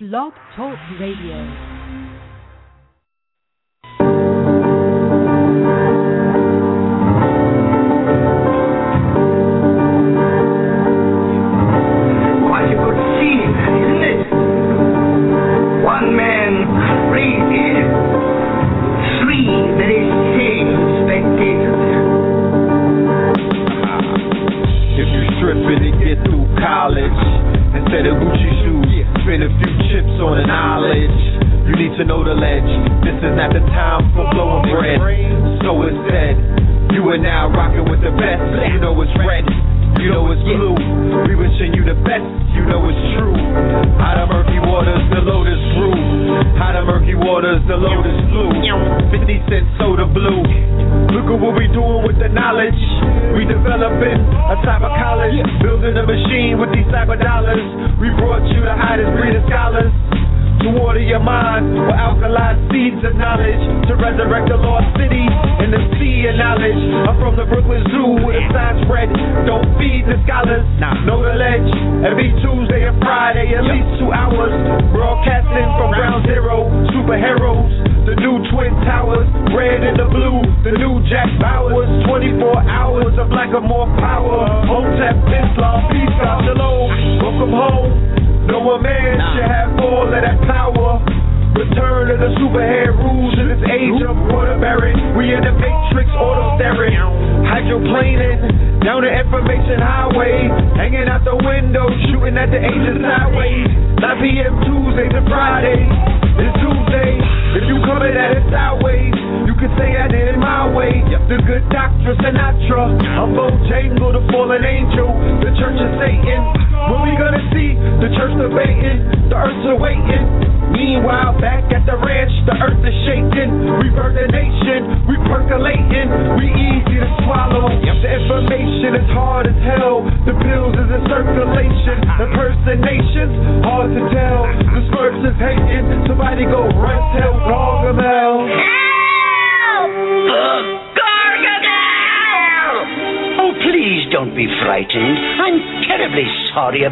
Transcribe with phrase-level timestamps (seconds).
[0.00, 1.67] Blog Talk Radio.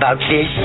[0.06, 0.55] About.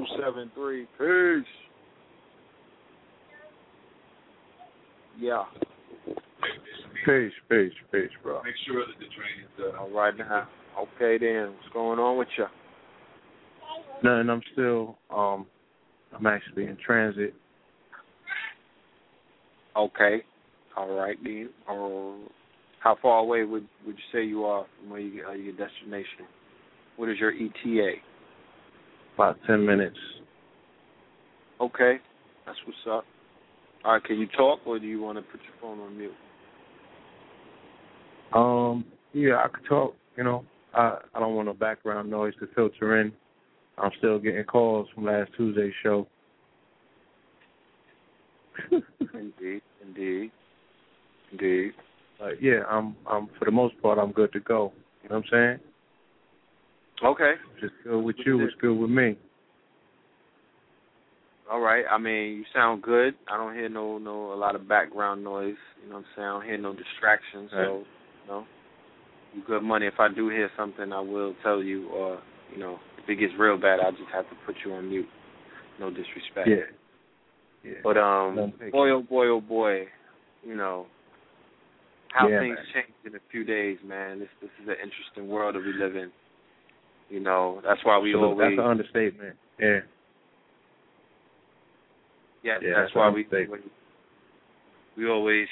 [0.00, 0.86] Two seven three.
[0.98, 1.46] Peace.
[5.18, 5.44] Yeah.
[7.04, 8.42] Peace, peace, peace, bro.
[8.42, 9.78] Make sure that the train is done.
[9.78, 10.48] All right now.
[10.78, 11.52] Okay then.
[11.54, 12.46] What's going on with you?
[14.02, 14.30] Nothing.
[14.30, 14.98] I'm still.
[15.14, 15.46] Um,
[16.16, 17.34] I'm actually in transit.
[19.76, 20.22] Okay.
[20.76, 21.50] All right then.
[21.68, 22.28] Uh,
[22.80, 26.26] how far away would would you say you are from where you, uh, your destination?
[26.96, 27.96] What is your ETA?
[29.20, 29.98] About ten minutes.
[31.60, 31.98] Okay,
[32.46, 33.04] that's what's up.
[33.84, 36.14] All right, can you talk, or do you want to put your phone on mute?
[38.32, 39.94] Um, yeah, I could talk.
[40.16, 43.12] You know, I I don't want no background noise to filter in.
[43.76, 46.06] I'm still getting calls from last Tuesday's show.
[48.72, 50.30] indeed, indeed,
[51.30, 51.72] indeed.
[52.18, 54.72] But yeah, I'm I'm for the most part I'm good to go.
[55.02, 55.69] You know what I'm saying?
[57.04, 57.34] Okay.
[57.60, 59.16] Just good with you, it's good with me.
[61.50, 61.84] All right.
[61.90, 63.14] I mean, you sound good.
[63.28, 65.56] I don't hear no no a lot of background noise.
[65.82, 66.28] You know what I'm saying?
[66.28, 67.50] I don't hear no distractions.
[67.52, 67.66] Right.
[67.66, 68.44] So, you know,
[69.34, 69.86] you good money.
[69.86, 71.88] If I do hear something, I will tell you.
[71.88, 72.20] Or
[72.52, 75.08] you know, if it gets real bad, I'll just have to put you on mute.
[75.80, 76.46] No disrespect.
[76.46, 76.56] Yeah.
[77.64, 77.78] Yeah.
[77.82, 79.86] But um, boy, oh boy, oh boy,
[80.44, 80.86] you know
[82.12, 82.66] how Yeah, things man.
[82.74, 84.20] change in a few days, man.
[84.20, 86.10] This this is an interesting world that we live in.
[87.10, 89.36] You know, that's why we always that's an understatement.
[89.58, 89.80] Yeah.
[92.42, 93.26] yeah, Yeah, that's that's why we
[94.96, 95.48] we always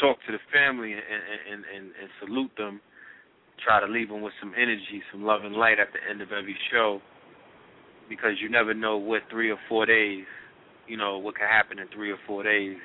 [0.00, 2.80] talk to the family and and and, and salute them.
[3.64, 6.30] Try to leave them with some energy, some love and light at the end of
[6.30, 7.00] every show,
[8.08, 10.24] because you never know what three or four days,
[10.86, 12.76] you know, what can happen in three or four days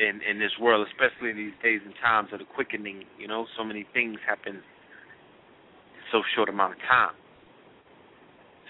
[0.00, 3.04] in in this world, especially in these days and times of the quickening.
[3.18, 4.62] You know, so many things happen in
[6.10, 7.14] so short amount of time.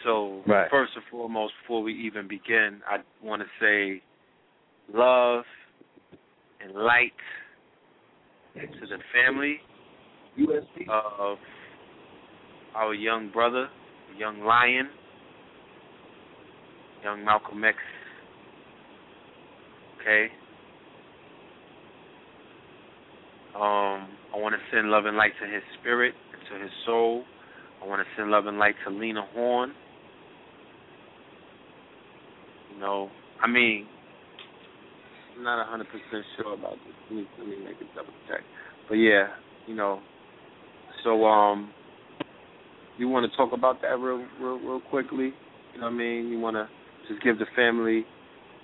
[0.05, 0.71] So Right.
[0.71, 4.03] first and foremost, before we even begin, I want to say
[4.93, 5.45] love
[6.61, 7.13] and light
[8.55, 9.61] to the family
[10.89, 11.39] of
[12.75, 13.69] our young brother,
[14.17, 14.89] young lion,
[17.03, 17.77] young Malcolm X.
[20.01, 20.31] Okay.
[23.55, 27.25] Um, I want to send love and light to his spirit, and to his soul.
[27.83, 29.73] I want to send love and light to Lena Horne.
[32.81, 33.11] Know,
[33.43, 33.87] I mean,
[35.37, 36.95] I'm not a hundred percent sure about this.
[37.11, 38.41] Let me, let me make a double check.
[38.89, 39.29] But yeah,
[39.67, 40.01] you know,
[41.05, 41.71] so um,
[42.99, 45.33] you want to talk about that real, real, real quickly?
[45.75, 46.29] You know what I mean?
[46.29, 46.69] You want to
[47.09, 48.05] just give the family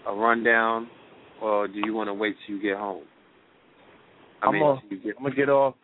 [0.08, 0.88] a rundown,
[1.42, 3.04] or do you want to wait till you get home?
[4.42, 5.74] I I'm mean, gonna- get I'm gonna get off.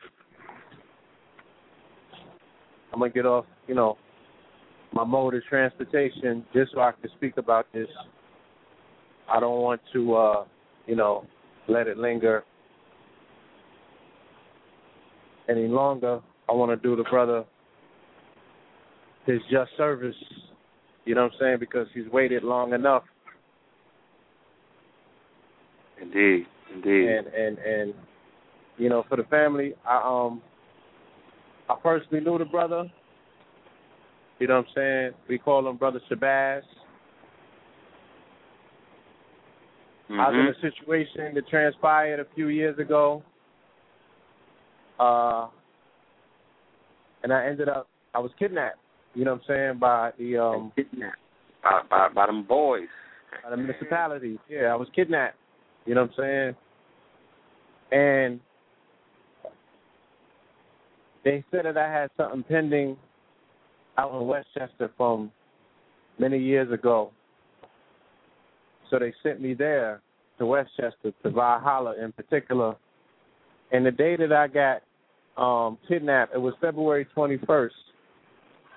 [2.92, 3.44] I'm gonna get off.
[3.68, 3.96] You know,
[4.92, 7.88] my mode of transportation just so I can speak about this.
[9.32, 10.44] I don't want to, uh,
[10.86, 11.24] you know,
[11.68, 12.44] let it linger
[15.48, 16.20] any longer.
[16.48, 17.44] I want to do the brother
[19.26, 20.16] his just service.
[21.04, 21.56] You know what I'm saying?
[21.60, 23.04] Because he's waited long enough,
[26.00, 27.08] Indeed, indeed.
[27.08, 27.94] and and and
[28.78, 30.42] you know, for the family, I um,
[31.68, 32.84] I personally knew the brother.
[34.38, 35.10] You know what I'm saying?
[35.28, 36.62] We call him Brother Shabazz.
[40.20, 40.56] I was in Mhm.
[40.56, 43.22] a situation that transpired a few years ago.
[44.98, 45.48] Uh
[47.22, 48.78] and I ended up I was kidnapped,
[49.14, 51.16] you know what I'm saying, by the um kidnapped
[51.62, 52.88] by, by by them boys.
[53.42, 54.38] by the municipality.
[54.48, 55.36] Yeah, I was kidnapped.
[55.86, 56.56] You know what I'm saying?
[57.90, 58.40] And
[61.24, 62.96] they said that I had something pending
[63.96, 65.30] out in Westchester from
[66.18, 67.10] many years ago.
[68.92, 70.02] So they sent me there
[70.38, 72.76] to Westchester to Valhalla in particular.
[73.72, 74.82] And the day that I got
[75.42, 77.74] um kidnapped, it was February twenty first.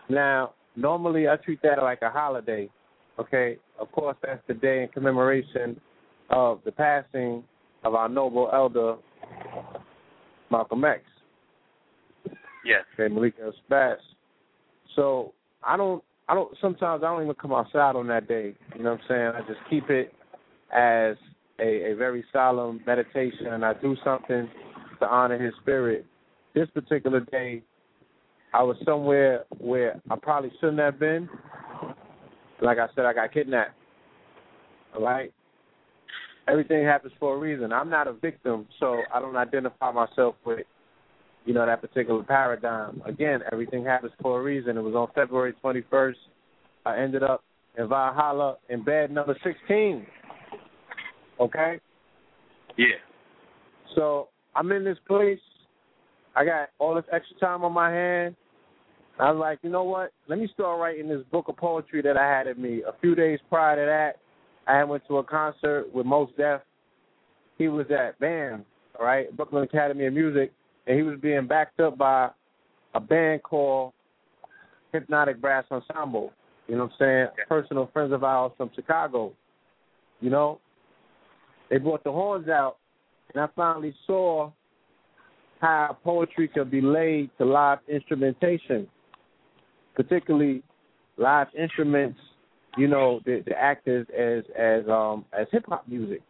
[0.07, 2.69] Now, normally I treat that like a holiday.
[3.19, 5.79] Okay, of course that's the day in commemoration
[6.29, 7.43] of the passing
[7.83, 8.95] of our noble elder
[10.49, 11.01] Malcolm X.
[12.65, 12.83] Yes.
[12.93, 13.97] Okay, Malik El Spaz.
[14.95, 18.55] So I don't I don't sometimes I don't even come outside on that day.
[18.75, 19.31] You know what I'm saying?
[19.35, 20.13] I just keep it
[20.71, 21.15] as
[21.59, 24.49] a, a very solemn meditation and I do something
[24.99, 26.05] to honor his spirit.
[26.53, 27.63] This particular day
[28.53, 31.27] I was somewhere where I probably shouldn't have been.
[32.61, 33.73] Like I said, I got kidnapped.
[34.95, 35.33] All right?
[36.47, 37.73] Everything happens for a reason.
[37.73, 40.65] I'm not a victim, so I don't identify myself with,
[41.45, 43.01] you know, that particular paradigm.
[43.05, 44.77] Again, everything happens for a reason.
[44.77, 46.15] It was on February 21st.
[46.85, 47.43] I ended up
[47.77, 50.05] in Valhalla in bed number 16.
[51.39, 51.79] Okay?
[52.77, 52.85] Yeah.
[53.95, 55.39] So I'm in this place.
[56.35, 58.35] I got all this extra time on my hand.
[59.19, 60.11] I was like, you know what?
[60.27, 62.81] Let me start writing this book of poetry that I had in me.
[62.85, 64.19] A few days prior to that,
[64.69, 66.61] I went to a concert with Mos Def.
[67.57, 68.65] He was at BAM,
[68.99, 70.51] all right, Brooklyn Academy of Music,
[70.87, 72.29] and he was being backed up by
[72.93, 73.93] a band called
[74.91, 76.31] Hypnotic Brass Ensemble.
[76.67, 77.27] You know what I'm saying?
[77.37, 77.43] Yeah.
[77.47, 79.33] Personal friends of ours from Chicago.
[80.21, 80.59] You know,
[81.69, 82.77] they brought the horns out,
[83.33, 84.51] and I finally saw
[85.59, 88.87] how poetry could be laid to live instrumentation,
[89.95, 90.63] particularly
[91.17, 92.19] live instruments.
[92.77, 96.21] You know, that, that act as as as um as hip hop music.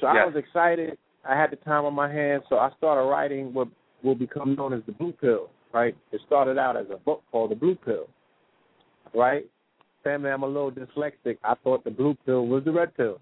[0.00, 0.98] So I was excited.
[1.28, 3.68] I had the time on my hands, so I started writing what
[4.02, 5.48] will become known as the Blue Pill.
[5.72, 5.96] Right?
[6.12, 8.06] It started out as a book called the Blue Pill.
[9.14, 9.44] Right?
[10.04, 11.38] Family, I'm a little dyslexic.
[11.42, 13.20] I thought the blue pill was the red pill.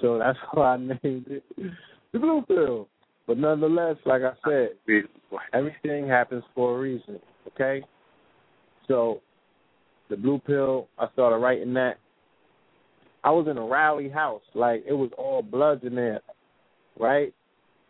[0.00, 1.44] So that's why I named it
[2.12, 2.88] the blue pill.
[3.26, 4.70] But nonetheless, like I said,
[5.52, 7.18] everything happens for a reason.
[7.48, 7.84] Okay?
[8.88, 9.20] So
[10.08, 11.98] the blue pill, I started writing that.
[13.24, 16.20] I was in a rally house, like it was all bloods in there,
[16.98, 17.32] right?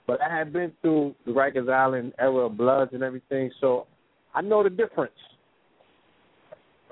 [0.07, 3.87] But I had been through the Rikers Island era of bloods and everything, so
[4.35, 5.13] I know the difference.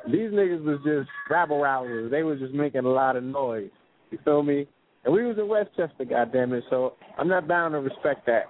[0.06, 2.10] These niggas was just rabble rousers.
[2.10, 3.70] They was just making a lot of noise.
[4.10, 4.66] You feel me?
[5.04, 6.64] And we was in Westchester, goddamn it.
[6.70, 8.44] So I'm not bound to respect that.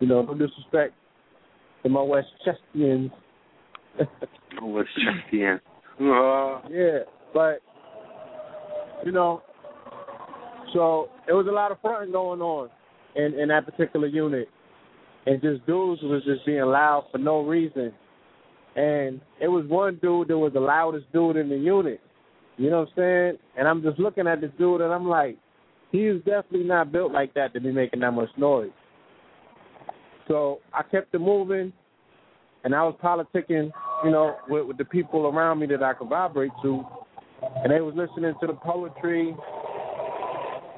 [0.00, 0.94] You know, no disrespect
[1.82, 3.10] to my Westchestians.
[4.60, 5.60] What's just the end?
[6.00, 6.98] Uh, yeah,
[7.32, 7.60] but
[9.04, 9.42] you know,
[10.74, 12.68] so it was a lot of fronting going on
[13.16, 14.48] in in that particular unit,
[15.26, 17.92] and just dudes was just being loud for no reason.
[18.76, 22.00] And it was one dude that was the loudest dude in the unit.
[22.56, 23.38] You know what I'm saying?
[23.56, 25.36] And I'm just looking at this dude, and I'm like,
[25.92, 28.72] he's definitely not built like that to be making that much noise.
[30.26, 31.72] So I kept it moving,
[32.64, 33.70] and I was politicking,
[34.04, 36.84] you know, with, with the people around me that I could vibrate to,
[37.62, 39.36] and they was listening to the poetry,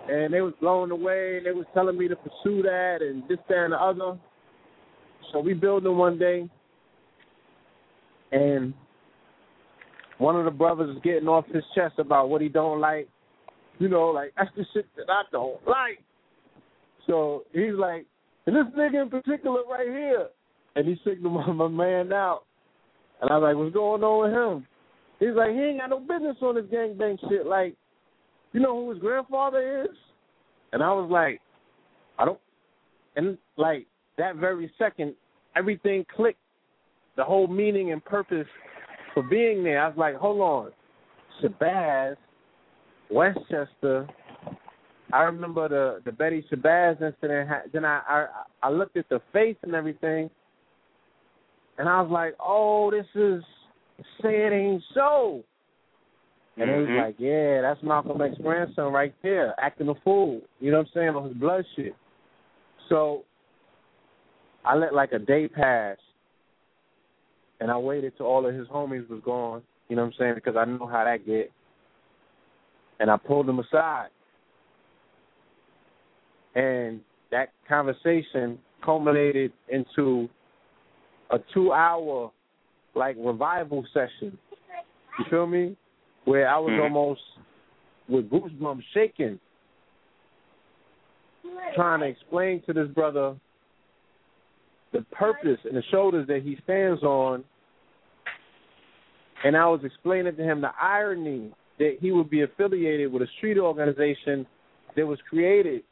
[0.09, 3.39] and they was blown away, and they was telling me to pursue that and this,
[3.49, 4.19] that, and the other.
[5.33, 6.49] So we building one day,
[8.33, 8.75] and
[10.19, 13.09] one of the brothers is getting off his chest about what he don't like.
[13.79, 16.01] You know, like that's the shit that I don't like.
[17.07, 18.07] So he's like,
[18.47, 20.29] and this nigga in particular right here,
[20.77, 22.43] and he signaled my, man out.
[23.21, 24.67] And I was like, what's going on with him?
[25.19, 27.47] He's like, he ain't got no business on this gangbang shit.
[27.47, 27.75] Like,
[28.57, 29.95] you know who his grandfather is?
[30.73, 31.43] And I was like,
[32.19, 32.41] I don't.
[33.15, 33.87] And like
[34.17, 35.15] that very second,
[35.55, 36.39] everything clicked.
[37.17, 38.47] The whole meaning and purpose
[39.13, 39.83] for being there.
[39.83, 40.73] I was like, hold on,
[41.43, 42.17] Shabazz,
[43.11, 44.09] Westchester.
[45.13, 47.51] I remember the the Betty Shabazz incident.
[47.75, 48.27] Then I, I
[48.63, 50.31] I looked at the face and everything,
[51.77, 53.43] and I was like, oh, this is
[54.23, 55.45] say it ain't so.
[56.59, 57.05] And it was mm-hmm.
[57.05, 60.41] like, yeah, that's Malcolm X's grandson right there, acting a fool.
[60.59, 61.09] You know what I'm saying?
[61.11, 61.95] On his blood shit.
[62.89, 63.25] So
[64.65, 65.99] I let like a day pass
[67.61, 70.35] and I waited till all of his homies was gone, you know what I'm saying,
[70.37, 71.51] because I know how that get.
[73.01, 74.09] And I pulled him aside.
[76.55, 80.29] And that conversation culminated into
[81.31, 82.33] a two hour
[82.95, 84.39] like revival session.
[85.19, 85.77] You feel me?
[86.27, 86.83] Where I was Mhm.
[86.83, 87.23] almost
[88.09, 89.41] with goosebumps shaking,
[91.75, 93.37] trying to explain to this brother
[94.93, 97.45] the purpose and the shoulders that he stands on.
[99.45, 103.27] And I was explaining to him the irony that he would be affiliated with a
[103.39, 104.47] street organization
[104.95, 105.85] that was created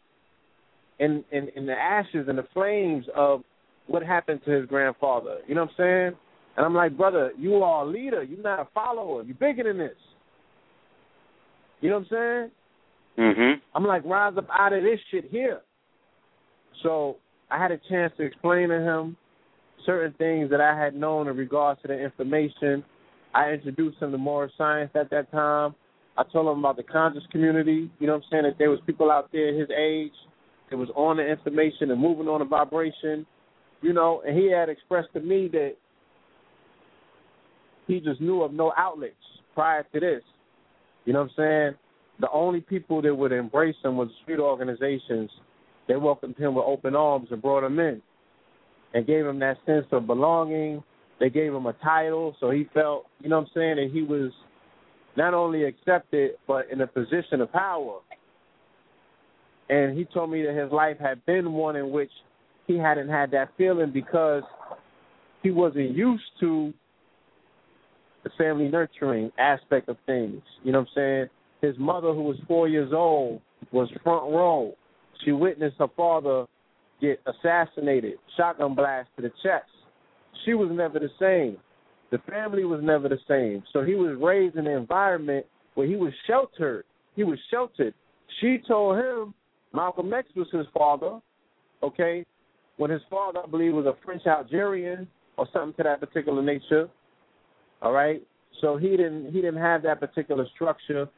[0.99, 3.45] in, in, in the ashes and the flames of
[3.87, 5.39] what happened to his grandfather.
[5.47, 6.19] You know what I'm saying?
[6.57, 8.23] And I'm like, brother, you are a leader.
[8.23, 9.23] You're not a follower.
[9.23, 9.97] You're bigger than this.
[11.85, 12.51] You know what I'm
[13.19, 13.27] saying?
[13.27, 13.77] Mm-hmm.
[13.77, 15.61] I'm like, rise up out of this shit here.
[16.83, 17.19] So
[17.51, 19.19] I had a chance to explain to him
[19.85, 22.83] certain things that I had known in regards to the information.
[23.35, 25.75] I introduced him to more science at that time.
[26.17, 27.91] I told him about the conscious community.
[27.99, 28.43] You know what I'm saying?
[28.45, 30.13] That there was people out there his age
[30.71, 33.27] that was on the information and moving on the vibration.
[33.83, 35.75] You know, and he had expressed to me that
[37.87, 39.17] he just knew of no outlets
[39.55, 40.23] prior to this.
[41.05, 41.79] You know what I'm saying?
[42.21, 45.31] The only people that would embrace him was street organizations.
[45.89, 48.01] They welcomed him with open arms and brought him in
[48.95, 50.83] and gave him that sense of belonging.
[51.21, 54.03] They gave him a title, so he felt, you know what I'm saying, that he
[54.03, 54.33] was
[55.17, 58.01] not only accepted but in a position of power.
[59.69, 62.11] And he told me that his life had been one in which
[62.67, 64.43] he hadn't had that feeling because
[65.43, 66.73] he wasn't used to
[68.25, 70.43] the family nurturing aspect of things.
[70.65, 71.27] You know what I'm saying?
[71.61, 73.41] His mother, who was four years old,
[73.73, 74.75] was front row.
[75.25, 76.47] She witnessed her father
[77.01, 79.67] get assassinated, shotgun blast to the chest.
[80.45, 81.59] She was never the same.
[82.11, 83.63] The family was never the same.
[83.73, 86.85] So he was raised in an environment where he was sheltered.
[87.17, 87.95] He was sheltered.
[88.41, 89.35] She told him
[89.73, 91.21] Malcolm X was his father,
[91.83, 92.25] okay,
[92.77, 96.89] when his father, I believe, was a French Algerian or something to that particular nature.
[97.83, 98.23] All right.
[98.61, 101.09] So he didn't he didn't have that particular structure.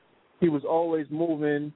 [0.41, 1.73] He was always moving.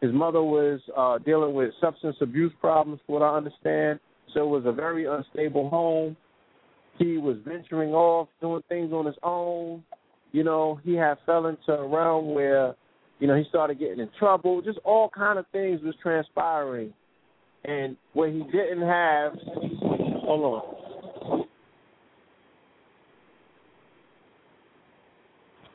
[0.00, 4.00] His mother was uh dealing with substance abuse problems, from what I understand.
[4.32, 6.16] So it was a very unstable home.
[6.98, 9.82] He was venturing off, doing things on his own.
[10.32, 12.74] You know, he had fell into a realm where,
[13.20, 14.62] you know, he started getting in trouble.
[14.62, 16.92] Just all kind of things was transpiring.
[17.64, 19.32] And what he didn't have
[20.24, 20.73] hold on.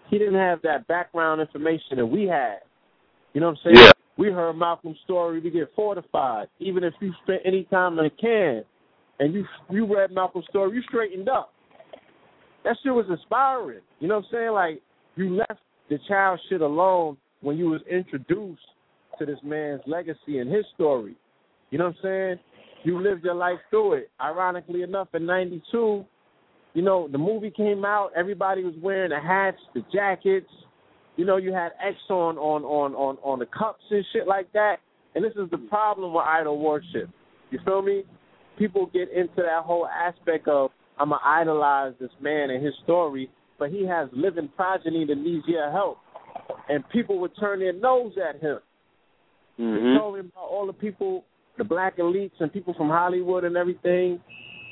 [0.10, 2.60] He didn't have that background information that we had.
[3.34, 3.86] You know what I'm saying?
[3.86, 3.92] Yeah.
[4.18, 6.48] We heard Malcolm's story, we get fortified.
[6.60, 8.64] Even if you spent any time in a can
[9.20, 11.54] and you you read Malcolm's story, you straightened up.
[12.66, 13.80] That shit was inspiring.
[14.00, 14.52] You know what I'm saying?
[14.52, 14.82] Like
[15.16, 18.62] you left the child shit alone when you was introduced
[19.20, 21.16] to this man's legacy and his story.
[21.72, 22.40] You know what I'm saying?
[22.84, 24.10] You lived your life through it.
[24.22, 26.06] Ironically enough, in '92,
[26.74, 28.12] you know the movie came out.
[28.16, 30.50] Everybody was wearing the hats, the jackets.
[31.16, 34.52] You know, you had X on on on on on the cups and shit like
[34.54, 34.78] that.
[35.16, 37.10] And this is the problem with idol worship.
[37.50, 38.04] You feel me?
[38.58, 43.30] People get into that whole aspect of I'm gonna idolize this man and his story,
[43.58, 45.98] but he has living progeny that needs your help,
[46.68, 48.60] and people would turn their nose at him.
[49.60, 49.98] Mm-hmm.
[49.98, 51.26] Told him about all the people,
[51.58, 54.20] the black elites and people from Hollywood and everything.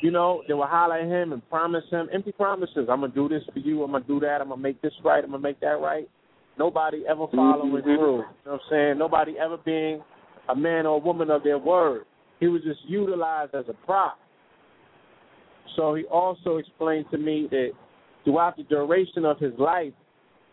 [0.02, 2.88] You know, they would holler at him and promise him empty promises.
[2.90, 3.84] I'm gonna do this for you.
[3.84, 4.42] I'm gonna do that.
[4.42, 5.24] I'm gonna make this right.
[5.24, 6.08] I'm gonna make that right.
[6.60, 7.84] Nobody ever following Mhm.
[7.84, 7.96] through.
[7.96, 8.98] You know what I'm saying?
[8.98, 10.04] Nobody ever being
[10.50, 12.06] a man or a woman of their word.
[12.40, 14.20] He was just utilized as a prop.
[15.76, 17.72] So he also explained to me that
[18.24, 19.94] throughout the duration of his life,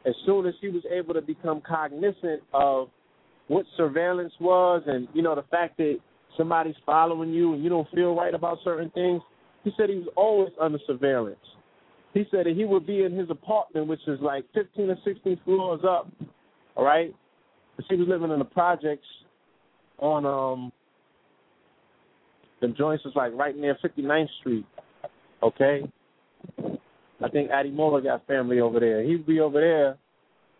[0.04, 2.88] as soon as he was able to become cognizant of
[3.48, 5.98] what surveillance was and, you know, the fact that
[6.36, 9.22] somebody's following you and you don't feel right about certain things,
[9.64, 11.38] he said he was always under surveillance.
[12.12, 15.40] He said that he would be in his apartment, which is like 15 or 16
[15.44, 16.08] floors up,
[16.76, 17.12] all right?
[17.76, 19.06] Because he was living in the projects
[19.98, 20.72] on um
[22.60, 24.66] the joints was like right near 59th Street,
[25.42, 25.82] okay?
[27.22, 29.02] I think Addie Moore got family over there.
[29.02, 29.96] He'd be over there,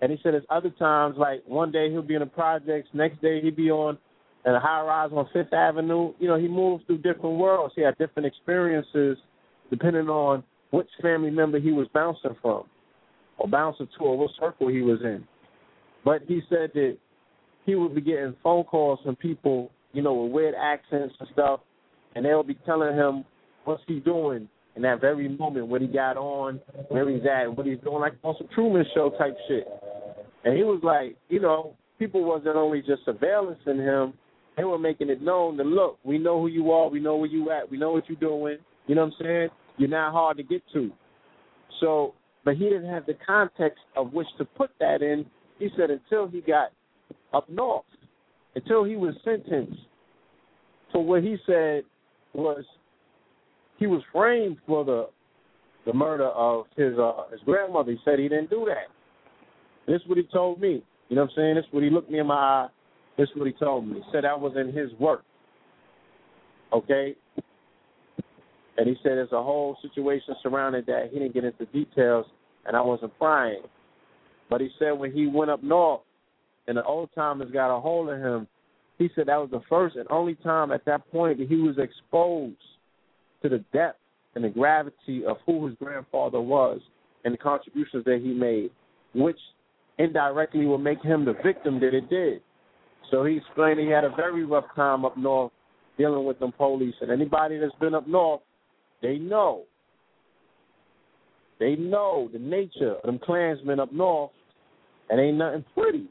[0.01, 3.21] and he said there's other times, like one day he'll be in the projects, next
[3.23, 3.99] day he'd be on
[4.47, 6.13] in a high rise on Fifth Avenue.
[6.19, 7.75] You know, he moves through different worlds.
[7.77, 9.19] He had different experiences
[9.71, 12.65] depending on which family member he was bouncing from,
[13.39, 15.25] or bouncing to, or what circle he was in.
[16.05, 16.99] But he said that
[17.65, 21.61] he would be getting phone calls from people, you know, with weird accents and stuff,
[22.15, 23.25] and they'll be telling him
[23.65, 27.67] what's he doing in that very moment, what he got on, where he's at, what
[27.67, 29.67] he's doing, like on some Truman Show type shit.
[30.45, 34.15] And he was like, you know, people wasn't only just surveillancing him,
[34.57, 37.29] they were making it known that look, we know who you are, we know where
[37.29, 38.59] you at, we know what you're doing.
[38.87, 39.49] You know what I'm saying?
[39.79, 40.91] You're not hard to get to.
[41.81, 42.15] So,
[42.45, 45.27] but he didn't have the context of which to put that in.
[45.59, 46.71] He said until he got
[47.33, 47.85] up north,
[48.55, 49.79] until he was sentenced
[50.93, 51.83] for what he said
[52.33, 52.65] was
[53.79, 55.09] he was framed for the
[55.87, 57.93] the murder of his uh his grandmother.
[57.93, 58.89] He said he didn't do that.
[59.87, 60.83] This is what he told me.
[61.09, 61.55] You know what I'm saying?
[61.57, 62.69] This is what he looked me in my eye.
[63.17, 63.97] This is what he told me.
[63.97, 65.23] He said that was in his work.
[66.73, 67.15] Okay?
[68.77, 71.11] And he said there's a whole situation surrounding that.
[71.13, 72.27] He didn't get into details,
[72.67, 73.63] and I wasn't prying.
[74.51, 76.01] But he said when he went up north
[76.67, 78.49] and the old timers got a hold of him,
[78.99, 81.77] he said that was the first and only time at that point that he was
[81.79, 82.57] exposed
[83.43, 83.99] to the depth
[84.35, 86.81] and the gravity of who his grandfather was
[87.25, 88.71] and the contributions that he made,
[89.15, 89.39] which
[89.99, 92.41] indirectly will make him the victim that it did.
[93.15, 95.53] So he explained he had a very rough time up north
[95.97, 96.97] dealing with them police.
[97.01, 98.41] And anybody that's been up north,
[99.03, 99.63] they know.
[101.61, 104.33] They know the nature of them Klansmen up north.
[105.09, 106.09] and ain't nothing pretty.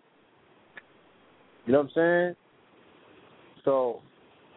[1.66, 2.36] You know what I'm saying?
[3.66, 4.00] So,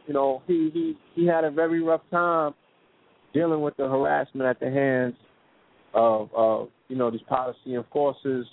[0.07, 2.55] you know, he he he had a very rough time
[3.35, 5.15] dealing with the harassment at the hands
[5.95, 8.47] of of you know these policy enforcers.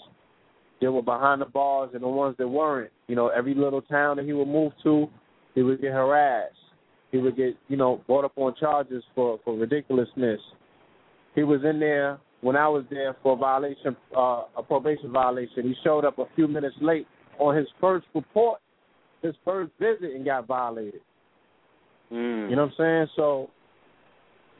[0.83, 2.91] They were behind the bars and the ones that weren't.
[3.07, 5.07] You know, every little town that he would move to,
[5.55, 6.57] he would get harassed.
[7.09, 10.41] He would get you know brought up on charges for for ridiculousness.
[11.35, 15.63] He was in there when I was there for a violation, uh, a probation violation.
[15.63, 17.07] He showed up a few minutes late
[17.39, 18.59] on his first report,
[19.21, 20.99] his first visit, and got violated.
[22.11, 22.49] Mm.
[22.49, 23.07] You know what I'm saying?
[23.15, 23.49] So,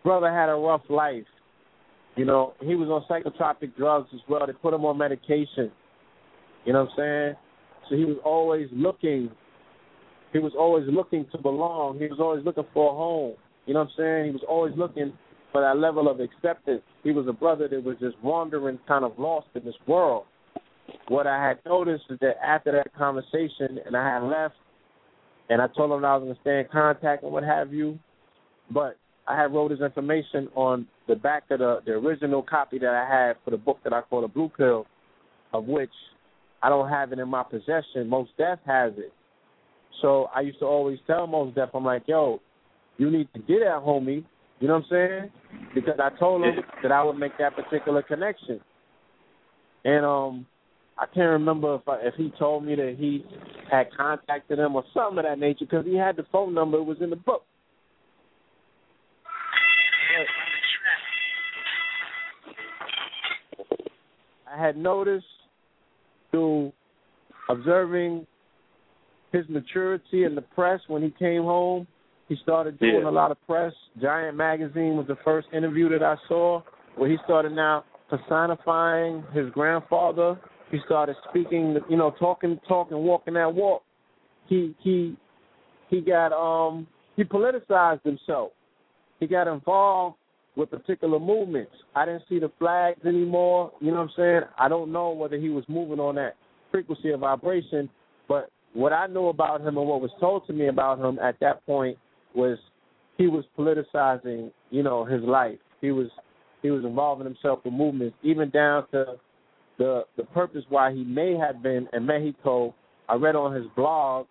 [0.06, 1.26] brother had a rough life.
[2.16, 4.48] You know, he was on psychotropic drugs as well.
[4.48, 5.70] They put him on medication.
[6.66, 7.36] You know what I'm saying?
[7.90, 9.30] So he was always looking.
[10.32, 12.00] He was always looking to belong.
[12.00, 13.36] He was always looking for a home.
[13.66, 14.26] You know what I'm saying?
[14.26, 15.14] He was always looking
[15.52, 16.82] for that level of acceptance.
[17.04, 20.26] He was a brother that was just wandering, kind of lost in this world.
[21.08, 24.56] What I had noticed is that after that conversation, and I had left,
[25.50, 27.74] and I told him that I was going to stay in contact and what have
[27.74, 28.00] you,
[28.72, 28.98] but
[29.28, 33.08] I had wrote his information on the back of the the original copy that I
[33.08, 34.86] had for the book that I call the Blue Pill,
[35.54, 35.92] of which
[36.64, 38.08] I don't have it in my possession.
[38.08, 39.12] Mos Def has it.
[40.02, 42.40] So I used to always tell Mos Def, I'm like, yo,
[42.98, 44.24] you need to get that, homie.
[44.60, 45.32] You know what I'm saying?
[45.76, 48.62] Because I told him that I would make that particular connection.
[49.84, 50.46] And um
[50.98, 53.26] I can't remember if I, if he told me that he
[53.70, 56.78] had contacted him or something of that nature because he had the phone number.
[56.78, 57.44] It was in the book.
[64.48, 65.26] I had noticed
[66.34, 66.74] through
[67.50, 68.26] observing
[69.32, 71.88] his maturity in the press when he came home.
[72.28, 73.10] He started doing Yeah.
[73.10, 73.74] a lot of press.
[73.98, 76.62] Giant Magazine was the first interview that I saw
[76.96, 80.40] where he started now personifying his grandfather.
[80.72, 83.84] He started speaking, you know, talking, talking, walking that walk.
[84.48, 85.16] He he
[85.90, 88.52] he got um he politicized himself.
[89.20, 90.18] He got involved
[90.56, 91.72] with particular movements.
[91.96, 93.72] I didn't see the flags anymore.
[93.80, 94.42] You know what I'm saying?
[94.58, 96.36] I don't know whether he was moving on that
[96.72, 97.90] frequency of vibration,
[98.28, 101.40] but what I know about him and what was told to me about him at
[101.40, 101.98] that point
[102.36, 102.58] was
[103.18, 105.60] he was politicizing, you know, his life.
[105.82, 106.08] He was
[106.62, 109.16] he was involving himself with movements, even down to
[109.78, 112.74] the the purpose why he may have been in Mexico.
[113.10, 114.28] I read on his blog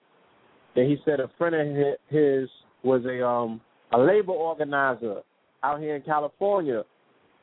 [0.74, 2.48] that he said a friend of his
[2.82, 3.60] was a um
[3.92, 5.20] a labor organizer
[5.62, 6.82] out here in California.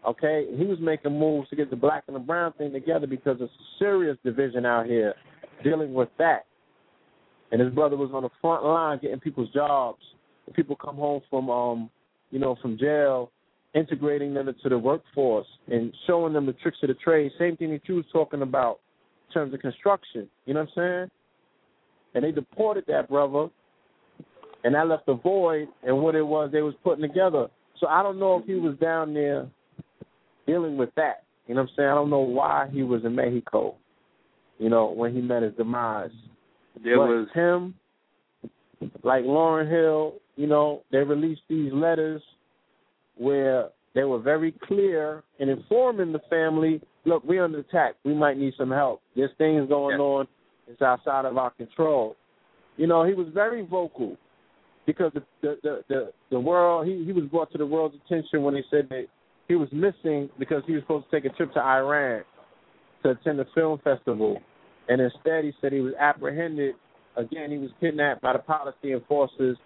[0.08, 3.41] Okay, he was making moves to get the black and the brown thing together because
[3.41, 5.13] of serious division out here
[5.63, 6.45] dealing with that.
[7.51, 9.99] And his brother was on the front line getting people's jobs.
[10.45, 11.89] When people come home from um,
[12.32, 13.32] you know, from jail,
[13.73, 17.32] integrating them into the workforce and showing them the tricks of the trade.
[17.38, 18.79] Same thing that you was talking about
[19.27, 20.27] in terms of construction.
[20.45, 21.12] You know what I'm saying?
[22.15, 23.49] And they deported that brother
[24.63, 27.47] and that left a void in what it was they was putting together.
[27.80, 29.48] So I don't know if he was down there
[30.46, 31.24] dealing with that.
[31.48, 31.89] You know what I'm saying?
[31.89, 33.76] I don't know why he was in Mexico,
[34.58, 36.12] you know, when he met his demise.
[36.84, 37.76] There but was him,
[39.04, 42.22] like Lauryn Hill, you know, they released these letters
[43.18, 47.96] where they were very clear in informing the family, look, we're under attack.
[48.06, 49.02] We might need some help.
[49.15, 50.06] There's things going Yeah.
[50.06, 50.28] on.
[50.68, 52.15] It's outside of our control.
[52.78, 54.15] You know, he was very vocal
[54.86, 58.54] because the the the the, world he he was brought to the world's attention when
[58.54, 59.06] they said that
[59.48, 62.24] he was missing because he was supposed to take a trip to Iran
[63.04, 64.39] to attend a film festival,
[64.88, 66.76] and instead he said he was apprehended.
[67.15, 69.58] Again, he was kidnapped by the policy enforcers,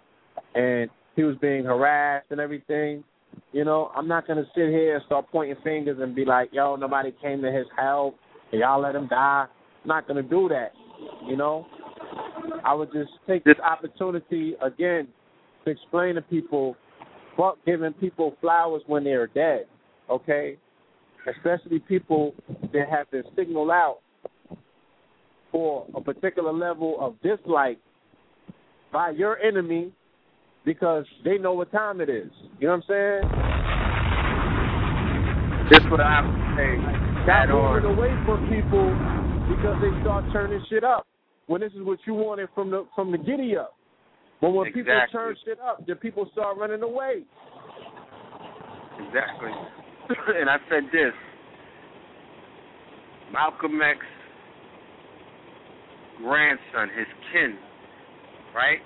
[0.54, 3.04] and he was being harassed and everything.
[3.52, 6.76] You know, I'm not gonna sit here and start pointing fingers and be like, "Yo,
[6.76, 8.16] nobody came to his help,
[8.52, 9.46] and y'all let him die."
[9.82, 10.72] I'm not gonna do that.
[11.26, 11.66] You know,
[12.64, 15.08] I would just take this opportunity again
[15.64, 16.76] to explain to people,
[17.36, 19.66] fuck giving people flowers when they're dead.
[20.10, 20.56] Okay,
[21.34, 22.34] especially people
[22.72, 24.00] that have been signaled out
[25.50, 27.78] for a particular level of dislike
[28.92, 29.92] by your enemy
[30.64, 32.30] because they know what time it is.
[32.58, 33.54] You know what I'm saying?
[35.70, 36.80] this what I'm saying.
[37.24, 38.92] Stop That or moving away from people
[39.48, 41.06] because they start turning shit up.
[41.46, 43.74] When this is what you wanted from the from the giddy up.
[44.40, 45.18] But when people Exactly.
[45.18, 47.22] turn shit up, then people start running away.
[49.06, 49.50] Exactly.
[50.40, 51.12] and I said this.
[53.32, 53.98] Malcolm X
[56.18, 57.56] grandson, his kin,
[58.54, 58.78] right?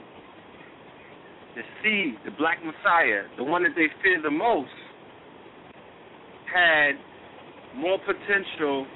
[1.55, 4.71] The seed, the black messiah, the one that they fear the most,
[6.53, 6.93] had
[7.77, 8.87] more potential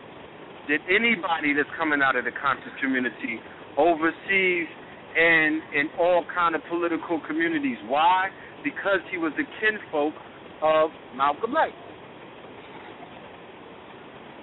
[0.68, 3.40] that anybody that's coming out of the conscious community
[3.76, 4.68] overseas
[5.16, 7.76] and in all kind of political communities.
[7.86, 8.28] Why?
[8.64, 10.14] Because he was the kinfolk
[10.62, 11.72] of Malcolm X.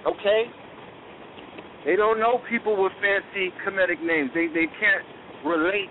[0.06, 0.42] Okay?
[1.84, 4.30] They don't know people with fancy comedic names.
[4.34, 5.04] They they can't
[5.44, 5.88] relate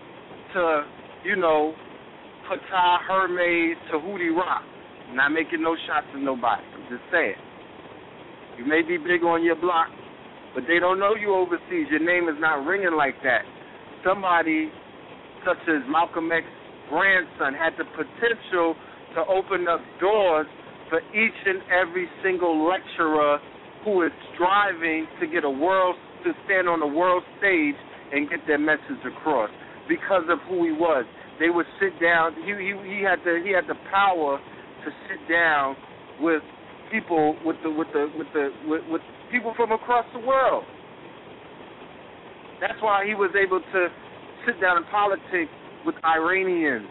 [0.54, 0.86] to,
[1.26, 1.74] you know,
[2.48, 4.64] Fatah Hermes to Hootie Rock.
[5.10, 6.62] I'm not making no shots at nobody.
[6.62, 7.42] I'm just saying.
[8.58, 9.88] You may be big on your block,
[10.54, 11.88] but they don't know you overseas.
[11.90, 13.44] Your name is not ringing like that.
[14.06, 14.72] Somebody
[15.46, 16.50] such as Malcolm X's
[16.90, 18.76] grandson had the potential
[19.16, 20.48] to open up doors
[20.90, 23.40] for each and every single lecturer
[23.86, 27.76] who is striving to get a world to stand on the world stage
[28.12, 29.50] and get their message across
[29.88, 31.06] because of who he was.
[31.40, 32.36] They would sit down.
[32.36, 35.78] He he, he had the he had the power to sit down
[36.20, 36.42] with
[36.92, 40.64] people with the with the with the with, with people from across the world.
[42.62, 43.88] That's why he was able to
[44.46, 45.52] sit down in politics
[45.86, 46.88] with Iranians,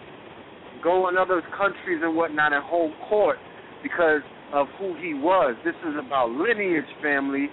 [0.83, 3.37] go in other countries and whatnot and hold court
[3.83, 4.23] because
[4.53, 5.57] of who he was.
[5.65, 7.49] This is about lineage, family.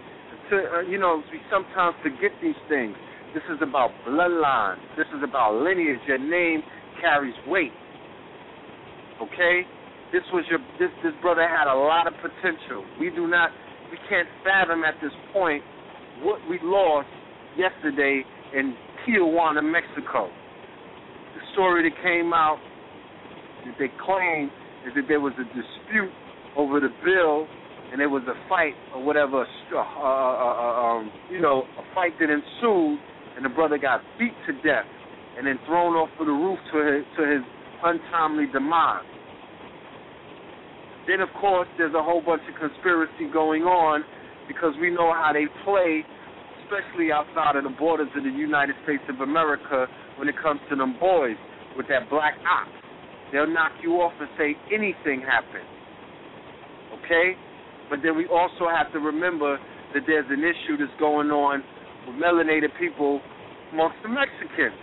[0.49, 2.95] To uh, you know, we sometimes forget these things.
[3.33, 4.77] This is about bloodline.
[4.95, 5.99] This is about lineage.
[6.07, 6.63] Your name
[7.01, 7.73] carries weight.
[9.21, 9.67] Okay?
[10.13, 12.85] This was your this this brother had a lot of potential.
[12.99, 13.49] We do not
[13.91, 15.63] we can't fathom at this point
[16.21, 17.07] what we lost
[17.57, 20.29] yesterday in Tijuana, Mexico.
[21.35, 22.59] The story that came out
[23.65, 24.49] that they claim
[24.87, 26.11] is that there was a dispute
[26.55, 27.47] over the bill
[27.91, 32.13] and there was a fight or whatever, uh, uh, uh, um, you know, a fight
[32.19, 32.99] that ensued,
[33.35, 34.85] and the brother got beat to death
[35.37, 37.43] and then thrown off of the roof to his, to his
[37.83, 39.03] untimely demise.
[41.07, 44.03] Then, of course, there's a whole bunch of conspiracy going on
[44.47, 46.01] because we know how they play,
[46.65, 49.85] especially outside of the borders of the United States of America
[50.17, 51.37] when it comes to them boys
[51.77, 52.69] with that black ox.
[53.31, 55.67] They'll knock you off and say anything happened.
[57.01, 57.37] Okay?
[57.89, 59.59] But then we also have to remember
[59.93, 61.63] that there's an issue that's going on
[62.07, 63.21] with melanated people
[63.73, 64.77] amongst the Mexicans.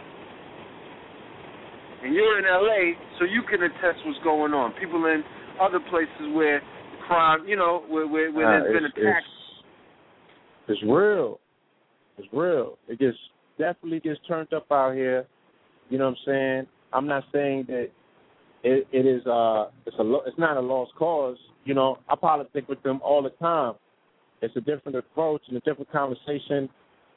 [2.03, 4.75] And you're in LA, so you can attest what's going on.
[4.75, 5.23] People in
[5.63, 6.61] other places where
[7.07, 9.27] crime, you know, where where, where Uh, there's been it's, attacks.
[10.69, 11.41] it's, it's real.
[12.19, 12.79] It's real.
[12.89, 13.17] It gets
[13.59, 15.27] definitely gets turned up out here.
[15.89, 16.67] You know what I'm saying?
[16.93, 17.89] I'm not saying that
[18.65, 21.37] it, it is uh it's a lo- it's not a lost cause.
[21.65, 23.75] You know, I politic with them all the time.
[24.41, 26.69] It's a different approach and a different conversation.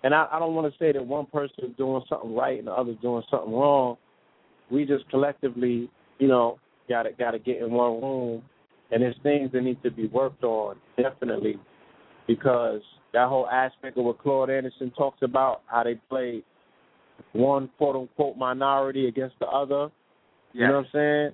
[0.03, 2.67] And I, I don't want to say that one person is doing something right and
[2.67, 3.97] the other's doing something wrong.
[4.69, 8.43] We just collectively, you know, gotta gotta get in one room
[8.91, 11.57] and there's things that need to be worked on, definitely.
[12.27, 12.81] Because
[13.13, 16.43] that whole aspect of what Claude Anderson talks about, how they play
[17.33, 19.89] one quote unquote minority against the other.
[20.53, 21.31] You know what I'm saying?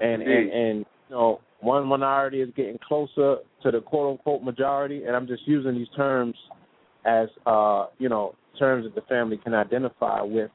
[0.00, 0.52] and, and indeed.
[0.52, 5.26] and you know one minority is getting closer to the quote unquote majority and I'm
[5.26, 6.34] just using these terms
[7.06, 10.50] as uh you know terms that the family can identify with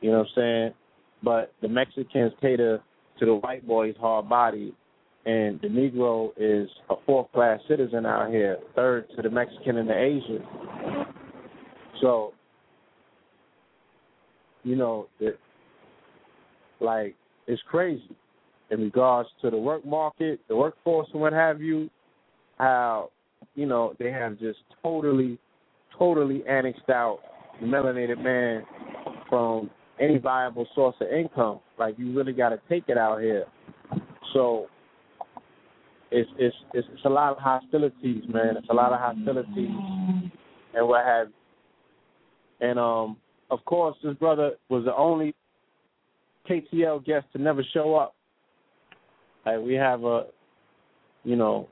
[0.00, 0.74] you know what I'm saying
[1.22, 2.80] but the Mexicans cater
[3.18, 4.74] to the white boys hard body
[5.26, 9.88] and the Negro is a fourth class citizen out here third to the Mexican and
[9.88, 10.44] the Asian
[12.00, 12.32] so
[14.64, 15.36] you know that
[16.80, 17.14] like
[17.46, 18.16] it's crazy
[18.70, 21.88] in regards to the work market, the workforce, and what have you.
[22.58, 23.10] How
[23.54, 25.38] you know they have just totally,
[25.98, 27.20] totally annexed out
[27.60, 28.64] the melanated man
[29.28, 31.60] from any viable source of income.
[31.78, 33.44] Like you really got to take it out here.
[34.32, 34.66] So
[36.10, 38.56] it's it's it's, a lot of hostilities, man.
[38.56, 39.70] It's a lot of hostilities
[40.74, 41.28] and what have.
[42.60, 43.16] And um,
[43.50, 45.34] of course, this brother was the only
[46.48, 48.14] KTL guest to never show up.
[49.46, 50.26] Like we have a,
[51.24, 51.68] you know,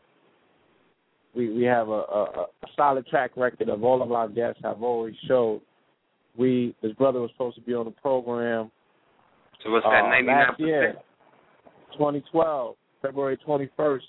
[1.35, 2.25] we we have a, a,
[2.63, 5.61] a solid track record of all of our guests have always showed.
[6.39, 8.71] We his brother was supposed to be on the program
[9.65, 10.05] So what's that?
[10.05, 10.99] uh, Ninety nine percent.
[11.93, 14.01] 2012, February 21st,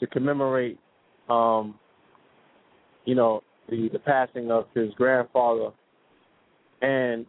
[0.00, 0.78] to commemorate,
[1.28, 1.78] um,
[3.04, 5.70] you know, the the passing of his grandfather,
[6.82, 7.26] and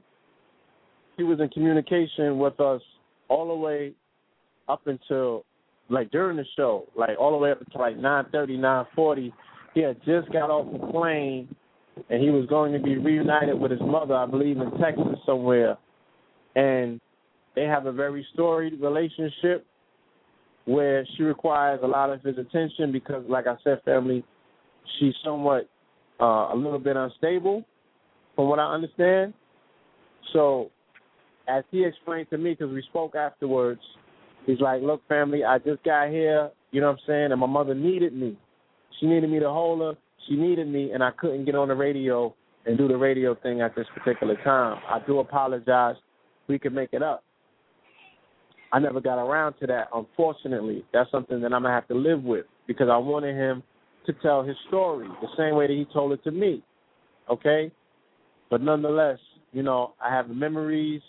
[1.15, 2.81] he was in communication with us
[3.27, 3.93] all the way
[4.67, 5.45] up until
[5.89, 8.57] like during the show, like all the way up until like 9:30,
[8.95, 9.31] 9:40.
[9.73, 11.53] He had just got off the plane,
[12.09, 15.77] and he was going to be reunited with his mother, I believe, in Texas somewhere,
[16.55, 16.99] and
[17.55, 19.65] they have a very storied relationship
[20.65, 24.23] where she requires a lot of his attention because, like I said, family,
[24.99, 25.69] she's somewhat
[26.19, 27.63] uh, a little bit unstable,
[28.35, 29.33] from what I understand.
[30.33, 30.69] So,
[31.47, 33.81] as he explained to me, because we spoke afterwards,
[34.45, 36.51] he's like, "Look, family, I just got here.
[36.71, 37.31] You know what I'm saying?
[37.31, 38.37] And my mother needed me.
[38.99, 39.93] She needed me to hold her.
[40.27, 42.33] She needed me, and I couldn't get on the radio
[42.65, 44.81] and do the radio thing at this particular time.
[44.89, 45.95] I do apologize.
[46.47, 47.23] We can make it up.
[48.71, 50.85] I never got around to that, unfortunately.
[50.93, 53.63] That's something that I'm gonna have to live with because I wanted him
[54.05, 56.63] to tell his story the same way that he told it to me.
[57.29, 57.71] Okay?
[58.49, 59.19] But nonetheless,
[59.53, 61.01] you know, I have memories,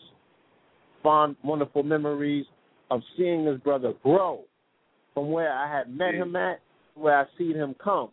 [1.03, 2.47] fond, wonderful memories
[2.91, 4.45] of seeing this brother grow
[5.15, 6.61] from where I had met him at
[6.95, 8.11] to where I seen him come.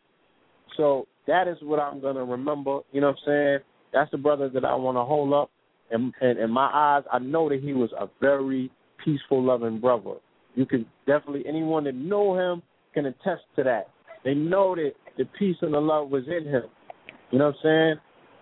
[0.78, 2.80] So that is what I'm gonna remember.
[2.92, 3.60] You know what I'm saying?
[3.94, 5.52] That's the brother that I want to hold up.
[5.92, 8.72] And, and in my eyes, I know that he was a very
[9.04, 10.16] peaceful, loving brother.
[10.56, 13.90] You can definitely anyone that know him can attest to that.
[14.24, 16.64] They know that the peace and the love was in him.
[17.32, 17.96] You know what I'm saying?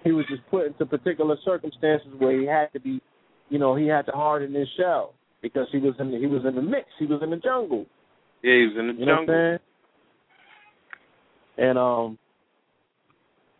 [0.03, 3.01] He was just put into particular circumstances where he had to be,
[3.49, 6.43] you know, he had to harden his shell because he was in the, he was
[6.45, 6.85] in the mix.
[6.99, 7.85] He was in the jungle.
[8.41, 9.59] Yeah, he was in the You know what I'm
[11.57, 11.69] saying?
[11.69, 12.17] And um,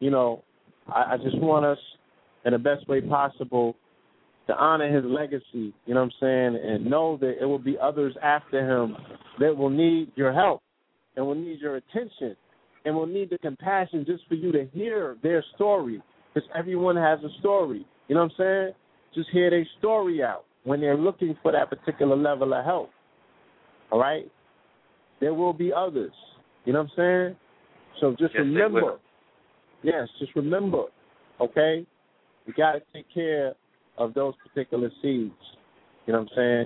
[0.04, 0.44] you know,
[0.90, 1.78] I, I just want us
[2.46, 3.76] in the best way possible
[4.48, 7.78] to honor his legacy, you know what I'm saying, and know that it will be
[7.82, 8.98] others after him
[9.40, 10.62] that will need your help
[11.16, 12.36] and will need your attention
[12.84, 16.02] and will need the compassion just for you to hear their story.
[16.34, 17.86] Because everyone has a story.
[18.10, 18.72] You know what I'm saying?
[19.16, 22.90] Just hear their story out when they're looking for that particular level of help.
[23.90, 24.30] All right?
[25.22, 26.12] There will be others.
[26.66, 27.38] You know what I'm saying?
[28.02, 29.00] So just Yes, remember.
[29.84, 30.84] Yes, just remember.
[31.40, 31.86] Okay?
[32.46, 33.54] You got to take care
[33.98, 35.34] of those particular seeds.
[36.06, 36.66] You know what I'm saying?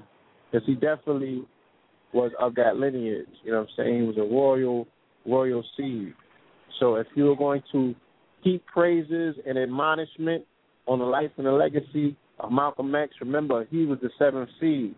[0.52, 1.44] Because he definitely
[2.14, 3.26] was of that lineage.
[3.44, 4.02] You know what I'm saying?
[4.02, 4.88] He was a royal,
[5.26, 6.14] royal seed.
[6.80, 7.96] So if you are going to
[8.44, 10.46] heap praises and admonishment
[10.88, 14.96] on the life and the legacy of Malcolm X, remember he was the seventh seed.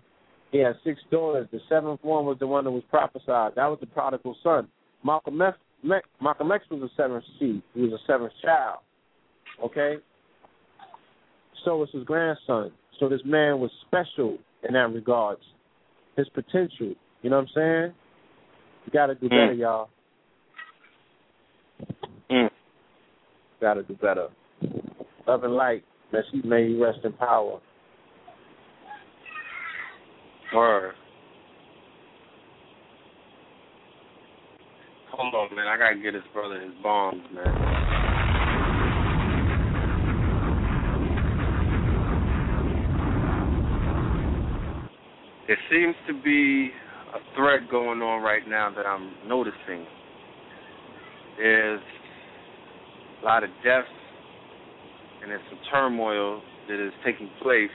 [0.51, 1.47] He had six daughters.
[1.51, 3.53] The seventh one was the one that was prophesied.
[3.55, 4.67] That was the prodigal son.
[5.03, 7.61] Malcolm X, Malcolm X was a seventh seed.
[7.73, 8.79] He was a seventh child.
[9.63, 9.95] Okay?
[11.65, 12.71] So was his grandson.
[12.99, 14.37] So this man was special
[14.67, 15.41] in that regards.
[16.17, 16.93] His potential.
[17.21, 17.93] You know what I'm saying?
[18.85, 19.59] You gotta do better, Mm.
[19.59, 19.89] y'all.
[22.29, 22.49] Mm.
[23.61, 24.29] Gotta do better.
[25.27, 25.83] Love and light.
[26.11, 27.59] That she may rest in power.
[30.53, 30.95] Word.
[35.19, 35.67] Hold on, man.
[35.67, 37.43] I gotta get his brother his bombs, man.
[45.45, 46.71] There seems to be
[47.13, 49.85] a thread going on right now that I'm noticing.
[51.37, 51.81] There's
[53.21, 53.89] a lot of deaths
[55.21, 57.69] and there's some turmoil that is taking place,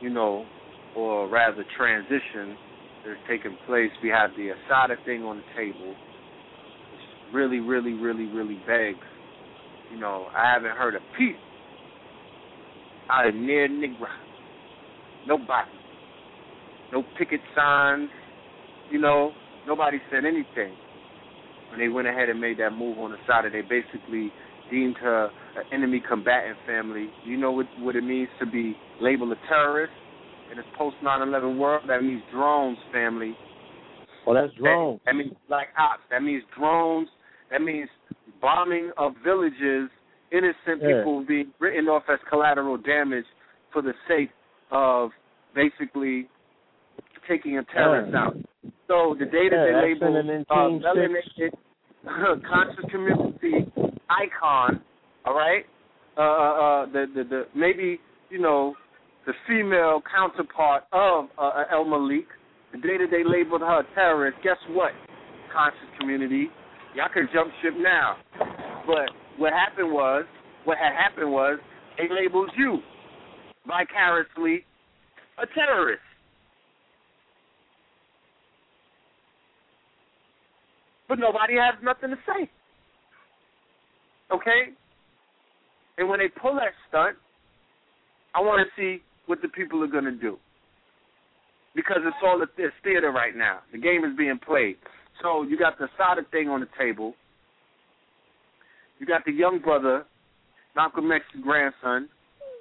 [0.00, 0.46] you know,
[0.94, 2.56] or rather transition
[3.04, 3.90] that is taking place.
[4.04, 5.96] We have the Assata thing on the table,
[7.32, 8.98] really, really, really, really begs.
[9.92, 11.36] You know, I haven't heard a peep
[13.10, 14.08] out of near Nigra.
[15.26, 15.70] Nobody.
[16.92, 18.08] No picket signs.
[18.90, 19.32] You know,
[19.66, 20.74] nobody said anything.
[21.70, 24.32] When they went ahead and made that move on Assata, they basically
[24.70, 27.08] deemed her an enemy combatant family.
[27.26, 29.92] You know what what it means to be labeled a terrorist
[30.50, 31.82] in this post 9/11 world?
[31.86, 33.34] That means drones, family.
[34.26, 36.02] Well, that's That, that means black ops.
[36.10, 37.08] That means drones.
[37.50, 37.88] That means
[38.40, 39.90] bombing of villages,
[40.30, 40.98] innocent Yeah.
[40.98, 43.26] people being written off as collateral damage
[43.72, 44.30] for the sake
[44.70, 45.10] of
[45.54, 46.28] basically
[47.28, 48.22] taking a terrorist Yeah.
[48.26, 48.36] out.
[48.86, 51.52] So the day that Yeah, they label uh, melanated
[52.48, 53.70] conscious community
[54.08, 54.80] icon,
[55.24, 55.66] all right,
[56.16, 58.74] uh, uh, uh, the, the the maybe you know
[59.26, 62.26] the female counterpart of uh, El Malik,
[62.72, 64.92] the day that they labeled her a terrorist, guess what?
[65.52, 66.50] Conscious community,
[66.94, 68.16] y'all could jump ship now.
[68.86, 70.24] But what happened was,
[70.64, 71.58] what had happened was,
[71.98, 72.78] they labeled you
[73.66, 74.64] vicariously
[75.38, 76.02] a terrorist.
[81.08, 82.48] But nobody has nothing to say.
[84.32, 84.72] Okay?
[85.98, 87.16] And when they pull that stunt,
[88.34, 90.38] I want to see what the people are going to do.
[91.74, 92.46] Because it's all a
[92.84, 93.58] theater right now.
[93.72, 94.76] The game is being played.
[95.22, 97.14] So you got the Sada thing on the table.
[98.98, 100.04] You got the young brother,
[100.76, 102.08] Malcolm X's grandson,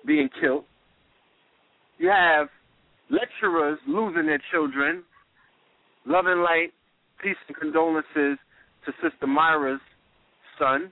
[0.06, 0.64] being killed.
[1.98, 2.48] You have
[3.10, 5.04] lecturers losing their children.
[6.06, 6.72] Love and light,
[7.22, 8.38] peace and condolences
[8.86, 9.82] to Sister Myra's
[10.58, 10.92] son.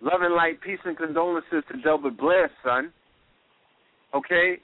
[0.00, 2.92] Love and light, peace and condolences to Delbert Blair's son.
[4.14, 4.58] Okay?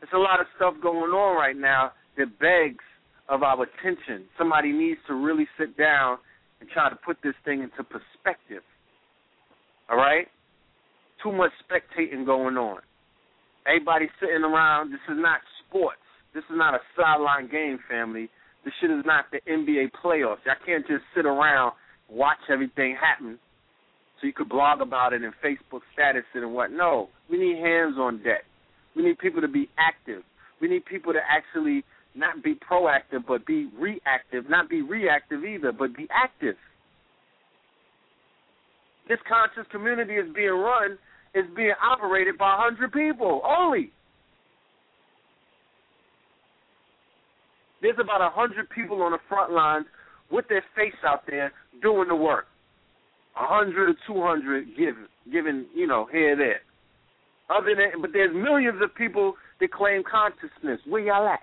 [0.00, 2.84] There's a lot of stuff going on right now that begs
[3.28, 4.24] of our attention.
[4.36, 6.18] Somebody needs to really sit down
[6.60, 8.62] and try to put this thing into perspective.
[9.90, 10.26] All right?
[11.22, 12.78] Too much spectating going on.
[13.66, 14.92] Everybody sitting around.
[14.92, 16.00] This is not sports.
[16.34, 18.28] This is not a sideline game, family.
[18.64, 20.44] This shit is not the NBA playoffs.
[20.46, 21.72] I can't just sit around
[22.08, 23.38] watch everything happen
[24.20, 26.72] so you could blog about it and Facebook status it and what.
[26.72, 28.44] No, we need hands on deck.
[28.96, 30.22] We need people to be active.
[30.60, 31.84] We need people to actually
[32.18, 36.56] not be proactive but be reactive, not be reactive either, but be active.
[39.08, 40.98] This conscious community is being run,
[41.34, 43.90] is being operated by 100 people only.
[47.80, 49.86] There's about 100 people on the front lines
[50.30, 52.46] with their face out there doing the work.
[53.34, 56.60] 100 or 200 giving, giving, you know, here there.
[57.48, 60.80] Other than, but there's millions of people that claim consciousness.
[60.86, 61.40] Where y'all at?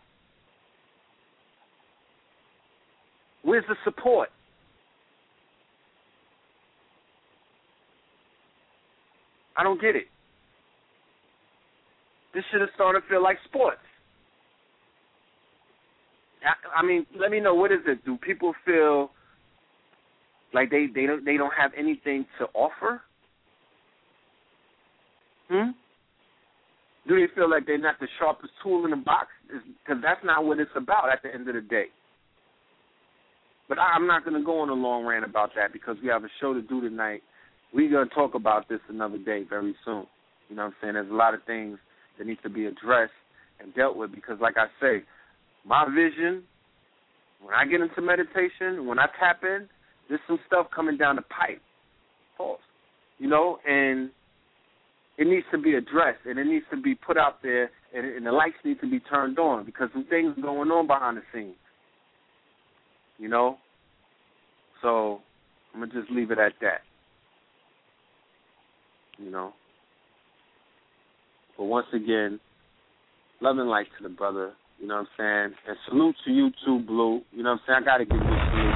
[3.46, 4.30] Where's the support?
[9.56, 10.08] I don't get it.
[12.34, 13.78] This shit is starting to feel like sports.
[16.44, 18.04] I, I mean, let me know what is it?
[18.04, 19.12] Do people feel
[20.52, 23.02] like they they don't they don't have anything to offer?
[25.50, 25.72] Hmm.
[27.08, 29.28] Do they feel like they're not the sharpest tool in the box?
[29.48, 31.86] Because that's not what it's about at the end of the day.
[33.68, 36.24] But I'm not going to go on a long rant about that because we have
[36.24, 37.22] a show to do tonight.
[37.74, 40.06] We're going to talk about this another day very soon.
[40.50, 40.94] You know what I'm saying?
[40.94, 41.80] There's a lot of things
[42.18, 43.12] that need to be addressed
[43.60, 45.04] and dealt with because, like I say,
[45.66, 46.44] my vision,
[47.42, 49.68] when I get into meditation, when I tap in,
[50.08, 51.62] there's some stuff coming down the pipe.
[52.38, 52.60] Pause.
[53.18, 54.12] You know, and
[55.18, 58.26] it needs to be addressed and it needs to be put out there and, and
[58.26, 61.22] the lights need to be turned on because some things are going on behind the
[61.34, 61.56] scenes.
[63.18, 63.58] You know?
[64.82, 65.22] So
[65.74, 66.82] I'm gonna just leave it at that.
[69.18, 69.54] You know.
[71.58, 72.40] But once again,
[73.42, 74.54] love and light to the brother.
[74.80, 75.58] You know what I'm saying?
[75.68, 77.22] And salute to you too, Blue.
[77.32, 77.84] You know what I'm saying?
[77.84, 78.76] I gotta give you a salute.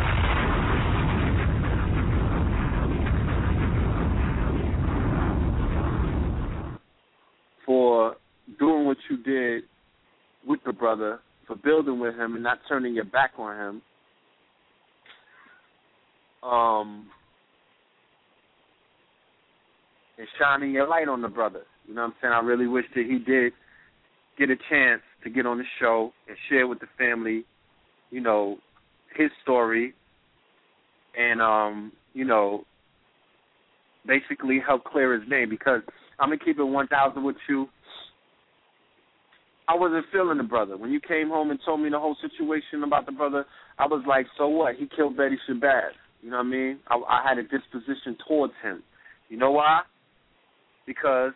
[7.66, 8.16] For
[8.58, 9.64] doing what you did
[10.48, 13.82] with the brother, for building with him and not turning your back on him.
[16.44, 17.08] Um
[20.18, 21.62] and shining your light on the brother.
[21.88, 22.34] You know what I'm saying?
[22.34, 23.54] I really wish that he did
[24.38, 27.46] get a chance to get on the show and share with the family,
[28.12, 28.58] you know,
[29.16, 29.94] his story
[31.18, 32.64] and um, you know,
[34.06, 35.82] basically help clear his name because
[36.20, 37.68] I'm gonna keep it one thousand with you.
[39.68, 40.78] I wasn't feeling the brother.
[40.78, 43.46] When you came home and told me the whole situation about the brother,
[43.78, 44.76] I was like, so what?
[44.76, 45.92] He killed Betty Shabazz.
[46.22, 46.80] You know what I mean?
[46.88, 48.84] I, I had a disposition towards him.
[49.30, 49.82] You know why?
[50.86, 51.34] Because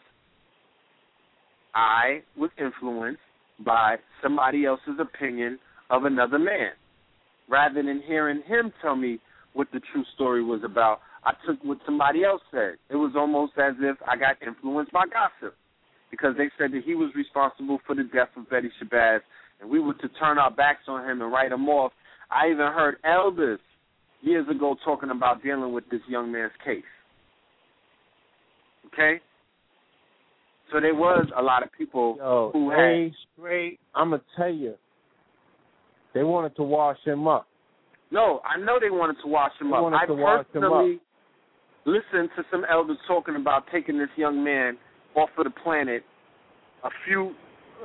[1.75, 3.21] I was influenced
[3.63, 5.59] by somebody else's opinion
[5.89, 6.71] of another man.
[7.49, 9.19] Rather than hearing him tell me
[9.53, 12.75] what the true story was about, I took what somebody else said.
[12.89, 15.55] It was almost as if I got influenced by gossip
[16.11, 19.19] because they said that he was responsible for the death of Betty Shabazz,
[19.61, 21.91] and we were to turn our backs on him and write him off.
[22.29, 23.59] I even heard elders
[24.23, 26.83] years ago talking about dealing with this young man's case.
[28.87, 29.21] Okay?
[30.71, 33.79] So there was a lot of people Yo, who had straight.
[33.93, 34.75] I'm gonna tell you,
[36.13, 37.47] they wanted to wash him up.
[38.11, 38.41] no.
[38.43, 39.93] I know they wanted to wash him They up.
[39.93, 40.99] I to wash him personally
[41.85, 44.77] listened to some elders talking about taking this young man
[45.15, 46.03] off of the planet
[46.83, 47.33] a few,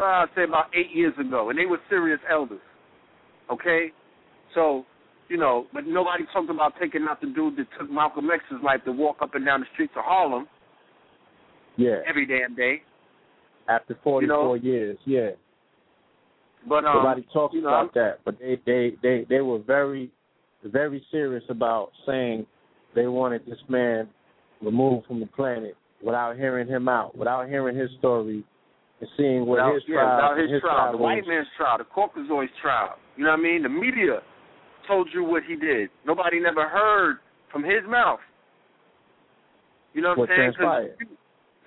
[0.00, 2.60] uh, I'd say about eight years ago, and they were serious elders.
[3.50, 3.88] Okay,
[4.54, 4.84] so
[5.28, 8.80] you know, but nobody talked about taking out the dude that took Malcolm X's life
[8.84, 10.46] to walk up and down the streets of Harlem
[11.76, 12.82] Yeah, every damn day.
[13.68, 14.98] after 44 you know, years.
[15.04, 15.30] Yeah,
[16.68, 18.18] But um, nobody talks you know, about that.
[18.24, 20.10] But they they they they were very
[20.64, 22.46] very serious about saying
[22.94, 24.08] they wanted this man
[24.62, 28.44] removed from the planet without hearing him out, without hearing his story,
[29.00, 31.04] and seeing what without, his yeah, trial, without his, his trial, the was.
[31.04, 32.96] white man's trial, the Caucasoid's trial.
[33.16, 33.62] You know what I mean?
[33.62, 34.20] The media
[34.88, 35.90] told you what he did.
[36.06, 37.18] Nobody never heard
[37.52, 38.20] from his mouth.
[39.94, 40.96] You know what, What I'm saying?
[41.00, 41.16] you-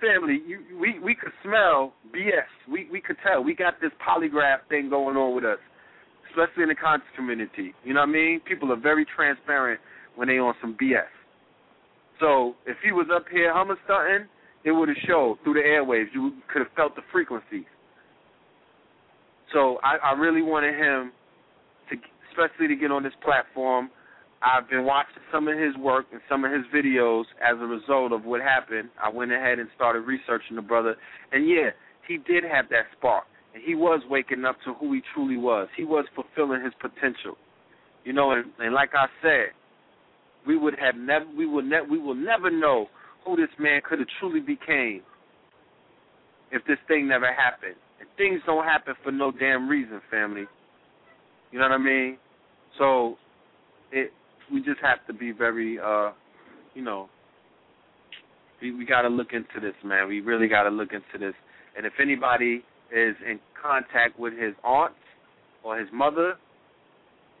[0.02, 2.50] family, you, we we could smell BS.
[2.68, 3.42] We we could tell.
[3.42, 5.58] We got this polygraph thing going on with us,
[6.30, 7.72] especially in the conscious community.
[7.84, 8.40] You know what I mean?
[8.40, 9.80] People are very transparent
[10.16, 11.06] when they on some BS.
[12.20, 14.28] So if he was up here hummer stunting,
[14.64, 16.06] it would have showed through the airwaves.
[16.12, 17.64] You could have felt the frequencies.
[19.52, 21.12] So I, I really wanted him
[22.32, 23.90] especially to get on this platform.
[24.42, 28.12] I've been watching some of his work and some of his videos as a result
[28.12, 28.88] of what happened.
[29.00, 30.96] I went ahead and started researching the brother,
[31.30, 31.70] and yeah,
[32.08, 33.24] he did have that spark,
[33.54, 35.68] and he was waking up to who he truly was.
[35.76, 37.38] He was fulfilling his potential,
[38.04, 38.32] you know.
[38.32, 39.54] And, and like I said,
[40.44, 42.88] we would have never, we will ne- we will never know
[43.24, 45.02] who this man could have truly became
[46.50, 47.76] if this thing never happened.
[48.00, 50.46] And things don't happen for no damn reason, family.
[51.52, 52.18] You know what I mean?
[52.78, 53.16] So
[53.92, 54.10] it
[54.52, 56.12] we just have to be very uh
[56.74, 57.08] you know
[58.60, 60.08] we we gotta look into this, man.
[60.08, 61.34] We really gotta look into this.
[61.76, 64.94] And if anybody is in contact with his aunt
[65.62, 66.34] or his mother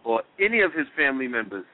[0.04, 1.64] or any of his family members,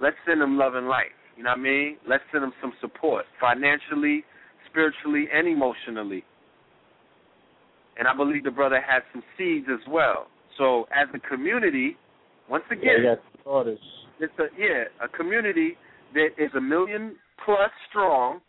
[0.00, 1.12] let's send them love and light.
[1.36, 1.96] You know what I mean?
[2.06, 4.24] Let's send them some support financially,
[4.68, 6.24] spiritually, and emotionally.
[7.98, 10.26] And I believe the brother has some seeds as well.
[10.60, 11.96] So as a community,
[12.50, 13.14] once again, yeah,
[14.20, 15.78] it's a yeah a community
[16.12, 18.40] that is a million plus strong.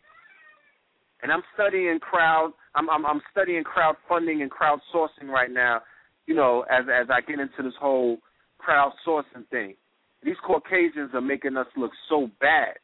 [1.23, 2.51] And I'm studying crowd.
[2.75, 5.81] I'm I'm, I'm studying crowdfunding and crowdsourcing right now.
[6.27, 8.17] You know, as as I get into this whole
[8.59, 9.75] crowdsourcing thing.
[10.21, 12.75] These Caucasians are making us look so bad,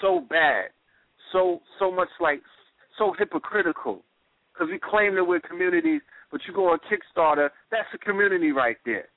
[0.00, 0.66] so bad,
[1.32, 2.42] so so much like
[2.98, 4.02] so hypocritical.
[4.52, 6.02] Because we claim that we're communities,
[6.32, 9.08] but you go on Kickstarter, that's a community right there.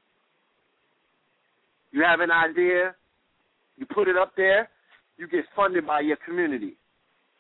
[1.92, 2.94] You have an idea,
[3.78, 4.70] you put it up there,
[5.18, 6.76] you get funded by your community.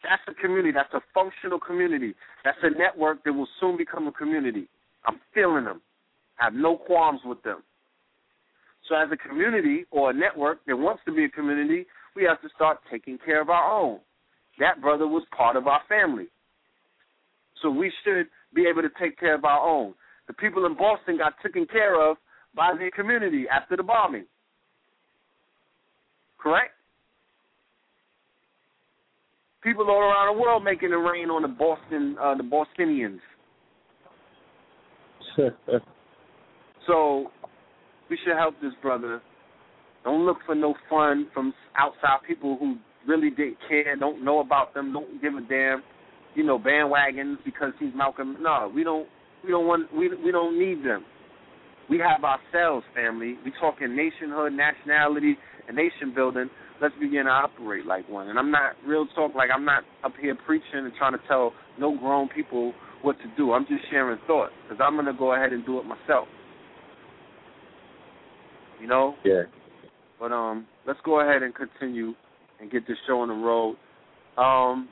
[0.02, 0.72] That's a community.
[0.72, 2.14] That's a functional community.
[2.44, 4.68] That's a network that will soon become a community.
[5.06, 5.82] I'm feeling them.
[6.40, 7.64] I have no qualms with them.
[8.88, 12.42] So as a community or a network that wants to be a community, we have
[12.42, 14.00] to start taking care of our own.
[14.60, 16.28] That brother was part of our family.
[17.62, 19.94] So we should be able to take care of our own.
[20.28, 22.18] The people in Boston got taken care of
[22.56, 24.26] by the community after the bombing.
[26.40, 26.72] Correct?
[29.62, 33.22] People all around the world making it rain on the Boston uh, the Bostonians.
[36.88, 37.32] So
[38.10, 39.22] we should help this brother.
[40.04, 42.78] Don't look for no fun from outside people who
[43.08, 45.82] really didn't care, don't know about them, don't give a damn.
[46.36, 48.38] You know, bandwagons because he's Malcolm.
[48.42, 49.08] No, we don't.
[49.44, 49.94] We don't want.
[49.94, 51.06] We we don't need them.
[51.90, 53.38] We have ourselves, family.
[53.46, 56.50] We talking nationhood, nationality, and nation building.
[56.82, 58.28] Let's begin to operate like one.
[58.28, 59.34] And I'm not real talk.
[59.36, 63.26] Like I'm not up here preaching and trying to tell no grown people what to
[63.38, 63.54] do.
[63.54, 66.28] I'm just sharing thoughts because I'm gonna go ahead and do it myself.
[68.82, 69.16] You know.
[69.24, 69.44] Yeah.
[70.20, 72.14] But um, let's go ahead and continue
[72.60, 73.78] and get this show on the road.
[74.38, 74.90] Um,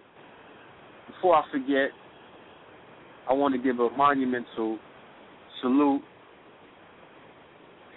[1.24, 1.90] before I forget,
[3.30, 4.78] I want to give a monumental
[5.62, 6.02] salute,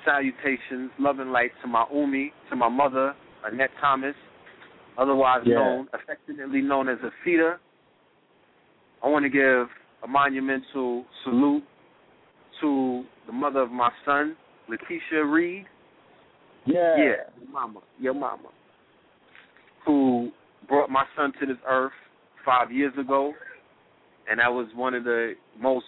[0.04, 4.14] salutations, love and light to my Umi, to my mother, Annette Thomas,
[4.96, 5.56] otherwise Yeah.
[5.56, 7.58] known, affectionately known as Afita.
[9.02, 9.68] I want to give
[10.04, 11.64] a monumental salute
[12.60, 14.36] to the mother of my son,
[14.68, 15.66] Lakeisha Reed.
[16.64, 16.96] Yeah.
[16.96, 18.50] Yeah, your mama, your mama,
[19.84, 20.30] who
[20.68, 21.92] brought my son to this earth
[22.46, 23.34] five years ago,
[24.30, 25.84] and that was one of the most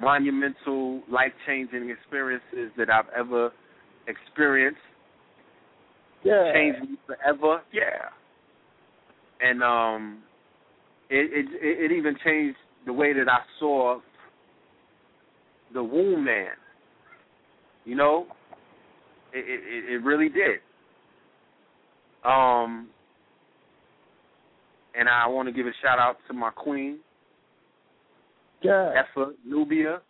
[0.00, 3.50] monumental, life-changing experiences that I've ever
[4.06, 4.80] experienced.
[6.22, 6.52] Yeah.
[6.54, 7.62] Changed me forever.
[7.72, 8.08] Yeah,
[9.40, 10.22] and um,
[11.10, 13.98] it it it even changed the way that I saw
[15.74, 16.52] the womb man.
[17.84, 18.26] You know,
[19.32, 20.60] it, it it really did.
[22.24, 22.88] Um,
[24.98, 26.98] and I want to give a shout out to my queen,
[28.62, 29.02] Yeah.
[29.02, 30.00] Effa Nubia.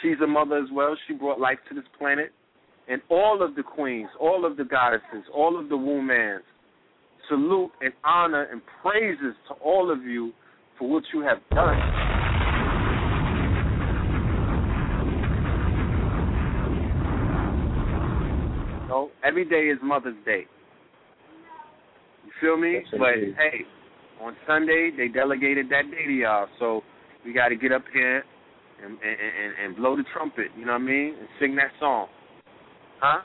[0.00, 0.96] She's a mother as well.
[1.06, 2.32] She brought life to this planet.
[2.88, 6.40] And all of the queens, all of the goddesses, all of the womans,
[7.28, 10.32] salute and honor and praises to all of you
[10.78, 11.78] for what you have done.
[19.24, 20.46] Every day is Mother's Day.
[22.40, 22.74] Feel me?
[22.74, 23.34] Yes, but indeed.
[23.36, 26.82] hey, on Sunday they delegated that day to y'all, so
[27.24, 28.24] we got to get up here
[28.84, 30.46] and, and and and blow the trumpet.
[30.56, 31.14] You know what I mean?
[31.18, 32.06] And sing that song,
[33.00, 33.22] huh?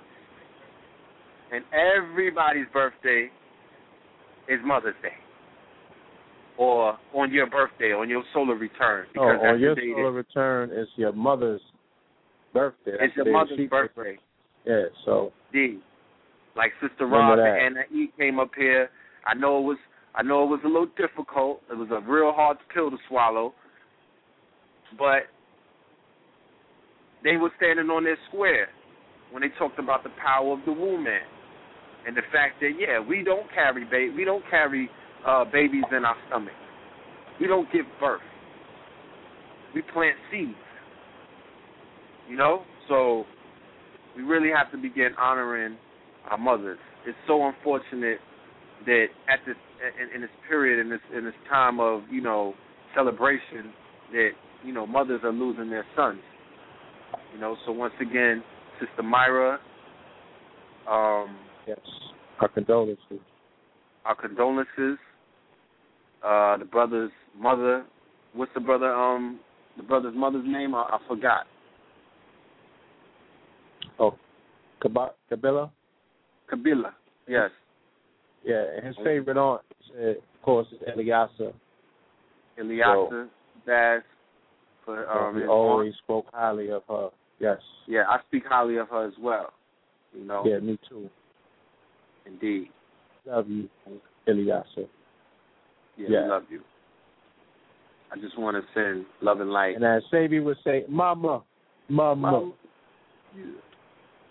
[1.51, 3.29] And everybody's birthday
[4.47, 5.13] is Mother's Day,
[6.57, 9.05] or on your birthday, on your solar return.
[9.09, 11.61] Oh, Because that's on your solar return is your mother's
[12.53, 12.91] birthday.
[12.99, 14.17] That's it's your mother's birthday.
[14.65, 14.83] Yeah.
[15.05, 15.79] So D.
[16.55, 18.89] Like Sister Rob and Anna E came up here.
[19.25, 19.77] I know it was
[20.15, 21.61] I know it was a little difficult.
[21.71, 23.53] It was a real hard pill to swallow.
[24.97, 25.23] But
[27.23, 28.67] they were standing on their square
[29.31, 31.21] when they talked about the power of the woman
[32.05, 34.89] and the fact that yeah, we don't carry ba- we don't carry
[35.25, 36.53] uh, babies in our stomach.
[37.39, 38.21] We don't give birth.
[39.73, 40.53] We plant seeds.
[42.29, 43.25] You know, so
[44.15, 45.77] we really have to begin honoring
[46.29, 46.77] our mothers.
[47.05, 48.19] It's so unfortunate
[48.85, 49.55] that at this
[50.01, 52.53] in, in this period in this in this time of you know
[52.95, 53.71] celebration
[54.11, 54.29] that
[54.63, 56.19] you know mothers are losing their sons.
[57.33, 58.43] You know, so once again,
[58.79, 59.59] Sister Myra,
[60.89, 61.35] um,
[61.67, 61.79] Yes.
[62.39, 63.19] Our condolences.
[64.05, 64.97] our condolences.
[66.23, 67.85] Uh, the brother's mother,
[68.33, 68.93] what's the brother?
[68.93, 69.39] Um,
[69.77, 70.73] the brother's mother's name?
[70.73, 71.45] I, I forgot.
[73.99, 74.15] Oh,
[74.81, 75.71] Qubilah?
[76.51, 76.91] Qubilah.
[77.27, 77.49] Yes.
[78.45, 79.61] Yeah, and his favorite aunt,
[79.97, 81.53] of course, is Ilyasah.
[82.59, 83.29] Ilyasah
[83.67, 84.01] Shabazz.
[84.85, 85.97] For um, his always aunt.
[86.03, 87.09] spoke highly of her.
[87.39, 87.57] Yes.
[87.87, 89.53] Yeah, I speak highly of her as well.
[90.13, 91.09] You know, Yeah, me too.
[92.25, 92.69] indeed.
[93.25, 93.69] Love you,
[94.27, 94.87] Ilyasah.
[95.97, 96.27] Yeah, Yeah.
[96.27, 96.61] love you.
[98.11, 99.75] I just want to send love and light.
[99.75, 101.41] And as Sabi would say, Mama,
[101.89, 102.51] Mama,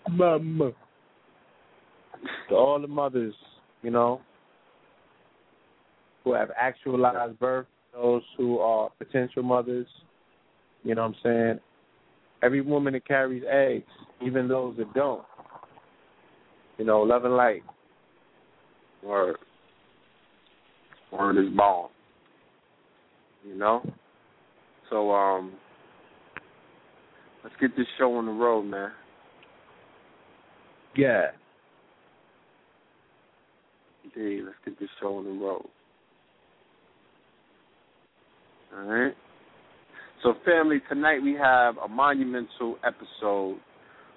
[0.07, 0.71] Mama.
[2.49, 3.33] To all the mothers,
[3.83, 4.21] you know,
[6.23, 9.87] who have actualized birth, those who are potential mothers,
[10.83, 11.59] you know what I'm saying?
[12.41, 13.89] Every woman that carries eggs,
[14.25, 15.23] even those that don't.
[16.77, 17.63] You know, love and light.
[19.03, 19.37] Word.
[21.11, 21.89] Word is born.
[23.45, 23.85] You know?
[24.89, 25.53] So, um,
[27.43, 28.91] let's get this show on the road, man.
[30.95, 31.31] Yeah.
[34.15, 35.65] Let's get this show on the road.
[38.75, 39.13] All right.
[40.21, 43.57] So, family, tonight we have a monumental episode.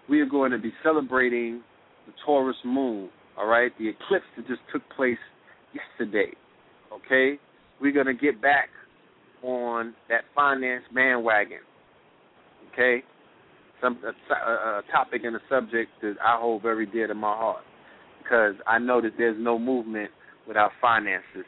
[0.09, 1.63] We are going to be celebrating
[2.07, 3.73] the Taurus moon, all right?
[3.79, 5.19] The eclipse that just took place
[5.75, 6.33] yesterday,
[6.93, 7.41] okay?
[7.81, 8.69] We're going to get back
[9.43, 11.59] on that finance bandwagon,
[12.73, 13.03] okay?
[13.83, 17.65] Some a, a topic and a subject that I hold very dear to my heart
[18.27, 20.11] because I know that there's no movement
[20.47, 21.47] without finances.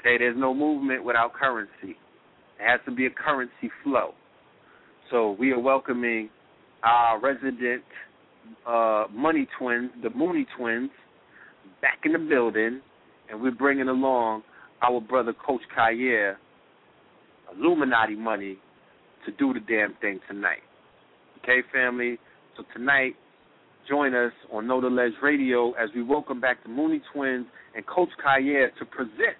[0.00, 1.96] Okay, there's no movement without currency.
[2.58, 4.12] There has to be a currency flow.
[5.10, 6.30] So we are welcoming
[6.82, 7.82] our resident
[8.66, 10.90] uh, money twins, the Mooney twins,
[11.80, 12.80] back in the building,
[13.30, 14.42] and we're bringing along
[14.82, 16.36] our brother Coach Khayr,
[17.56, 18.58] Illuminati money,
[19.26, 20.62] to do the damn thing tonight.
[21.42, 22.18] Okay, family.
[22.56, 23.14] So tonight,
[23.88, 27.86] join us on Know the Ledge Radio as we welcome back the Mooney Twins and
[27.86, 29.36] Coach Khayr to present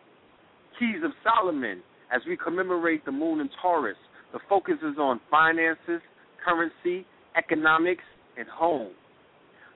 [0.78, 1.82] Keys of Solomon
[2.14, 3.96] as we commemorate the moon in Taurus.
[4.32, 6.00] The focus is on finances,
[6.44, 8.04] currency, economics,
[8.38, 8.92] and home.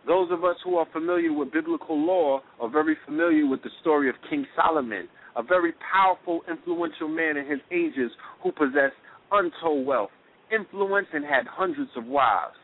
[0.06, 4.08] Those of us who are familiar with biblical law are very familiar with the story
[4.08, 5.06] of King Solomon,
[5.36, 8.10] a very powerful, influential man in his ages
[8.42, 8.96] who possessed
[9.30, 10.10] untold wealth,
[10.50, 12.56] influence, and had hundreds of wives.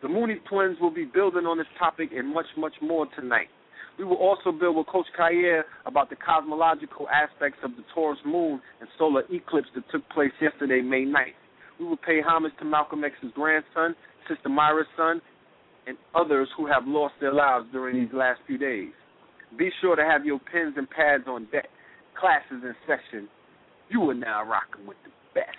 [0.00, 3.48] The Mooney twins will be building on this topic and much, much more tonight.
[3.98, 8.60] We will also build with Coach Khayr about the cosmological aspects of the Taurus moon
[8.80, 11.34] and solar eclipse that took place yesterday, May 9th.
[11.80, 13.96] We will pay homage to Malcolm X's grandson,
[14.28, 15.20] Sister Myra's son,
[15.88, 18.92] and others who have lost their lives during these last few days.
[19.58, 21.68] Be sure to have your pens and pads on deck.
[22.18, 23.28] Classes in session.
[23.88, 25.56] You are now rocking with the best.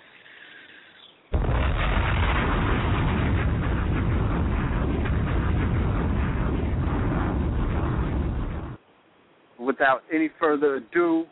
[9.70, 11.26] Without any further ado,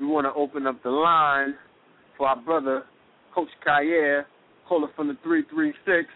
[0.00, 1.54] we want to open up the line
[2.16, 2.84] for our brother,
[3.34, 4.24] Coach Khayr,
[4.66, 6.08] caller from the 336.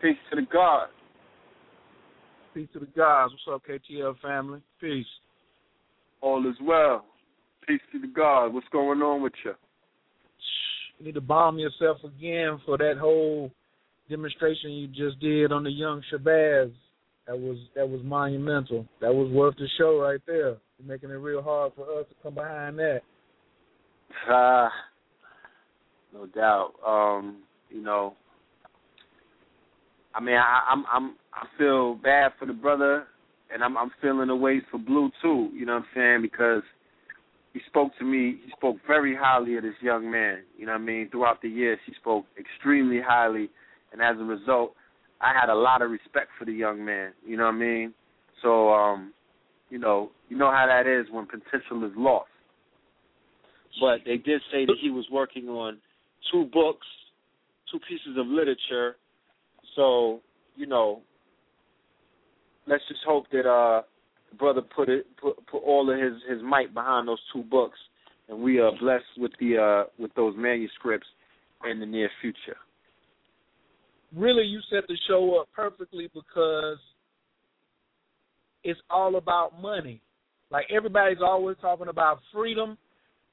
[0.00, 0.86] Peace to the God.
[2.54, 3.28] Peace to the guys.
[3.46, 4.62] What's up, KTL family?
[4.80, 5.04] Peace.
[6.22, 7.04] All is well.
[7.68, 8.54] Peace to the God.
[8.54, 9.52] What's going on with you?
[10.98, 13.50] You need to bomb yourself again for that whole
[14.08, 16.72] demonstration you just did on the young Shabazz.
[17.26, 18.86] That was that was monumental.
[19.00, 20.56] That was worth the show right there.
[20.78, 23.00] You're making it real hard for us to come behind that.
[24.28, 24.70] Ah,
[26.12, 26.72] no doubt.
[26.86, 28.14] Um, you know,
[30.14, 33.04] I mean, I, I'm I'm I feel bad for the brother,
[33.52, 35.50] and I'm I'm feeling the ways for Blue too.
[35.54, 36.22] You know what I'm saying?
[36.22, 36.62] Because
[37.54, 38.38] he spoke to me.
[38.44, 40.42] He spoke very highly of this young man.
[40.58, 41.08] You know what I mean?
[41.10, 43.48] Throughout the years, he spoke extremely highly,
[43.92, 44.74] and as a result,
[45.24, 47.12] I had a lot of respect for the young man.
[47.26, 47.94] You know what I mean?
[48.42, 49.12] So, um,
[49.70, 52.28] you know, you know how that is when potential is lost.
[53.80, 55.78] But they did say that he was working on
[56.30, 56.86] two books,
[57.72, 58.96] two pieces of literature.
[59.74, 60.20] So,
[60.56, 61.00] you know,
[62.66, 63.82] let's just hope that uh
[64.38, 67.78] brother put it put put all of his his might behind those two books
[68.28, 71.06] and we are blessed with the uh with those manuscripts
[71.70, 72.56] in the near future.
[74.14, 76.78] Really you set the show up perfectly because
[78.62, 80.00] it's all about money.
[80.50, 82.78] Like everybody's always talking about freedom,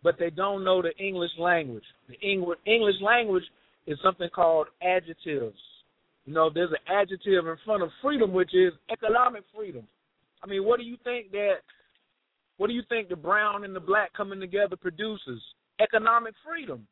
[0.04, 1.84] but they don't know the English language.
[2.10, 3.44] The English language
[3.86, 5.58] is something called adjectives.
[6.26, 9.88] You know, there's an adjective in front of freedom, which is economic freedom.
[10.44, 11.58] I mean, what do you think that?
[12.58, 15.42] What do you think the brown and the black coming together produces?
[15.80, 16.88] Economic freedom.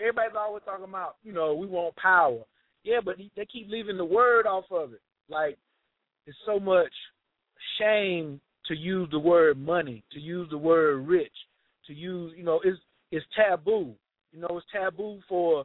[0.00, 2.40] Everybody's always talking about, you know, we want power.
[2.84, 5.00] Yeah, but they keep leaving the word off of it.
[5.28, 5.56] Like,
[6.26, 6.92] it's so much
[7.78, 11.32] shame to use the word money, to use the word rich,
[11.86, 12.78] to use, you know, it's
[13.10, 13.94] it's taboo.
[14.32, 15.64] You know, it's taboo for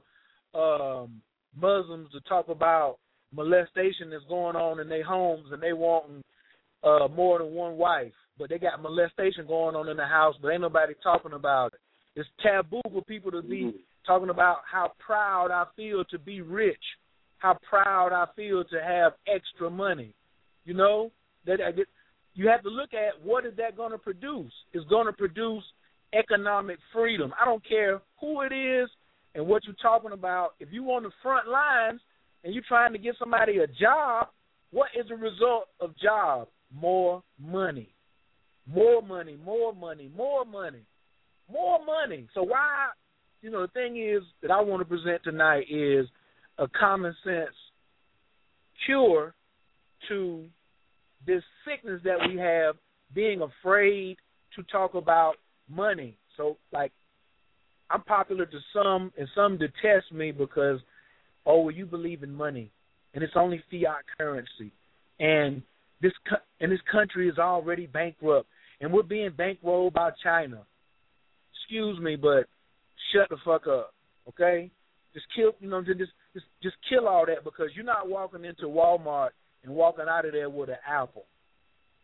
[0.54, 1.22] um
[1.56, 2.98] Muslims to talk about
[3.34, 6.24] molestation that's going on in their homes and they wanting
[6.84, 10.50] uh more than one wife, but they got molestation going on in the house, but
[10.50, 11.80] ain't nobody talking about it.
[12.16, 13.78] It's taboo for people to be Mm-hmm.
[14.06, 16.84] talking about how proud I feel to be rich,
[17.40, 20.14] how proud I feel to have extra money.
[20.66, 21.12] You know
[21.46, 21.88] that I get.
[22.34, 24.52] You have to look at what is that going to produce.
[24.74, 25.64] It's going to produce
[26.14, 27.34] economic freedom.
[27.40, 28.90] I don't care who it is
[29.34, 30.52] and what you're talking about.
[30.60, 32.00] If you're on the front lines
[32.44, 34.28] and you're trying to get somebody a job,
[34.72, 36.48] what is the result of job?
[36.74, 37.90] More money.
[38.68, 40.84] More money, more money, more money,
[41.50, 42.28] more money.
[42.34, 42.90] So why
[43.42, 46.08] you know, the thing is that I want to present tonight is
[46.58, 47.56] a common sense
[48.86, 49.34] cure
[50.08, 50.46] to
[51.26, 52.76] this sickness that we have
[53.14, 54.18] being afraid
[54.56, 55.36] to talk about
[55.70, 56.18] money.
[56.36, 56.92] So like
[57.90, 60.80] I'm popular to some and some detest me because
[61.46, 62.72] oh well you believe in money
[63.14, 64.72] and it's only fiat currency
[65.20, 65.62] and
[66.02, 68.48] this co- and this country is already bankrupt
[68.82, 70.64] and we're being bankrolled by China.
[71.54, 72.46] Excuse me, but
[73.12, 73.94] shut the fuck up,
[74.30, 74.70] okay?
[75.14, 78.66] Just kill, you know, just just just kill all that because you're not walking into
[78.66, 79.30] Walmart
[79.64, 81.26] and walking out of there with an apple.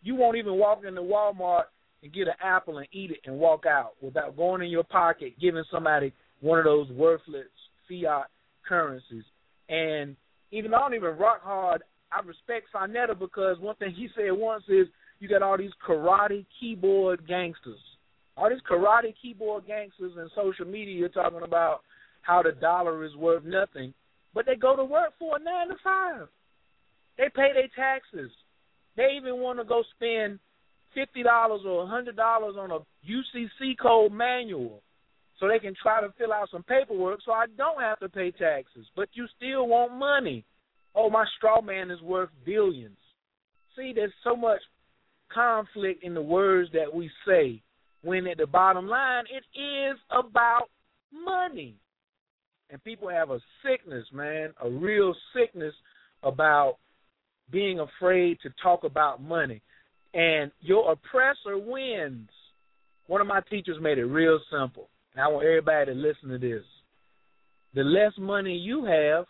[0.02, 1.64] You won't even walk into Walmart
[2.02, 5.34] and get an apple and eat it and walk out without going in your pocket,
[5.40, 7.46] giving somebody one of those worthless
[7.88, 8.26] fiat
[8.68, 9.24] currencies.
[9.70, 10.16] And
[10.52, 14.32] even I don't even rock hard, I respect Sa Neter because one thing he said
[14.32, 14.88] once is
[15.20, 17.80] you got all these karate keyboard gangsters.
[18.36, 21.82] All these karate keyboard gangsters and social media talking about
[22.24, 23.94] how the dollar is worth nothing,
[24.34, 26.28] but they go to work for a nine to five.
[27.18, 28.32] They pay their taxes.
[28.98, 30.40] They even want to go spend
[30.94, 32.80] fifty dollars or a hundred dollars on a
[33.10, 34.82] UCC code manual
[35.40, 38.32] so they can try to fill out some paperwork so I don't have to pay
[38.32, 38.86] taxes.
[38.96, 40.46] But you still want money.
[40.96, 42.98] Oh, my straw man is worth billions.
[43.76, 44.62] See, there's so much
[45.34, 47.62] conflict in the words that we say
[48.04, 50.70] when at the bottom line it is about
[51.12, 51.76] money.
[52.74, 55.76] And people have a sickness, man, a real sickness
[56.24, 56.78] about
[57.52, 59.62] being afraid to talk about money.
[60.16, 62.30] And your oppressor wins.
[63.06, 64.90] One of my teachers made it real simple.
[65.14, 66.64] And I want everybody to listen to this.
[67.76, 69.26] The less money you have,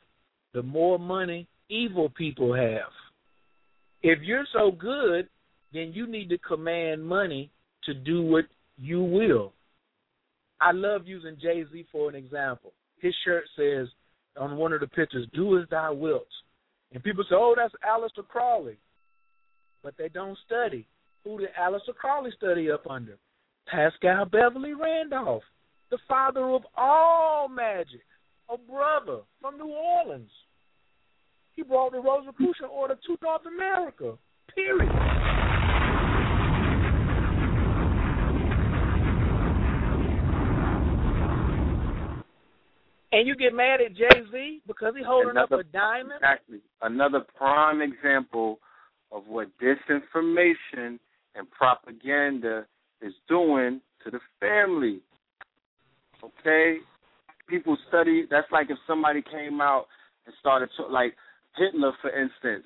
[0.53, 2.91] the more money evil people have.
[4.03, 5.27] If you're so good,
[5.73, 7.51] then you need to command money
[7.83, 8.45] to do what
[8.77, 9.51] you will.
[10.61, 12.71] I love using Jay Z for an example.
[13.03, 13.89] His shirt says
[14.37, 16.29] on one of the pictures, "Do as thou wilt,"
[16.93, 18.77] and people say, "Oh, that's Aleister Crowley,"
[19.83, 20.87] but they don't study.
[21.25, 23.17] Who did Aleister Crowley study up under?
[23.67, 25.43] Paschal Beverly Randolph,
[25.89, 28.05] the father of all magic,
[28.49, 30.31] a brother from New Orleans.
[31.57, 34.17] He brought the Rosicrucian order to North America.
[34.55, 35.42] Period.
[43.13, 46.15] And you get mad at Jay Z because he holding Another- up a diamond.
[46.15, 46.61] Exactly.
[46.81, 48.59] Another prime example
[49.11, 50.99] of what disinformation
[51.35, 52.65] and propaganda
[53.01, 54.99] is doing to the family.
[56.23, 56.77] Okay?
[57.47, 59.85] People study, that's like if somebody came out
[60.25, 61.15] and started to, like
[61.55, 62.65] Hitler, for instance,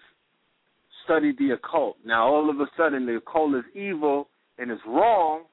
[1.04, 1.98] studied the occult.
[2.06, 5.44] Now, all of a sudden, the occult is evil and is wrong.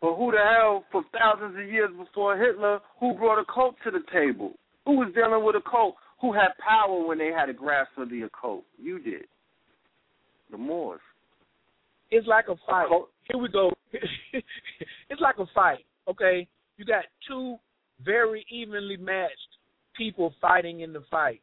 [0.00, 4.00] But who the hell, for thousands of years before Hitler, who brought occult to the
[4.12, 4.52] table?
[4.86, 5.96] Who was dealing with occult?
[6.20, 8.64] who had power when they had a grasp of the occult?
[8.78, 9.24] You did.
[10.50, 11.00] The Moors.
[12.10, 12.86] It's like a fight.
[12.86, 13.72] Occult- Here we go.
[13.92, 15.84] it's like a fight.
[16.08, 16.46] Okay,
[16.76, 17.56] you got two
[18.04, 19.32] very evenly matched
[19.96, 21.42] people fighting in the fight,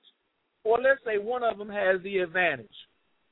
[0.63, 2.67] or let's say one of them has the advantage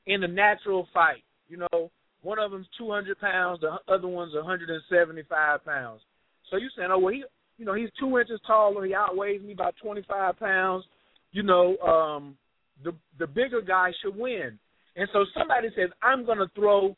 [0.07, 1.23] in the natural fight.
[1.49, 1.91] You know,
[2.25, 6.01] one of them's 200 pounds, the other one's 175 pounds.
[6.49, 7.23] So you saying, oh well, he,
[7.57, 10.85] you know, he's two inches taller, and he outweighs me by 25 pounds.
[11.31, 12.35] You know, um,
[12.83, 14.57] the the bigger guy should win.
[14.95, 16.95] And so somebody says, I'm to throw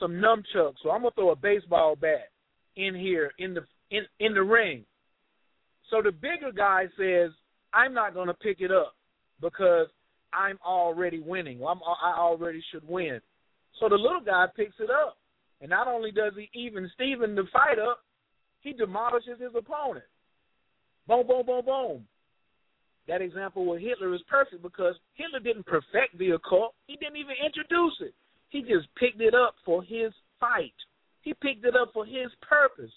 [0.00, 2.28] some nunchucks, so I'm to throw a baseball bat
[2.76, 4.84] in here in the in in the ring.
[5.90, 7.30] So the bigger guy says,
[7.74, 8.94] I'm not to pick it up
[9.40, 9.88] because
[10.32, 11.62] I'm already winning.
[11.66, 13.20] I'm, I already should win.
[13.80, 15.18] So the little guy picks it up,
[15.60, 18.00] and not only does he even Steven the fight up,
[18.60, 20.04] he demolishes his opponent.
[21.06, 22.04] Boom, boom, boom, boom.
[23.06, 26.74] That example with Hitler is perfect because Hitler didn't perfect the occult.
[26.86, 28.14] He didn't even introduce it.
[28.50, 30.74] He just picked it up for his fight.
[31.22, 32.92] He picked it up for his purpose.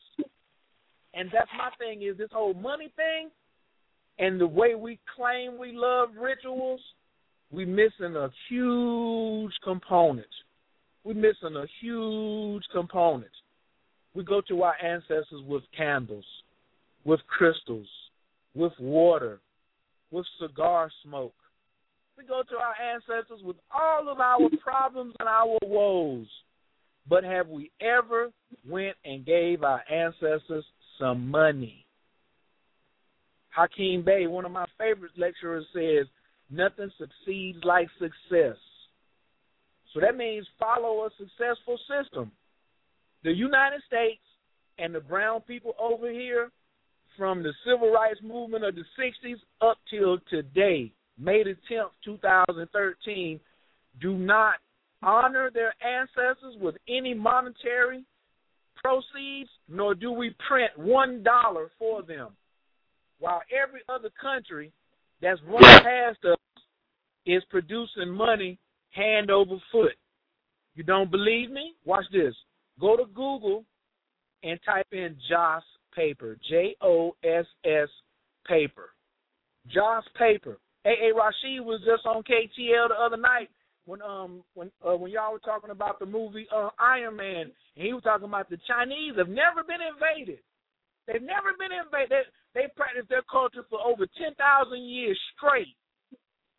[1.13, 3.29] And that's my thing is this whole money thing
[4.19, 6.79] and the way we claim we love rituals,
[7.51, 10.27] we're missing a huge component.
[11.03, 13.31] We're missing a huge component.
[14.13, 16.25] We go to our ancestors with candles,
[17.05, 17.87] with crystals,
[18.53, 19.39] with water,
[20.11, 21.33] with cigar smoke.
[22.17, 26.27] We go to our ancestors with all of our problems and our woes.
[27.09, 28.29] But have we ever
[28.67, 30.65] went and gave our ancestors
[30.99, 31.85] some money?
[33.49, 36.05] Hakeem Bey, one of my favorite lecturers, says,
[36.49, 38.57] nothing succeeds like success.
[39.93, 42.31] So that means follow a successful system.
[43.23, 44.21] The United States
[44.77, 46.49] and the brown people over here,
[47.17, 53.39] from the civil rights movement of the 60s up till today, May the 10th, 2013,
[54.01, 54.55] do not
[55.03, 58.03] honor their ancestors with any monetary
[58.83, 62.29] proceeds, nor do we print one dollar for them.
[63.19, 64.71] While every other country
[65.21, 66.37] that's running past us
[67.27, 68.57] is producing money
[68.91, 69.93] hand over foot.
[70.75, 71.73] You don't believe me?
[71.85, 72.33] Watch this.
[72.79, 73.65] Go to Google
[74.43, 75.63] and type in Joss
[75.95, 76.37] Paper.
[76.49, 77.89] J O S S
[78.47, 78.89] Paper.
[79.73, 80.57] Joss Paper.
[80.85, 81.13] A.A.
[81.13, 83.49] Rashid was just on KTL the other night
[83.85, 87.85] when um when uh, when y'all were talking about the movie uh, Iron Man, and
[87.85, 90.39] he was talking about the Chinese have never been invaded.
[91.07, 92.25] They've never been invaded.
[92.53, 95.75] They, they practice their culture for over ten thousand years straight,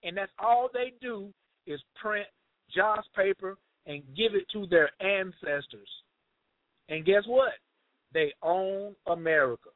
[0.04, 1.32] and that's all they do
[1.66, 2.26] is print
[2.74, 3.56] Joss paper
[3.86, 5.88] and give it to their ancestors.
[6.88, 7.52] And guess what?
[8.12, 9.70] They own America.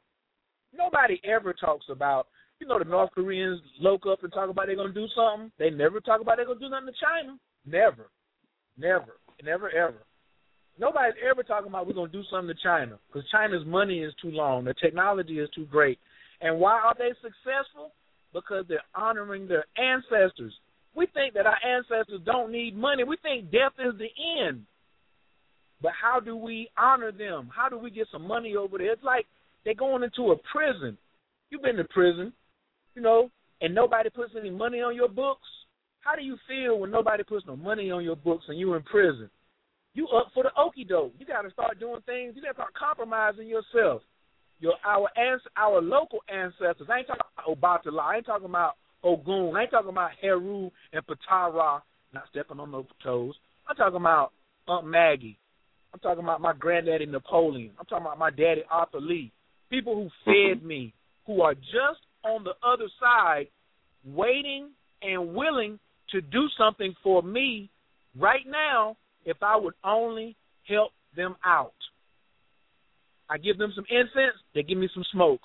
[0.76, 2.26] Nobody ever talks about,
[2.60, 5.50] you know, the North Koreans look up and talk about they're going to do something.
[5.58, 7.38] They never talk about they're going to do nothing to China.
[7.64, 8.10] Never.
[8.78, 9.18] Never.
[9.42, 10.04] Never, ever.
[10.78, 14.12] Nobody's ever talking about we're going to do something to China because China's money is
[14.20, 14.64] too long.
[14.64, 15.98] Their technology is too great.
[16.40, 17.92] And why are they successful?
[18.34, 20.52] Because they're honoring their ancestors.
[20.96, 23.04] We think that our ancestors don't need money.
[23.04, 24.08] We think death is the
[24.42, 24.64] end.
[25.82, 27.50] But how do we honor them?
[27.54, 28.92] How do we get some money over there?
[28.92, 29.26] It's like
[29.64, 30.96] they're going into a prison.
[31.50, 32.32] You've been to prison,
[32.94, 33.30] you know,
[33.60, 35.46] and nobody puts any money on your books.
[36.00, 38.82] How do you feel when nobody puts no money on your books and you're in
[38.84, 39.28] prison?
[39.92, 41.12] You up for the okey doke.
[41.18, 42.34] You got to start doing things.
[42.36, 44.02] You got to start compromising yourself.
[44.60, 46.88] Your our ans- our local ancestors.
[46.90, 48.00] I ain't talking about Obatala.
[48.00, 48.74] I ain't talking about
[49.06, 49.56] Ogun.
[49.56, 51.80] I ain't talking about Heru and Patara.
[52.12, 53.34] Not stepping on no toes.
[53.68, 54.32] I'm talking about
[54.68, 55.38] Aunt Maggie.
[55.94, 57.70] I'm talking about my granddaddy Napoleon.
[57.78, 59.32] I'm talking about my daddy Arthur Lee.
[59.70, 60.92] People who fed me,
[61.26, 63.46] who are just on the other side,
[64.04, 64.70] waiting
[65.02, 65.78] and willing
[66.10, 67.70] to do something for me
[68.18, 70.36] right now if I would only
[70.68, 71.72] help them out.
[73.28, 75.40] I give them some incense, they give me some smoke.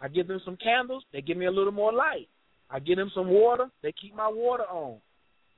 [0.00, 2.28] I give them some candles, they give me a little more light.
[2.70, 4.98] I give them some water, they keep my water on.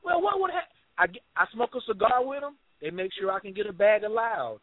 [0.04, 3.30] Well, what would ha- I get, I smoke a cigar with them, they make sure
[3.30, 4.58] I can get a bag of loud.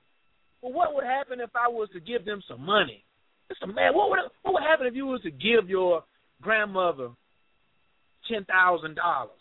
[0.62, 3.04] Well, what would happen if I was to give them some money?
[3.50, 6.04] Listen, man, what would what would happen if you was to give your
[6.41, 7.10] grandmother
[8.32, 9.32] ten thousand dollars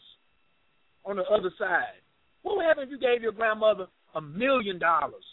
[1.04, 2.00] on the other side?
[2.42, 5.24] What would happen if you gave your grandmother a million dollars,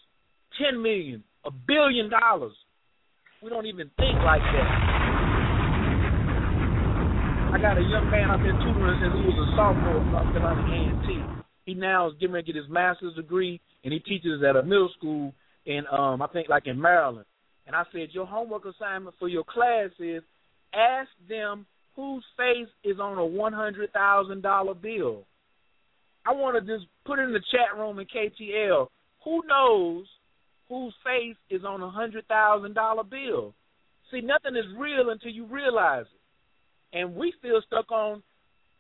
[0.59, 2.53] ten million, a billion dollars?
[3.43, 5.04] We don't even think like that.
[7.55, 10.27] I got a young man I've been tutoring since he was a sophomore at North
[10.35, 11.23] Carolina A&T.
[11.65, 14.63] He now is getting ready to get his master's degree, and he teaches at a
[14.63, 15.33] middle school
[15.65, 17.23] in, um, I think, like in Maryland.
[17.65, 20.21] And I said, your homework assignment for your class is
[20.73, 25.23] ask them whose face is on a one hundred thousand dollar bill?
[26.25, 28.87] I want to just put in the chat room in KTL.
[29.23, 30.05] Who knows
[30.67, 33.53] whose face is on a hundred thousand dollar bill?
[34.11, 36.19] See, nothing is real until you realize it,
[36.95, 38.23] and we still stuck on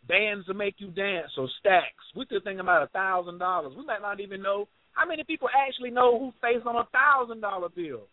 [0.07, 2.05] bands to make you dance or stacks.
[2.15, 3.73] We still thinking about a thousand dollars.
[3.77, 7.41] We might not even know how many people actually know whose face on a thousand
[7.41, 8.07] dollar bill,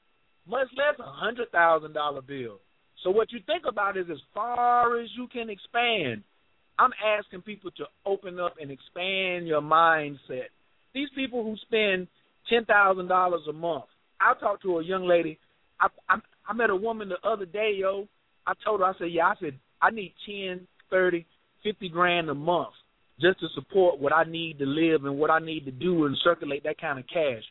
[0.47, 2.59] much less a hundred thousand dollar bill.
[3.05, 6.25] So what you think about is as far as you can expand.
[6.79, 10.49] I'm asking people to open up and expand your mindset.
[10.95, 12.09] These people who spend
[12.49, 13.85] ten thousand dollars a month.
[14.21, 15.39] I talked to a young lady.
[15.81, 16.17] I, I
[16.49, 18.09] I met a woman the other day, yo.
[18.47, 21.27] I told her, I said, yeah, I said I need ten, thirty,
[21.63, 22.75] fifty grand a month
[23.21, 26.17] just to support what I need to live and what I need to do and
[26.25, 27.43] circulate that kind of cash.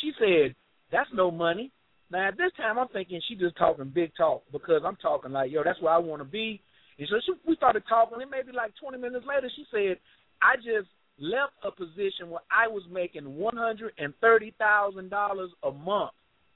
[0.00, 0.54] She said,
[0.90, 1.70] that's no money.
[2.10, 5.50] Now at this time, I'm thinking she just talking big talk because I'm talking like,
[5.50, 6.60] yo, that's where I want to be.
[6.98, 9.98] And so she, we started talking, and maybe like 20 minutes later, she said,
[10.42, 10.88] I just
[11.18, 16.12] left a position where I was making one hundred and thirty thousand dollars a month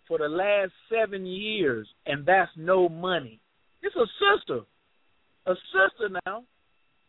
[0.09, 3.41] for the last seven years, and that's no money.
[3.82, 4.62] It's a sister,
[5.47, 6.45] a sister now,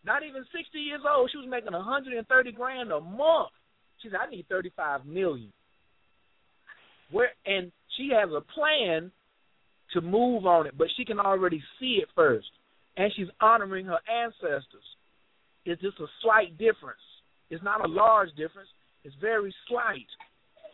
[0.05, 1.29] not even sixty years old.
[1.31, 3.49] She was making a hundred and thirty grand a month.
[4.01, 5.51] She said, "I need thirty-five million.
[7.11, 9.11] Where and she has a plan
[9.93, 12.47] to move on it, but she can already see it first,
[12.97, 14.83] and she's honoring her ancestors.
[15.65, 17.01] It's just a slight difference.
[17.49, 18.69] It's not a large difference.
[19.03, 20.07] It's very slight.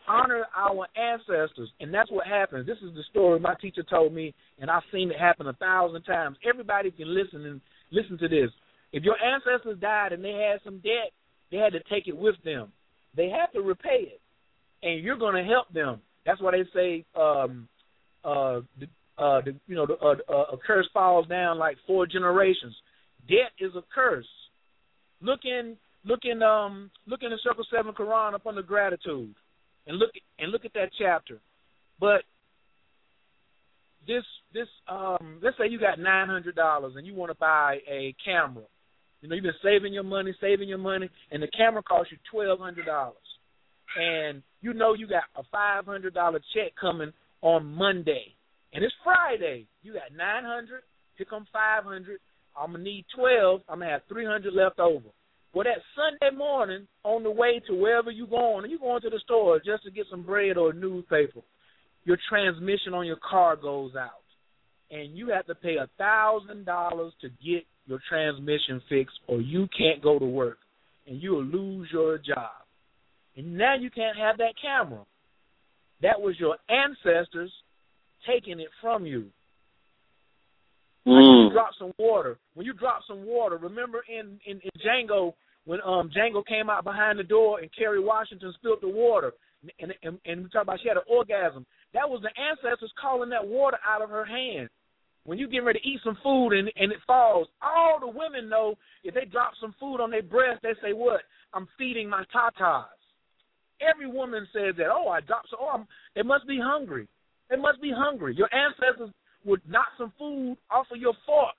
[0.08, 2.66] Honor our ancestors, and that's what happens.
[2.66, 6.02] This is the story my teacher told me, and I've seen it happen a thousand
[6.02, 6.36] times.
[6.48, 8.50] Everybody can listen and listen to this.
[8.92, 11.12] If your ancestors died and they had some debt,
[11.50, 12.72] they had to take it with them.
[13.16, 14.20] They have to repay it,
[14.82, 16.00] and you're going to help them.
[16.26, 17.68] That's why they say, um,
[18.24, 18.86] uh, the,
[19.18, 22.74] uh, the, you know, the, uh, uh, a curse falls down like four generations.
[23.28, 24.26] Debt is a curse.
[25.20, 29.34] Look in, look in, um, look in the Circle Seven Quran up under gratitude,
[29.86, 31.40] and look and look at that chapter.
[32.00, 32.22] But
[34.06, 37.78] this, this, um, let's say you got nine hundred dollars and you want to buy
[37.88, 38.64] a camera.
[39.20, 42.18] You know, you've been saving your money, saving your money, and the camera costs you
[42.30, 43.16] twelve hundred dollars.
[43.96, 48.34] And you know you got a five hundred dollar check coming on Monday,
[48.72, 49.66] and it's Friday.
[49.82, 50.82] You got nine hundred.
[51.16, 52.18] Here come five hundred.
[52.58, 53.60] I'm gonna need twelve.
[53.68, 55.08] I'm gonna have three hundred left over.
[55.54, 59.10] Well, that Sunday morning, on the way to wherever you're going, and you're going to
[59.10, 61.40] the store just to get some bread or a newspaper,
[62.04, 64.24] your transmission on your car goes out,
[64.90, 69.68] and you have to pay a thousand dollars to get your transmission fixed, or you
[69.76, 70.58] can't go to work,
[71.06, 72.50] and you will lose your job.
[73.36, 75.04] And now you can't have that camera.
[76.00, 77.52] That was your ancestors
[78.26, 79.26] taking it from you.
[81.04, 82.38] Like when you drop some water.
[82.54, 85.34] When you drop some water, remember in, in, in Django
[85.64, 89.32] when um Django came out behind the door and Kerry Washington spilled the water
[89.80, 91.66] and and, and we talk about she had an orgasm.
[91.94, 94.68] That was the ancestors calling that water out of her hand.
[95.24, 98.48] When you get ready to eat some food and and it falls, all the women
[98.48, 98.74] know
[99.04, 101.22] if they drop some food on their breast, they say what?
[101.54, 102.84] I'm feeding my tatas.
[103.80, 104.86] Every woman says that.
[104.90, 105.58] Oh, I dropped some.
[105.60, 107.08] Oh, I'm, they must be hungry.
[107.50, 108.34] They must be hungry.
[108.36, 109.10] Your ancestors
[109.44, 111.56] would knock some food off of your fork.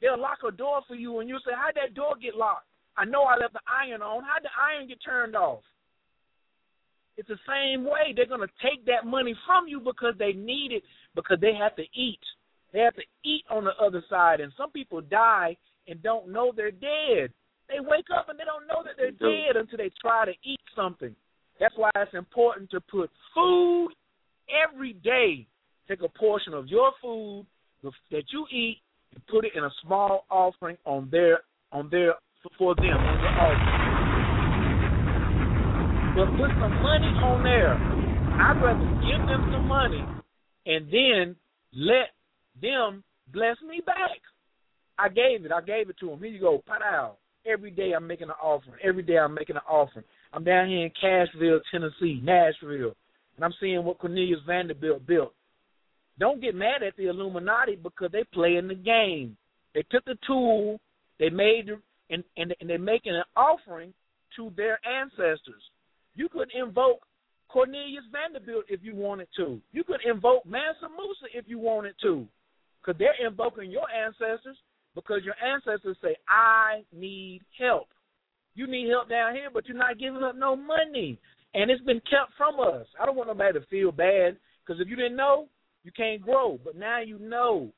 [0.00, 2.66] They'll lock a door for you, and you'll say, "How'd that door get locked?
[2.96, 4.22] I know I left the iron on.
[4.22, 5.62] How'd the iron get turned off?"
[7.16, 8.12] It's the same way.
[8.14, 10.84] They're going to take that money from you because they need it
[11.16, 12.20] because they have to eat.
[12.72, 15.56] They have to eat on the other side, and some people die
[15.88, 17.32] and don't know they're dead.
[17.68, 20.60] They wake up and they don't know that they're dead until they try to eat
[20.76, 21.14] something.
[21.58, 23.88] That's why it's important to put food
[24.48, 25.46] every day.
[25.88, 27.46] Take a portion of your food
[27.82, 28.78] that you eat
[29.14, 31.40] and put it in a small offering on their
[31.72, 32.14] on their
[32.58, 33.88] for them on the altar.
[36.14, 37.74] But put some money on there.
[37.74, 40.04] I'd rather give them some money
[40.66, 41.36] and then
[41.72, 42.10] let
[42.60, 44.20] them bless me back.
[44.98, 45.52] I gave it.
[45.52, 46.18] I gave it to them.
[46.18, 46.62] Here you go.
[46.66, 46.82] Pat.
[47.46, 48.76] Every day I'm making an offering.
[48.84, 50.04] Every day I'm making an offering.
[50.32, 52.94] I'm down here in Cashville, Tennessee, Nashville,
[53.36, 55.32] and I'm seeing what Cornelius Vanderbilt built.
[56.18, 59.36] Don't get mad at the Illuminati because they play in the game.
[59.74, 60.80] They took the tool,
[61.18, 61.68] they made
[62.10, 63.92] and and, and they're making an offering
[64.36, 65.62] to their ancestors.
[66.14, 67.00] You could invoke
[67.48, 69.60] Cornelius Vanderbilt if you wanted to.
[69.72, 72.26] You could invoke Mansa Musa if you wanted to,
[72.80, 74.56] because they're invoking your ancestors
[74.94, 77.88] because your ancestors say, "I need help."
[78.54, 81.16] You need help down here, but you're not giving up no money.
[81.54, 82.86] And it's been kept from us.
[83.00, 85.48] I don't want nobody to feel bad because if you didn't know,
[85.88, 86.60] you can't grow.
[86.62, 87.72] But now you know.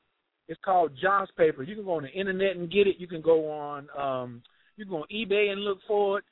[0.49, 1.63] It's called Joss paper.
[1.63, 2.97] You can go on the internet and get it.
[2.99, 4.41] You can go on um
[4.75, 6.25] you can go on eBay and look for it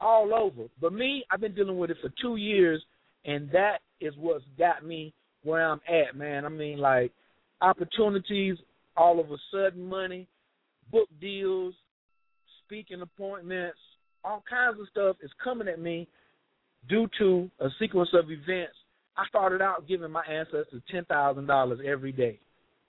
[0.00, 0.68] all over.
[0.80, 2.82] But me, I've been dealing with it for two years
[3.26, 6.46] and that is what's got me where I'm at, man.
[6.46, 7.12] I mean like
[7.60, 8.56] opportunities,
[8.96, 10.26] all of a sudden money,
[10.90, 11.74] book deals,
[12.64, 13.78] speaking appointments,
[14.24, 16.08] all kinds of stuff is coming at me
[16.88, 18.76] due to a sequence of events.
[19.16, 22.38] I started out giving my ancestors ten thousand dollars every day,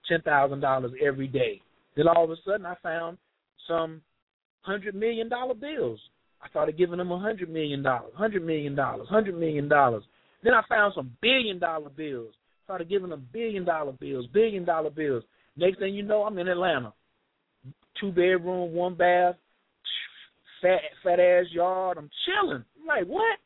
[0.08, 1.62] ten thousand dollars every day.
[1.96, 3.18] Then all of a sudden, I found
[3.68, 4.02] some
[4.62, 6.00] hundred million dollar bills.
[6.42, 10.04] I started giving them a hundred million dollars, hundred million dollars, hundred million dollars.
[10.44, 12.34] Then I found some billion dollar bills.
[12.66, 15.24] Started giving them billion dollar bills, billion dollar bills.
[15.58, 16.94] Next thing you know, I'm in Atlanta.
[18.00, 19.36] Two bedroom, one bath,
[20.62, 21.98] fat fat ass yard.
[21.98, 22.64] I'm chilling.
[22.82, 23.38] I'm like, what?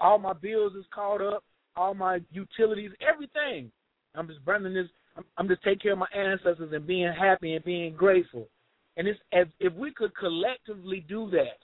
[0.00, 1.44] All my bills is caught up,
[1.76, 3.70] all my utilities, everything.
[4.14, 4.88] I'm just burning this.
[5.16, 8.48] I'm, I'm just taking care of my ancestors and being happy and being grateful.
[8.96, 11.58] And it's if, if we could collectively do that,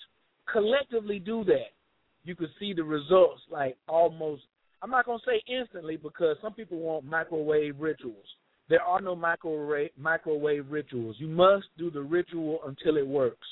[0.51, 1.71] collectively do that,
[2.25, 4.43] you could see the results like almost.
[4.83, 8.27] I'm not gonna say instantly because some people want microwave rituals.
[8.69, 11.17] There are no microwave microwave rituals.
[11.19, 13.47] You must do the ritual until it works.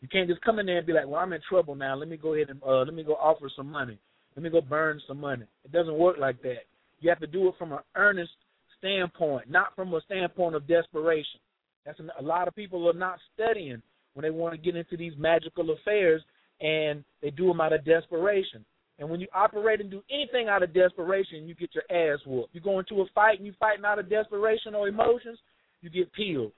[0.00, 1.94] You can't just come in there and be like, "Well, I'm in trouble now.
[1.96, 3.98] Let me go ahead and uh, let me go offer some money.
[4.36, 6.66] Let me go burn some money." It doesn't work like that.
[7.00, 8.32] You have to do it from an earnest
[8.78, 11.40] standpoint, not from a standpoint of desperation.
[11.84, 13.82] That's an, a lot of people are not studying
[14.14, 16.22] when they want to get into these magical affairs,
[16.60, 18.64] and they do them out of desperation.
[18.98, 22.54] And when you operate and do anything out of desperation, you get your ass whooped.
[22.54, 25.38] You go into a fight and you fighting out of desperation or emotions,
[25.82, 26.52] you get peeled.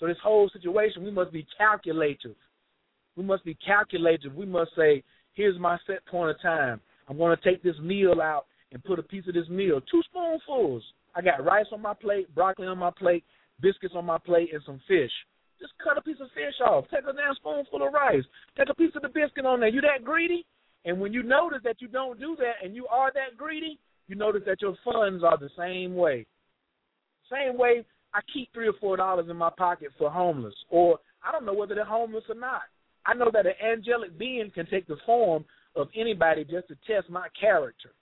[0.00, 2.34] So this whole situation, we must be calculative.
[3.16, 4.34] We must be calculative.
[4.34, 5.02] We must say,
[5.38, 6.80] here's my set point of time.
[7.08, 10.02] I'm going to take this meal out and put a piece of this meal, two
[10.10, 10.82] spoonfuls.
[11.14, 13.24] I got rice on my plate, broccoli on my plate,
[13.62, 15.12] biscuits on my plate, and some fish.
[15.60, 16.84] Just cut a piece of fish off.
[16.90, 18.24] Take a damn spoonful of rice.
[18.58, 19.68] Take a piece of the biscuit on there.
[19.68, 20.44] You that greedy?
[20.84, 23.78] And when you notice that you don't do that and you are that greedy,
[24.08, 26.26] you notice that your funds are the same way.
[27.30, 31.30] Same way I keep three or four dollars in my pocket for homeless, or I
[31.30, 32.62] don't know whether they're homeless or not.
[33.08, 37.08] I know that an angelic being can take the form of anybody just to test
[37.08, 37.94] my character.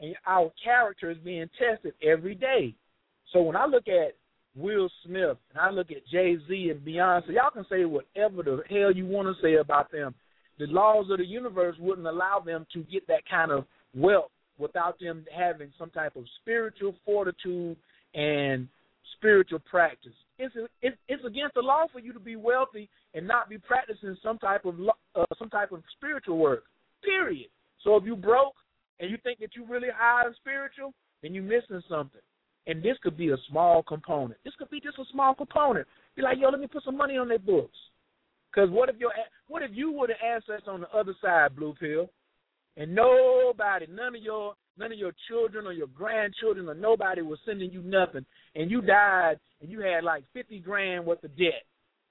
[0.00, 2.74] And our character is being tested every day.
[3.32, 4.16] So when I look at
[4.56, 8.62] Will Smith and I look at Jay Z and Beyonce, y'all can say whatever the
[8.70, 10.14] hell you want to say about them.
[10.58, 14.98] The laws of the universe wouldn't allow them to get that kind of wealth without
[14.98, 17.76] them having some type of spiritual fortitude
[18.14, 18.66] and
[19.18, 20.12] spiritual practice.
[20.42, 24.16] It's it's, it's against the law for you to be wealthy and not be practicing
[24.22, 24.74] some type of
[25.14, 26.64] uh, some type of spiritual work.
[27.04, 27.48] Period.
[27.84, 28.54] So if you broke
[28.98, 32.20] and you think that you really high and spiritual, then you're missing something.
[32.66, 34.38] And this could be a small component.
[34.44, 35.86] This could be just a small component.
[36.16, 37.76] Be like, yo, let me put some money on their books.
[38.52, 39.12] Because what if your
[39.48, 42.10] what if you were the ancestor on the other side, Blue Pill,
[42.76, 47.38] and nobody, none of your none of your children or your grandchildren or nobody was
[47.44, 51.64] sending you nothing, and you died and you had like fifty grand worth of debt,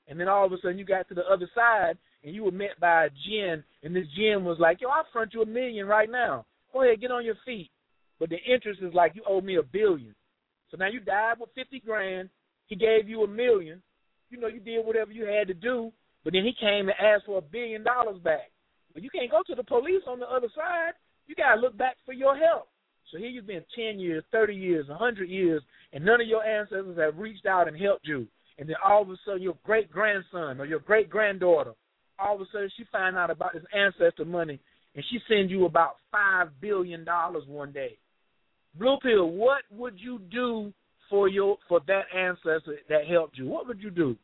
[0.07, 2.51] and then all of a sudden you got to the other side and you were
[2.51, 5.87] met by a jinn, and this jinn was like, "Yo, I'll front you a million
[5.87, 6.45] right now.
[6.71, 7.71] Go ahead, get on your feet."
[8.19, 10.13] But the interest is like you owe me a billion.
[10.69, 12.29] So now you died with fifty grand.
[12.67, 13.81] He gave you a million.
[14.29, 15.91] You know, you did whatever you had to do,
[16.23, 18.50] but then he came and asked for a billion dollars back.
[18.93, 20.93] But you can't go to the police on the other side.
[21.27, 22.67] You gotta look back for your help.
[23.11, 25.61] So here you've been ten years, thirty years, a hundred years,
[25.93, 28.27] and none of your ancestors have reached out and helped you.
[28.57, 31.73] And then all of a sudden your great grandson or your great granddaughter,
[32.19, 34.59] all of a sudden she find out about this ancestor money
[34.95, 37.97] and she sends you about five billion dollars one day.
[38.75, 40.73] Blue pill, what would you do
[41.09, 43.47] for your for that ancestor that helped you?
[43.47, 44.15] What would you do?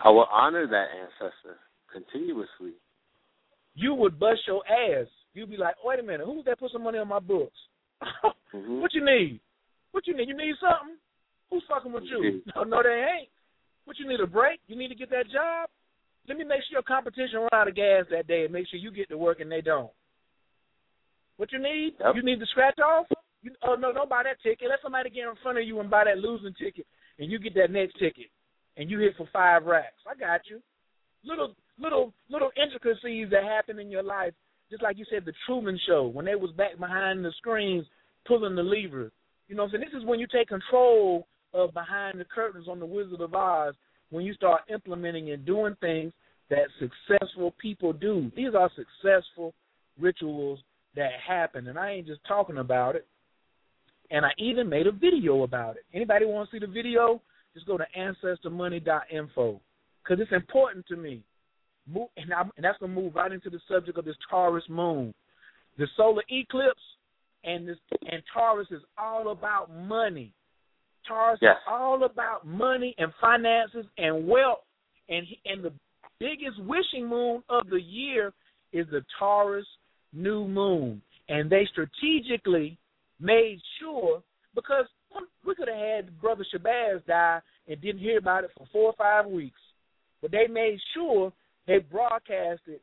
[0.00, 1.58] I will honor that ancestor
[1.92, 2.72] continuously.
[3.74, 5.06] You would bust your ass.
[5.34, 7.56] You'd be like, wait a minute, who's that put some money on my books?
[8.54, 8.80] mm-hmm.
[8.80, 9.40] What you need?
[9.92, 10.28] What you need?
[10.28, 10.96] You need something?
[11.50, 12.42] Who's fucking with you?
[12.54, 13.28] No, no, they ain't.
[13.84, 14.60] What you need a break?
[14.66, 15.68] You need to get that job?
[16.28, 18.78] Let me make sure your competition run out of gas that day and make sure
[18.78, 19.90] you get to work and they don't.
[21.36, 21.94] What you need?
[21.98, 22.14] Yep.
[22.16, 23.06] You need to scratch off?
[23.42, 24.68] You, oh no, don't buy that ticket.
[24.68, 26.86] Let somebody get in front of you and buy that losing ticket,
[27.18, 28.30] and you get that next ticket,
[28.76, 29.98] and you hit for five racks.
[30.08, 30.60] I got you.
[31.24, 34.34] Little little little intricacies that happen in your life,
[34.70, 37.86] just like you said, the Truman Show when they was back behind the screens
[38.26, 39.12] pulling the levers.
[39.48, 42.68] You know, what I'm saying this is when you take control of behind the curtains
[42.68, 43.74] on the Wizard of Oz.
[44.10, 46.12] When you start implementing and doing things
[46.50, 48.30] that successful people do.
[48.36, 49.54] These are successful
[49.98, 50.58] rituals
[50.94, 53.06] that happen, and I ain't just talking about it.
[54.12, 55.84] and I even made a video about it.
[55.94, 57.20] Anybody want to see the video?
[57.54, 59.60] Just go to ancestormoney.info
[60.04, 61.22] because it's important to me.
[61.90, 65.12] Move, and, and that's going to move right into the subject of this Taurus moon.
[65.78, 66.80] The solar eclipse
[67.44, 67.76] and this
[68.10, 70.32] and Taurus is all about money.
[71.06, 71.56] Taurus yes.
[71.56, 74.60] is all about money and finances and wealth.
[75.08, 75.72] And and the
[76.18, 78.32] biggest wishing moon of the year
[78.72, 79.66] is the Taurus
[80.12, 81.02] new moon.
[81.28, 82.78] And they strategically
[83.20, 84.22] made sure
[84.54, 84.86] because
[85.44, 88.94] we could have had Brother Shabazz die and didn't hear about it for four or
[88.96, 89.60] five weeks.
[90.20, 91.32] But they made sure
[91.66, 92.80] they broadcasted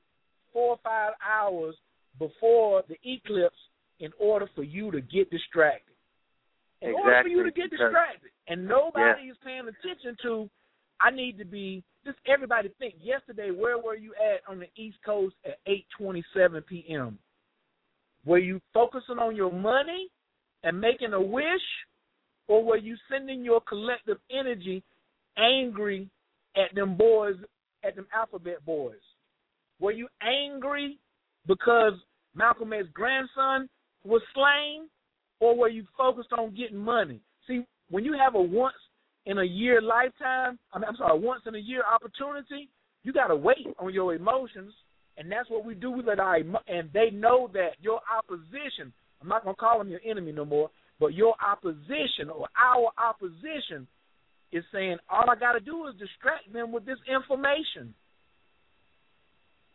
[0.54, 1.76] four or five hours
[2.18, 3.56] before the eclipse
[4.00, 5.94] in order for you to get distracted.
[6.82, 7.04] In exactly.
[7.04, 8.32] order for you to get distracted.
[8.48, 9.32] And nobody yeah.
[9.32, 10.50] is paying attention to
[11.02, 14.98] I need to be just everybody think yesterday where were you at on the East
[15.06, 17.18] Coast at eight twenty seven PM?
[18.26, 20.10] Were you focusing on your money
[20.64, 21.46] and making a wish
[22.48, 24.84] or were you sending your collective energy
[25.38, 26.10] angry
[26.56, 27.36] at them boys
[27.84, 28.96] at them alphabet boys?
[29.80, 30.98] Were you angry
[31.48, 31.94] because
[32.36, 33.70] Malcolm X's grandson
[34.04, 34.88] was slain,
[35.40, 37.22] or were you focused on getting money?
[37.48, 38.76] See, when you have a once
[39.26, 42.70] in a year lifetime, I mean, I'm sorry, once in a year opportunity,
[43.04, 44.74] you got to wait on your emotions,
[45.18, 46.20] and that's what we do with it.
[46.20, 46.38] Our
[46.68, 48.94] and they know that your opposition.
[49.22, 50.70] I'm not gonna call them your enemy no more,
[51.00, 53.88] but your opposition or our opposition
[54.52, 57.94] is saying all I got to do is distract them with this information.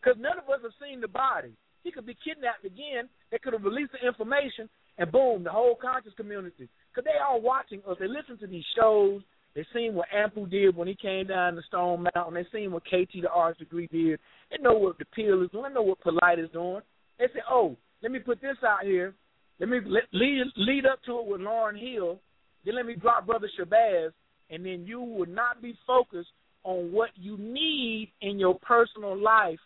[0.01, 1.53] Because none of us have seen the body.
[1.83, 3.09] He could be kidnapped again.
[3.31, 4.69] They could have released the information,
[4.99, 6.69] and boom, the whole conscious community.
[6.91, 7.97] Because they all watching us.
[8.01, 9.23] They listen to these shows.
[9.55, 12.35] They seen what Ampu did when he came down the Stone Mountain.
[12.35, 14.19] They seen what KT the Arts Degree did.
[14.51, 15.67] They know what the Pill is doing.
[15.69, 16.81] They know what Polite is doing.
[17.19, 19.15] They say, oh, let me put this out here.
[19.61, 19.79] Let me
[20.13, 22.19] lead lead up to it with Lauryn Hill.
[22.65, 24.11] Then let me drop Brother Shabazz,
[24.51, 26.31] and then you will not be focused
[26.65, 29.59] on what you need in your personal life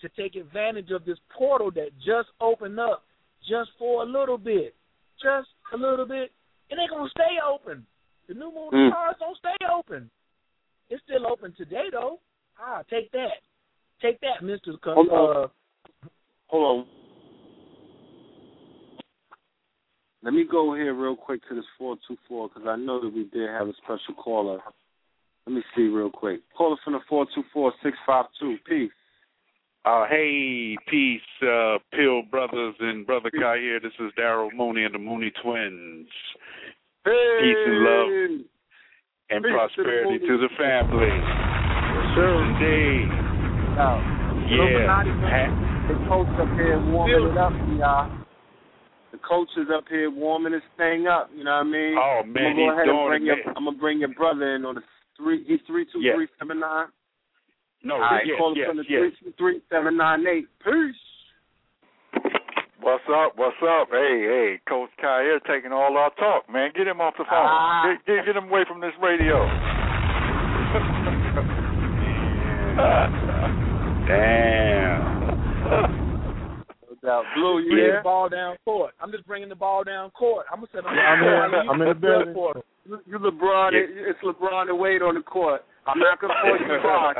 [0.00, 3.04] to take advantage of this portal that just opened up
[3.48, 4.74] just for a little bit.
[5.22, 6.30] Just a little bit.
[6.68, 7.86] It ain't gonna stay open.
[8.28, 8.90] The new moon mm.
[8.90, 10.10] stars don't stay open.
[10.90, 12.20] It's still open today though.
[12.58, 13.42] Ah, take that.
[14.02, 14.74] Take that, Mister.
[14.84, 15.44] Hold on.
[15.44, 15.48] Uh,
[16.48, 16.86] Hold on.
[20.26, 23.14] Let me go here real quick to this four two four because I know that
[23.14, 24.58] we did have a special caller.
[25.46, 26.40] Let me see real quick.
[26.58, 28.56] Caller from the four two four six five two.
[28.68, 28.90] Peace.
[29.84, 33.78] Uh, hey, peace, uh, Pill Brothers and Brother Khayr here.
[33.78, 36.08] This is Daryl Mooney and the Mooney Twins.
[37.04, 37.38] Hey.
[37.42, 38.08] Peace and love
[39.30, 41.14] and peace prosperity to the, to the family.
[42.16, 42.42] Sure.
[42.50, 43.08] Indeed.
[43.78, 44.02] Now,
[44.50, 45.86] yeah.
[45.86, 48.25] The coach up here warming it up y'all.
[49.26, 51.28] The coach is up here warming this thing up.
[51.34, 51.96] You know what I mean?
[51.98, 53.26] Oh man, I'm gonna go he's ahead and doing bring it.
[53.26, 53.38] your.
[53.56, 54.82] I'm gonna bring your brother in on the
[55.16, 55.42] three.
[55.48, 56.14] He's three two Yeah.
[56.14, 56.86] three seven nine.
[57.82, 59.00] No, All right, yes, call us yes, from the yes.
[59.02, 60.46] three two three seven nine eight.
[60.62, 60.94] Peace.
[62.80, 63.32] What's up?
[63.36, 63.88] What's up?
[63.90, 66.70] Hey, hey, Coach Khayr here taking all our talk, man.
[66.76, 67.50] Get him off the phone.
[67.50, 67.82] Ah.
[68.06, 69.42] Get, get, get him away from this radio.
[74.06, 75.95] Damn.
[77.06, 77.24] No doubt.
[77.36, 77.96] Blue, you bring here?
[77.98, 78.94] the ball down court.
[79.00, 80.46] I'm just bringing the ball down court.
[80.52, 80.90] I'm gonna set up.
[80.94, 81.64] Yeah, I'm here.
[81.70, 82.34] I'm in the building.
[82.34, 82.64] Portal.
[82.84, 83.72] You you LeBron.
[83.72, 84.10] Yeah.
[84.10, 85.64] It's LeBron and Wade on the court.
[85.86, 87.16] I'm not gonna call you Bosh.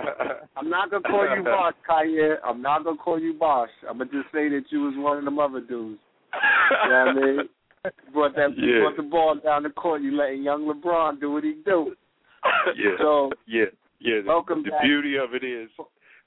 [0.57, 2.35] I'm not gonna call you Bosh, Kanye.
[2.45, 3.71] I'm not gonna call you Bosh.
[3.89, 6.01] I'm gonna just say that you was one of them other dudes.
[6.85, 7.39] You know what I mean?
[8.13, 8.81] Brought that Yeah.
[8.81, 10.03] brought the ball down the court.
[10.03, 11.95] You letting young LeBron do what he do.
[12.77, 12.91] yeah.
[12.99, 13.67] So yeah,
[14.01, 14.23] yeah.
[14.23, 14.83] The, welcome the back.
[14.83, 15.71] beauty of it is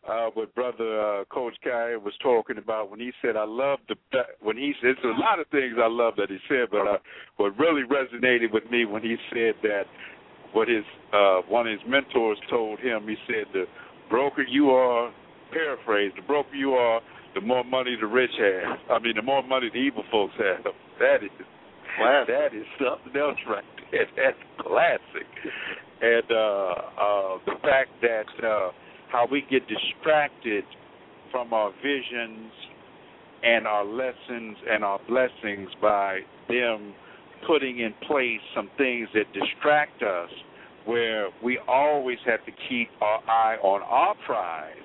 [0.07, 3.95] uh, what brother uh, Coach Khayr was talking about when he said, "I love the
[4.41, 6.97] when he said there's a lot of things I love that he said, but uh,
[7.37, 9.83] what really resonated with me when he said that
[10.53, 13.07] what his uh, one of his mentors told him.
[13.07, 13.65] He said, "The
[14.09, 15.11] broker you are,
[15.51, 17.01] paraphrase, the broker you are,
[17.35, 18.79] the more money the rich have.
[18.89, 20.63] I mean, the more money the evil folks have.
[20.99, 21.29] That is
[21.97, 22.27] Classic.
[22.27, 24.05] that is something else right there.
[24.15, 25.27] That's classic.
[26.01, 28.71] And uh, uh, the fact that uh,
[29.11, 30.63] how we get distracted
[31.31, 32.51] from our visions
[33.43, 36.93] and our lessons and our blessings by them
[37.47, 40.29] putting in place some things that distract us,
[40.85, 44.75] where we always have to keep our eye on our prize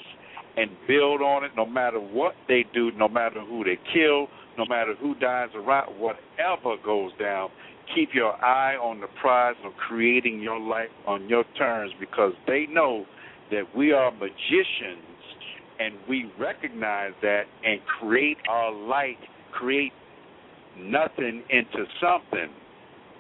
[0.57, 4.65] and build on it no matter what they do, no matter who they kill, no
[4.67, 7.49] matter who dies around, whatever goes down.
[7.95, 12.67] Keep your eye on the prize of creating your life on your terms because they
[12.71, 13.05] know
[13.51, 15.05] that we are magicians
[15.79, 19.19] and we recognize that and create our light,
[19.53, 19.93] create
[20.79, 22.51] nothing into something.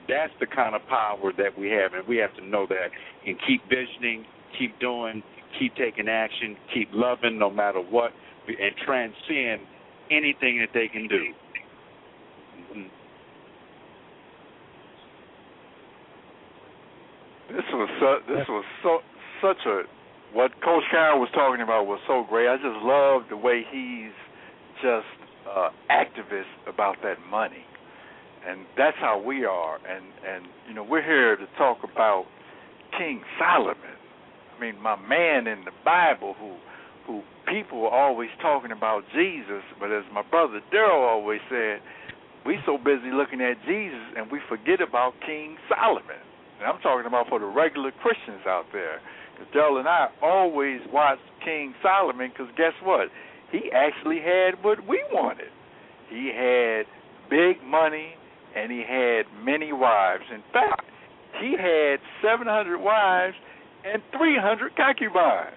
[0.09, 2.89] That's the kind of power that we have, and we have to know that
[3.27, 4.25] and keep visioning,
[4.59, 5.23] keep doing,
[5.59, 8.13] keep taking action, keep loving no matter what,
[8.47, 9.63] and transcend
[10.11, 11.25] anything that they can do.
[12.61, 12.89] Mm-hmm.
[17.55, 18.65] This was this was
[19.41, 19.83] such a
[20.35, 22.48] what Coach Khayr was talking about was so great.
[22.48, 24.12] I just love the way he's
[24.82, 25.06] just
[25.47, 27.65] uh, activist about that money,
[28.47, 29.78] and that's how we are.
[29.86, 32.27] And and you know we're here to talk about
[32.98, 33.94] King Solomon.
[34.56, 36.59] I mean, my man in the Bible who
[37.06, 41.78] who people are always talking about Jesus, but as my brother Daryl always said,
[42.44, 46.20] we so busy looking at Jesus and we forget about King Solomon.
[46.59, 49.01] And I'm talking about for the regular Christians out there.
[49.55, 53.09] Daryl and I always watch King Solomon because guess what?
[53.52, 55.51] He actually had what we wanted.
[56.09, 56.86] He had
[57.31, 58.15] big money
[58.56, 60.24] and he had many wives.
[60.32, 60.86] In fact,
[61.40, 63.35] he had 700 wives
[63.85, 65.55] and 300 concubines.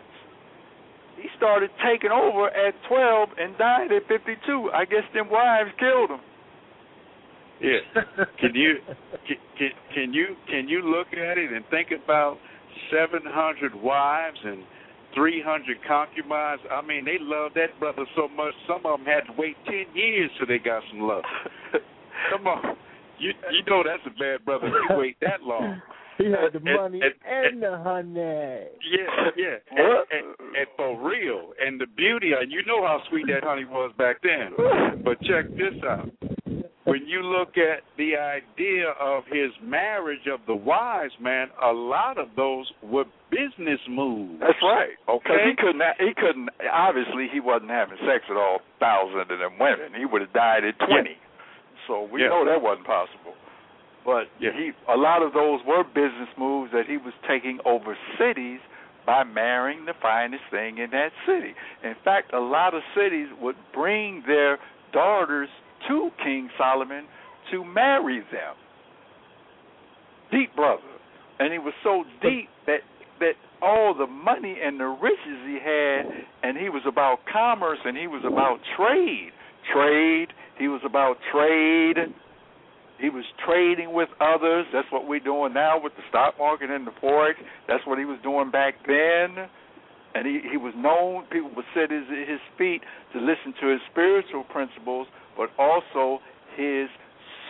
[1.17, 4.69] He started taking over at 12 and died at 52.
[4.73, 6.19] I guess them wives killed him.
[7.59, 8.03] Yeah.
[8.39, 8.75] Can you
[9.57, 12.37] can can you can you look at it and think about
[12.91, 14.63] 700 wives and
[15.15, 16.61] 300 concubines?
[16.71, 18.53] I mean, they love that brother so much.
[18.67, 21.23] Some of them had to wait 10 years till they got some love.
[22.31, 22.75] Come on.
[23.19, 24.67] You you know that's a bad brother.
[24.67, 25.81] You wait that long.
[26.17, 27.13] He had the And- money and-
[27.45, 28.65] and, the honey.
[28.89, 31.51] Yeah, yeah, and, and, and for real.
[31.63, 35.03] And the beauty, and you know how sweet that honey was back then.
[35.05, 36.09] But check this out.
[36.97, 42.17] When you look at the idea of his marriage of the wise man, a lot
[42.17, 44.39] of those were business moves.
[44.39, 44.97] That's right.
[45.05, 45.49] Because Okay.
[45.49, 45.83] he couldn't.
[45.99, 46.49] He couldn't.
[46.71, 49.93] Obviously, he wasn't having sex with all thousand of them women.
[49.93, 51.11] He would have died at twenty.
[51.11, 51.85] Yeah.
[51.85, 52.29] So we Yeah.
[52.29, 53.35] know that wasn't possible.
[54.03, 54.51] But Yeah.
[54.53, 58.59] he, a lot of those were business moves that he was taking over cities
[59.05, 61.53] by marrying the finest thing in that city.
[61.83, 64.57] In fact, a lot of cities would bring their
[64.91, 65.49] daughters
[65.87, 67.05] to King Solomon
[67.51, 68.55] to marry them.
[70.31, 70.81] Deep brother,
[71.39, 72.81] and he was so deep that
[73.19, 76.05] that all the money and the riches he had,
[76.43, 79.31] and he was about commerce and he was about trade.
[79.73, 80.29] Trade.
[80.59, 82.13] He was about trade.
[82.99, 84.65] He was trading with others.
[84.73, 87.33] That's what we're doing now with the stock market and the forex.
[87.67, 89.47] That's what he was doing back then.
[90.15, 92.81] And he, he was known, people would sit at his, his feet
[93.13, 95.05] to listen to his spiritual principles,
[95.37, 96.19] but also
[96.55, 96.87] his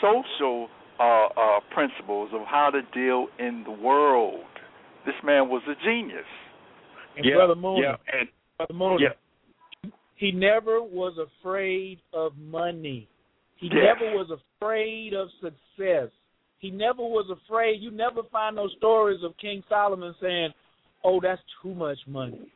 [0.02, 0.68] social
[1.00, 4.44] uh, uh, principles of how to deal in the world.
[5.06, 6.26] This man was a genius.
[7.16, 13.08] And yeah, Brother Moon, yeah, and Brother Moon, yeah, he never was afraid of money.
[13.56, 13.98] He Yes.
[14.00, 16.10] never was afraid of success.
[16.60, 17.82] He never was afraid.
[17.82, 20.54] You never find those stories of King Solomon saying,
[21.04, 22.52] "Oh, that's too much money."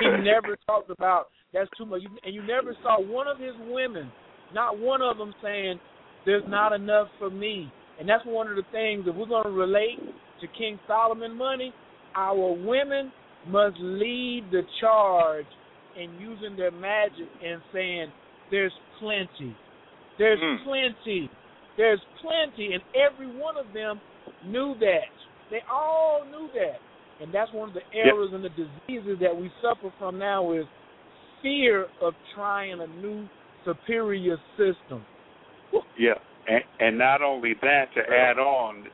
[0.00, 4.12] He never talked about that's too much, and you never saw one of his women,
[4.56, 5.78] not one of them saying,
[6.24, 7.70] "There's not enough for me."
[8.00, 10.00] And that's one of the things if we're going to relate
[10.40, 11.72] to King Solomon money,
[12.14, 13.12] our women
[13.46, 15.46] must lead the charge
[15.94, 18.10] in using their magic and saying,
[18.50, 19.54] "There's plenty,
[20.18, 20.64] there's Mm.
[20.64, 21.30] plenty,
[21.76, 24.00] there's plenty," and every one of them
[24.44, 25.08] knew that.
[25.50, 26.80] They all knew that,
[27.20, 30.66] and that's one of the errors and the diseases that we suffer from now is
[31.40, 33.28] fear of trying a new
[33.66, 35.04] superior system.
[35.98, 36.14] Yeah,
[36.48, 38.84] and, and not only that, to add on,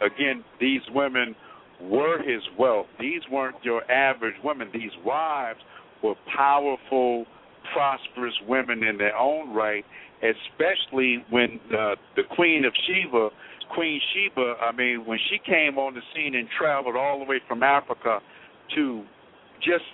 [0.00, 1.34] again, these women
[1.80, 2.86] were his wealth.
[3.00, 4.68] These weren't your average women.
[4.72, 5.60] These wives
[6.02, 7.24] were powerful,
[7.72, 9.84] prosperous women in their own right,
[10.22, 13.30] especially when the the Queen of Sheba,
[13.74, 17.40] Queen Sheba, I mean, when she came on the scene and traveled all the way
[17.46, 18.20] from Africa
[18.74, 19.04] to
[19.60, 19.84] just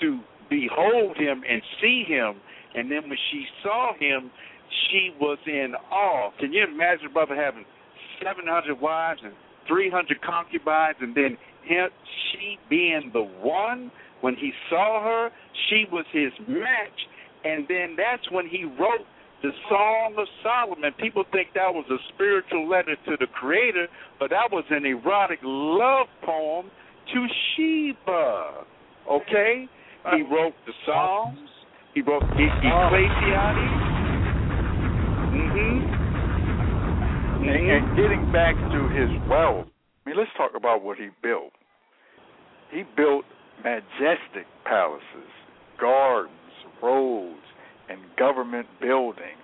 [0.00, 2.34] to behold him and see him,
[2.74, 4.30] and then when she saw him,
[4.88, 6.30] she was in awe.
[6.38, 7.64] Can you imagine, brother, having
[8.22, 9.32] 700 wives and
[9.66, 11.88] 300 concubines, and then him,
[12.32, 13.90] she being the one
[14.20, 15.30] when he saw her,
[15.68, 16.98] she was his match,
[17.44, 19.06] and then that's when he wrote
[19.42, 20.92] the Song of Solomon.
[20.98, 23.88] People think that was a spiritual letter to the Creator,
[24.18, 26.70] but that was an erotic love poem
[27.14, 27.26] to
[27.56, 28.64] Sheba.
[29.10, 29.66] Okay,
[30.14, 31.49] he uh, wrote the uh, Psalms.
[31.94, 33.90] He wrote e- Ecclesiastes.
[35.30, 36.10] Mm-hmm.
[37.42, 39.66] And, and getting back to his wealth,
[40.04, 41.52] I mean, let's talk about what he built.
[42.70, 43.24] He built
[43.64, 45.30] majestic palaces,
[45.80, 46.34] gardens,
[46.82, 47.42] roads,
[47.88, 49.36] and government buildings.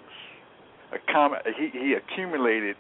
[0.94, 2.76] Accom- he, he accumulated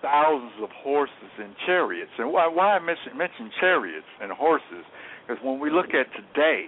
[0.00, 2.10] thousands of horses and chariots.
[2.18, 4.84] And why why I mention mention chariots and horses?
[5.26, 6.66] Because when we look at today,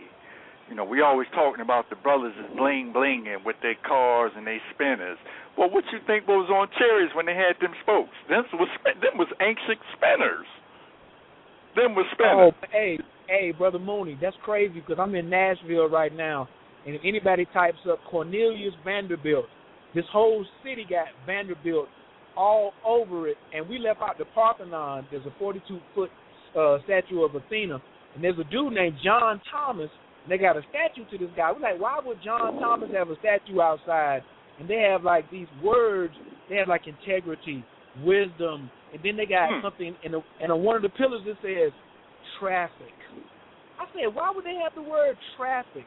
[0.69, 4.47] you know, we always talking about the brothers is bling blinging with their cars and
[4.47, 5.19] their spinners.
[5.57, 8.15] Well, what you think was on chariots when they had them spokes?
[8.29, 10.47] Them was them was ancient spinners.
[11.77, 12.53] Them was spinners.
[12.53, 12.99] Oh, hey,
[13.29, 16.49] hey, brother Mooney, that's crazy because I'm in Nashville right now,
[16.87, 19.47] and if anybody types up Cornelius Vanderbilt,
[19.95, 21.89] this whole city got Vanderbilt
[22.37, 25.07] all over it, and we left out the Parthenon.
[25.11, 26.11] There's a 42 foot
[26.59, 27.81] uh, statue of Athena,
[28.15, 29.91] and there's a dude named John Thomas.
[30.25, 31.51] And they got a statue to this guy.
[31.53, 34.23] We're like, why would John Thomas have a statue outside?
[34.61, 36.15] And they have like these words.
[36.49, 37.65] They have like integrity,
[38.05, 39.63] wisdom, and then they got Hmm.
[39.63, 41.73] something in a, and on one of the pillars that says
[42.39, 42.93] traffic.
[43.81, 45.87] I said, why would they have the word traffic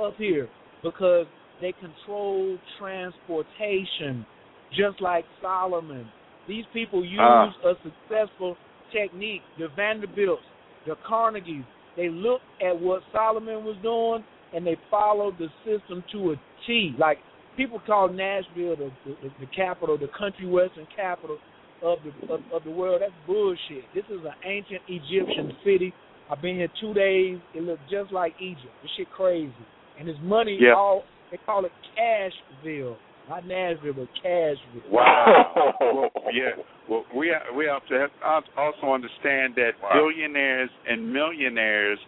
[0.00, 0.48] up here?
[0.82, 1.26] Because
[1.60, 4.24] they control transportation,
[4.72, 6.06] just like Solomon.
[6.48, 7.52] These people use Ah.
[7.64, 8.56] a successful
[8.92, 9.42] technique.
[9.58, 10.42] The Vanderbilts,
[10.86, 11.64] the Carnegies,
[11.96, 14.24] they looked at what Solomon was doing
[14.54, 16.34] and they followed the system to a
[16.66, 16.94] T.
[16.98, 17.18] Like
[17.56, 21.38] people call Nashville the the, the capital, the country western capital
[21.82, 23.00] of the of, of the world.
[23.02, 23.84] That's bullshit.
[23.94, 25.92] This is an ancient Egyptian city.
[26.30, 27.38] I've been here two days.
[27.54, 28.72] It looks just like Egypt.
[28.82, 29.52] This shit crazy.
[29.98, 30.74] And his money Yeah.
[30.74, 32.96] all they call it Cashville.
[33.28, 34.90] Not Nashville, but Cashville.
[34.90, 35.72] Wow.
[35.80, 36.62] well, yeah.
[36.88, 41.98] Well, we we have to have, also understand that billionaires and millionaires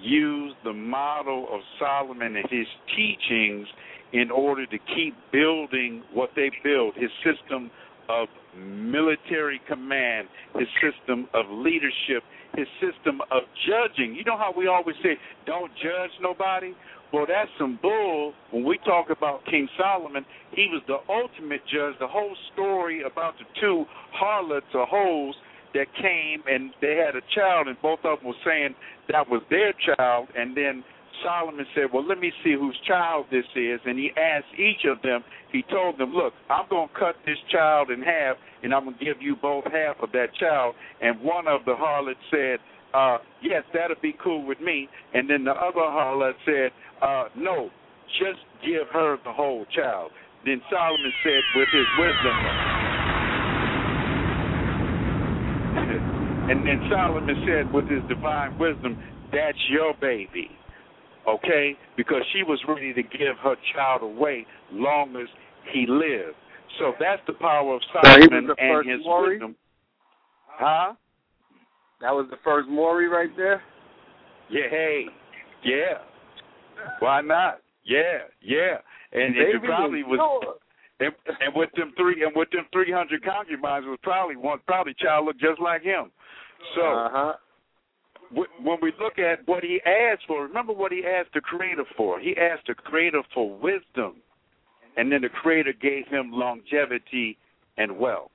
[0.00, 2.66] use the model of Solomon and his
[2.96, 3.66] teachings
[4.12, 6.94] in order to keep building what they build.
[6.96, 7.70] His system
[8.08, 12.22] of military command, his system of leadership,
[12.56, 14.14] his system of judging.
[14.14, 16.74] You know how we always say, "Don't judge nobody."
[17.16, 18.34] Well, that's some bull.
[18.50, 21.94] When we talk about King Solomon, he was the ultimate judge.
[21.98, 25.34] The whole story about the two harlots or hoes
[25.72, 28.74] that came and they had a child, and both of them were saying
[29.08, 30.28] that was their child.
[30.36, 30.84] And then
[31.24, 33.80] Solomon said, Well, let me see whose child this is.
[33.86, 37.38] And he asked each of them, he told them, Look, I'm going to cut this
[37.50, 40.74] child in half, and I'm going to give you both half of that child.
[41.00, 42.58] And one of the harlots said,
[42.96, 44.88] uh, yes, that'll be cool with me.
[45.12, 46.70] And then the other harlot said,
[47.02, 47.70] uh, no,
[48.18, 50.10] just give her the whole child.
[50.44, 52.36] Then Solomon said with his wisdom,
[56.48, 58.96] and then Solomon said with his divine wisdom,
[59.32, 60.50] that's your baby.
[61.26, 61.76] Okay?
[61.96, 65.26] Because she was ready to give her child away long as
[65.72, 66.36] he lived.
[66.78, 69.34] So that's the power of So he was Solomon the and his Maury?
[69.36, 69.56] wisdom.
[70.46, 70.94] Huh?
[72.00, 73.62] That was the first Maury right there.
[74.48, 75.06] Yeah, hey,
[75.64, 75.98] yeah.
[77.00, 77.60] Why not?
[77.84, 78.78] Yeah, yeah.
[79.12, 80.20] And, and it probably was
[80.98, 84.94] and, and with them three, and with them three hundred concubines was probably one, probably
[84.98, 86.10] child looked just like him.
[86.74, 87.32] So uh-huh.
[88.34, 91.84] wh- when we look at what he asked for, remember what he asked the Creator
[91.96, 92.18] for.
[92.18, 94.16] He asked the Creator for wisdom,
[94.96, 97.36] and then the Creator gave him longevity
[97.76, 98.30] and wealth.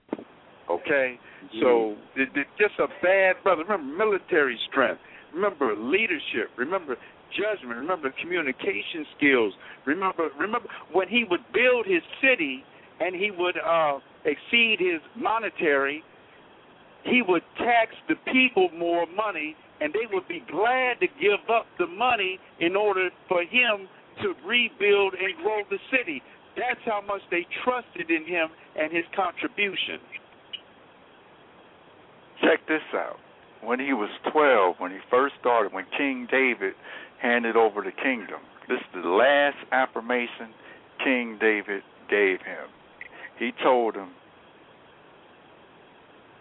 [0.70, 1.20] Okay,
[1.60, 3.64] so it, it's just a bad brother.
[3.64, 5.02] Remember military strength.
[5.34, 6.50] Remember leadership.
[6.58, 6.96] Remember
[7.32, 7.80] judgment.
[7.80, 9.54] Remember communication skills.
[9.86, 12.64] Remember, remember when he would build his city
[13.00, 16.04] and he would uh, exceed his monetary.
[17.04, 21.66] He would tax the people more money, and they would be glad to give up
[21.80, 23.90] the money in order for him
[24.22, 26.22] to rebuild and grow the city.
[26.56, 29.98] That's how much they trusted in him and his contribution.
[32.42, 33.18] Check this out.
[33.64, 36.74] When he was 12, when he first started, when King David
[37.22, 40.54] handed over the kingdom, this is the last affirmation
[41.04, 42.68] King David gave him.
[43.38, 44.10] He told him,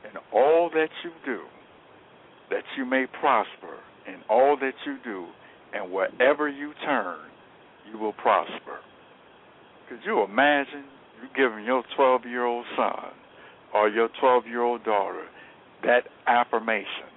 [0.05, 1.41] In all that you do,
[2.51, 5.27] that you may prosper in all that you do,
[5.73, 7.19] and wherever you turn,
[7.91, 8.81] you will prosper.
[9.89, 10.85] Could you imagine
[11.21, 13.13] you giving your 12 year old son
[13.75, 15.27] or your 12 year old daughter
[15.83, 17.09] that affirmation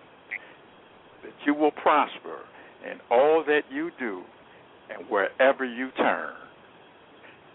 [1.23, 2.39] that you will prosper
[2.89, 4.23] in all that you do
[4.89, 6.33] and wherever you turn?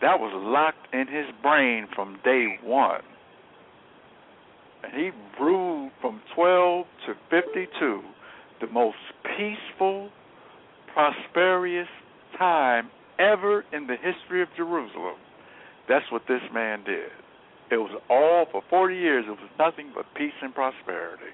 [0.01, 3.01] That was locked in his brain from day one.
[4.85, 5.11] And he
[5.41, 8.01] ruled from 12 to 52
[8.61, 8.97] the most
[9.37, 10.11] peaceful,
[10.93, 11.89] prosperous
[12.39, 15.17] time ever in the history of Jerusalem.
[15.89, 17.11] That's what this man did.
[17.71, 21.33] It was all for 40 years, it was nothing but peace and prosperity.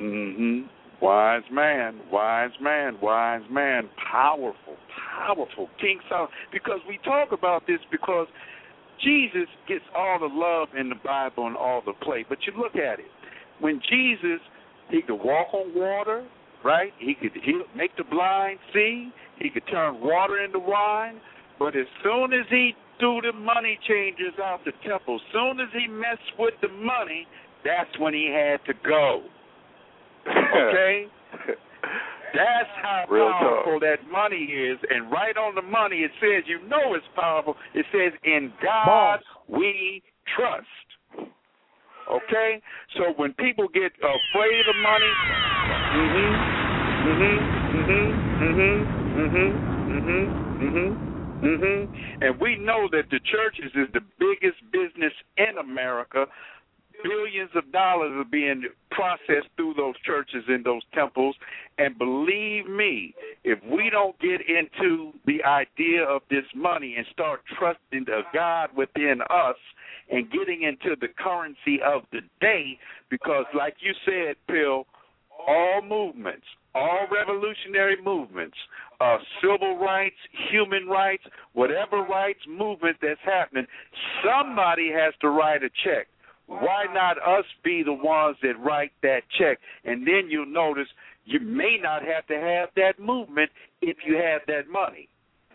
[0.00, 0.66] Mm-hmm.
[1.00, 4.76] Wise man, wise man, wise man, powerful,
[5.16, 6.30] powerful King Solomon.
[6.52, 8.26] Because we talk about this because
[9.02, 12.76] Jesus gets all the love in the Bible and all the play, but you look
[12.76, 13.10] at it.
[13.60, 14.40] When Jesus,
[14.90, 16.26] he could walk on water,
[16.64, 16.92] right?
[16.98, 19.10] He could he make the blind see.
[19.38, 21.20] He could turn water into wine.
[21.58, 25.68] But as soon as he threw the money changers out the temple, as soon as
[25.72, 27.26] he messed with the money,
[27.64, 29.22] that's when he had to go.
[30.26, 31.06] Okay?
[32.34, 34.78] That's how Real powerful that money is.
[34.88, 37.56] And right on the money, it says, you know it's powerful.
[37.74, 40.02] It says, in God we
[40.36, 40.66] trust.
[42.10, 42.62] Okay?
[42.96, 45.12] So when people get afraid of money,
[45.96, 46.60] mm-hmm,
[47.08, 47.38] mm-hmm,
[47.80, 48.78] mm-hmm,
[49.20, 49.48] mm-hmm,
[49.90, 50.24] mm-hmm,
[50.62, 52.22] mm-hmm, mm-hmm.
[52.22, 56.26] And we know that the churches is the biggest business in America
[57.02, 61.36] billions of dollars are being processed through those churches and those temples.
[61.78, 63.14] And believe me,
[63.44, 68.70] if we don't get into the idea of this money and start trusting the God
[68.76, 69.56] within us
[70.10, 72.78] and getting into the currency of the day,
[73.10, 74.86] because like you said, Pill,
[75.46, 78.56] all movements, all revolutionary movements,
[79.00, 80.16] uh, civil rights,
[80.50, 81.22] human rights,
[81.54, 83.66] whatever rights movement that's happening,
[84.24, 86.06] somebody has to write a check.
[86.50, 89.60] Why not us be the ones that write that check?
[89.84, 90.88] And then you'll notice
[91.24, 93.50] you may not have to have that movement
[93.80, 95.08] if you have that money.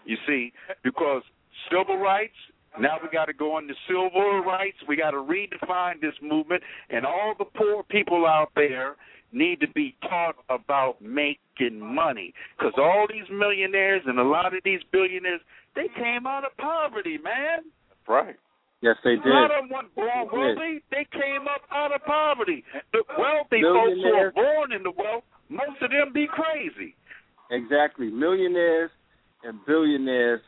[0.05, 0.53] You see,
[0.85, 1.21] because
[1.69, 2.35] civil rights,
[2.79, 4.77] now we got to go into civil rights.
[4.87, 8.95] We got to redefine this movement, and all the poor people out there
[9.33, 12.33] need to be taught about making money.
[12.57, 15.41] Because all these millionaires and a lot of these billionaires,
[15.75, 17.65] they came out of poverty, man.
[18.07, 18.37] Right.
[18.85, 19.25] Yes, they did.
[19.25, 20.83] A lot of them weren't born They wealthy.
[20.91, 22.63] They came up out of poverty.
[22.93, 26.93] The wealthy folks who are born in the wealth, most of them be crazy.
[27.49, 28.11] Exactly.
[28.11, 28.91] Millionaires
[29.43, 30.41] and billionaires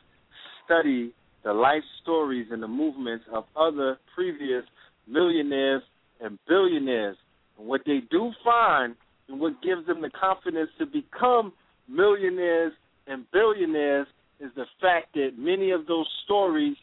[0.64, 4.64] study the life stories and the movements of other previous
[5.08, 5.82] millionaires
[6.22, 7.18] and billionaires.
[7.58, 8.94] And what they do find
[9.30, 11.54] and what gives them the confidence to become
[11.90, 12.74] millionaires
[13.08, 14.06] and billionaires
[14.40, 16.76] is the fact that many of those stories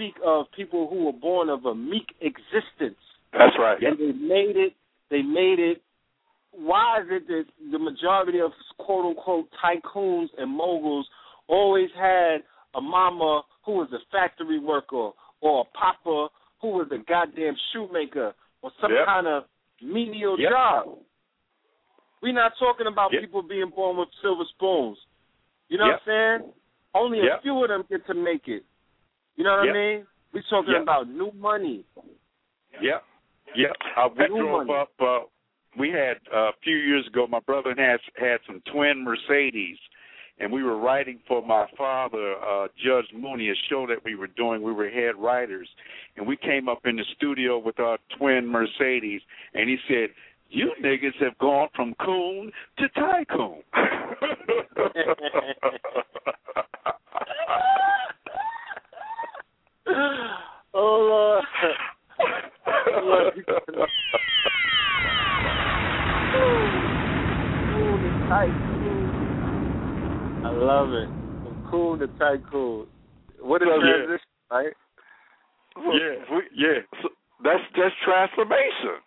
[0.00, 2.98] speak of people who were born of a meek existence.
[3.32, 3.78] That's right.
[3.82, 4.72] And they made it.
[5.10, 5.82] They made it.
[6.52, 11.06] Why is it that the majority of quote unquote tycoons and moguls
[11.48, 12.38] always had
[12.74, 15.10] a mama who was a factory worker
[15.40, 16.28] or a papa
[16.60, 18.32] who was a goddamn shoemaker
[18.62, 19.06] or some Yep.
[19.06, 19.44] kind of
[19.82, 20.50] menial Yep.
[20.50, 20.98] job?
[22.22, 23.22] We're not talking about Yep.
[23.22, 24.98] people being born with silver spoons.
[25.68, 26.00] You know what I'm
[26.40, 26.52] saying?
[26.94, 28.64] Only a few of them get to make it.
[29.40, 29.74] You know what Yep.
[29.74, 30.06] I mean?
[30.34, 30.82] We're talking Yep.
[30.82, 31.82] about new money.
[32.82, 33.02] Yep.
[33.56, 33.76] Yep.
[33.96, 34.78] Uh, we New drove money.
[34.80, 34.92] up.
[35.00, 35.20] Uh,
[35.78, 37.26] we had uh, a few years ago.
[37.26, 39.78] My brother and had had some twin Mercedes,
[40.40, 44.26] and we were writing for my father, uh, Judge Mooney, a show that we were
[44.26, 44.60] doing.
[44.60, 45.70] We were head writers,
[46.18, 49.22] and we came up in the studio with our twin Mercedes,
[49.54, 50.10] and he said.
[50.52, 53.62] You niggas have gone from coon to tycoon.
[60.80, 61.44] oh Lord.
[62.74, 63.34] oh Lord,
[67.72, 69.14] Cool to tycoon.
[70.44, 71.08] I love it.
[71.42, 72.86] From cool to tycoon.
[73.40, 73.80] What a So, yeah.
[73.80, 74.72] transition, right?
[75.76, 76.78] yeah, We- yeah.
[77.02, 77.08] So
[77.44, 79.00] that's just transformation.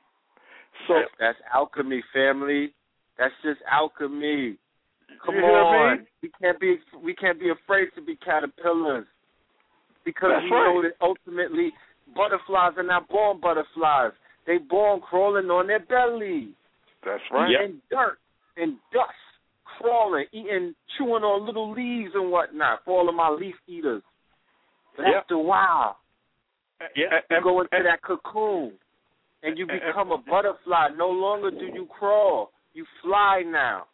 [0.87, 2.73] So That's, that's alchemy, family.
[3.17, 4.57] That's just alchemy.
[5.23, 6.03] Come You hear on, me?
[6.23, 9.05] we can't be we can't be afraid to be caterpillars
[10.05, 10.73] because That's we right.
[10.73, 11.71] know that ultimately
[12.15, 14.11] butterflies are not born butterflies.
[14.45, 16.49] They born crawling on their belly
[17.05, 17.49] that's right.
[17.51, 17.61] Yep.
[17.69, 18.17] in dirt
[18.57, 19.11] and dust,
[19.79, 22.79] crawling, eating, chewing on little leaves and whatnot.
[22.85, 24.03] For all of my leaf eaters.
[24.95, 25.15] But Yep.
[25.15, 25.97] after a while,
[26.95, 27.19] yeah.
[27.29, 28.73] you go into that cocoon
[29.41, 30.89] and you become a butterfly.
[30.95, 33.87] No longer do you crawl, you fly now.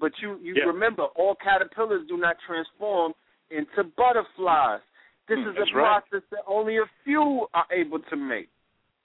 [0.00, 0.64] But you you Yeah.
[0.64, 3.14] remember all caterpillars do not transform
[3.50, 4.80] into butterflies.
[5.28, 6.02] This is a That's right.
[6.10, 8.48] process that only a few are able to make.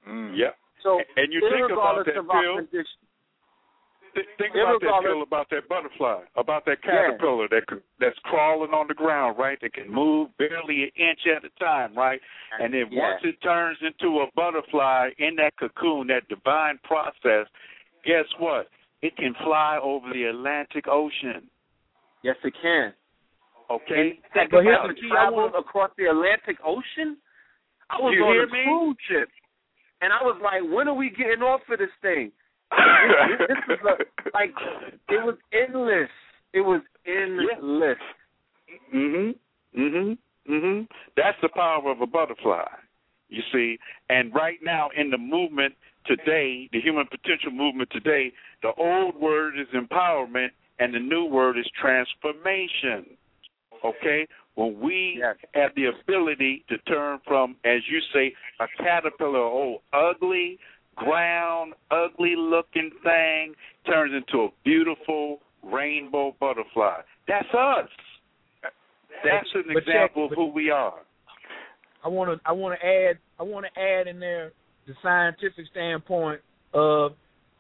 [0.08, 0.38] Mm.
[0.38, 0.56] Yep.
[0.84, 2.62] So And you think about that, of our
[4.16, 8.18] Th- Think about that, Irregardless- Phil, about that butterfly, about that caterpillar that could, that's
[8.24, 9.60] crawling on the ground, right?
[9.62, 12.20] That can move barely an inch at a time, right?
[12.60, 13.12] And then Yeah.
[13.12, 17.48] once it turns into a butterfly in that cocoon, that divine process,
[18.04, 18.70] guess what?
[19.04, 21.48] It can fly over the Atlantic Ocean.
[22.24, 22.94] yes, it can.
[23.70, 25.02] Okay, And think but here's about the it.
[25.02, 25.12] key.
[25.18, 27.18] I was across the Atlantic Ocean.
[27.90, 28.64] I was You on a me?
[28.66, 29.30] cruise ship,
[30.02, 32.32] and I was like, "When are we getting off of this thing?"
[32.72, 34.54] this was a, like
[35.10, 36.10] it was endless.
[36.54, 37.98] It was endless.
[38.94, 39.36] Mhm.
[39.78, 40.18] Mhm.
[40.48, 40.88] Mhm.
[41.16, 42.66] That's the power of a butterfly.
[43.30, 43.78] You see,
[44.10, 45.76] and right now in the movement
[46.06, 48.32] today, the human potential movement today,
[48.64, 53.18] the old word is empowerment and the new word is transformation.
[53.84, 54.28] Okay?
[54.56, 55.38] When we Yes.
[55.54, 60.60] have the ability to turn from, as you say, a caterpillar, oh, ugly,
[60.96, 67.02] ground, ugly looking thing, turns into a beautiful rainbow butterfly.
[67.28, 67.90] That's us.
[69.24, 71.00] That's an But check- example of who we are.
[72.04, 74.54] I want to I want to add I want to add in there
[74.88, 76.42] the scientific standpoint
[76.74, 77.16] of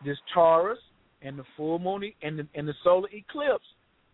[0.05, 0.79] this Taurus
[1.21, 3.65] and the full moon and the and the solar eclipse.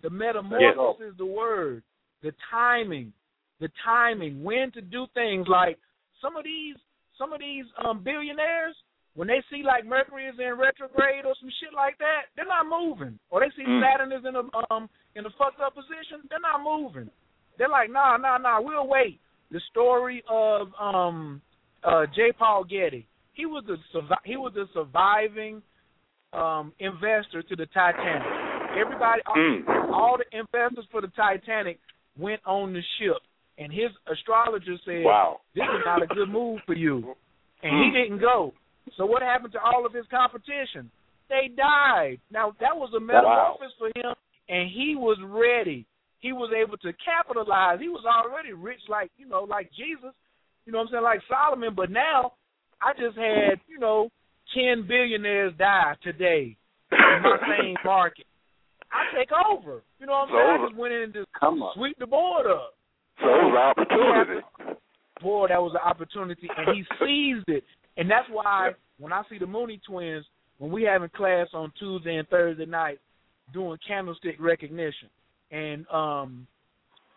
[0.02, 1.84] The metamorphosis is the word.
[2.26, 3.14] The timing,
[3.62, 5.78] the timing, when to do things like
[6.24, 6.76] some of these
[7.20, 8.76] some of these um billionaires
[9.14, 12.66] when they see like Mercury is in retrograde or some shit like that, they're not
[12.66, 13.20] moving.
[13.30, 13.80] Or they see Mm.
[13.80, 17.12] Saturn is in a um in a fucked up position, they're not moving.
[17.60, 19.22] They're like, nah, nah, nah, we'll wait.
[19.52, 21.44] The story of um
[21.84, 22.32] uh J.
[22.32, 23.06] Paul Getty.
[23.34, 23.78] He was a
[24.26, 25.62] he was a surviving
[26.34, 28.28] um investor to the Titanic.
[28.76, 29.94] Everybody Mm.
[29.94, 31.80] all the investors for the Titanic
[32.18, 33.18] went on the ship
[33.58, 35.42] and his astrologer said Wow.
[35.54, 37.16] this is not a good move for you.
[37.64, 37.94] And he Mm.
[37.94, 38.54] didn't go.
[38.98, 40.92] So what happened to all of his competition?
[41.30, 42.20] They died.
[42.30, 44.14] Now that was a metamorphosis for him
[44.50, 45.86] and he was ready.
[46.20, 47.80] He was able to capitalize.
[47.80, 50.14] He was already rich like, you know, like Jesus,
[50.66, 52.34] you know what I'm saying, like Solomon, but now
[52.82, 54.10] I just had, you know,
[54.54, 56.56] ten billionaires die today
[56.92, 58.26] in my same market.
[58.96, 59.84] I take over.
[60.00, 60.62] You know what I'm So saying?
[60.64, 61.74] I just went in and just Come on.
[61.76, 62.74] sweep the board up.
[63.20, 64.42] So it was an opportunity.
[65.22, 67.64] Boy, that was an opportunity, and he seized it.
[67.98, 70.26] And that's why when I see the Mooney twins,
[70.58, 73.00] when we having class on Tuesday and Thursday night,
[73.54, 75.10] doing candlestick recognition,
[75.52, 76.48] and um,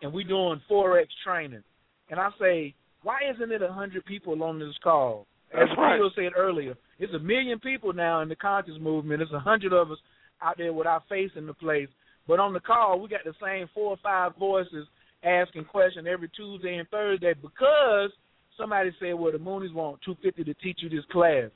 [0.01, 1.63] and we doing forex training,
[2.09, 2.73] and I say,
[3.03, 5.25] why isn't it a hundred people on this call?
[5.53, 5.99] As That's right.
[6.15, 9.21] Said earlier, it's a million people now in the conscious movement.
[9.21, 9.97] It's a hundred of us
[10.41, 11.89] out there with our face in the place.
[12.27, 14.87] But on the call, we got the same four or five voices
[15.23, 18.11] asking questions every Tuesday and Thursday because
[18.57, 21.49] somebody said, well, the Moonies want two fifty to teach you this class.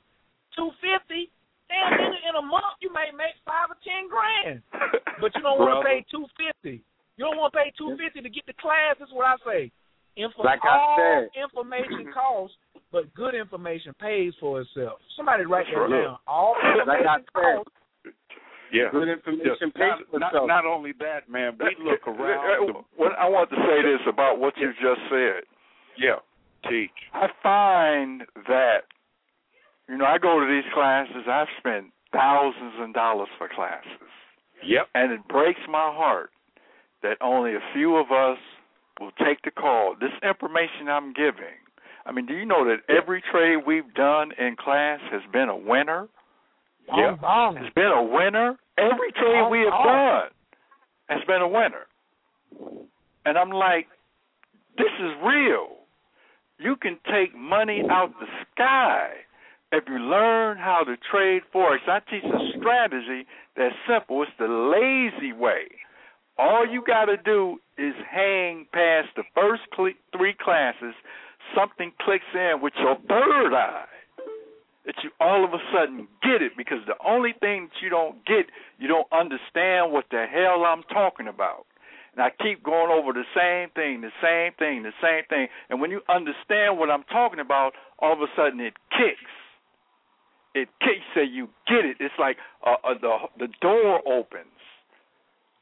[0.56, 1.30] Two fifty?
[1.68, 4.60] Damn, nigga, in a month you may make five or ten grand,
[5.20, 6.82] but you don't want to pay two fifty.
[7.16, 8.96] You don't want to pay two fifty to get the class.
[8.98, 9.72] That's what I say.
[10.16, 11.42] Info- Like I all said.
[11.42, 12.56] information costs,
[12.92, 14.98] but good information pays for itself.
[15.16, 16.18] Somebody write that down.
[16.26, 16.54] All
[16.86, 17.56] Like I information said.
[17.64, 17.70] costs.
[18.74, 18.90] Yeah.
[18.90, 19.94] Good information Yeah.
[20.18, 22.74] Not, not, not only that, man, we look around.
[22.96, 25.44] What I want to say this about what you just said.
[25.96, 26.16] yeah,
[26.68, 26.90] teach.
[27.12, 28.90] I find that,
[29.88, 31.22] you know, I go to these classes.
[31.30, 34.10] I've spent thousands of dollars for classes,
[34.66, 34.88] Yep.
[34.94, 36.30] and it breaks my heart
[37.02, 38.38] that only a few of us
[38.98, 39.94] will take the call.
[40.00, 41.58] This information I'm giving.
[42.06, 45.56] I mean, do you know that every trade we've done in class has been a
[45.56, 46.08] winner?
[46.88, 47.56] Bong, bong.
[47.58, 48.56] It's been a winner.
[48.78, 50.30] Every trade we have done
[51.08, 51.86] has been a winner.
[53.24, 53.86] And I'm like,
[54.76, 55.68] this is real.
[56.58, 59.10] You can take money out the sky
[59.72, 61.78] if you learn how to trade forex.
[61.88, 64.22] I teach a strategy that's simple.
[64.22, 65.64] It's the lazy way.
[66.38, 69.62] All you got to do is hang past the first
[70.16, 70.94] three classes.
[71.54, 73.84] Something clicks in with your third eye
[74.86, 78.24] that you all of a sudden get it because the only thing that you don't
[78.26, 78.46] get,
[78.78, 81.66] you don't understand what the hell I'm talking about.
[82.14, 85.48] And I keep going over the same thing, the same thing, the same thing.
[85.68, 89.34] And when you understand what I'm talking about, all of a sudden it kicks.
[90.54, 91.96] It kicks, so you get it.
[91.98, 94.46] It's like uh, uh, the the door opens.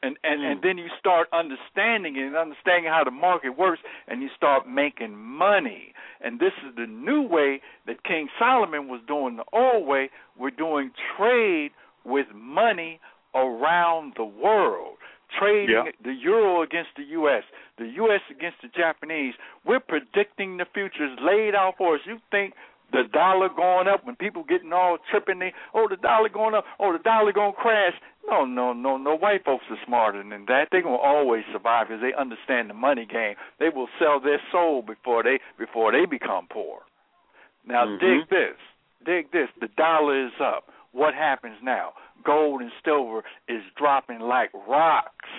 [0.03, 0.63] And and and mm.
[0.63, 5.17] then you start understanding it and understanding how the market works, and you start making
[5.17, 5.95] money.
[6.21, 10.11] And this is the new way that King Solomon was doing the old way.
[10.39, 11.71] We're doing trade
[12.05, 13.01] with money
[13.35, 14.97] around the world.
[15.39, 15.91] Trading Yeah.
[16.05, 17.45] the euro against the U.S.,
[17.79, 18.21] the U.S.
[18.31, 19.35] against the Japanese.
[19.65, 22.03] We're predicting the futures laid out for us.
[22.05, 22.53] You think
[22.93, 26.65] the dollar going up when people getting all tripping they oh the dollar going up
[26.79, 27.95] oh the dollar going to crash.
[28.29, 30.69] No no no no white folks are smarter than that.
[30.71, 33.35] They're going to always survive because they understand the money game.
[33.59, 36.81] They will sell their soul before they before they become poor.
[37.67, 38.01] Now Mhm.
[38.01, 38.57] dig this.
[39.05, 39.49] Dig this.
[39.61, 40.71] The dollar is up.
[40.93, 41.95] What happens now?
[42.23, 45.31] Gold and silver is dropping like rocks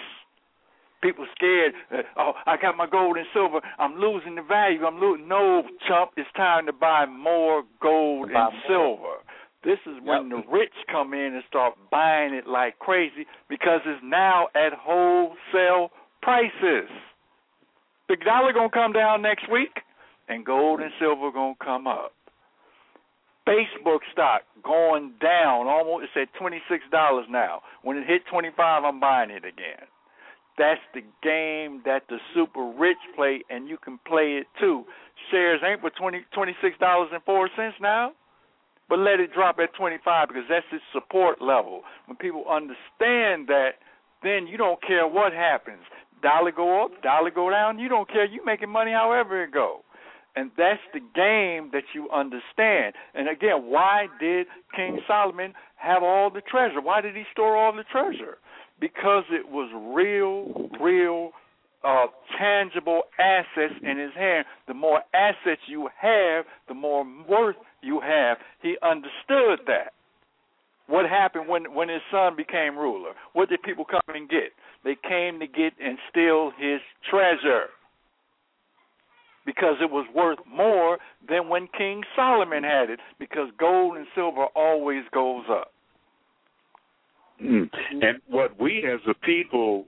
[1.04, 1.74] people scared.
[1.92, 3.60] Uh, oh, I got my gold and silver.
[3.78, 4.86] I'm losing the value.
[4.86, 5.28] I'm losing.
[5.28, 6.12] No, chump.
[6.18, 8.64] It's time to buy more gold Buy and more.
[8.68, 9.16] silver.
[9.64, 14.02] This is when the rich come in and start buying it like crazy because it's
[14.04, 16.90] now at wholesale prices.
[18.10, 19.80] The dollar gonna come down next week.
[20.28, 22.12] and gold and silver gonna come up.
[23.48, 27.62] Facebook stock going down almost it's at twenty six dollars now.
[27.84, 29.88] When it hit twenty five I'm buying it again.
[30.58, 34.86] That's the game that the super rich play and you can play it too.
[35.32, 38.12] Shares ain't for twenty twenty six dollars and four cents now.
[38.90, 41.82] But let it drop at twenty five because that's its support level.
[42.06, 43.82] When people understand that,
[44.22, 45.82] then you don't care what happens.
[46.22, 48.26] Dollar go up, dollar go down, you don't care.
[48.26, 49.82] You making money however it go.
[50.36, 52.96] And that's the game that you understand.
[53.14, 56.82] And again, why did King Solomon have all the treasure?
[56.82, 58.38] Why did he store all the treasure?
[58.80, 61.32] Because it was real, real,
[61.84, 64.46] uh, tangible assets in his hand.
[64.68, 68.38] The more assets you have, the more worth you have.
[68.62, 69.94] He understood that.
[70.88, 73.12] What happened when when his son became ruler?
[73.34, 74.52] What did people come and get?
[74.84, 77.68] They came to get and steal his treasure
[79.46, 80.98] because it was worth more
[81.28, 85.73] than when King Solomon had it because gold and silver always goes up.
[87.42, 87.70] Mm.
[87.92, 89.86] And what we as a people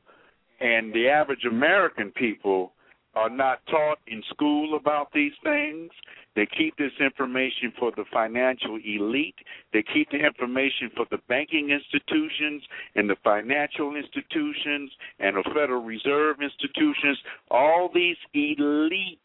[0.59, 2.73] and the average American people
[3.15, 5.89] are not taught in school about these things.
[6.35, 9.35] They keep this information for the financial elite.
[9.72, 12.61] They keep the information for the banking institutions
[12.95, 17.17] and the financial institutions and the Federal Reserve institutions.
[17.49, 19.19] All these elite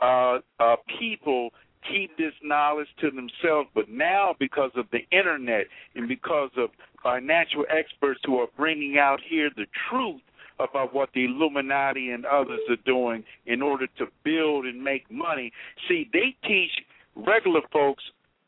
[0.00, 1.50] uh, uh, people
[1.90, 5.66] keep this knowledge to themselves, but now because of the internet
[5.96, 6.70] and because of
[7.02, 10.20] financial experts who are bringing out here the truth
[10.58, 15.52] about what the Illuminati and others are doing in order to build and make money.
[15.88, 16.70] See, they teach
[17.16, 18.04] regular folks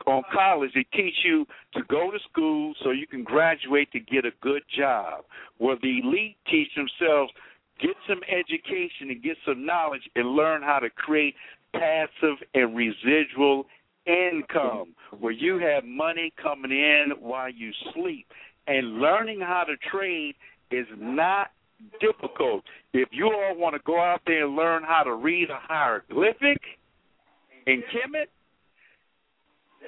[0.07, 4.27] on college, they teach you to go to school so you can graduate to get
[4.27, 5.25] a good job.
[5.59, 7.33] Where the elite teach themselves
[7.81, 11.35] get some education and get some knowledge and learn how to create
[11.73, 13.67] passive and residual
[14.07, 18.27] income where you have money coming in while you sleep.
[18.67, 20.35] And learning how to trade
[20.71, 21.49] is not
[22.01, 22.65] difficult.
[22.93, 26.59] If you all want to go out there and learn how to read a hieroglyphic
[27.67, 28.29] in Kemet,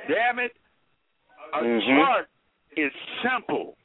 [0.09, 0.57] damn it,
[1.53, 1.87] a Mhm.
[1.87, 2.29] chart
[2.77, 3.77] is simple.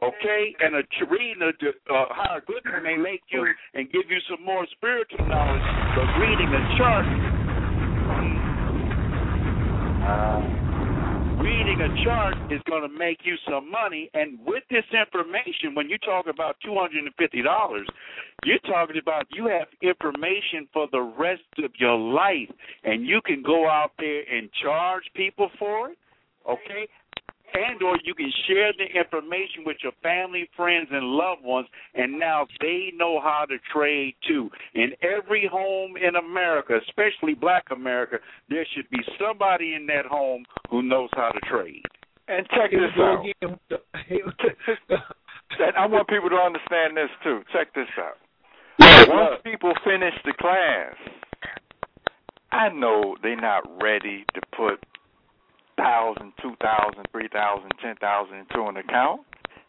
[0.00, 1.48] Okay, and a reading a
[1.92, 5.62] uh, hieroglyphic may make you and give you some more spiritual knowledge,
[5.96, 7.37] but reading a chart
[10.08, 14.08] Um, reading a chart is going to make you some money.
[14.14, 17.86] And with this information, when you talk about two hundred and fifty dollars,
[18.42, 22.48] you're talking about you have information for the rest of your life,
[22.84, 25.98] and you can go out there and charge people for it.
[26.48, 26.88] Okay.
[27.54, 32.18] And or you can share the information with your family, friends, and loved ones, and
[32.18, 34.50] now they know how to trade too.
[34.74, 38.18] In every home in America, especially Black America,
[38.48, 41.82] there should be somebody in that home who knows how to trade.
[42.28, 43.24] And check this out.
[43.40, 43.58] again
[45.60, 47.42] And I want people to understand this too.
[47.52, 48.18] Check this out.
[49.08, 50.94] Once people finish the class,
[52.52, 54.84] I know they're not ready to put
[55.78, 59.22] thousand, two thousand, three thousand, ten thousand into an account.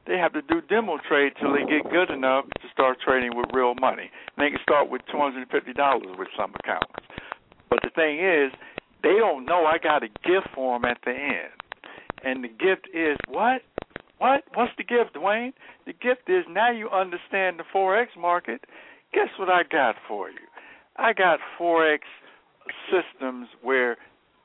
[0.07, 3.45] They have to do demo trade till they get good enough to start trading with
[3.53, 4.09] real money.
[4.09, 7.05] And they can start with two hundred and fifty dollars with some accounts.
[7.69, 8.51] But the thing is,
[9.03, 11.53] they don't know I got a gift for them at the end.
[12.23, 13.61] And the gift is what?
[14.17, 14.43] What?
[14.55, 15.53] What's the gift, Dwayne?
[15.85, 18.65] The gift is now you understand the forex market.
[19.13, 20.45] Guess what I got for you?
[20.97, 21.99] I got forex
[22.91, 23.97] systems where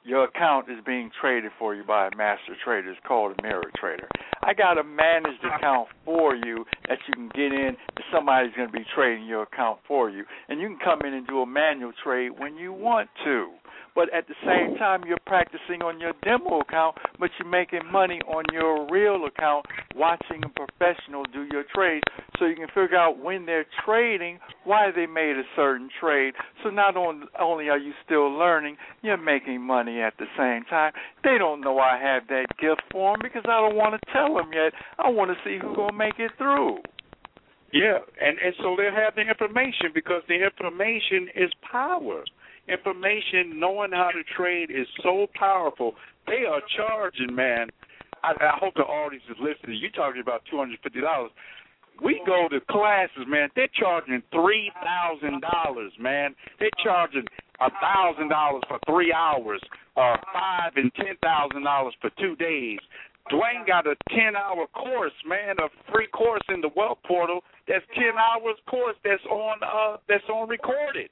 [0.05, 2.91] your account is being traded for you by a master trader.
[2.91, 4.09] It's called a mirror trader.
[4.43, 7.75] I got a managed account for you that you can get in.
[7.97, 11.15] And somebody's going to be trading your account for you, and you can come in
[11.15, 13.49] and do a manual trade when you want to.
[13.95, 18.21] But at the same time, you're practicing on your demo account, but you're making money
[18.27, 22.03] on your real account, watching a professional do your trade,
[22.39, 26.35] so you can figure out when they're trading, why they made a certain trade.
[26.63, 30.93] So not on, only are you still learning, you're making money at the same time.
[31.23, 34.35] They don't know I have that gift for them because I don't want to tell
[34.35, 34.73] them yet.
[34.99, 36.79] I want to see who's gonna make it through.
[37.73, 42.23] Yeah, and and so they'll have the information because the information is power.
[42.69, 45.95] Information, knowing how to trade is so powerful.
[46.27, 47.69] They are charging, man.
[48.23, 49.79] I, I hope the audience is listening.
[49.81, 51.31] You're talking about two hundred fifty dollars?
[52.03, 53.51] We go to classes, man.
[53.55, 56.35] They're charging three thousand dollars, man.
[56.59, 57.25] They're charging
[57.61, 59.61] a thousand dollars for three hours,
[59.97, 62.79] or five and ten thousand dollars for two days.
[63.31, 67.41] Dwayne got a ten hour course, man, a free course in the Wealth Portal.
[67.69, 71.11] That's ten hours course that's on uh that's on recorded.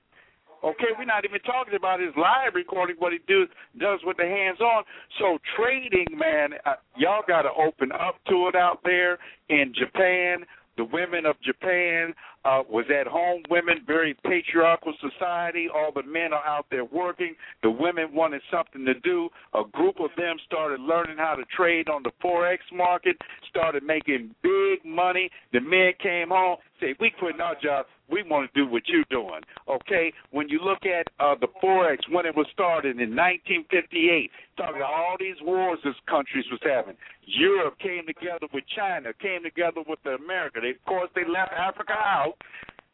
[0.65, 3.47] Okay, we're not even talking about his live recording, what he do,
[3.79, 4.85] does with the hands on.
[5.19, 9.19] So trading, man, uh, y'all got to open up to it out there
[9.49, 10.47] in Japan.
[10.77, 12.15] The women of Japan
[12.45, 15.69] uh, was at home women, very patriarchal society.
[15.73, 17.35] All the men are out there working.
[17.63, 19.29] The women wanted something to do.
[19.55, 23.17] A group of them started learning how to trade on the forex market,
[23.51, 25.29] started making big money.
[25.53, 27.87] The men came home, said, "We quitting our job.
[28.13, 30.13] We want to do what you're doing." Okay.
[30.31, 34.93] When you look at uh, the forex when it was started in 1958, talking about
[34.93, 36.97] all these wars this countries was having.
[37.25, 40.61] Europe came together with China, came together with the America.
[40.61, 42.35] They, of course, they left Africa out.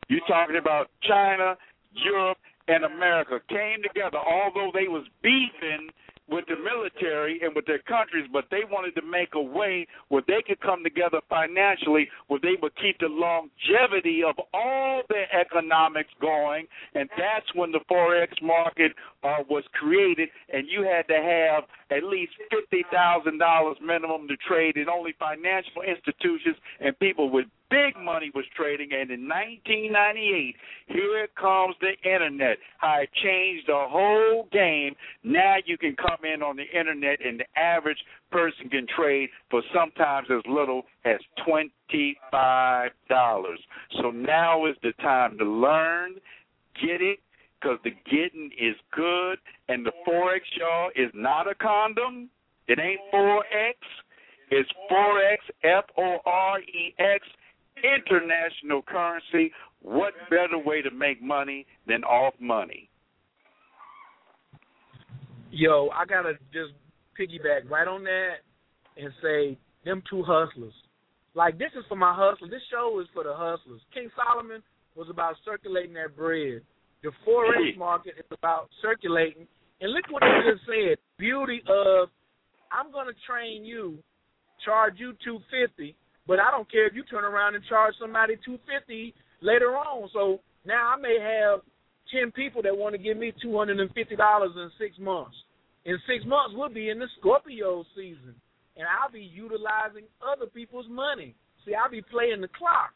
[0.09, 1.57] You're talking about China,
[1.93, 2.39] Europe,
[2.69, 5.89] and America came together, although they was beefing
[6.29, 10.23] with the military and with their countries, but they wanted to make a way where
[10.27, 16.11] they could come together financially, where they would keep the longevity of all their economics
[16.21, 18.93] going, and that's when the forex market
[19.25, 24.37] uh, was created, and you had to have at least fifty thousand dollars minimum to
[24.37, 28.91] trade in only financial institutions and people with big money was trading.
[28.93, 32.59] And in 1998, here comes the internet.
[32.79, 34.95] How it changed the whole game.
[35.23, 37.99] Now you can come in on the internet, and the average
[38.31, 43.61] person can trade for sometimes as little as twenty-five dollars.
[44.01, 46.15] So now is the time to learn,
[46.81, 47.19] get it,
[47.61, 49.39] because the getting is good,
[49.69, 52.29] and the forex, y'all, is not a condom.
[52.67, 53.75] It ain't forex.
[54.51, 57.25] It's forex, F O R E X,
[57.83, 59.53] international currency.
[59.83, 62.91] What better way to make money than off money?
[65.51, 66.73] Yo, I gotta just
[67.19, 68.43] piggyback right on that
[68.97, 70.75] and say them two hustlers.
[71.35, 72.51] Like this is for my hustlers.
[72.51, 73.81] This show is for the hustlers.
[73.95, 74.63] King Solomon
[74.97, 76.63] was about circulating that bread.
[77.03, 79.47] The forex market is about circulating.
[79.81, 80.99] And look what he just said.
[81.19, 82.09] Beauty of
[82.73, 83.99] I'm gonna train you,
[84.65, 85.97] charge you two fifty,
[86.29, 90.09] but I don't care if you turn around and charge somebody two fifty later on.
[90.13, 91.61] So now I may have
[92.13, 95.35] ten people that want to give me two hundred and fifty dollars in six months.
[95.85, 98.35] In six months we'll be in the Scorpio season.
[98.77, 101.35] And I'll be utilizing other people's money.
[101.67, 102.95] See, I'll be playing the clock.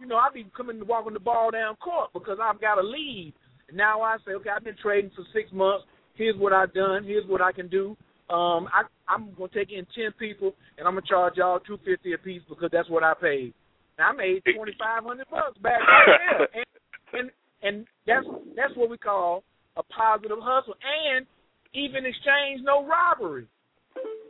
[0.00, 2.82] You know, I'll be coming to walking the ball down court because I've got a
[2.82, 3.32] lead.
[3.68, 5.84] And now I say, okay, I've been trading for six months.
[6.14, 7.04] Here's what I've done.
[7.04, 7.96] Here's what I can do.
[8.30, 12.12] Um, I, I'm gonna take in ten people, and I'm gonna charge y'all two fifty
[12.12, 13.52] a piece because that's what I paid.
[13.98, 16.64] Now I made twenty five hundred bucks back right there, and,
[17.12, 17.30] and
[17.62, 18.26] and that's
[18.56, 19.42] that's what we call
[19.76, 21.26] a positive hustle, and
[21.74, 23.46] even exchange, no robbery.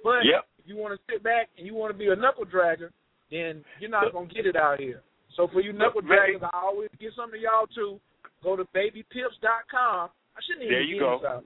[0.02, 0.44] But Yep.
[0.60, 2.88] if you want to sit back and you want to be a knuckle dragger,
[3.30, 5.02] then you're not gonna get it out here.
[5.36, 8.00] So for you knuckle draggers, I always give something to y'all too.
[8.42, 10.08] Go to babypips.com.
[10.08, 11.18] I shouldn't even There you go.
[11.20, 11.44] this out.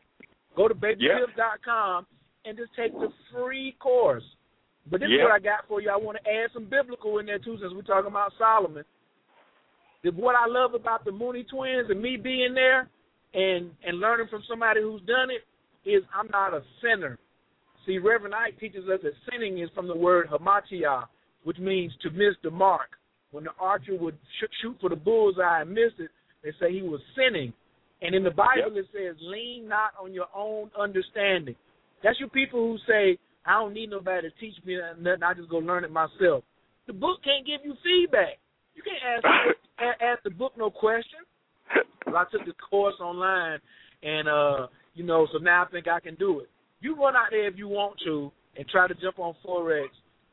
[0.56, 2.06] Go to babypips.com
[2.44, 4.24] and just take the free course.
[4.90, 5.90] But this is what I got for you.
[5.90, 8.84] I want to add some biblical in there too, since we're talking about Solomon.
[10.04, 12.90] What I love about the Mooney twins and me being there
[13.32, 15.42] and and learning from somebody who's done it
[15.88, 17.18] is I'm not a sinner.
[17.86, 21.04] See, Reverend Ike teaches us that sinning is from the word hamartia,
[21.44, 22.90] which means to miss the mark.
[23.30, 26.10] When the archer would sh- shoot for the bullseye and miss it,
[26.42, 27.52] they say he was sinning.
[28.00, 31.56] And in the Bible it says, lean not on your own understanding.
[32.04, 35.22] That's you people who say, I don't need nobody to teach me nothing.
[35.22, 36.44] I just go learn it myself.
[36.86, 38.38] The book can't give you feedback.
[38.74, 41.20] You can't ask the book, ask the book no question.
[42.06, 43.58] Well, I took the course online,
[44.02, 46.50] and uh, you know, so now I think I can do it.
[46.80, 49.86] You run out there if you want to, and try to jump on forex,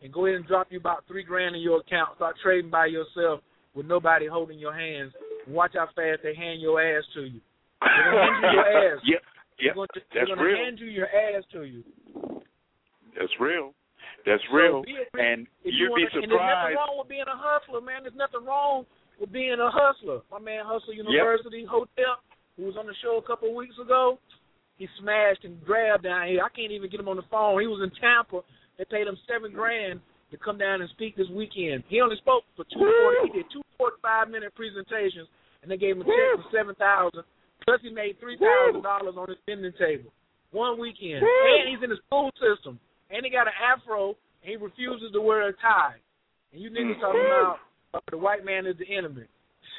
[0.04, 2.18] and go ahead and drop you about three grand in your account.
[2.18, 3.40] Start trading by yourself
[3.74, 5.14] with nobody holding your hands.
[5.46, 7.40] And watch how fast they hand your ass to you.
[7.80, 9.00] They're gonna hand you your ass.
[9.06, 9.22] Yep.
[9.62, 9.76] They're Yep.
[9.76, 10.58] gonna, they're gonna real.
[10.58, 11.84] hand you your ass to you.
[13.18, 13.74] That's real.
[14.26, 14.84] That's So real.
[14.88, 16.76] a- And you'd you be wanna, And there's nothing surprised.
[16.78, 18.04] wrong with being a hustler, man.
[18.04, 18.86] There's nothing wrong
[19.20, 20.22] with being a hustler.
[20.32, 22.18] My man Hustle University Hotel,
[22.58, 24.18] who was on the show a couple of weeks ago,
[24.78, 26.44] he smashed and grabbed down here.
[26.44, 27.62] I can't even get him on the phone.
[27.62, 28.42] He was in Tampa.
[28.78, 30.02] They paid him seven grand
[30.32, 31.84] to come down and speak this weekend.
[31.88, 32.80] He only spoke for two.
[32.80, 33.32] two forty.
[33.32, 35.28] He did two forty-five minute presentations,
[35.62, 37.24] and they gave him a check for seven thousand.
[37.66, 40.12] Plus, he made three thousand dollars on his spending table
[40.52, 41.24] one weekend.
[41.24, 42.80] And he's in the school system.
[43.12, 45.96] And he got an afro, and he refuses to wear a tie.
[46.52, 47.58] And you niggas talking about
[47.94, 49.24] uh, the white man is the enemy.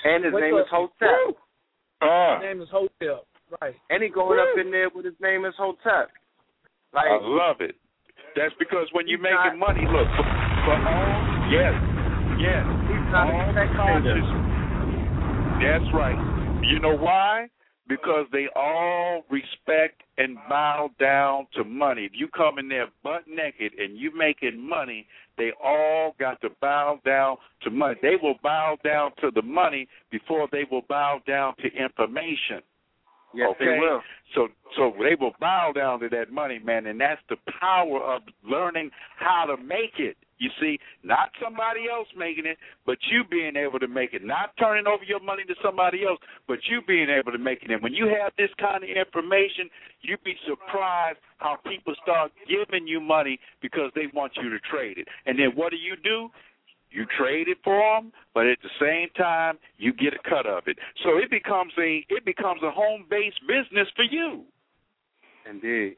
[0.04, 0.66] And his What's name up?
[0.66, 1.36] is Hotep.
[2.02, 3.24] Uh, His name is Hotel.
[3.60, 3.76] Right.
[3.90, 6.08] And he going up in there with his name is Hotep.
[6.94, 7.76] Like I love it.
[8.34, 11.12] That's because when you're making not- money, look, for, for all,
[11.52, 11.72] yes,
[12.40, 14.28] yes, he's not all a conscious.
[15.60, 16.16] That's right.
[16.64, 17.48] You know why?
[17.96, 22.04] Because they all respect and bow down to money.
[22.04, 25.06] If you come in there butt naked and you making money,
[25.36, 27.96] they all got to bow down to money.
[28.00, 32.62] They will bow down to the money before they will bow down to information.
[33.34, 33.64] Yes, okay?
[33.64, 34.00] they will.
[34.34, 38.22] So so they will bow down to that money, man, and that's the power of
[38.48, 40.16] learning how to make it.
[40.38, 44.24] You see, not somebody else making it, but you being able to make it.
[44.24, 46.18] Not turning over your money to somebody else,
[46.48, 47.70] but you being able to make it.
[47.70, 52.88] And when you have this kind of information, you'd be surprised how people start giving
[52.88, 55.06] you money because they want you to trade it.
[55.26, 56.28] And then what do you do?
[56.92, 60.64] You trade it for them, but at the same time, you get a cut of
[60.66, 60.76] it.
[61.02, 64.44] So it becomes a it becomes a home based business for you.
[65.48, 65.96] Indeed.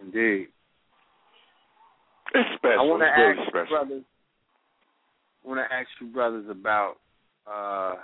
[0.00, 0.46] Indeed.
[2.34, 2.80] It's special.
[2.80, 3.64] I want to it's very ask special.
[3.64, 4.04] you brothers.
[5.44, 6.94] I want to ask you brothers about
[7.46, 7.94] uh,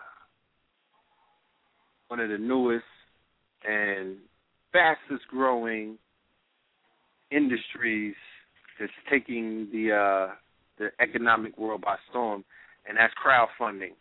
[2.09, 2.85] one of the newest
[3.67, 4.17] and
[4.73, 5.99] fastest growing
[7.31, 8.15] industries
[8.79, 10.35] that's taking the uh,
[10.79, 12.45] the economic world by storm,
[12.89, 13.93] and that's crowdfunding.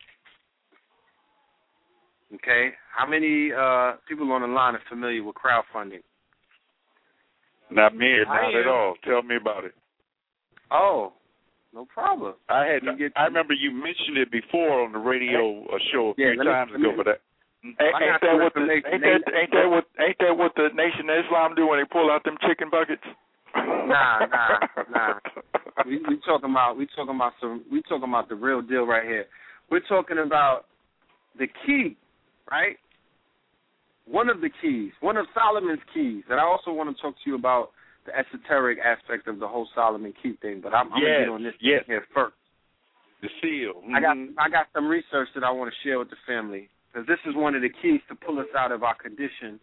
[2.36, 6.02] Okay, how many uh, people on the line are familiar with crowdfunding?
[7.72, 8.96] Not me, not at all.
[9.04, 9.74] Tell me about it.
[10.72, 11.14] Oh,
[11.74, 12.34] no problem.
[12.50, 16.10] I had You get- I remember you mentioned it before on the radio uh, show
[16.12, 17.22] a Yeah, few let me- times let me- ago, but that
[17.64, 21.10] Ain't, ain't that what the ain't that ain't that what ain't that what the Nation
[21.10, 23.04] of Islam do when they pull out them chicken buckets?
[23.56, 24.60] Nah, nah,
[24.90, 25.14] nah.
[25.86, 29.06] we we talking about we talking about some we talking about the real deal right
[29.06, 29.26] here.
[29.70, 30.66] We're talking about
[31.38, 31.98] the key,
[32.50, 32.78] right?
[34.06, 37.30] One of the keys, one of Solomon's keys, and I also want to talk to
[37.30, 37.72] you about
[38.06, 40.62] the esoteric aspect of the whole Solomon key thing.
[40.64, 41.84] But I'm, I'm gonna get on this yes.
[41.86, 42.34] here first.
[43.22, 43.82] the seal.
[43.94, 44.34] I got Mhm.
[44.38, 47.36] I got some research that I want to share with the family because this is
[47.36, 49.60] one of the keys to pull us out of our condition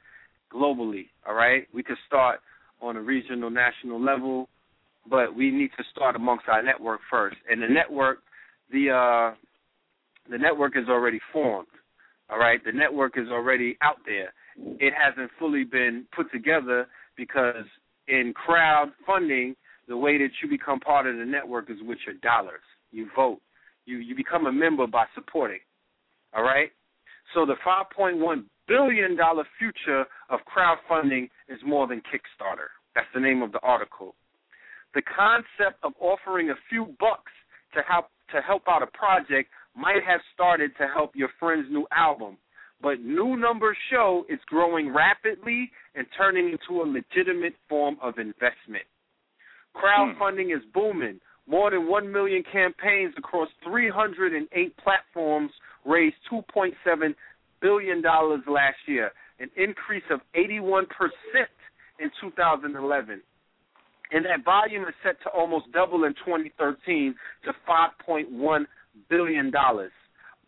[0.52, 1.08] globally.
[1.26, 2.40] All right, we could start
[2.82, 4.48] on a regional, national level,
[5.08, 7.36] but we need to start amongst our network first.
[7.50, 8.18] And the network,
[8.70, 9.34] the uh,
[10.30, 11.68] the network is already formed.
[12.30, 14.32] All right, the network is already out there.
[14.56, 16.86] It hasn't fully been put together
[17.16, 17.66] because
[18.08, 19.56] in crowdfunding,
[19.88, 22.62] the way that you become part of the network is with your dollars.
[22.90, 23.40] You vote.
[23.84, 25.60] You you become a member by supporting.
[26.34, 26.70] All right.
[27.34, 32.68] So the 5.1 billion dollar future of crowdfunding is more than Kickstarter.
[32.94, 34.14] That's the name of the article.
[34.94, 37.32] The concept of offering a few bucks
[37.74, 41.86] to help to help out a project might have started to help your friend's new
[41.92, 42.36] album,
[42.80, 48.84] but new numbers show it's growing rapidly and turning into a legitimate form of investment.
[49.76, 51.20] Crowdfunding is booming.
[51.46, 55.50] More than 1 million campaigns across 308 platforms
[55.84, 57.14] raised $2.7
[57.60, 59.10] billion last year,
[59.40, 60.86] an increase of 81%
[61.98, 63.20] in 2011.
[64.14, 68.64] And that volume is set to almost double in 2013 to 5.1
[69.10, 69.90] billion dollars.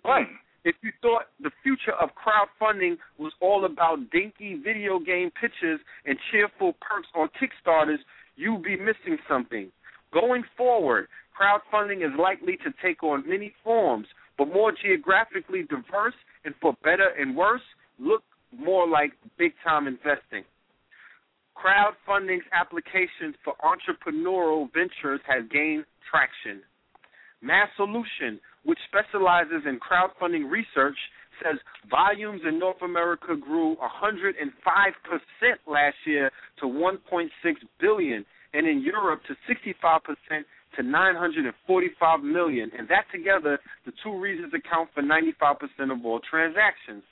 [0.05, 0.37] But hmm.
[0.65, 6.17] if you thought the future of crowdfunding was all about dinky video game pitches and
[6.31, 7.99] cheerful perks on Kickstarters,
[8.37, 9.73] you'd be missing something.
[10.13, 14.07] Going forward, crowdfunding is likely to take on many forms,
[14.39, 16.15] but more geographically diverse
[16.45, 17.67] and for better and worse,
[17.99, 18.23] look
[18.57, 20.45] more like big time investing.
[21.57, 26.63] Crowdfunding's applications for entrepreneurial ventures has gained traction.
[27.43, 30.97] Massolution, which specializes in crowdfunding research,
[31.43, 31.59] says
[31.91, 34.33] volumes in North America grew 105%
[35.67, 36.31] last year
[36.61, 37.29] to 1.6
[37.81, 38.25] billion,
[38.55, 40.01] and in Europe to 65%
[40.77, 42.71] to 945 million.
[42.77, 47.03] And that together, the two regions account for 95% of all transactions.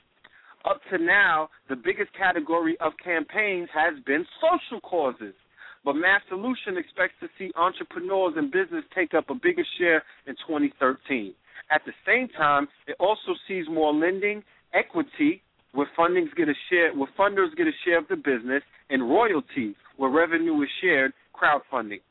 [0.65, 5.35] Up to now, the biggest category of campaigns has been social causes.
[5.83, 11.35] But Massolution expects to see entrepreneurs and business take up a bigger share in 2013.
[11.69, 14.43] At the same time, it also sees more lending,
[14.73, 15.43] equity,
[15.73, 19.75] where fundings get a share, where funders get a share of the business, and royalties,
[19.97, 22.01] where revenue is shared, crowdfunding.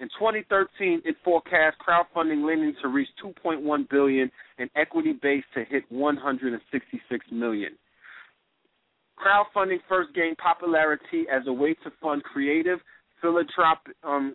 [0.00, 5.84] In 2013, it forecasts crowdfunding lending to reach 2.1 billion and equity base to hit
[5.90, 7.72] 166 million.
[9.18, 12.78] Crowdfunding first gained popularity as a way to fund creative,
[13.20, 14.34] philanthropic, um,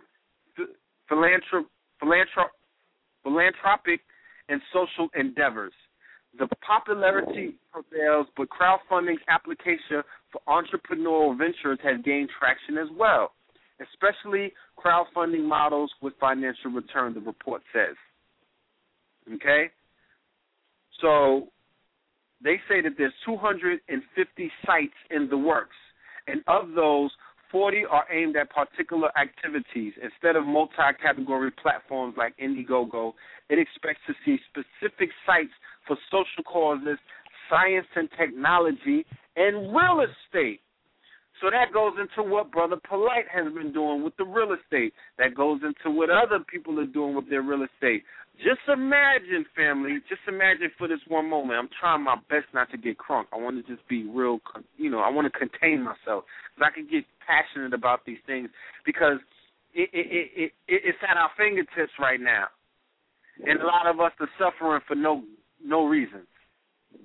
[1.12, 1.66] philanthrop,
[2.02, 2.50] philanthrop,
[3.24, 4.02] philanthropic
[4.50, 5.74] and social endeavors.
[6.40, 13.32] The popularity prevails, but crowdfunding's application for entrepreneurial ventures has gained traction as well,
[13.82, 17.96] especially crowdfunding models with financial return, the report says.
[19.34, 19.72] Okay?
[21.02, 21.48] So
[22.44, 25.76] they say that there's 250 sites in the works,
[26.28, 27.12] and of those,
[27.52, 29.94] 40 are aimed at particular activities.
[30.02, 33.14] Instead of multi-category platforms like Indiegogo,
[33.50, 35.54] it expects to see specific sites
[35.88, 36.98] for social causes,
[37.50, 39.06] science and technology,
[39.38, 40.60] and real estate.
[41.42, 44.94] So that goes into what Brother Polite has been doing with the real estate.
[45.20, 48.04] That goes into what other people are doing with their real estate.
[48.38, 49.98] Just imagine, family.
[50.08, 51.58] Just imagine for this one moment.
[51.60, 53.26] I'm trying my best not to get crunk.
[53.34, 54.40] I want to just be real.
[54.78, 56.24] You know, I want to contain myself
[56.54, 58.50] because I can get passionate about these things
[58.86, 59.18] because
[59.74, 62.46] it, it, it, it, it's at our fingertips right now,
[63.46, 65.24] and a lot of us are suffering for no
[65.64, 66.28] no reasons,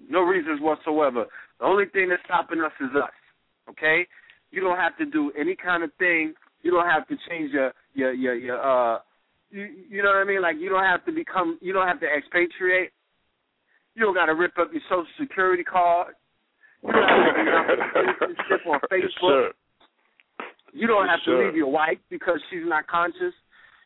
[0.09, 1.25] no reasons whatsoever.
[1.61, 3.11] The only thing that's stopping us is us.
[3.71, 4.07] Okay,
[4.51, 6.35] you don't have to do any kind of thing.
[6.63, 8.99] You don't have to change your your your, your uh
[9.53, 10.43] you, you know what I mean?
[10.43, 12.91] Like you don't have to become, you don't have to expatriate.
[13.95, 16.15] You don't got to rip up your social security card.
[16.83, 17.85] You don't have to
[18.19, 19.11] citizenship on Facebook.
[19.21, 19.51] Sure.
[20.73, 21.39] You don't have Sure.
[21.43, 23.35] to leave your wife because she's not conscious.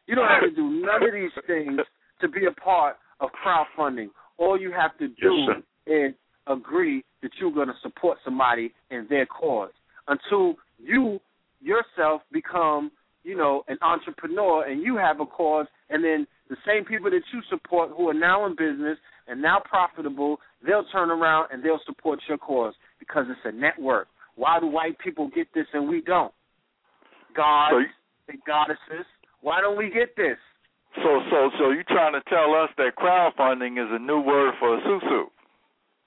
[0.07, 1.81] You don't have to do none of these things
[2.21, 4.09] to be a part of crowdfunding.
[4.39, 6.15] All you have to do is
[6.47, 9.73] agree that you're going to support somebody in their cause
[10.07, 11.19] until you
[11.61, 12.93] yourself become
[13.27, 17.23] you know, an entrepreneur and you have a cause, and then the same people that
[17.35, 18.97] you support who are now in business
[19.27, 24.07] and now profitable, they'll turn around and they'll support your cause because it's a network.
[24.37, 26.33] Why do white people get this and we don't?
[27.35, 27.87] Gods So you-
[28.29, 29.07] and goddesses,
[29.41, 30.39] why don't we get this?
[30.95, 34.79] So, so, so you trying to tell us that crowdfunding is a new word for
[34.79, 35.25] a susu?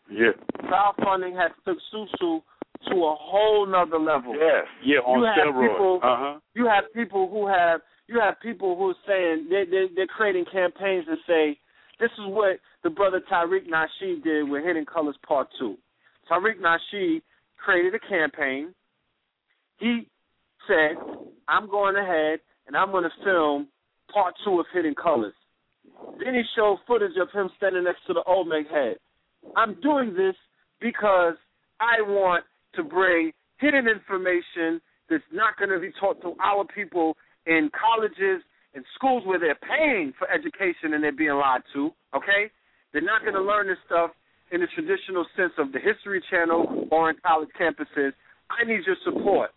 [0.09, 0.31] Yeah.
[0.63, 2.41] Crowdfunding has took Susu
[2.87, 4.33] to a whole nother level.
[4.33, 4.65] Yes.
[4.83, 5.73] Yeah, on you have steroids.
[5.73, 6.39] people, uh huh.
[6.55, 10.45] you have people who have you have people who are saying they they they're creating
[10.51, 11.59] campaigns that say
[11.99, 15.75] this is what the brother Tariq Nasheed did with Hidden Colors Part Two.
[16.31, 17.21] Tariq Nasheed
[17.57, 18.73] created a campaign.
[19.79, 20.07] He
[20.67, 20.95] said,
[21.47, 23.67] "I'm going ahead and I'm going to film
[24.13, 25.33] Part Two of Hidden Colors."
[26.23, 28.95] Then he showed footage of him standing next to the Olmec head.
[29.55, 30.35] I'm doing this
[30.79, 31.35] because
[31.79, 32.45] I want
[32.75, 38.43] to bring hidden information that's not going to be taught to our people in colleges
[38.73, 41.91] and schools where they're paying for education and they're being lied to.
[42.15, 42.51] Okay,
[42.93, 44.11] they're not going to learn this stuff
[44.51, 48.13] in the traditional sense of the History Channel or in college campuses.
[48.49, 49.51] I need your support.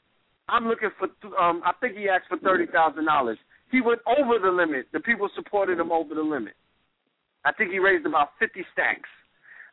[0.49, 1.09] I'm looking for.
[1.41, 3.39] Um, I think he asked for thirty thousand dollars.
[3.71, 4.87] He went over the limit.
[4.93, 6.55] The people supported him over the limit.
[7.45, 9.09] I think he raised about fifty stacks.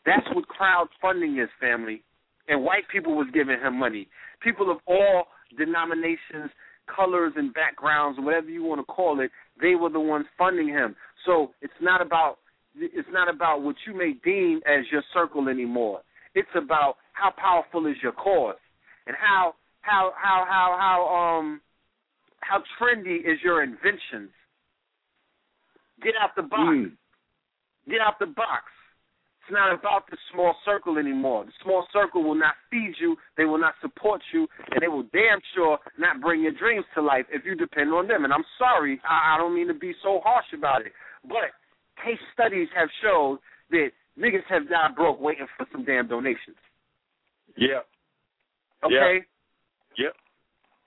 [0.05, 2.03] That's what crowdfunding is, family.
[2.49, 4.09] And white people was giving him money.
[4.41, 5.27] People of all
[5.57, 6.49] denominations,
[6.93, 9.31] colors, and backgrounds, whatever you want to call it,
[9.61, 10.95] they were the ones funding him.
[11.25, 12.39] So it's not about
[12.75, 16.01] it's not about what you may deem as your circle anymore.
[16.35, 18.55] It's about how powerful is your cause
[19.07, 21.61] and how how how how how um
[22.41, 24.31] how trendy is your inventions.
[26.01, 26.63] Get out the box.
[26.63, 26.91] Mm.
[27.89, 28.63] Get out the box.
[29.49, 31.43] It's not about the small circle anymore.
[31.43, 35.09] The small circle will not feed you, they will not support you, and they will
[35.11, 38.25] damn sure not bring your dreams to life if you depend on them.
[38.25, 40.91] And I'm sorry, I, I don't mean to be so harsh about it,
[41.23, 41.49] but
[42.05, 43.39] case studies have showed
[43.71, 43.89] that
[44.19, 46.57] niggas have died broke waiting for some damn donations.
[47.57, 47.81] Yeah.
[48.85, 49.25] Okay?
[49.97, 50.13] Yep.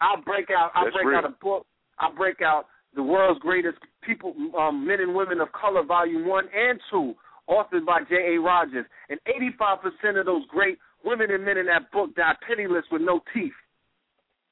[0.00, 1.18] I'll break out I'll That's break real.
[1.18, 1.66] out a book.
[1.98, 6.44] I'll break out the world's greatest people um, men and women of color volume one
[6.54, 7.14] and two,
[7.48, 8.36] authored by J.
[8.36, 8.40] A.
[8.40, 8.86] Rogers.
[9.08, 12.84] And eighty five percent of those great women and men in that book died penniless
[12.90, 13.52] with no teeth.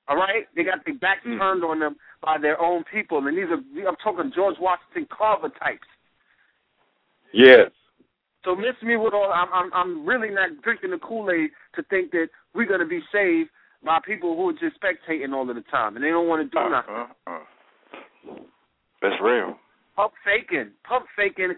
[0.08, 0.46] All right?
[0.56, 1.38] They got their backs Mm.
[1.38, 3.24] turned on them by their own people.
[3.26, 5.86] And these are I'm talking George Washington Carver types.
[7.32, 7.70] Yes.
[8.44, 9.32] So miss me with all.
[9.32, 13.00] I'm I'm, I'm really not drinking the Kool Aid to think that we're gonna be
[13.12, 13.50] saved
[13.84, 16.48] by people who are just spectating all of the time and they don't want to
[16.58, 16.94] do nothing.
[16.94, 18.34] Uh-uh.
[19.00, 19.56] That's real.
[19.96, 21.54] Pump faking, pump faking.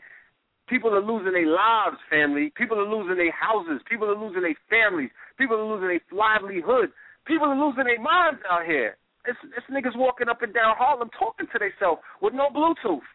[0.68, 2.52] People are losing their lives, family.
[2.56, 3.82] People are losing their houses.
[3.88, 5.10] People are losing their families.
[5.38, 6.90] People are losing their livelihood.
[7.26, 8.96] People are losing their minds out here.
[9.26, 13.06] It's, it's niggas walking up and down Harlem talking to themselves with no Bluetooth.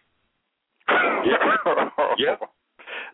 [0.89, 1.55] yeah.
[2.17, 2.39] Yep.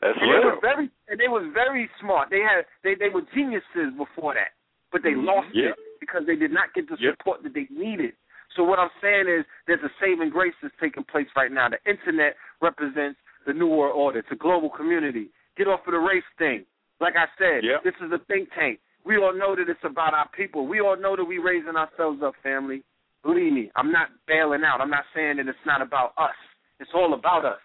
[0.01, 0.51] That's And they real.
[0.53, 2.29] was very and they was very smart.
[2.29, 4.53] They had they they were geniuses before that,
[4.91, 5.25] but they mm-hmm.
[5.25, 5.71] lost Yeah.
[5.71, 7.17] it because they did not get the Yep.
[7.17, 8.13] support that they needed.
[8.55, 11.69] So what I'm saying is there's a saving grace that's taking place right now.
[11.69, 14.19] The internet represents the new world order.
[14.19, 15.29] It's a global community.
[15.57, 16.65] Get off of the race thing.
[16.99, 17.83] Like I said, Yep.
[17.83, 18.79] this is a think tank.
[19.05, 20.65] We all know that it's about our people.
[20.67, 22.83] We all know that we're raising ourselves up, family.
[23.23, 24.79] Believe me, I'm not bailing out.
[24.81, 26.35] I'm not saying that it's not about us.
[26.79, 27.59] It's all about us.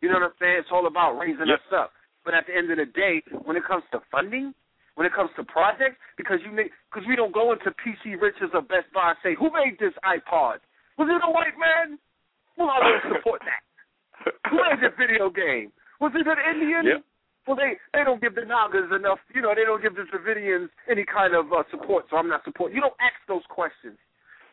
[0.00, 0.56] You know what I'm saying?
[0.58, 1.60] It's all about raising Yep.
[1.60, 1.92] us up.
[2.24, 4.54] But at the end of the day, when it comes to funding,
[4.94, 8.62] when it comes to projects, because you because we don't go into PC Richards or
[8.62, 10.60] Best Buy and say, who made this iPod?
[10.98, 11.98] Was it a white man?
[12.56, 13.62] Well, I will support that.
[14.50, 15.72] Who made this video game?
[16.00, 16.84] Was it an Indian?
[16.86, 17.04] Yep.
[17.46, 19.18] Well, they they don't give the Nagas enough.
[19.34, 22.06] You know, they don't give the civilians any kind of uh, support.
[22.10, 22.76] So I'm not supporting.
[22.76, 23.98] You don't ask those questions.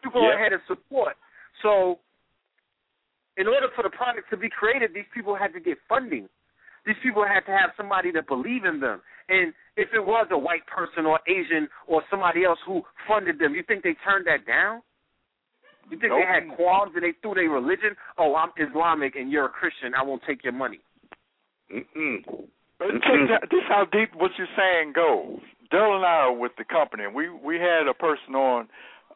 [0.03, 0.35] You go Yep.
[0.35, 1.15] ahead and support.
[1.61, 1.99] So,
[3.37, 6.27] in order for the product to be created, these people had to get funding.
[6.85, 9.01] These people had to have somebody to believe in them.
[9.27, 13.53] And if it was a white person or Asian or somebody else who funded them,
[13.53, 14.81] you think they turned that down?
[15.89, 17.95] You think they had qualms and they threw their religion?
[18.17, 19.93] Oh, I'm Islamic and you're a Christian.
[19.93, 20.79] I won't take your money.
[21.73, 22.23] Mm-mm.
[22.77, 25.39] But check that, this how deep what you're saying goes.
[25.71, 28.67] Dell and I are with the company, and we we had a person on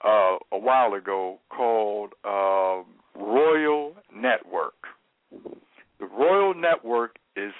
[0.03, 2.83] uh, a while ago called uh,
[3.15, 4.73] Royal Network.
[5.99, 7.53] The Royal Network is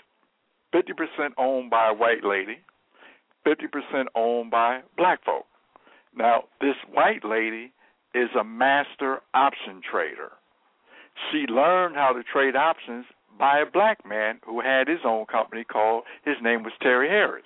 [0.76, 2.58] 50% owned by a white lady,
[3.48, 5.46] 50% owned by black folk.
[6.16, 7.72] Now, this white lady
[8.14, 10.32] is a master option trader.
[11.32, 13.06] She learned how to trade options
[13.38, 17.44] by a black man who had his own company called his name was Terry Harris.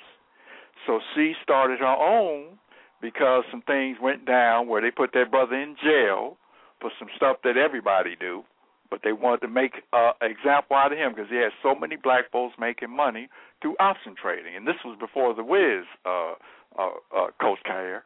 [0.85, 2.57] So she started her own
[3.01, 6.37] because some things went down where they put their brother in jail
[6.79, 8.43] for some stuff that everybody do,
[8.89, 11.95] but they wanted to make an example out of him because he had so many
[11.95, 13.27] black folks making money
[13.61, 16.33] through option trading, and this was before the Wiz, uh,
[16.77, 18.01] uh, uh, Coach Khayr.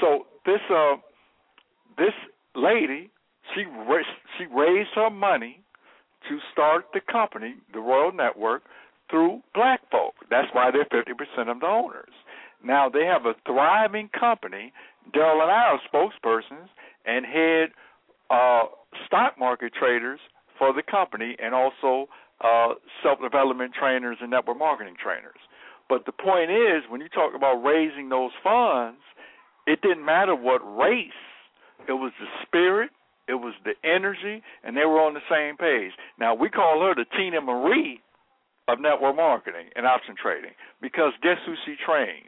[0.00, 0.96] So this uh,
[1.96, 2.14] this
[2.54, 3.10] lady,
[3.54, 3.64] she
[4.38, 5.60] she raised her money
[6.28, 8.62] to start the company, the Royal Network,
[9.10, 10.14] through black folk.
[10.30, 12.12] That's why they're 50% of the owners.
[12.62, 14.72] Now they have a thriving company.
[15.14, 16.68] Daryl and I are spokespersons
[17.06, 17.70] and head
[18.30, 18.66] uh,
[19.06, 20.20] stock market traders
[20.58, 22.08] for the company and also
[22.42, 25.40] uh, self-development trainers and network marketing trainers.
[25.88, 29.00] But the point is, when you talk about raising those funds,
[29.66, 31.10] it didn't matter what race.
[31.88, 32.90] It was the spirit,
[33.28, 35.92] it was the energy, and they were on the same page.
[36.18, 38.00] Now we call her the Teena Marie
[38.68, 42.26] of network marketing and option trading because guess who she trains?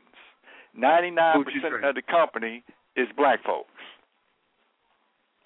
[0.75, 1.85] Ninety-nine percent train?
[1.85, 2.65] of the company
[2.97, 3.69] is black folks.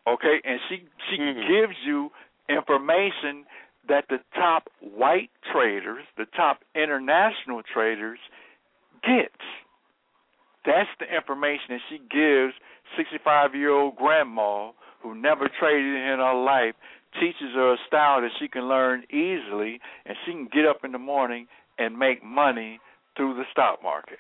[0.07, 1.49] Okay, and she she Mhm.
[1.49, 2.13] gives you
[2.49, 3.45] information
[3.89, 8.19] that the top white traders, the top international traders
[9.03, 9.33] get.
[10.65, 12.55] That's the information that she gives
[12.97, 14.71] 65 year old grandma
[15.03, 16.75] who never traded in her life,
[17.21, 20.93] teaches her a style that she can learn easily, and she can get up in
[20.93, 21.47] the morning
[21.79, 22.81] and make money
[23.17, 24.19] through the stock market.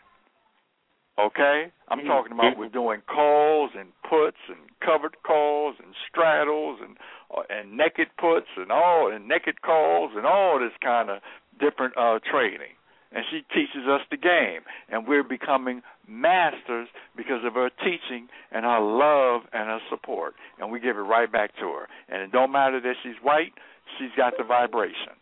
[1.18, 1.70] Okay?
[1.88, 2.06] I'm Mhm.
[2.06, 6.98] talking about we're doing calls and puts and covered calls and straddles and
[7.34, 11.22] uh, and naked puts and all and naked calls and all this kind of
[11.58, 12.74] different uh trading.
[13.12, 18.64] And she teaches us the game and we're becoming masters because of her teaching and
[18.64, 20.34] her love and her support.
[20.58, 21.88] And we give it right back to her.
[22.08, 23.52] And it don't matter that she's white,
[23.98, 25.14] she's got the vibration.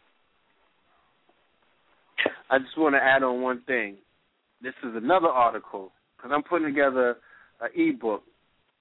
[2.50, 3.96] I just want to add on one thing.
[4.62, 7.16] This is another article because I'm putting together
[7.60, 8.22] an ebook.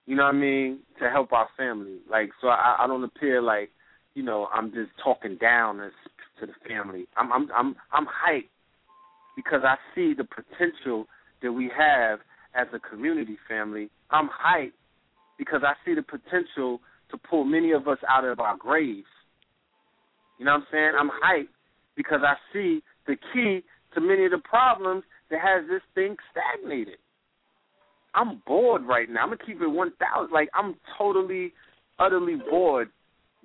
[0.06, 1.98] You know what I mean to help our family.
[2.10, 3.70] Like so, I, I don't appear like
[4.16, 5.92] you know I'm just talking down as,
[6.40, 7.08] to the family.
[7.18, 8.50] I'm I'm I'm I'm hyped
[9.36, 11.08] because I see the potential
[11.42, 12.20] that we have
[12.56, 13.90] as a community family.
[14.12, 14.74] I'm hyped
[15.38, 16.80] because I see the potential
[17.12, 19.08] to pull many of us out of our graves.
[20.40, 20.92] You know what I'm saying?
[20.98, 21.48] I'm hyped
[21.96, 26.98] because I see the key to many of the problems that has this thing stagnated.
[28.16, 29.22] I'm bored right now.
[29.22, 30.32] I'm gonna keep it one thousand.
[30.34, 31.54] Like I'm totally,
[32.00, 32.90] utterly bored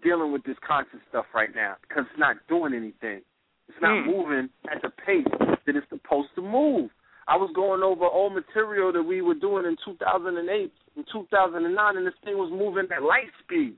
[0.02, 3.22] dealing with this conscious stuff right now because it's not doing anything.
[3.68, 4.10] It's not Hmm.
[4.10, 5.26] moving at the pace
[5.68, 6.90] that it's supposed to move.
[7.28, 12.06] I was going over old material that we were doing in 2008 and 2009, and
[12.06, 13.76] this thing was moving at light speed.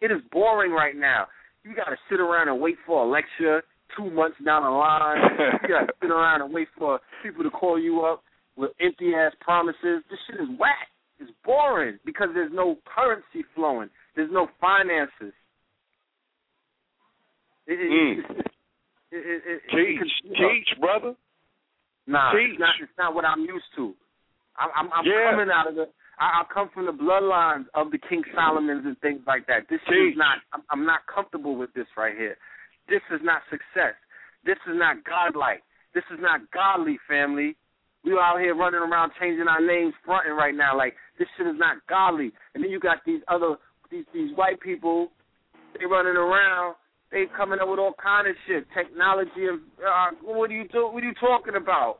[0.00, 1.26] It is boring right now.
[1.64, 3.62] You got to sit around and wait for a lecture
[3.96, 5.18] two months down the line.
[5.62, 8.22] you got to sit around and wait for people to call you up
[8.56, 10.02] with empty ass promises.
[10.08, 10.88] This shit is whack.
[11.18, 13.90] It's boring because there's no currency flowing.
[14.16, 15.34] There's no finances.
[17.66, 18.40] It, it, Mm.
[18.40, 18.46] it,
[19.12, 21.14] it, it, Teach, it- you know, teach, brother.
[22.06, 22.74] Nah, it's not.
[22.80, 23.94] It's not what I'm used to.
[24.58, 25.30] I'm, I'm, I'm Yeah.
[25.30, 25.88] coming out of the.
[26.18, 29.68] I, I come from the bloodlines of the King Solomons and things like that.
[29.70, 30.38] This is not.
[30.52, 32.36] I'm, I'm not comfortable with this right here.
[32.88, 33.94] This is not success.
[34.44, 35.62] This is not godlike.
[35.94, 37.56] This is not godly, family.
[38.04, 40.76] We are out here running around changing our names, fronting right now.
[40.76, 42.32] Like this shit is not godly.
[42.54, 43.56] And then you got these other
[43.90, 45.08] these these white people.
[45.78, 46.74] They running around
[47.12, 50.88] They coming up with all kind of shit, technology and uh, what are you do,
[50.88, 51.98] what are you talking about?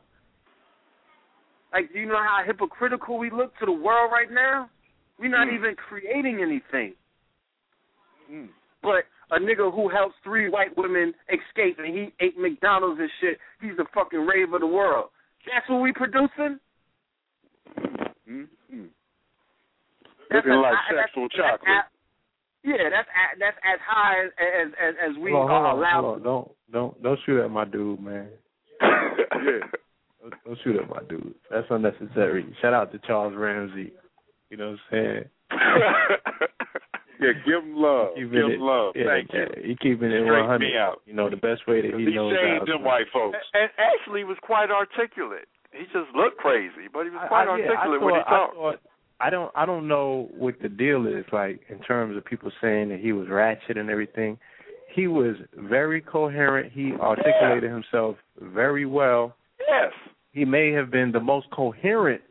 [1.71, 4.69] Like, do you know how hypocritical we look to the world right now?
[5.19, 5.53] We're not Mm.
[5.55, 6.93] even creating anything.
[8.31, 8.49] Mm.
[8.81, 13.37] But a nigga who helps three white women escape and he ate McDonald's and shit,
[13.61, 15.09] he's the fucking rave of the world.
[15.45, 16.59] That's what we producing?
[18.27, 18.85] Mm-hmm.
[20.31, 21.85] Looking like I- sexual chocolate.
[22.63, 25.65] A- yeah, that's a- that's as high as as as we hold on, are hold
[25.65, 26.01] on, allowed.
[26.01, 26.23] hold on.
[26.23, 28.27] Don't don't don't shoot at my dude, man.
[28.81, 29.59] yeah.
[30.21, 31.33] Don't, don't shoot at my dude.
[31.51, 32.45] That's unnecessary.
[32.61, 33.91] Shout out to Charles Ramsey.
[34.49, 35.25] You know what I'm saying?
[37.19, 38.15] yeah, give him love.
[38.15, 38.93] Give it- him love.
[38.95, 39.69] yeah, Thank yeah, you.
[39.69, 40.59] He keeping it Straighten 100.
[40.59, 41.01] me out.
[41.05, 42.73] You know the best way that he, He knows saved how.
[42.77, 43.37] them white folks.
[43.53, 45.47] And actually, he was quite articulate.
[45.71, 48.55] He just looked crazy, but he was quite I, I articulate when he thought- I
[48.77, 48.85] talked.
[49.19, 52.89] I don't I don't know what the deal is like in terms of people saying
[52.89, 54.37] that he was ratchet and everything.
[54.93, 56.71] He was very coherent.
[56.71, 59.35] He articulated himself very well.
[59.59, 59.91] Yes.
[60.33, 62.21] He may have been the most coherent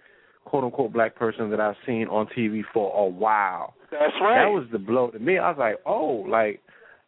[0.45, 3.75] quote unquote black person that I've seen on TV for a while.
[3.91, 4.45] That's right.
[4.45, 5.39] That was the blow to me.
[5.39, 6.61] I was like, oh, like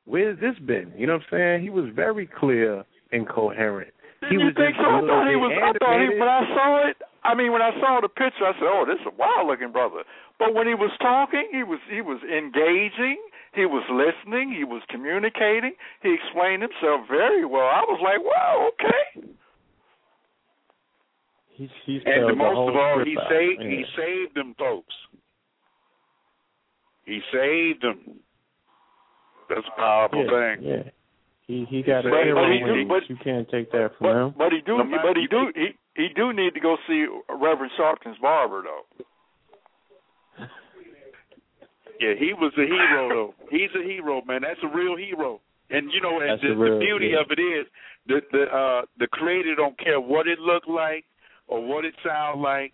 [0.07, 0.93] where's this been?
[0.97, 1.63] You know what I'm saying?
[1.63, 3.93] He was very clear and coherent.
[4.21, 4.89] Didn't he you was think so?
[4.89, 5.53] I thought he was.
[5.53, 6.97] I thought he when I saw it.
[7.25, 10.05] I mean, when I saw the picture, I said, "Oh, this is a wild-looking brother."
[10.39, 13.17] But when he was talking, he was he was engaging.
[13.55, 14.53] He was listening.
[14.53, 15.73] He was communicating.
[16.03, 17.67] He explained himself very well.
[17.67, 19.29] I was like, "Wow, okay."
[21.53, 23.29] He's he's And the the most whole of all, he out.
[23.31, 23.69] saved Yeah.
[23.71, 24.95] he saved them folks.
[27.07, 28.21] He saved them.
[29.49, 30.65] That's a powerful yeah, thing.
[30.67, 30.83] Yeah.
[31.47, 34.07] He he got a But- hero but he do- but- you can't take that from
[34.07, 34.35] But him.
[34.37, 37.07] but he do No matter- but he do he he do need to go see
[37.29, 39.05] Reverend Sharpton's barber though.
[42.01, 43.35] Yeah, he was a hero though.
[43.51, 44.43] He's a hero, man.
[44.43, 45.41] That's a real hero.
[45.71, 47.21] And you know, and the, real- the beauty yeah.
[47.21, 47.67] of it is
[48.07, 51.05] the the uh the creator don't care what it look like
[51.47, 52.73] or what it sound like.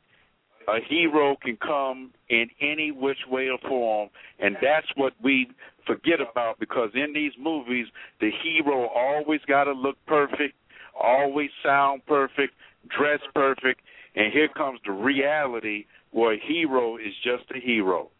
[0.68, 5.48] A hero can come in any which way or form, and that's what we
[5.86, 7.86] forget about because in these movies,
[8.20, 10.54] the hero always got to look perfect,
[11.00, 12.54] always sound perfect,
[12.88, 13.80] dress perfect,
[14.16, 18.10] and here comes the reality where a hero is just a hero.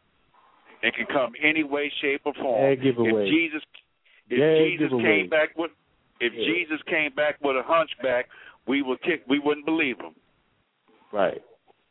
[0.83, 2.63] It can come any way, shape, or form.
[2.63, 3.25] Yeah, giveaway.
[3.25, 3.63] If Jesus,
[4.31, 5.03] if Yeah, Jesus giveaway.
[5.03, 5.71] came back with,
[6.21, 6.45] if Yeah.
[6.45, 8.29] Jesus came back with a hunchback,
[8.67, 10.15] we would kick, we wouldn't believe him.
[11.13, 11.43] Right.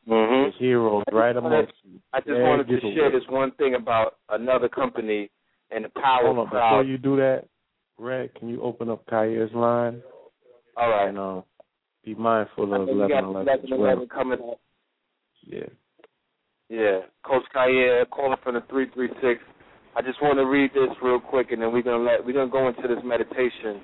[0.08, 0.46] Mm-hmm.
[0.46, 2.00] His heroes right amongst you.
[2.14, 2.96] I just Yeah, wanted to giveaway.
[2.96, 5.30] share this one thing about another company
[5.72, 7.46] and the power Hold on, of before you do that,
[8.00, 10.02] Red, can you open up Khayr's line?
[10.78, 11.10] All right.
[11.10, 11.42] And uh,
[12.04, 14.60] be mindful of know we eleven got eleven as 11 11 coming up.
[15.46, 15.70] Yeah.
[16.70, 19.42] Yeah, Coach Kaye calling from the three three six.
[19.96, 22.52] I just want to read this real quick, and then we're gonna let we're gonna
[22.52, 23.82] go into this meditation,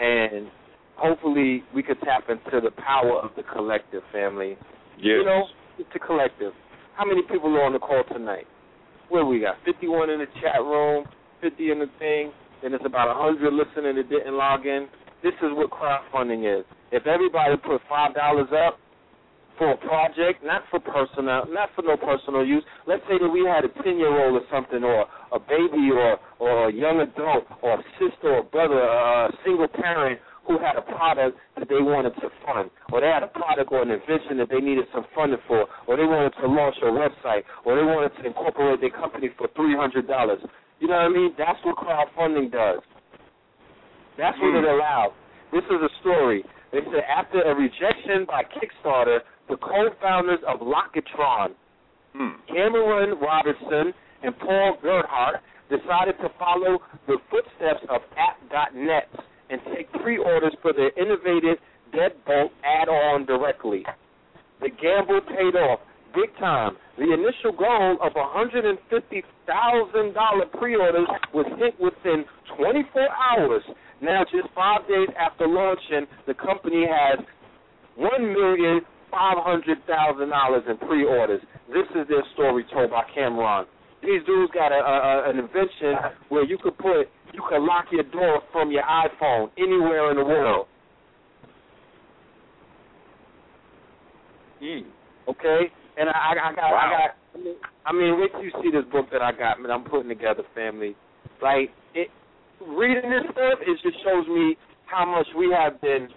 [0.00, 0.46] and
[0.94, 4.56] hopefully we could tap into the power of the collective family.
[5.18, 5.46] You know,
[5.78, 6.52] it's a collective.
[6.94, 8.46] How many people are on the call tonight?
[9.08, 9.56] Where we got?
[9.64, 11.04] 51 in the chat room,
[11.40, 12.30] 50 in the thing,
[12.62, 14.86] and it's about 100 listening that didn't log in.
[15.22, 16.64] This is what crowdfunding is.
[16.92, 18.78] If everybody put five dollars up
[19.60, 22.64] for a project, not for personal, not for no personal use.
[22.86, 26.16] Let's say that we had a 10 year old or something, or a baby, or
[26.40, 30.18] or a young adult, or a sister or brother, a single parent
[30.48, 33.82] who had a product that they wanted to fund, or they had a product or
[33.82, 37.44] an invention that they needed some funding for, or they wanted to launch a website,
[37.66, 40.40] or they wanted to incorporate their company for three hundred dollars.
[40.80, 41.34] You know what I mean?
[41.36, 42.80] That's what crowdfunding does.
[44.20, 45.16] That's what it allows.
[45.50, 46.44] This is a story.
[46.72, 51.56] They said after a rejection by Kickstarter, the co-founders of Lockitron,
[52.12, 52.36] hmm.
[52.46, 55.40] Cameron Robertson and Paul Gerhardt,
[55.70, 59.08] decided to follow the footsteps of App.net
[59.48, 61.56] and take pre-orders for their innovative
[61.94, 63.86] Deadbolt add-on directly.
[64.60, 65.80] The gamble paid off
[66.14, 66.76] big time.
[66.98, 72.26] The initial goal of $150,000 pre-orders was hit within
[72.56, 73.62] 24 hours.
[74.02, 77.18] Now, just five days after launching, the company has
[77.96, 81.42] one million five hundred thousand dollars in pre-orders.
[81.68, 83.66] This is their story told by Cameron.
[84.02, 88.04] These dudes got a, a, an invention where you could put you could lock your
[88.04, 90.66] door from your iPhone anywhere in the world.
[94.60, 94.88] Hmm.
[95.28, 97.10] Okay, and I, I, I got, I got.
[97.34, 97.54] I mean,
[97.86, 99.70] I mean, wait till you see this book that I got, man.
[99.70, 100.96] I'm putting together, family.
[101.42, 102.08] Like it,
[102.68, 104.56] reading this stuff, it just shows me
[104.86, 106.08] how much we have been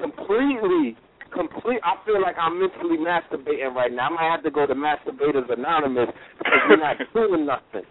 [0.00, 0.96] completely,
[1.32, 1.80] complete.
[1.84, 4.08] I feel like I'm mentally masturbating right now.
[4.08, 6.08] I might have to go to Masturbators Anonymous
[6.38, 7.88] because we're not doing nothing.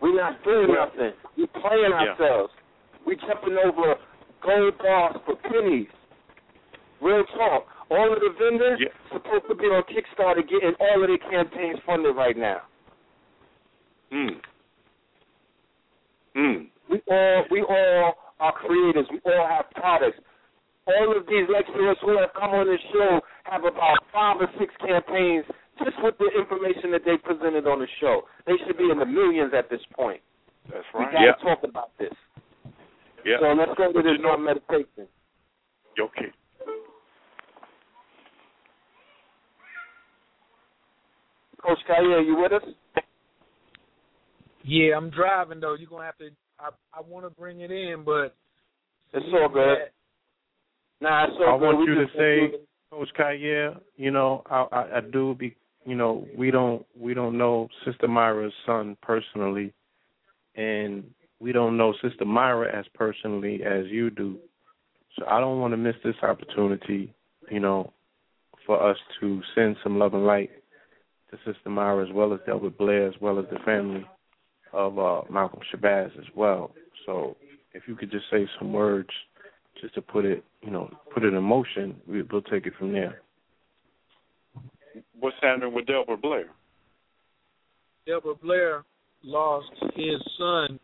[0.00, 1.12] We're not doing nothing.
[1.36, 2.14] We're playing yeah.
[2.14, 2.52] ourselves.
[3.04, 3.94] We're jumping over
[4.42, 5.88] gold bars for pennies.
[7.00, 7.66] Real talk.
[7.90, 8.88] All of the vendors Yeah.
[9.12, 12.62] supposed to be on Kickstarter getting all of their campaigns funded right now.
[14.12, 14.40] Mm.
[16.36, 16.66] Mm.
[16.90, 19.06] We all we all are creators.
[19.12, 20.18] We all have products.
[20.86, 24.72] All of these lecturers who have come on this show have about five or six
[24.80, 25.44] campaigns
[25.84, 28.22] just with the information that they presented on the show.
[28.46, 30.20] They should be in the millions at this point.
[30.72, 31.06] That's right.
[31.08, 31.32] We gotta Yeah.
[31.44, 32.12] talk about this.
[33.24, 33.38] Yeah.
[33.40, 35.08] So let's go to this you know- non meditation.
[35.98, 36.32] Okay.
[41.60, 42.62] Coach Kaye, you with us?
[44.62, 45.74] Yeah, I'm driving though.
[45.74, 46.30] You're gonna have to.
[46.60, 48.34] I I want to bring it in, but
[49.12, 49.78] It's all good.
[51.00, 51.64] Nah, it's all I good.
[51.64, 52.52] want We you to just say,
[52.90, 55.54] Coach Kaye, you know, I, I, I do be,
[55.86, 59.72] you know, we don't we don't know Sister Myra's son personally,
[60.56, 61.04] and
[61.40, 64.38] we don't know Sister Myra as personally as you do.
[65.18, 67.14] So I don't want to miss this opportunity,
[67.50, 67.92] you know,
[68.66, 70.50] for us to send some love and light
[71.30, 74.04] to Sister Myra as well as Delbert Blair as well as the family
[74.72, 76.72] of uh, Malcolm Shabazz as well.
[77.06, 77.36] So
[77.72, 79.08] if you could just say some words
[79.80, 82.92] just to put it, you know, put it in motion, we, we'll take it from
[82.92, 83.20] there.
[85.18, 86.46] What's happening with Delbert Blair?
[88.06, 88.84] Delbert Blair
[89.22, 90.80] lost his son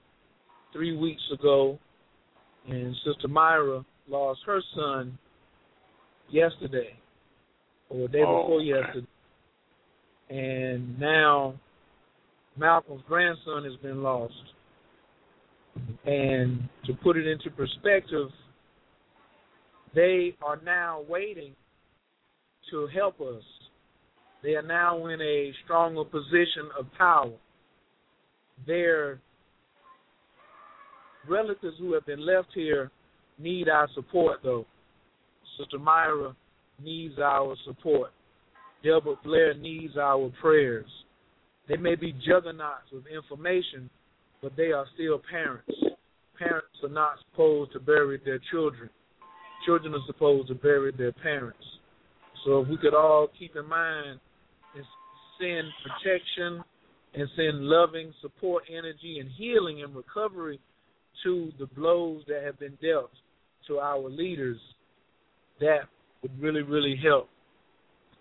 [0.73, 1.79] three weeks ago,
[2.69, 5.19] and Sister Myra lost her son
[6.31, 6.95] yesterday,
[7.89, 8.67] or the day Oh, before okay.
[8.67, 9.07] yesterday.
[10.31, 11.55] And now
[12.57, 14.35] Malcolm's grandson has been lost.
[16.05, 18.29] And to put it into perspective,
[19.95, 21.55] they are now waiting
[22.71, 23.43] to help us.
[24.43, 27.33] They are now in a stronger position of power.
[28.67, 29.21] Their
[31.29, 32.91] relatives who have been left here
[33.39, 34.67] need our support, though.
[35.59, 36.35] Sister Myra
[36.83, 38.11] needs our support.
[38.83, 40.87] Delbert Blair needs our prayers.
[41.69, 43.89] They may be juggernauts with information,
[44.43, 45.73] but they are still parents.
[46.39, 48.91] Parents are not supposed to bury their children.
[49.65, 51.65] Children are supposed to bury their parents.
[52.45, 54.21] So if we could all keep in mind
[54.75, 54.85] and
[55.41, 56.63] send protection
[57.15, 60.61] and send loving support energy and healing and recovery
[61.23, 63.11] to the blows that have been dealt
[63.69, 64.59] to our leaders,
[65.61, 65.89] that
[66.23, 67.31] would really, really help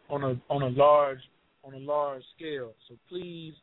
[0.09, 1.19] on a on a large
[1.63, 2.73] on a large scale.
[2.87, 3.53] So please,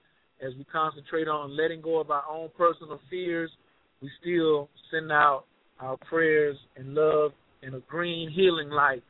[0.45, 3.51] as we concentrate on letting go of our own personal fears,
[4.01, 5.45] we still send out
[5.79, 7.33] our prayers and love
[7.63, 9.03] and a green healing light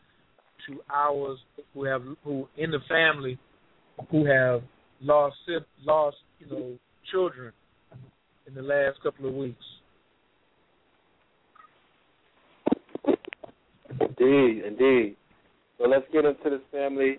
[0.66, 1.38] to ours
[1.72, 3.38] who have who in the family
[4.10, 4.62] who have
[5.00, 5.36] lost
[5.84, 6.78] lost you know
[7.10, 7.52] children
[8.46, 9.64] in the last couple of weeks.
[14.00, 15.16] Indeed, indeed.
[15.78, 17.18] So let's get into this family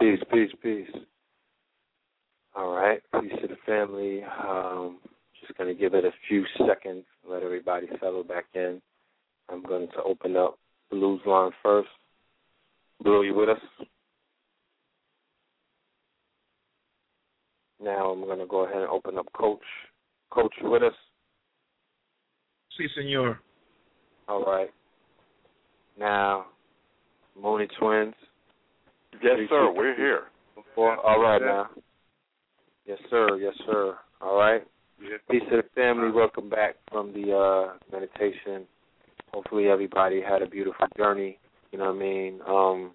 [0.00, 1.02] Peace, peace, peace.
[2.56, 4.24] All right, peace to the family.
[4.24, 4.98] Um,
[5.40, 8.82] just going to give it a few seconds, let everybody settle back in.
[9.48, 10.58] I'm going to open up
[10.90, 11.88] Blue's line first.
[13.02, 13.60] Blue, you with us?
[17.82, 19.58] Now I'm going to go ahead and open up Coach.
[20.30, 20.92] Coach, you with us?
[22.76, 23.40] Si, senor.
[24.28, 24.70] All right.
[25.98, 26.46] Now,
[27.40, 28.14] Mooney Twins.
[29.22, 29.72] Yes, sir.
[29.74, 30.22] We're here.
[30.54, 31.68] Before, all right now.
[32.86, 33.36] Yes, sir.
[33.36, 33.96] Yes, sir.
[34.20, 34.62] All right.
[35.30, 36.10] Peace to the family.
[36.12, 38.66] Welcome back from the uh, meditation.
[39.32, 41.38] Hopefully, everybody had a beautiful journey.
[41.72, 42.40] You know what I mean?
[42.46, 42.92] Um,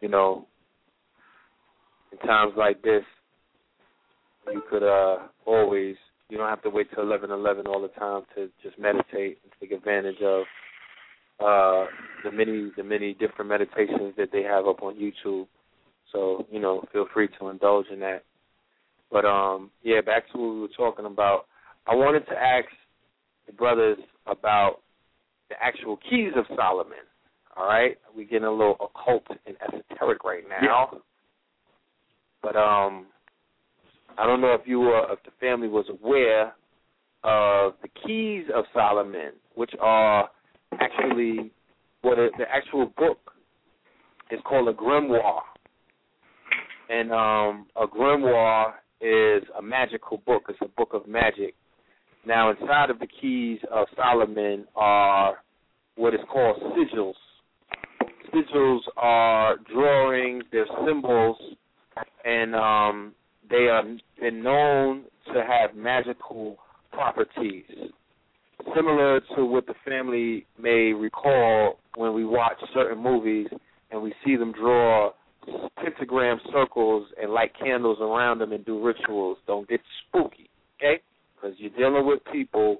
[0.00, 0.46] you know,
[2.12, 3.02] in times like this,
[4.50, 5.96] you could uh, always.
[6.28, 9.52] You don't have to wait till eleven eleven all the time to just meditate and
[9.60, 10.44] take advantage of
[11.40, 11.86] uh,
[12.24, 15.46] the many the many different meditations that they have up on YouTube.
[16.10, 18.24] So you know, feel free to indulge in that.
[19.10, 21.46] But um, yeah, back to what we were talking about.
[21.86, 22.68] I wanted to ask
[23.46, 24.76] the brothers about
[25.50, 27.04] the actual keys of Solomon.
[27.56, 30.88] All right, we're getting a little occult and esoteric right now.
[30.92, 30.98] Yeah.
[32.42, 33.06] But um,
[34.18, 36.54] I don't know if you were, if the family was aware
[37.24, 40.28] of the keys of Solomon, which are
[40.80, 41.50] actually
[42.02, 43.18] what the actual book
[44.30, 45.42] is called a grimoire,
[46.88, 50.42] and um, a grimoire is a magical book.
[50.48, 51.54] It's a book of magic.
[52.26, 55.38] Now, inside of the keys of Solomon are
[55.96, 57.14] what is called sigils.
[58.32, 61.36] Sigils are drawings, they're symbols,
[62.24, 63.14] and um,
[63.50, 63.82] they are
[64.20, 66.56] been known to have magical
[66.92, 67.64] properties
[68.74, 73.48] similar to what the family may recall when we watch certain movies
[73.90, 75.10] and we see them draw
[75.82, 79.38] pentagram circles and light candles around them and do rituals.
[79.46, 80.48] Don't get spooky,
[80.78, 81.02] okay?
[81.34, 82.78] Because you're dealing with people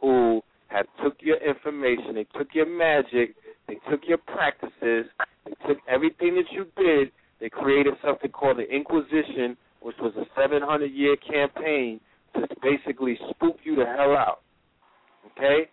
[0.00, 3.34] who have took your information, they took your magic,
[3.66, 5.06] they took your practices,
[5.44, 7.10] they took everything that you did,
[7.40, 12.00] they created something called the Inquisition, which was a 700 year campaign
[12.34, 14.40] to basically spook you the hell out.
[15.32, 15.70] Okay?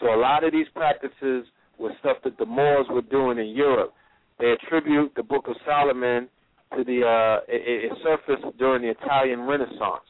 [0.00, 1.46] So a lot of these practices
[1.78, 3.92] were stuff that the Moors were doing in Europe.
[4.38, 6.28] They attribute the Book of Solomon
[6.76, 10.08] to the uh it, it surfaced during the Italian Renaissance.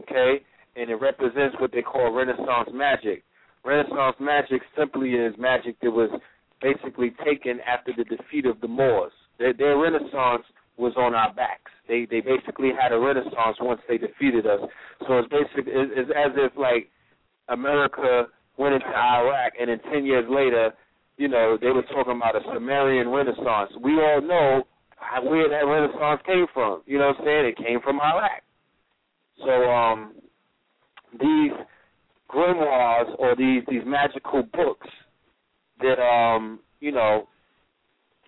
[0.00, 0.40] Okay?
[0.76, 3.22] And it represents what they call Renaissance magic.
[3.64, 6.10] Renaissance magic simply is magic that was
[6.60, 9.12] basically taken after the defeat of the Moors.
[9.38, 10.44] Their, their Renaissance
[10.76, 11.70] was on our backs.
[11.88, 14.60] They they basically had a Renaissance once they defeated us.
[15.06, 16.88] So it's basically it's, as if like
[17.48, 18.26] America
[18.56, 20.72] went into Iraq, and then ten years later,
[21.16, 23.70] you know, they were talking about a Sumerian Renaissance.
[23.82, 24.62] We all know
[25.22, 26.82] where that Renaissance came from.
[26.86, 27.46] You know what I'm saying?
[27.46, 28.42] It came from Iraq.
[29.44, 30.14] So um,
[31.20, 31.52] these
[32.30, 34.88] grimoires or these these magical books
[35.80, 37.28] that um you know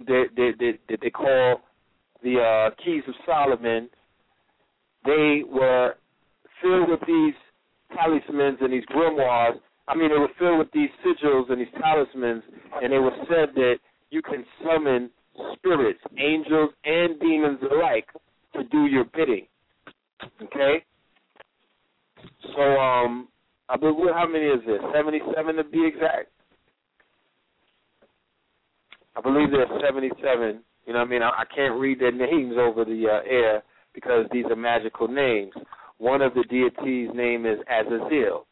[0.07, 1.61] that that that, that they call
[2.23, 3.89] the uh, Keys of Solomon,
[5.05, 5.95] they were
[6.63, 7.35] filled with these
[7.95, 9.59] talismans and these grimoires.
[9.89, 12.43] I mean, they were filled with these sigils and these talismans,
[12.83, 13.77] and it was said that
[14.11, 15.11] you can summon
[15.55, 18.09] spirits, angels, and demons alike
[18.55, 19.47] to do your bidding.
[20.43, 20.85] Okay?
[22.55, 23.29] So, um,
[23.69, 24.81] I believe, how many is this?
[24.95, 26.31] 77 to be exact?
[29.17, 30.61] I believe there's 77.
[30.87, 31.23] You know what I mean?
[31.23, 33.63] I, I can't read their names over the uh, air
[33.95, 35.53] because these are magical names.
[35.99, 38.47] One of the deities' name is Azazel,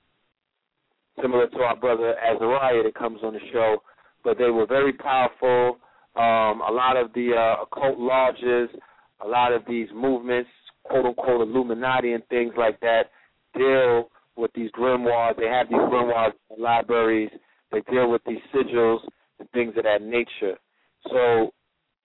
[1.20, 3.76] similar to our brother Azariah that comes on the show.
[4.24, 5.78] But they were very powerful.
[6.16, 8.70] Um, a lot of the uh, occult lodges,
[9.22, 10.48] a lot of these movements,
[10.84, 13.10] quote unquote Illuminati and things like that,
[13.54, 15.36] deal with these grimoires.
[15.36, 17.30] They have these grimoires in libraries.
[17.70, 19.00] They deal with these sigils
[19.38, 20.56] and things of that nature.
[21.10, 21.52] So,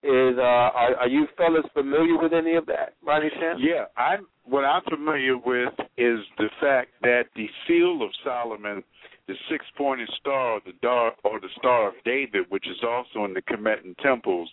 [0.03, 3.29] is uh, are, are you fellas familiar with any of that, Ronnie?
[3.57, 4.27] Yeah, I'm.
[4.45, 8.83] What I'm familiar with is the fact that the seal of Solomon,
[9.27, 13.43] the six-pointed star, the dar, or the Star of David, which is also in the
[13.43, 14.49] Kemetan temples,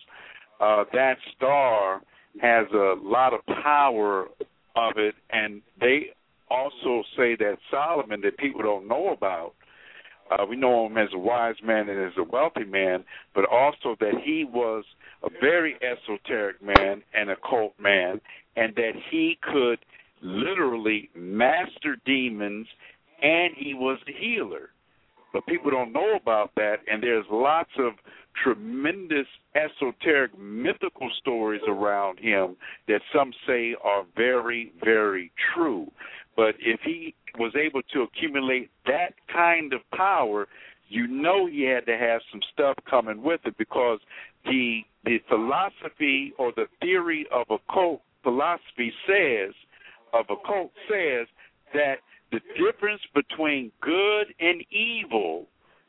[0.61, 2.03] uh, that star
[2.43, 4.27] has a lot of power
[4.77, 6.11] of it, and they
[6.51, 9.55] also say that Solomon, that people don't know about,
[10.31, 13.05] uh, we know him as a wise man and as a wealthy man,
[13.35, 14.85] but also that he was
[15.23, 18.21] a very esoteric man and occult man,
[18.57, 19.79] and that he could
[20.23, 22.67] literally master demons,
[23.23, 24.71] and he was a healer.
[25.33, 27.93] But people don't know about that, and there's lots of
[28.43, 32.57] tremendous esoteric mythical stories around him
[32.89, 35.91] that some say are very, very true.
[36.37, 40.49] But if he was able to accumulate that kind of power,
[40.89, 44.01] you know he had to have some stuff coming with it because
[44.45, 49.55] the the philosophy or the theory of occult philosophy says
[50.13, 51.27] of occult says
[51.73, 51.97] that
[52.33, 55.47] the difference between good and evil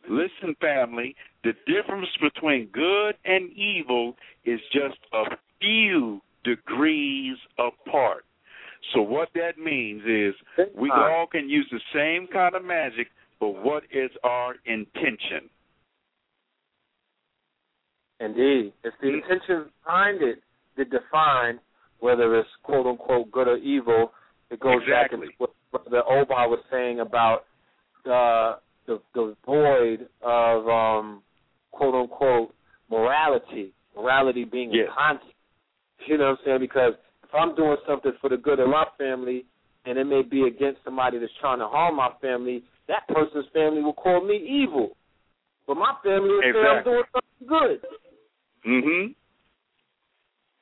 [0.09, 4.15] listen family the difference between good and evil
[4.45, 8.23] is just a few degrees apart
[8.93, 10.33] so what that means is
[10.75, 13.07] we uh, all can use the same kind of magic,
[13.39, 15.49] but what is our intention?
[18.19, 18.73] Indeed.
[18.83, 20.41] It's the intention behind it
[20.77, 21.59] that define
[21.99, 24.11] whether it's quote unquote good or evil.
[24.49, 25.19] It goes exactly.
[25.19, 27.41] back to what the Oba was saying about
[28.05, 31.21] the the, the void of um,
[31.71, 32.53] quote unquote
[32.89, 33.73] morality.
[33.95, 34.87] Morality being yes.
[34.91, 35.33] a concept.
[36.07, 36.59] You know what I'm saying?
[36.61, 39.45] Because if I'm doing something for the good of my family
[39.85, 43.81] and it may be against somebody that's trying to harm my family, that person's family
[43.81, 44.95] will call me evil.
[45.65, 46.61] But my family will exactly.
[46.61, 47.79] say I'm doing something good.
[48.67, 49.15] Mhm.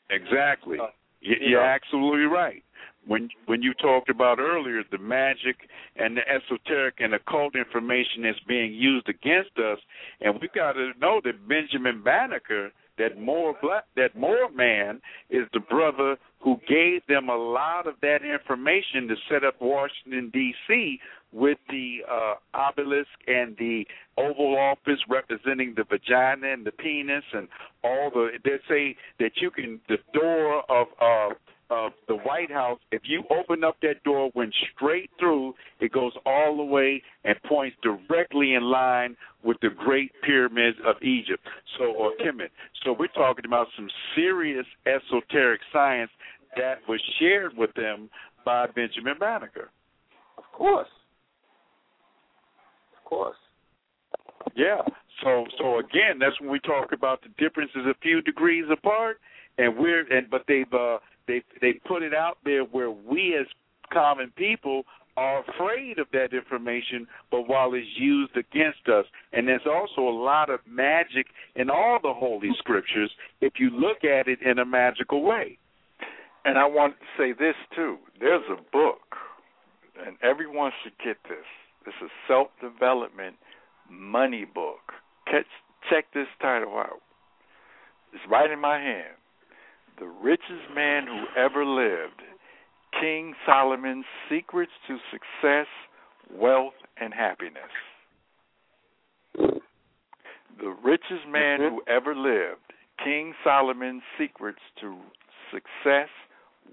[0.10, 0.80] Exactly.
[0.80, 0.88] Uh,
[1.22, 2.64] You're absolutely right.
[3.08, 8.40] When when you talked about earlier the magic and the esoteric and occult information that's
[8.48, 9.80] being used against us,
[10.22, 15.44] and we've got to know that Benjamin Banneker that more black that more man is
[15.54, 21.00] the brother who gave them a lot of that information to set up Washington D.C.
[21.32, 23.86] with the uh, obelisk and the
[24.18, 27.48] Oval Office representing the vagina and the penis and
[27.84, 28.30] all the.
[28.44, 30.88] They say that you can the door of.
[31.02, 31.36] Uh,
[31.70, 36.14] of the White House, if you open up that door, went straight through, it goes
[36.26, 41.44] all the way and points directly in line with the Great Pyramids of Egypt.
[41.78, 42.50] So, or Kemet.
[42.84, 46.12] So we're talking about some serious esoteric science
[46.56, 48.10] that was shared with them
[48.46, 49.70] by Benjamin Banneker.
[50.38, 50.88] Of course.
[52.98, 53.38] Of course.
[54.56, 54.82] Yeah.
[55.24, 59.20] So so again, that's when we talk about the differences a few degrees apart,
[59.58, 60.98] and we're and but they've uh,
[61.28, 63.48] they they put it out there where we as
[63.92, 64.84] common people
[65.18, 70.12] are afraid of that information, but while it's used against us, and there's also a
[70.12, 74.66] lot of magic in all the holy scriptures if you look at it in a
[74.66, 75.58] magical way.
[76.44, 77.98] And I want to say this too.
[78.20, 79.16] There's a book,
[80.06, 81.46] and everyone should get this.
[81.88, 83.36] It's a self development
[83.90, 84.94] money book.
[85.26, 85.46] Catch,
[85.90, 87.02] check this title out.
[88.14, 89.16] It's right in my hand.
[90.00, 92.22] The richest man who ever lived.
[93.00, 95.68] King Solomon's Secrets to Success,
[96.32, 97.72] Wealth, and Happiness.
[100.60, 102.62] The richest man who ever lived.
[103.04, 104.98] King Solomon's secrets to
[105.52, 106.08] success,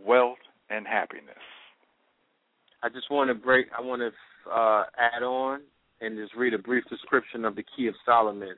[0.04, 0.38] wealth,
[0.70, 1.34] and happiness.
[2.82, 3.66] I just want to break.
[3.76, 5.60] I want to uh, add on
[6.00, 8.54] and just read a brief description of the Key of Solomon.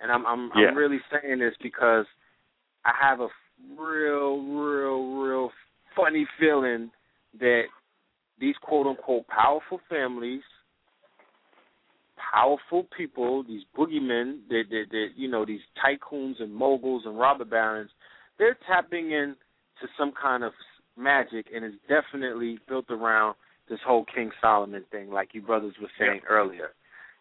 [0.00, 0.68] And I'm I'm, Yeah.
[0.68, 2.06] I'm really saying this because
[2.84, 3.28] I have a
[3.78, 5.50] real, real, real
[5.96, 6.90] funny feeling
[7.38, 7.62] that
[8.38, 10.42] these quote unquote powerful families,
[12.32, 17.44] powerful people, these boogeymen, that that that you know these tycoons and moguls and robber
[17.44, 17.90] barons,
[18.38, 19.36] they're tapping into
[19.98, 20.52] some kind of
[20.96, 23.34] magic, and it's definitely built around
[23.68, 26.70] this whole King Solomon thing, like you brothers were saying earlier.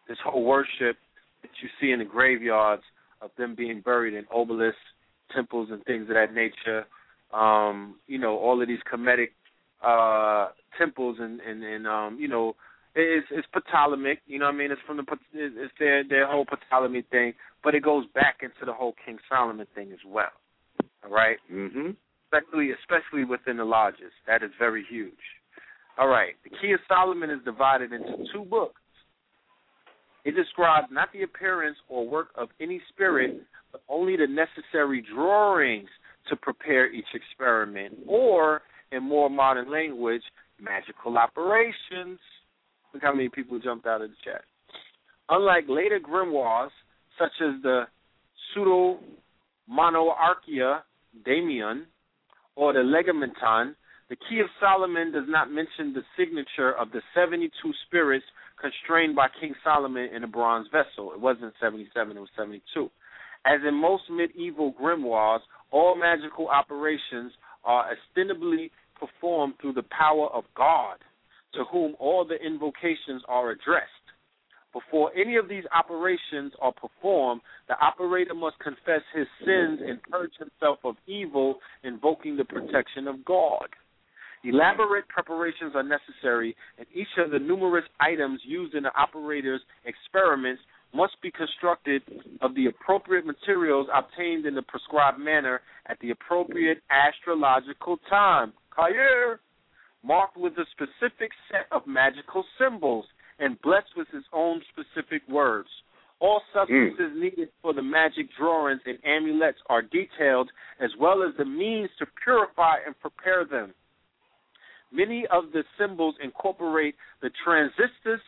[0.08, 0.98] This whole worship
[1.42, 2.84] that you see in the graveyards
[3.22, 4.80] of them being buried in obelisks,
[5.36, 6.86] temples, and things of that nature.
[7.34, 9.30] Um, you know, all of these Kemetic
[9.84, 12.56] uh, temples and and and um, you know,
[12.96, 14.20] it's it's Ptolemaic.
[14.28, 15.04] You know, what I mean, it's from the
[15.34, 19.18] it's it's their their whole Ptolemy thing, but it goes back into the whole King
[19.30, 20.32] Solomon thing as well.
[21.04, 21.92] All right, Mm-hmm.
[22.32, 24.12] especially especially within the lodges.
[24.28, 25.14] That is very huge.
[25.98, 28.81] All right, the Key of Solomon is divided into two books.
[30.24, 33.42] It describes not the appearance or work of any spirit,
[33.72, 35.90] but only the necessary drawings
[36.30, 40.22] to prepare each experiment, or in more modern language,
[40.60, 42.20] magical operations.
[42.94, 44.42] Look how many people jumped out of the chat.
[45.30, 46.70] Unlike later grimoires,
[47.18, 47.84] such as the
[48.54, 49.00] Pseudo
[49.68, 50.84] Monarchia
[51.26, 51.86] Damian
[52.56, 53.76] or the Lemegeton,
[54.12, 57.50] the Key of Solomon does not mention the signature of the 72
[57.88, 58.26] spirits
[58.60, 61.14] constrained by King Solomon in a bronze vessel.
[61.14, 62.92] It wasn't 77, it was 72.
[63.46, 65.40] As in most medieval grimoires,
[65.72, 67.32] all magical operations
[67.64, 70.98] are ostensibly performed through the power of God,
[71.54, 73.88] to whom all the invocations are addressed.
[74.74, 80.34] Before any of these operations are performed, the operator must confess his sins and purge
[80.38, 83.68] himself of evil, invoking the protection of God.
[84.44, 90.62] Elaborate preparations are necessary, and each of the numerous items used in the operator's experiments
[90.94, 92.02] must be constructed
[92.42, 98.52] of the appropriate materials obtained in the prescribed manner at the appropriate astrological time.
[98.78, 99.40] Kayer,
[100.04, 103.06] marked with a specific set of magical symbols
[103.40, 105.70] and blessed with his own specific words.
[106.20, 107.22] All substances hmm.
[107.22, 112.06] needed for the magic drawings and amulets are detailed, as well as the means to
[112.24, 113.74] purify and prepare them.
[114.92, 118.20] Many of the symbols incorporate the Transitus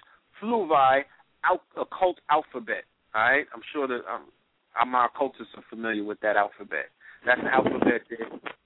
[0.42, 1.04] Fluvii
[1.44, 2.86] al- occult alphabet.
[3.14, 6.90] All right, I'm sure that um, my occultists are familiar with that alphabet.
[7.26, 8.20] That's an alphabet that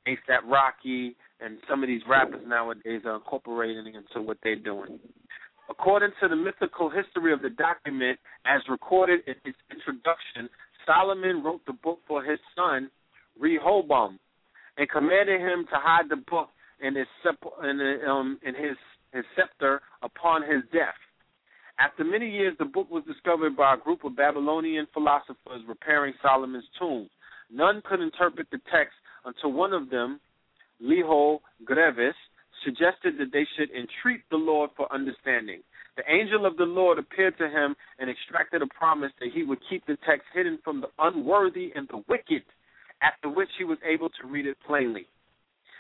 [0.08, 5.00] ASAP Rocky and some of these rappers nowadays are incorporating into what they're doing.
[5.70, 10.50] According to the mythical history of the document, as recorded in its introduction,
[10.86, 12.90] Solomon wrote the book for his son
[13.40, 14.18] Rehoboam,
[14.78, 16.50] and commanded him to hide the book
[16.82, 18.78] in his the, um, in his
[19.14, 20.98] his scepter upon his death.
[21.80, 26.66] After many years, the book was discovered by a group of Babylonian philosophers repairing Solomon's
[26.80, 27.10] tomb.
[27.52, 30.20] None could interpret the text until one of them,
[30.82, 32.16] Leho Grevis,
[32.66, 35.62] suggested that they should entreat the Lord for understanding.
[35.96, 39.60] The angel of the Lord appeared to him and extracted a promise that he would
[39.70, 42.44] keep the text hidden from the unworthy and the wicked,
[43.02, 45.08] after which he was able to read it plainly.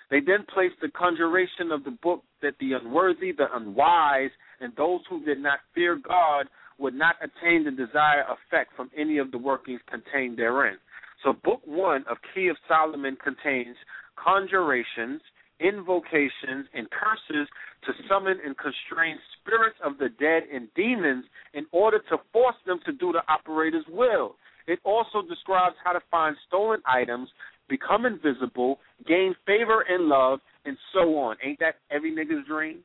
[0.09, 5.01] They then placed the conjuration of the book that the unworthy, the unwise, and those
[5.09, 6.47] who did not fear God
[6.79, 10.77] would not attain the desired effect from any of the workings contained therein.
[11.23, 13.75] So, Book One of Key of Solomon contains
[14.15, 15.21] conjurations,
[15.59, 17.47] invocations, and curses
[17.85, 22.79] to summon and constrain spirits of the dead and demons in order to force them
[22.85, 24.35] to do the operator's will.
[24.67, 27.29] It also describes how to find stolen items,
[27.69, 31.37] become invisible, gain favor and love, and so on.
[31.43, 32.79] Ain't that every nigga's dream?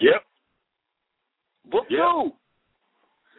[0.00, 0.24] Yep.
[1.66, 1.98] Book Yep.
[1.98, 2.36] two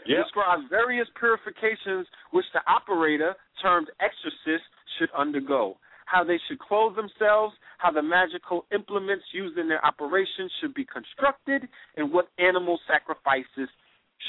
[0.06, 0.24] Yep.
[0.24, 4.66] describes various purifications which the operator, termed exorcist,
[4.98, 5.78] should undergo.
[6.06, 10.86] How they should clothe themselves, how the magical implements used in their operations should be
[10.86, 13.70] constructed, and what animal sacrifices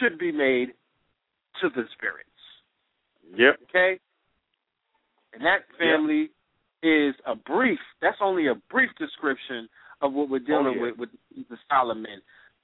[0.01, 0.75] should be made
[1.61, 2.29] to the spirits.
[3.37, 3.61] Yep.
[3.65, 4.01] Okay?
[5.33, 6.31] And that family
[6.83, 9.69] is a brief, that's only a brief description
[10.01, 10.93] of what we're dealing oh, yeah.
[10.99, 12.23] with with the Solomon.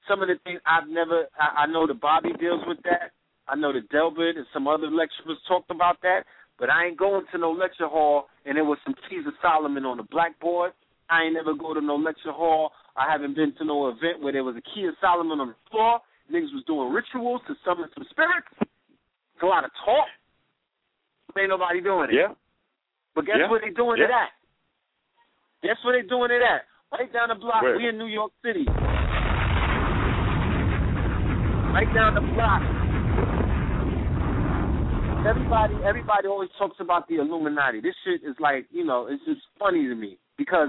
[0.08, 3.12] Some of the things I've never, I, I know the Bobby deals with that.
[3.48, 6.24] I know the Delbert and some other lecturers talked about that,
[6.58, 9.84] but I ain't going to no lecture hall and there was some keys of Solomon
[9.84, 10.72] on the blackboard.
[11.10, 12.72] I ain't never go to no lecture hall.
[12.96, 15.54] I haven't been to no event where there was a key of Solomon on the
[15.70, 16.00] floor.
[16.32, 18.48] Niggas was doing rituals to summon some spirits.
[18.60, 20.08] It's a lot of talk.
[21.36, 22.14] Ain't nobody doing it.
[22.14, 22.32] Yeah.
[23.14, 23.48] But guess Yeah.
[23.48, 24.30] where they doing it at?
[25.62, 26.66] Guess where they're doing it at?
[26.92, 27.62] Right down the block.
[27.62, 27.76] Where?
[27.76, 28.64] We in New York City.
[31.74, 32.62] Right down the block.
[35.26, 37.80] Everybody, everybody always talks about the Illuminati.
[37.80, 40.68] This shit is like, you know, it's just funny to me because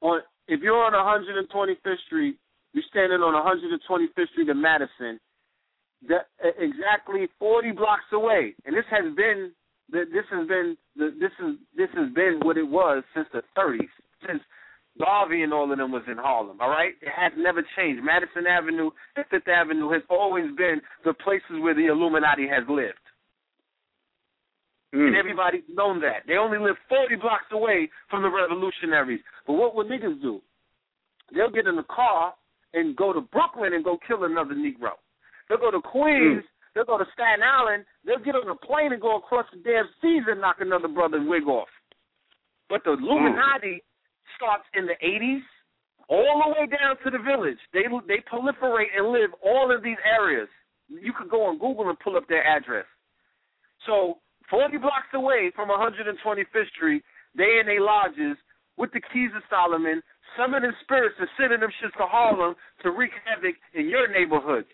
[0.00, 2.38] on if you're on 125th Street,
[2.72, 5.20] you're standing on 125th Street in Madison,
[6.08, 6.26] that
[6.58, 9.52] exactly 40 blocks away, and this has been the-
[9.92, 13.92] this has been the, this is this has been what it was since the 30s,
[14.26, 14.40] since
[14.98, 16.58] Garvey and all of them was in Harlem.
[16.60, 18.02] All right, it has never changed.
[18.02, 22.98] Madison Avenue Fifth Avenue has always been the places where the Illuminati has lived.
[24.92, 25.18] And hmm.
[25.18, 26.24] everybody's known that.
[26.26, 29.20] They only live 40 blocks away from the revolutionaries.
[29.46, 30.40] But what will niggas do?
[31.34, 32.34] They'll get in the car
[32.74, 35.00] and go to Brooklyn and go kill another Negro.
[35.48, 36.44] They'll go to Queens.
[36.44, 36.48] Hmm.
[36.74, 37.84] They'll go to Staten Island.
[38.04, 41.28] They'll get on a plane and go across the damn seas and knock another brother's
[41.28, 41.68] wig off.
[42.68, 44.32] But the Illuminati hmm.
[44.36, 45.44] starts in the 80s
[46.08, 47.60] all the way down to the village.
[47.72, 50.48] They they proliferate and live all of these areas.
[50.88, 52.86] You could go on Google and pull up their address.
[53.86, 54.18] So
[54.50, 57.02] 40 blocks away from 125th Street,
[57.36, 58.36] they in their lodges
[58.76, 60.02] with the keys of Solomon,
[60.36, 64.68] summoning spirits and sending them shits to Harlem to wreak havoc in your neighborhoods,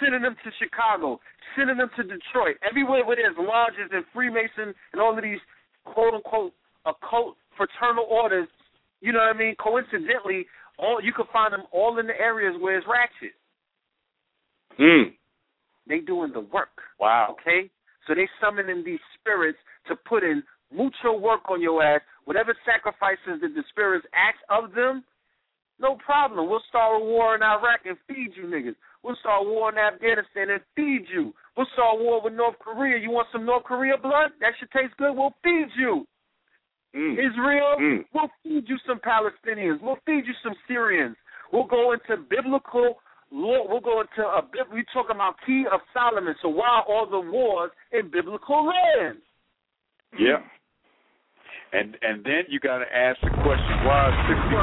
[0.00, 1.20] sending them to Chicago,
[1.56, 5.42] sending them to Detroit, everywhere where there's lodges and Freemason and all of these
[5.84, 6.52] quote unquote
[6.86, 8.48] occult fraternal orders.
[9.00, 9.54] You know what I mean?
[9.56, 10.46] Coincidentally,
[10.78, 13.34] all you can find them all in the areas where it's ratchet.
[14.78, 15.14] Mm.
[15.88, 16.82] They doing the work.
[17.00, 17.36] Wow.
[17.40, 17.70] Okay?
[18.06, 22.00] So they summoning these spirits to put in mucho work on your ass.
[22.24, 25.02] Whatever sacrifices that the spirits ask of them,
[25.80, 26.48] no problem.
[26.48, 28.74] We'll start a war in Iraq and feed you niggas.
[29.02, 31.32] We'll start war in Afghanistan and feed you.
[31.56, 32.98] We'll start war with North Korea.
[32.98, 34.30] You want some North Korea blood?
[34.40, 35.14] That should taste good.
[35.16, 36.06] We'll feed you.
[36.94, 38.04] Israel, Mm.
[38.12, 39.80] we'll feed you some Palestinians.
[39.82, 41.16] We'll feed you some Syrians.
[41.52, 43.66] We'll go into biblical law.
[43.68, 46.34] We'll go into a bib- we talking about key of Solomon.
[46.42, 49.22] So why all the wars in biblical lands?
[50.18, 50.40] Yeah.
[51.72, 54.56] And and then you got to ask the question: Why is sixty?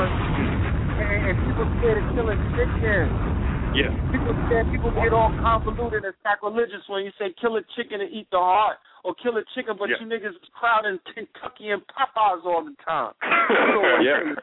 [0.97, 3.34] And, and people scared of killing chickens.
[3.75, 3.91] Yeah.
[4.11, 8.09] People scared people get all convoluted and sacrilegious when you say kill a chicken and
[8.11, 9.99] eat the heart, or kill a chicken, but Yeah.
[9.99, 13.13] you niggas is crowding Kentucky and Popeyes all the time.
[14.01, 14.33] Yeah.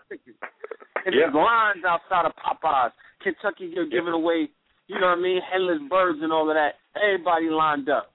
[1.05, 1.33] And Yeah.
[1.33, 2.93] there's lines outside of Popeyes.
[3.21, 4.49] Kentucky, you're giving away,
[4.87, 6.77] you know what I mean, headless birds and all of that.
[6.95, 8.13] Everybody lined up.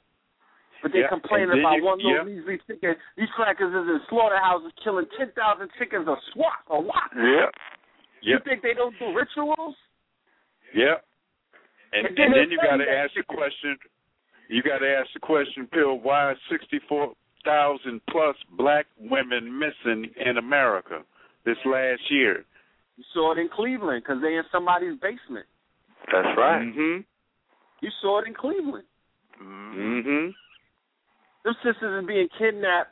[0.83, 2.23] But they Yeah, complaining about you- one little yeah.
[2.23, 2.95] measly chicken.
[3.17, 7.09] These crackers is in slaughterhouses killing 10,000 chickens a swat, a lot.
[7.15, 7.49] Yeah.
[8.21, 8.39] You Yeah.
[8.39, 9.75] think they don't do rituals?
[10.73, 10.99] Yeah.
[11.93, 13.77] And And then and then they you say got to ask the question.
[14.49, 15.99] You got to ask the question, Bill.
[15.99, 21.01] Why is sixty four thousand plus black women missing in America
[21.45, 22.45] this last year?
[22.97, 25.45] You saw it in Cleveland because they in somebody's basement.
[26.11, 26.63] That's right.
[26.63, 27.01] Mm-hmm.
[27.81, 28.85] You saw it in Cleveland.
[29.41, 30.31] Mm-hmm.
[31.45, 32.91] Them sisters is being kidnapped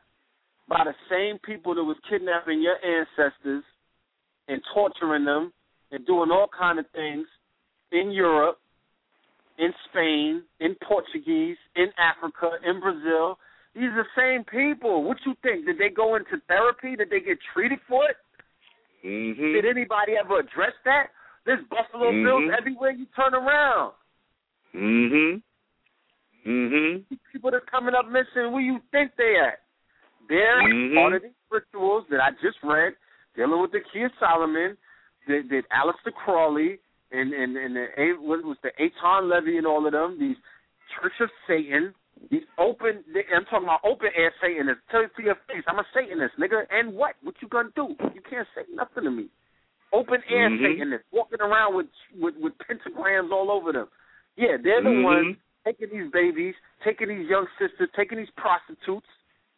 [0.69, 3.63] by the same people that was kidnapping your ancestors
[4.47, 5.51] and torturing them
[5.91, 7.25] and doing all kind of things
[7.91, 8.59] in Europe,
[9.57, 13.37] in Spain, in Portuguese, in Africa, in Brazil.
[13.73, 15.03] These are the same people.
[15.03, 15.65] What you think?
[15.65, 16.95] Did they go into therapy?
[16.95, 18.17] Did they get treated for it?
[19.05, 19.53] Mm-hmm.
[19.53, 21.07] Did anybody ever address that?
[21.45, 22.23] There's Buffalo Mhm.
[22.23, 23.93] Bills everywhere you turn around.
[24.73, 25.39] Mm-hmm.
[26.49, 27.15] Mm-hmm.
[27.31, 29.61] People that's coming up missing, where you think they at?
[30.27, 30.95] They're Mhm.
[30.95, 32.95] part of these rituals that I just read,
[33.35, 34.77] dealing with the Key of Solomon,
[35.27, 36.79] that, that Aleister Crowley
[37.15, 40.37] and and and the A- what was the Anton LaVey and all of them, these
[40.99, 41.93] Church of Satan,
[42.29, 43.03] these open.
[43.35, 44.83] I'm talking about open air Satanists.
[44.91, 46.63] Tell it to your face, I'm a Satanist, nigga.
[46.71, 47.15] And what?
[47.23, 47.95] What you gonna do?
[48.13, 49.27] You can't say nothing to me.
[49.93, 50.61] Open air Mhm.
[50.61, 51.87] Satanists walking around with,
[52.19, 53.87] with with pentagrams all over them.
[54.35, 55.03] Yeah, they're the Mhm.
[55.03, 59.07] ones taking these babies, taking these young sisters, taking these prostitutes.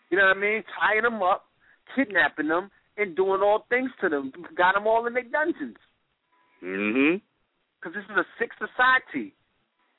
[0.09, 0.63] You know what I mean?
[0.79, 1.47] Tying them up,
[1.95, 4.31] kidnapping them, and doing all things to them.
[4.55, 5.77] Got them all in their dungeons
[6.63, 7.17] Mm-hmm.
[7.79, 9.33] Because this is a sick society.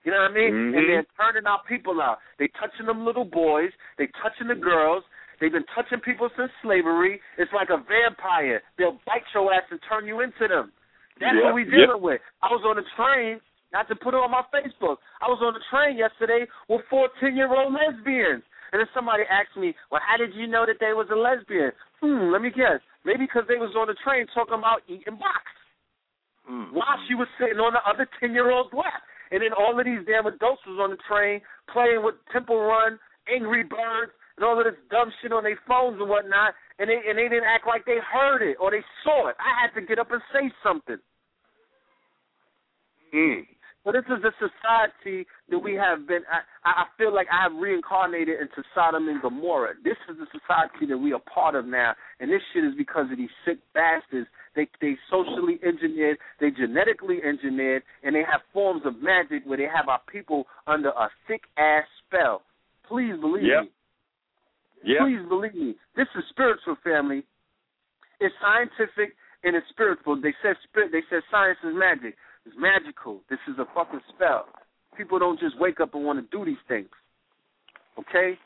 [0.04, 0.52] You know what I mean?
[0.52, 0.78] Mhm.
[0.78, 2.18] And they're turning our people out.
[2.38, 3.72] They touching them little boys.
[3.96, 5.04] They touching the girls.
[5.38, 7.20] They've been touching people since slavery.
[7.36, 8.62] It's like a vampire.
[8.76, 10.72] They'll bite your ass and turn you into them.
[11.18, 12.20] That's Yeah, what we dealing with.
[12.42, 13.40] I was on the train,
[13.72, 14.98] not to put it on my Facebook.
[15.20, 18.44] I was on the train yesterday with four ten-year-old lesbians.
[18.70, 21.72] And then somebody asked me, well, how did you know that they was a lesbian?
[22.00, 22.80] Hmm, let me guess.
[23.04, 25.42] Maybe because they was on the train talking about eating box
[26.72, 29.02] while she was sitting on the other 10 year old's lap.
[29.30, 31.40] And then all of these damn adults was on the train
[31.72, 36.00] playing with Temple Run, Angry Birds, and all of this dumb shit on their phones
[36.00, 39.28] and whatnot, and they and they didn't act like they heard it or they saw
[39.28, 39.36] it.
[39.36, 40.96] I had to get up and say something.
[43.12, 43.44] Mm.
[43.84, 46.20] But this is the society that we have been.
[46.30, 49.74] I, I feel like I have reincarnated into Sodom and Gomorrah.
[49.82, 53.06] This is the society that we are part of now, and this shit is because
[53.10, 54.26] of these sick bastards.
[54.56, 59.70] They they socially engineered, they genetically engineered, and they have forms of magic where they
[59.72, 62.42] have our people under a sick ass spell.
[62.86, 63.62] Please believe Yep.
[63.62, 63.70] me.
[64.84, 65.00] Yep.
[65.00, 65.74] Please believe me.
[65.96, 67.24] This is spiritual, family.
[68.20, 70.20] It's scientific and it's spiritual.
[70.20, 70.90] They said spirit.
[70.92, 72.16] They said science is magic.
[72.48, 73.20] It's magical.
[73.28, 74.46] This is a fucking spell.
[74.96, 76.88] People don't just wake up and want to do these things.
[77.98, 78.38] Okay?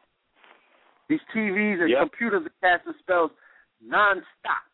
[1.08, 2.00] These TVs and Yep.
[2.10, 3.30] computers are casting spells
[3.84, 4.66] nonstop.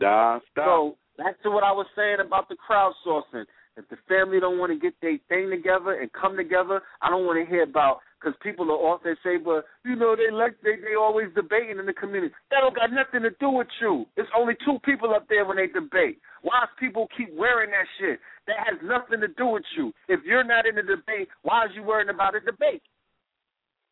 [0.00, 0.64] Nah, stop.
[0.64, 3.44] So back to what I was saying about the crowdsourcing.
[3.76, 7.26] If the family don't want to get their thing together and come together, I don't
[7.26, 9.02] want to hear about because people are off.
[9.04, 12.60] They say, "But you know, they like they they always debating in the community." That
[12.60, 14.06] don't got nothing to do with you.
[14.16, 16.18] It's only two people up there when they debate.
[16.42, 18.18] Why is people keep wearing that shit?
[18.50, 19.92] That has nothing to do with you.
[20.08, 22.82] If you're not in the debate, why is you worrying about a debate?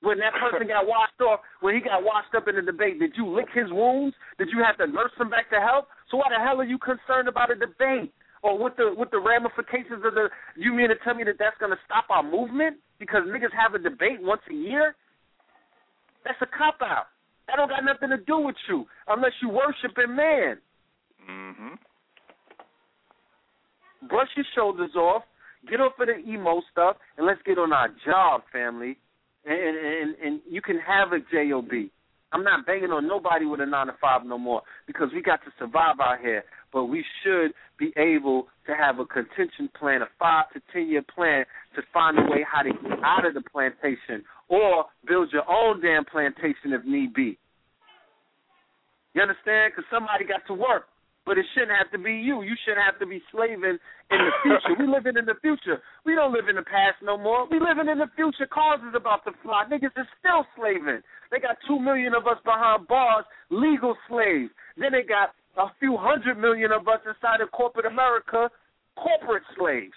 [0.02, 3.14] When that person got washed off, when he got washed up in the debate, did
[3.16, 4.16] you lick his wounds?
[4.36, 5.86] Did you have to nurse him back to health?
[6.10, 8.12] So why the hell are you concerned about a debate?
[8.42, 10.28] Or with the with the ramifications of the?
[10.56, 13.74] You mean to tell me that that's going to stop our movement because niggas have
[13.74, 14.96] a debate once a year?
[16.24, 17.12] That's a cop out.
[17.46, 20.56] That don't got nothing to do with you unless you worshiping man.
[21.30, 21.74] Mm-hmm.
[24.08, 25.22] Brush your shoulders off,
[25.70, 28.96] get off of the emo stuff, and let's get on our job, family.
[29.44, 31.90] And and and you can have a job.
[32.32, 35.44] I'm not banging on nobody with a nine to five no more because we got
[35.44, 36.42] to survive out here.
[36.72, 41.04] But we should be able to have a contention plan, a five to ten year
[41.14, 45.48] plan to find a way how to get out of the plantation or build your
[45.48, 47.38] own damn plantation if need be.
[49.14, 49.72] You understand?
[49.72, 50.86] Because somebody got to work.
[51.24, 52.42] But it shouldn't have to be you.
[52.42, 53.80] You shouldn't have to be slaving
[54.12, 54.76] in the future.
[54.78, 55.80] we living in the future.
[56.04, 57.48] We don't live in the past no more.
[57.48, 58.44] We living in the future.
[58.44, 59.64] Cars is about to fly.
[59.72, 61.00] Niggas is still slaving.
[61.30, 64.52] They got two million of us behind bars, legal slaves.
[64.76, 68.50] Then they got a few hundred million of us inside of corporate America,
[69.00, 69.96] corporate slaves.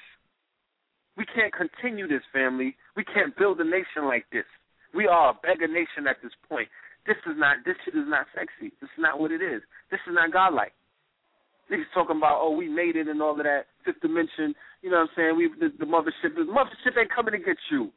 [1.18, 2.78] We can't continue this, family.
[2.96, 4.46] We can't build a nation like this.
[4.94, 6.70] We are a beggar nation at this point.
[7.06, 7.58] This is not.
[7.66, 8.72] This shit is not sexy.
[8.80, 9.62] This is not what it is.
[9.90, 10.74] This is not godlike.
[11.72, 13.66] Niggas talking about, oh, we made it and all of that.
[13.84, 15.36] Fifth dimension, you know what I'm saying?
[15.36, 17.92] We the, the mothership, the mothership ain't coming to get you.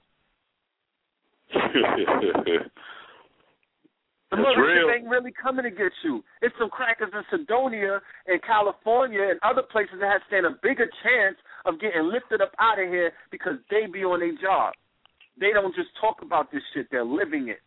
[4.30, 4.90] The That's mothership real.
[4.94, 6.22] ain't really coming to get you.
[6.42, 10.86] It's some crackers in Sedonia and California and other places that have stand a bigger
[11.02, 14.74] chance of getting lifted up out of here because they be on their job.
[15.38, 17.60] They don't just talk about this shit; they're living it.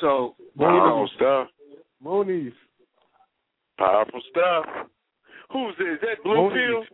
[0.00, 1.48] So Powerful stuff.
[2.02, 2.52] Moniz.
[3.78, 4.66] Powerful stuff.
[5.52, 5.86] Who's this?
[5.94, 6.84] Is that Bluefield?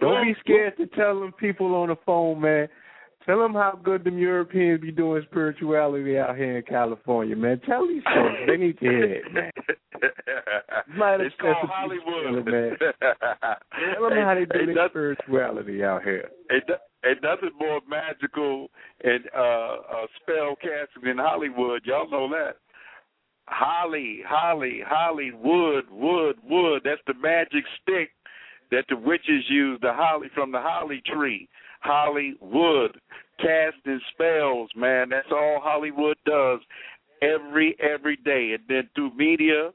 [0.00, 2.68] Don't be scared to tell them people on the phone, man.
[3.26, 7.60] Tell them how good them Europeans be doing spirituality out here in California, man.
[7.66, 9.50] Tell these folks they need to hear it, man.
[10.96, 12.46] Might it's called Hollywood.
[12.46, 12.76] man.
[13.00, 16.28] Tell them how they do their spirituality out here.
[16.52, 18.68] Ain't, no- ain't nothing more magical
[19.02, 21.82] and uh, uh, spell casting than Hollywood.
[21.84, 22.56] Y'all know that.
[23.48, 26.82] Holly, Holly, Holly, wood, wood, wood.
[26.84, 28.10] That's the magic stick
[28.70, 29.78] that the witches use.
[29.82, 31.48] The holly from the holly tree.
[31.86, 33.00] Holly wood,
[33.38, 34.70] casting spells.
[34.76, 36.60] Man, that's all Hollywood does
[37.22, 38.54] every every day.
[38.54, 39.70] And then through media,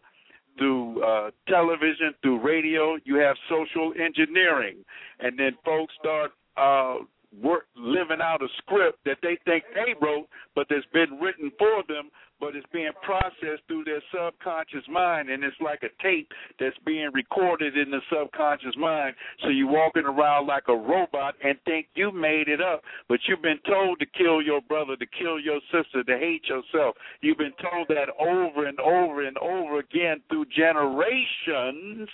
[0.57, 4.77] through uh, television, through radio, you have social engineering,
[5.19, 7.03] and then folks start uh,
[7.41, 11.83] work living out a script that they think they wrote, but that's been written for
[11.87, 16.27] them, but it's being processed through their subconscious mind, and it's like a tape
[16.59, 19.15] that's being recorded in the subconscious mind.
[19.43, 23.41] So you're walking around like a robot and think you made it up, but you've
[23.41, 26.95] been told to kill your brother, to kill your sister, to hate yourself.
[27.21, 32.09] You've been told that over and over and over again through generations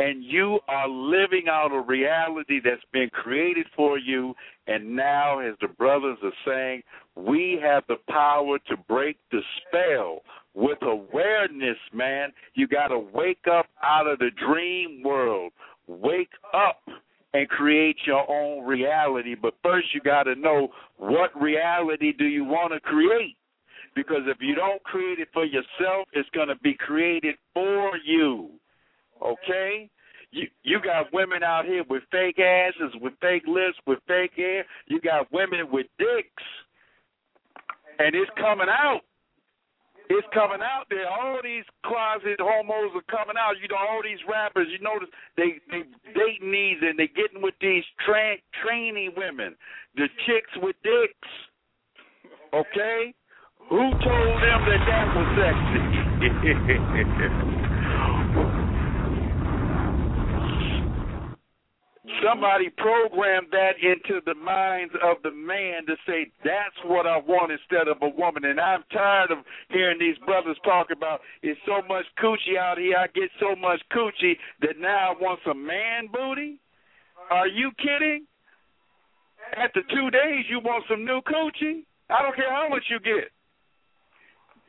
[0.00, 4.34] and you are living out a reality that's been created for you.
[4.66, 6.82] And now, as the brothers are saying,
[7.16, 10.22] we have the power to break the spell
[10.54, 12.32] with awareness, man.
[12.54, 15.52] You got to wake up out of the dream world.
[15.86, 16.80] Wake up
[17.34, 19.34] and create your own reality.
[19.34, 23.36] But first, you got to know what reality do you want to create.
[23.94, 28.59] Because if you don't create it for yourself, it's going to be created for you.
[29.22, 29.90] Okay?
[30.32, 34.66] You you got women out here with fake asses, with fake lips, with fake hair.
[34.86, 36.44] You got women with dicks,
[37.98, 39.00] and it's coming out.
[40.08, 41.08] It's coming out there.
[41.08, 43.54] All these closet homos are coming out.
[43.60, 44.68] You know, all these rappers.
[44.70, 45.82] You notice they they
[46.14, 49.56] dating these and they getting with these tra- trainee women,
[49.96, 51.28] the chicks with dicks.
[52.54, 53.14] Okay,
[53.68, 57.50] who told them that that was sexy?
[62.24, 67.52] Somebody programmed that into the minds of the man to say that's what I want
[67.52, 68.44] instead of a woman.
[68.44, 69.38] And I'm tired of
[69.70, 72.96] hearing these brothers talk about it's so much coochie out here.
[72.96, 76.60] I get so much coochie that now I want some man booty.
[77.30, 78.26] Are you kidding?
[79.56, 81.84] After two days, you want some new coochie?
[82.10, 83.30] I don't care how much you get.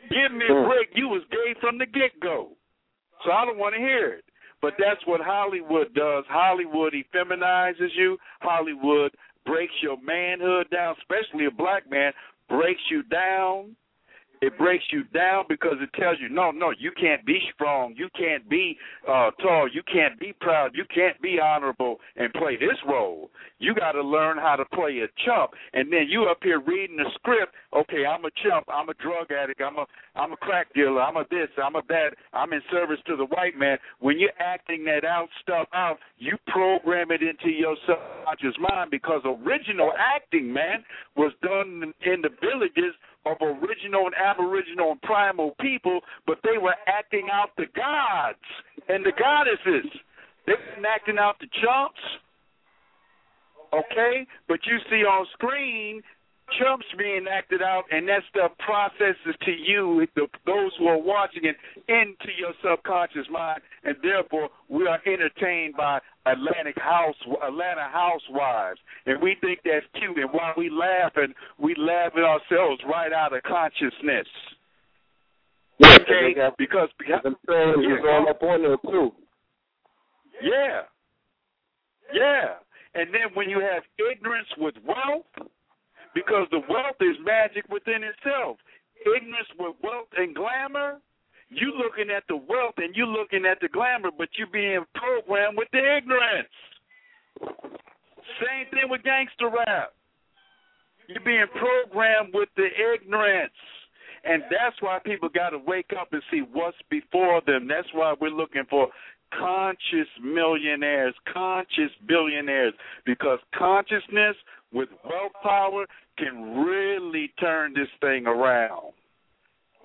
[0.10, 0.70] Give me a hmm.
[0.70, 0.90] break.
[0.96, 2.58] You was gay from the get go.
[3.26, 4.26] So I don't want to hear it.
[4.62, 6.24] But that's what Hollywood does.
[6.30, 8.18] Hollywood effeminizes you.
[8.42, 9.12] Hollywood
[9.46, 12.14] breaks your manhood down, especially a black man,
[12.48, 13.76] breaks you down.
[14.42, 17.94] It breaks you down because it tells you, no, no, you can't be strong.
[17.96, 18.76] You can't be
[19.08, 19.70] uh, tall.
[19.72, 20.72] You can't be proud.
[20.74, 23.30] You can't be honorable and play this role.
[23.60, 25.52] You got to learn how to play a chump.
[25.74, 27.54] And then you up here reading the script.
[27.72, 28.66] Okay, I'm a chump.
[28.68, 29.62] I'm a drug addict.
[29.62, 31.02] I'm a I'm a crack dealer.
[31.02, 31.50] I'm a this.
[31.64, 32.16] I'm a that.
[32.34, 33.78] I'm in service to the white man.
[34.00, 39.22] When you're acting that out stuff out, you program it into your subconscious mind because
[39.24, 40.84] original acting, man,
[41.16, 46.76] was done in the villages of original and aboriginal and primal people, but they were
[46.88, 48.40] acting out the gods
[48.90, 49.92] and the goddesses.
[50.48, 52.02] They weren't acting out the chumps.
[53.74, 54.26] Okay?
[54.48, 56.02] But you see on screen
[56.60, 61.46] chumps being acted out, and that stuff processes to you, the, those who are watching
[61.46, 61.56] it,
[61.88, 69.22] into your subconscious mind, and therefore we are entertained by Atlantic house, Atlanta housewives, and
[69.22, 70.18] we think that's cute.
[70.18, 74.28] And while we laugh, and we laugh at ourselves right out of consciousness.
[75.80, 79.12] Yeah, okay, got, because because them fans was all up on there too.
[80.44, 80.82] Yeah,
[82.14, 82.56] yeah,
[82.94, 85.26] and then when you have ignorance with wealth
[86.14, 88.58] because the wealth is magic within itself.
[89.06, 91.00] Ignorance with wealth and glamour,
[91.50, 95.58] you looking at the wealth and you looking at the glamour, but you're being programmed
[95.58, 96.54] with the ignorance.
[98.40, 99.94] Same thing with gangster rap.
[101.08, 103.54] You're being programmed with the ignorance.
[104.24, 107.68] And that's why people got to wake up and see what's before them.
[107.68, 108.88] That's why we're looking for
[109.38, 112.74] conscious millionaires, conscious billionaires,
[113.06, 114.36] because consciousness
[114.72, 115.86] with wealth power
[116.18, 118.94] can really turn this thing around.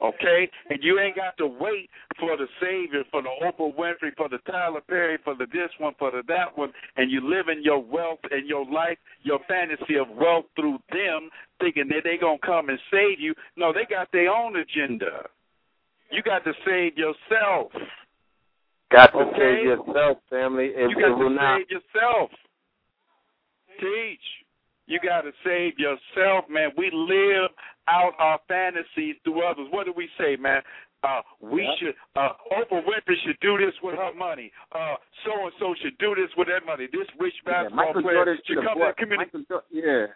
[0.02, 0.48] Okay?
[0.68, 1.88] And you ain't got to wait
[2.20, 5.94] for the Savior, for the Oprah Winfrey, for the Tyler Perry, for the this one,
[5.98, 9.96] for the that one, and you live in your wealth and your life, your fantasy
[9.96, 13.34] of wealth through them, thinking that they going to come and save you.
[13.56, 15.28] No, they got their own agenda.
[16.10, 17.72] You got to save yourself.
[18.92, 19.38] Got to okay?
[19.38, 20.72] save yourself, family.
[20.76, 21.60] And you got to not...
[21.60, 22.30] save yourself.
[23.80, 24.45] Teach.
[24.86, 26.70] You got to save yourself, man.
[26.76, 27.50] We live
[27.88, 29.66] out our fantasies through others.
[29.70, 30.62] What do we say, man?
[31.02, 31.74] Uh, we yep.
[31.78, 31.94] should.
[32.14, 34.50] Uh, Oprah Winfrey should do this with her money.
[34.72, 36.86] Uh, so and so should do this with their money.
[36.90, 39.30] This rich basketball yeah, player should come to the community.
[39.70, 40.06] yeah.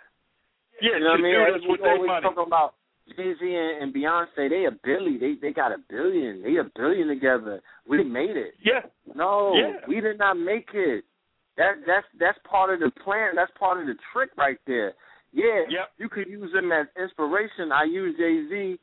[0.80, 1.46] Yeah, you know should what I mean?
[1.46, 2.22] do this we with their always money.
[2.22, 2.74] talking about
[3.16, 4.48] Jay Z and, and Beyonce.
[4.48, 5.20] They a billion.
[5.20, 6.42] They they got a billion.
[6.42, 7.60] They a billion together.
[7.86, 8.54] We made it.
[8.64, 8.88] Yeah.
[9.14, 9.84] No, yeah.
[9.86, 11.04] we did not make it.
[11.60, 13.36] That that's that's part of the plan.
[13.36, 14.94] That's part of the trick right there.
[15.30, 15.92] Yeah, yep.
[15.98, 17.68] you could use him as inspiration.
[17.70, 18.80] I use Jay Z.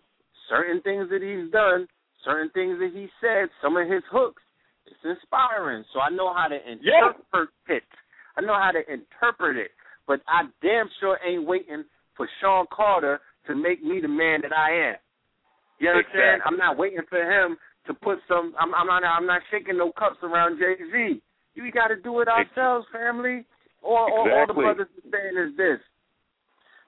[0.47, 1.89] Certain things that he's done,
[2.23, 4.43] certain things that he said, some of his hooks.
[4.85, 5.83] It's inspiring.
[5.91, 7.75] So I know how to interpret yeah.
[7.75, 7.83] it.
[8.38, 9.72] I know how to interpret it.
[10.06, 11.83] But I damn sure ain't waiting
[12.15, 14.95] for Sean Carter to make me the man that I am.
[15.80, 16.45] You understand?
[16.45, 16.45] Exactly.
[16.45, 17.57] I'm not waiting for him
[17.88, 18.53] to put some.
[18.61, 19.03] I'm, I'm not.
[19.03, 21.22] I'm not shaking no cups around Jay Z.
[21.60, 23.45] We got to do it ourselves, family.
[23.84, 24.32] All, exactly.
[24.32, 25.80] all, all the brothers are saying is this: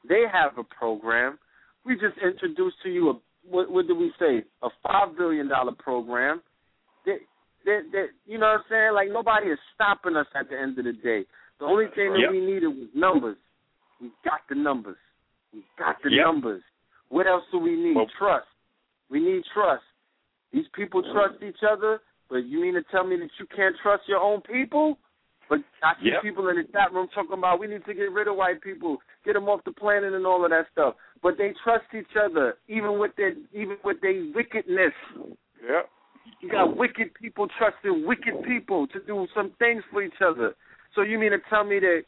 [0.07, 1.39] they have a program.
[1.85, 3.13] We just introduced to you a
[3.49, 4.43] what, what did we say?
[4.61, 6.41] A five billion dollar program.
[7.05, 7.19] That,
[7.65, 8.93] that, that, you know what I'm saying?
[8.93, 11.25] Like nobody is stopping us at the end of the day.
[11.59, 12.31] The only thing that yep.
[12.31, 13.37] we needed was numbers.
[14.01, 14.97] We got the numbers.
[15.53, 16.25] We got the yep.
[16.25, 16.61] numbers.
[17.09, 17.95] What else do we need?
[17.95, 18.47] Well, trust.
[19.09, 19.83] We need trust.
[20.53, 24.03] These people trust each other, but you mean to tell me that you can't trust
[24.07, 24.97] your own people?
[25.49, 26.21] But I see yep.
[26.21, 28.97] people in the chat room talking about we need to get rid of white people,
[29.25, 30.93] get them off the planet, and all of that stuff.
[31.23, 34.93] But they trust each other, even with their even with their wickedness.
[35.67, 35.89] Yep.
[36.41, 40.53] You got wicked people trusting wicked people to do some things for each other.
[40.93, 42.03] So you mean to tell me that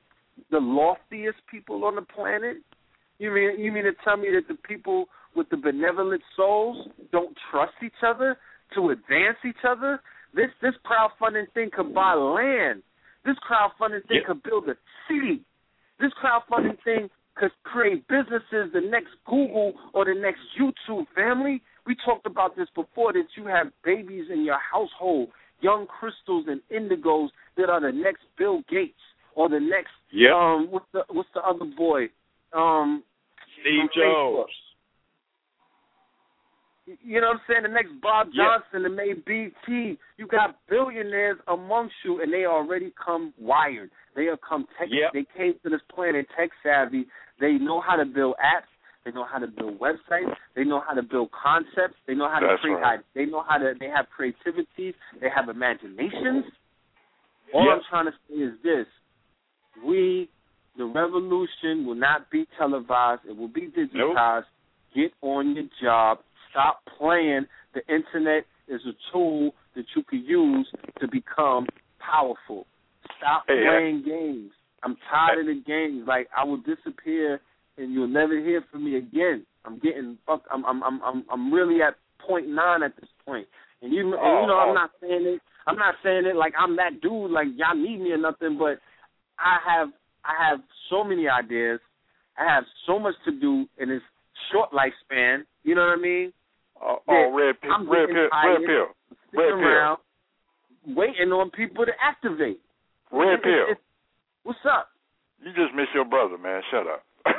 [0.51, 2.57] the loftiest people on the planet?
[3.17, 7.35] You mean you mean to tell me that the people with the benevolent souls don't
[7.49, 8.37] trust each other
[8.75, 10.01] to advance each other?
[10.33, 12.83] This this crowdfunding thing could buy land.
[13.25, 14.25] This crowdfunding thing Yep.
[14.25, 14.75] could build a
[15.07, 15.41] city.
[15.99, 21.61] This crowdfunding thing could create businesses, the next Google or the next YouTube family.
[21.85, 25.29] We talked about this before that you have babies in your household,
[25.61, 28.99] young crystals and indigos that are the next Bill Gates
[29.35, 30.31] or the next Yep.
[30.33, 32.09] um what's the what's the other boy?
[32.53, 33.03] Um
[33.61, 33.89] Steve.
[33.95, 34.51] Jobs.
[36.85, 37.63] You know what I'm saying?
[37.63, 38.57] The next Bob Yeah.
[38.59, 39.97] Johnson that made BET.
[40.17, 43.91] You got billionaires amongst you, and they already come wired.
[44.15, 44.87] They have come tech.
[44.89, 45.13] Yep.
[45.13, 47.05] They came to this planet tech savvy.
[47.39, 48.67] They know how to build apps.
[49.05, 50.35] They know how to build websites.
[50.55, 51.95] They know how to build concepts.
[52.07, 52.75] They know how to That's create.
[52.81, 52.99] right.
[53.15, 53.73] They know how to.
[53.79, 54.93] They have creativity.
[55.19, 56.45] They have imaginations.
[57.53, 57.75] All Yep.
[57.77, 58.87] I'm trying to say is this:
[59.85, 60.29] we,
[60.77, 63.21] the revolution, will not be televised.
[63.27, 64.45] It will be digitized.
[64.95, 66.19] Get on your job.
[66.51, 67.45] Stop playing.
[67.73, 70.67] The internet is a tool that you can use
[70.99, 71.65] to become
[71.99, 72.67] powerful.
[73.17, 74.51] Stop Hey, I- playing games.
[74.83, 76.07] I'm tired of the games.
[76.07, 77.39] Like I will disappear
[77.77, 79.45] and you'll never hear from me again.
[79.63, 80.47] I'm getting fucked.
[80.51, 83.47] I'm I'm I'm I'm I'm really at point nine at this point.
[83.83, 84.67] And you and Oh, you know oh.
[84.69, 85.41] I'm not saying it.
[85.67, 87.29] I'm not saying it like I'm that dude.
[87.31, 88.57] Like y'all need me or nothing.
[88.57, 88.79] But
[89.37, 89.89] I have
[90.25, 91.79] I have so many ideas.
[92.37, 94.01] I have so much to do in this
[94.51, 95.43] short lifespan.
[95.63, 96.33] You know what I mean?
[96.83, 98.87] Oh, oh red pill, red pill, red pill,
[99.33, 99.97] red pill,
[100.95, 102.59] waiting on people to activate.
[103.11, 103.65] red It- pill.
[103.69, 103.77] it-
[104.43, 104.89] What's up?
[105.43, 106.63] You just miss your brother, man.
[106.71, 107.03] Shut up.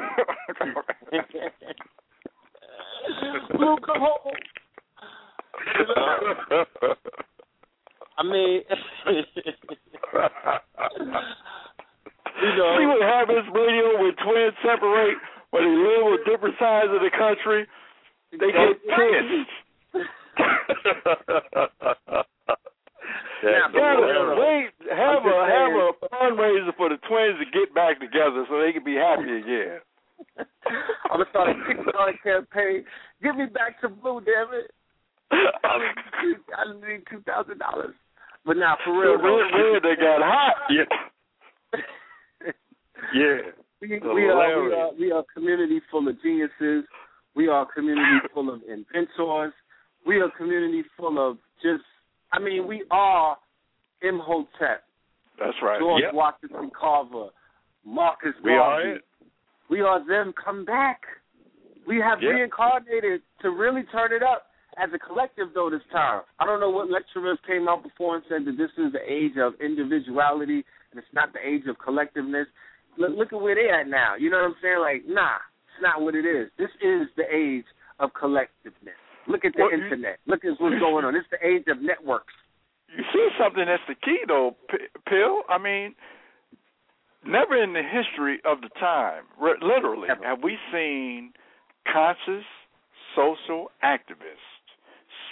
[3.56, 4.36] Blue, come home.
[8.18, 8.62] I mean,
[12.42, 15.18] you know, see what happens radio when twins separate
[15.50, 17.66] when they live on different sides of the country.
[18.32, 19.50] They get pissed.
[23.42, 28.46] Now, Gotta wait, have a have a fundraiser for the twins to get back together
[28.48, 29.80] so they can be happy again.
[31.10, 32.84] I'm gonna start a Kickstarter campaign.
[33.20, 34.70] Give me back some Blue, damn it.
[35.32, 35.34] I
[36.86, 37.94] need, two thousand dollars.
[38.46, 40.54] But now, for real, Red, red, they got hot.
[40.70, 40.86] Yeah.
[43.14, 43.38] Yeah.
[43.80, 46.84] we, we are we are we are a community full of geniuses.
[47.34, 49.52] We are a community full of inventors.
[50.06, 51.84] We are a community full of just.
[52.32, 53.36] I mean, we are
[54.02, 54.82] Imhotep,
[55.38, 55.78] That's right.
[55.78, 56.14] George Yep.
[56.14, 57.28] Washington Carver,
[57.84, 58.90] Marcus We are Garvey.
[58.98, 59.04] it.
[59.68, 61.02] We are them come back.
[61.86, 62.34] We have Yep.
[62.34, 66.22] reincarnated to really turn it up as a collective though this time.
[66.38, 69.36] I don't know what lecturers came out before and said that this is the age
[69.36, 72.46] of individuality and it's not the age of collectiveness.
[72.96, 74.14] Look, look at where they at now.
[74.16, 74.78] You know what I'm saying?
[74.80, 75.38] Like, nah,
[75.75, 76.49] it's not what it is.
[76.59, 77.65] This is the age
[78.01, 78.99] of collectiveness.
[79.28, 80.18] Look at the Well, internet.
[80.26, 81.15] Look at what's going on.
[81.15, 82.34] It's the age of networks.
[82.97, 85.42] You see something that's the key though, P- Pill.
[85.49, 85.94] I mean,
[87.25, 90.25] never in the history of the time, re- literally, Ever.
[90.25, 91.33] have we seen
[91.91, 92.44] conscious
[93.17, 94.65] social activists,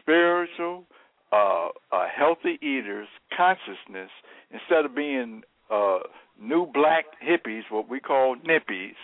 [0.01, 0.85] spiritual,
[1.33, 4.11] uh, uh, healthy eaters, consciousness
[4.51, 5.99] instead of being uh,
[6.41, 8.95] new black hippies, what we call nippies.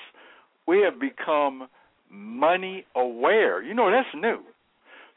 [0.66, 1.68] We have become
[2.10, 3.62] money aware.
[3.62, 4.40] You know that's new.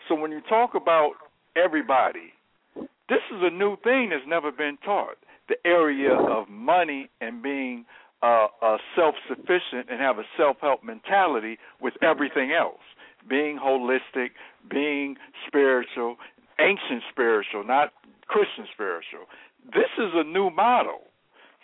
[0.08, 1.14] So when you talk about
[1.56, 2.34] everybody,
[2.76, 5.18] this is a new thing that's never been taught.
[5.48, 7.86] The area of money and being
[8.22, 12.82] uh, uh, self-sufficient and have a self-help mentality with everything else.
[13.28, 14.30] Being holistic,
[14.70, 15.16] being
[15.48, 16.18] spiritual,
[16.60, 17.94] ancient spiritual, not
[18.28, 19.26] Christian spiritual.
[19.66, 21.09] This is a new model.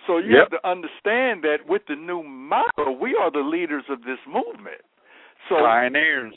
[0.08, 0.52] So you Yep.
[0.52, 4.82] have to understand that with the new model, we are the leaders of this movement.
[5.50, 6.34] So Pioneers.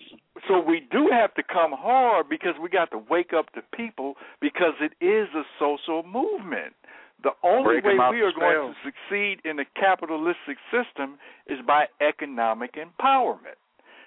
[0.46, 4.16] so we do have to come hard because we got to wake up the people
[4.40, 6.74] because it is a social movement.
[7.22, 11.86] The only Break way we are going to succeed in a capitalistic system is by
[12.00, 13.58] economic empowerment.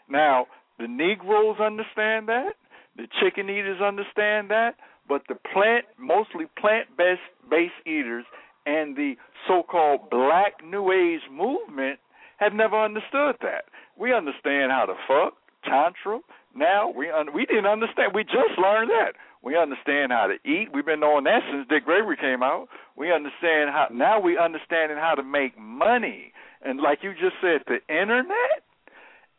[0.08, 0.48] Now,
[0.80, 2.54] the Negroes understand that,
[2.96, 4.76] the chicken eaters understand that,
[5.10, 8.26] but the plant, mostly plant-based based eaters
[8.66, 9.16] and the
[9.48, 12.00] so-called Black New Age movement
[12.38, 13.66] have never understood that.
[13.98, 15.34] We understand how to fuck,
[15.64, 16.20] tantra.
[16.56, 18.12] Now we un- we didn't understand.
[18.14, 19.14] We just learned that.
[19.44, 20.70] We understand how to eat.
[20.74, 22.68] We've been knowing that since Dick Gregory came out.
[22.96, 26.34] We understand how now we understanding how to make money.
[26.62, 28.62] And like you just said, the internet.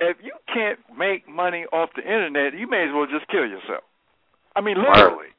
[0.01, 3.84] If you can't make money off the internet, you may as well just kill yourself.
[4.57, 5.31] I mean, literally.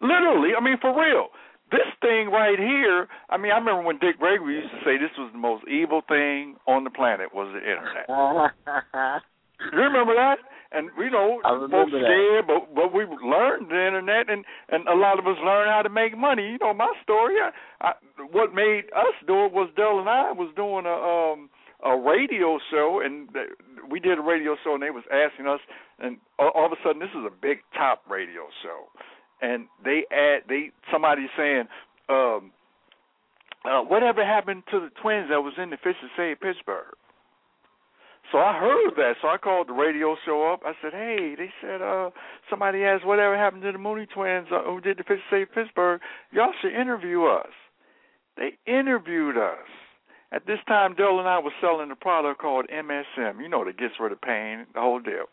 [0.00, 1.28] Literally, I mean, for real.
[1.70, 5.10] This thing right here, I mean, I remember when Dick Gregory used to say this
[5.18, 8.06] was the most evil thing on the planet was the internet.
[9.72, 10.38] you remember that?
[10.72, 12.02] And you know, folks that.
[12.06, 15.82] scared, but but we learned the internet, and and a lot of us learned how
[15.82, 16.54] to make money.
[16.54, 17.34] You know, my story.
[17.38, 17.92] I, I,
[18.30, 21.50] what made us do it was Dell and I was doing a um
[21.84, 23.28] a radio show, and
[23.90, 25.60] we did a radio show, and they was asking us,
[25.98, 28.88] and all, all of a sudden, this is a big top radio show,
[29.42, 31.64] and they add they somebody saying,
[32.08, 32.52] um,
[33.64, 36.94] uh, whatever happened to the twins that was in the Fisher Save Pittsburgh?
[38.32, 40.62] So I heard that, so I called the radio show up.
[40.66, 42.10] I said, "Hey," they said, "Uh,
[42.50, 46.00] somebody asked whatever happened to the Mooney twins uh, who did the Fisher Save Pittsburgh.
[46.32, 47.52] Y'all should interview us."
[48.36, 49.68] They interviewed us.
[50.32, 53.40] At this time, Dell and I was selling a product called MSM.
[53.40, 55.26] You know, that gets rid of pain, the whole deal.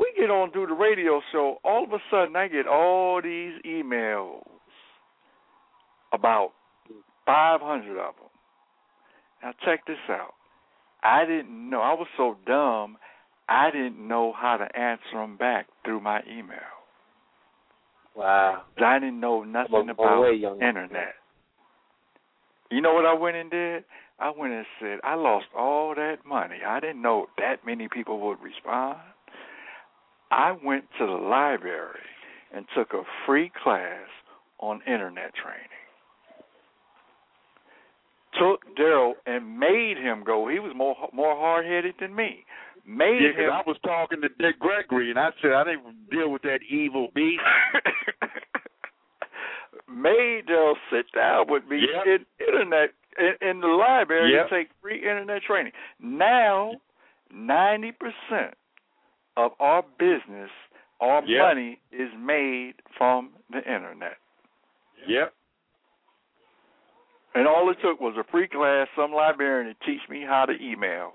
[0.00, 1.58] We get on through the radio show.
[1.62, 4.42] All of a sudden, I get all these emails,
[6.12, 6.52] about
[7.26, 8.30] 500 of them.
[9.42, 10.34] Now, check this out.
[11.02, 11.80] I didn't know.
[11.80, 12.96] I was so dumb.
[13.48, 16.58] I didn't know how to answer them back through my email.
[18.14, 18.62] Wow.
[18.82, 21.14] I didn't know nothing Well, about way, internet.
[22.70, 23.84] You know what I went and did?
[24.18, 26.56] I went and said, I lost all that money.
[26.66, 28.98] I didn't know that many people would respond.
[30.30, 31.98] I went to the library
[32.54, 34.06] and took a free class
[34.58, 35.66] on internet training.
[38.38, 40.48] Took Daryl and made him go.
[40.48, 42.44] He was more more hard headed than me.
[42.86, 46.30] Made Yeah, him I was talking to Dick Gregory, and I said I didn't deal
[46.30, 47.42] with that evil beast.
[49.88, 52.06] made Daryl sit down with me Yep.
[52.06, 54.48] in internet in, in the library Yep.
[54.48, 55.72] to take free internet training.
[55.98, 56.72] Now,
[57.32, 58.54] ninety percent
[59.44, 60.50] of our business,
[61.00, 61.42] our Yep.
[61.42, 64.18] money is made from the internet.
[65.06, 65.34] Yep.
[67.34, 70.60] And all it took was a free class, some librarian to teach me how to
[70.60, 71.14] email,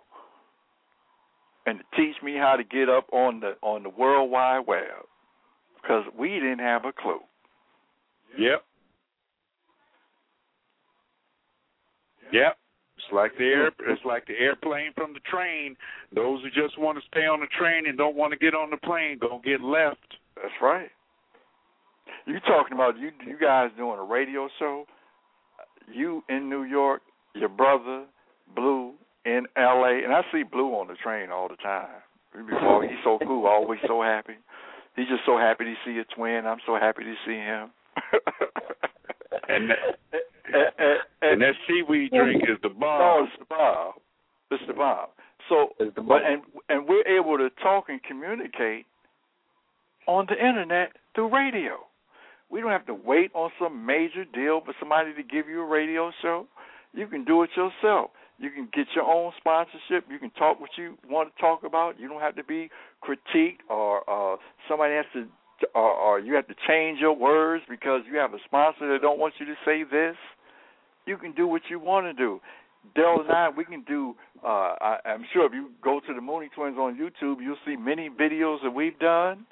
[1.65, 5.07] and to teach me how to get up on the on the World Wide Web,
[5.81, 7.21] because we didn't have a clue.
[8.37, 8.65] Yep.
[12.31, 12.57] Yep.
[13.05, 13.67] It's like the air.
[13.87, 15.75] It's like the airplane from the train.
[16.13, 18.71] Those who just want to stay on the train and don't want to get on
[18.71, 20.17] the plane gonna get left.
[20.35, 20.89] That's right.
[22.25, 24.85] You talking about you you guys doing a radio show?
[25.93, 27.01] You in New York,
[27.35, 28.05] your brother
[28.55, 28.93] Blue
[29.25, 30.03] in L.A.
[30.03, 32.01] and I see Blue on the train all the time.
[32.33, 34.35] Before he's so cool, always so happy.
[34.95, 36.45] He's just so happy to see a twin.
[36.45, 37.69] I'm so happy to see him.
[39.47, 43.23] And that, and, and, and that seaweed drink is the No, bomb.
[43.25, 43.93] it's the bomb.
[44.51, 45.07] It's the bomb.
[45.49, 46.21] So, the but bomb.
[46.25, 48.85] and and we're able to talk and communicate
[50.07, 51.77] on the internet through radio.
[52.49, 55.65] We don't have to wait on some major deal for somebody to give you a
[55.65, 56.47] radio show.
[56.93, 58.11] You can do it yourself.
[58.37, 60.05] You can get your own sponsorship.
[60.09, 61.99] You can talk what you want to talk about.
[61.99, 62.69] You don't have to be
[63.03, 64.37] critiqued or uh,
[64.69, 65.25] somebody has to,
[65.73, 69.19] or, or you have to change your words because you have a sponsor that don't
[69.19, 70.15] want you to say this.
[71.05, 72.39] You can do what you want to do.
[72.95, 74.15] Dell and I, we can do.
[74.43, 77.75] Uh, I, I'm sure if you go to the Mooney Twins on YouTube, you'll see
[77.75, 79.45] many videos that we've done.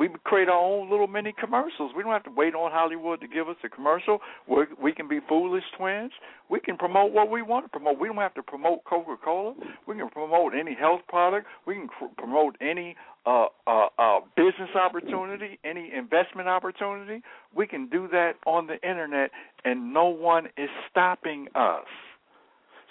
[0.00, 1.92] We create our own little mini commercials.
[1.94, 4.18] We don't have to wait on Hollywood to give us a commercial.
[4.48, 6.10] we we can be foolish twins.
[6.48, 8.00] We can promote what we want to promote.
[8.00, 9.54] We don't have to promote Coca Cola.
[9.86, 11.46] We can promote any health product.
[11.66, 12.96] We can cr- promote any
[13.26, 17.22] uh, uh, uh, business opportunity, any investment opportunity.
[17.54, 19.30] We can do that on the internet,
[19.66, 21.84] and no one is stopping us.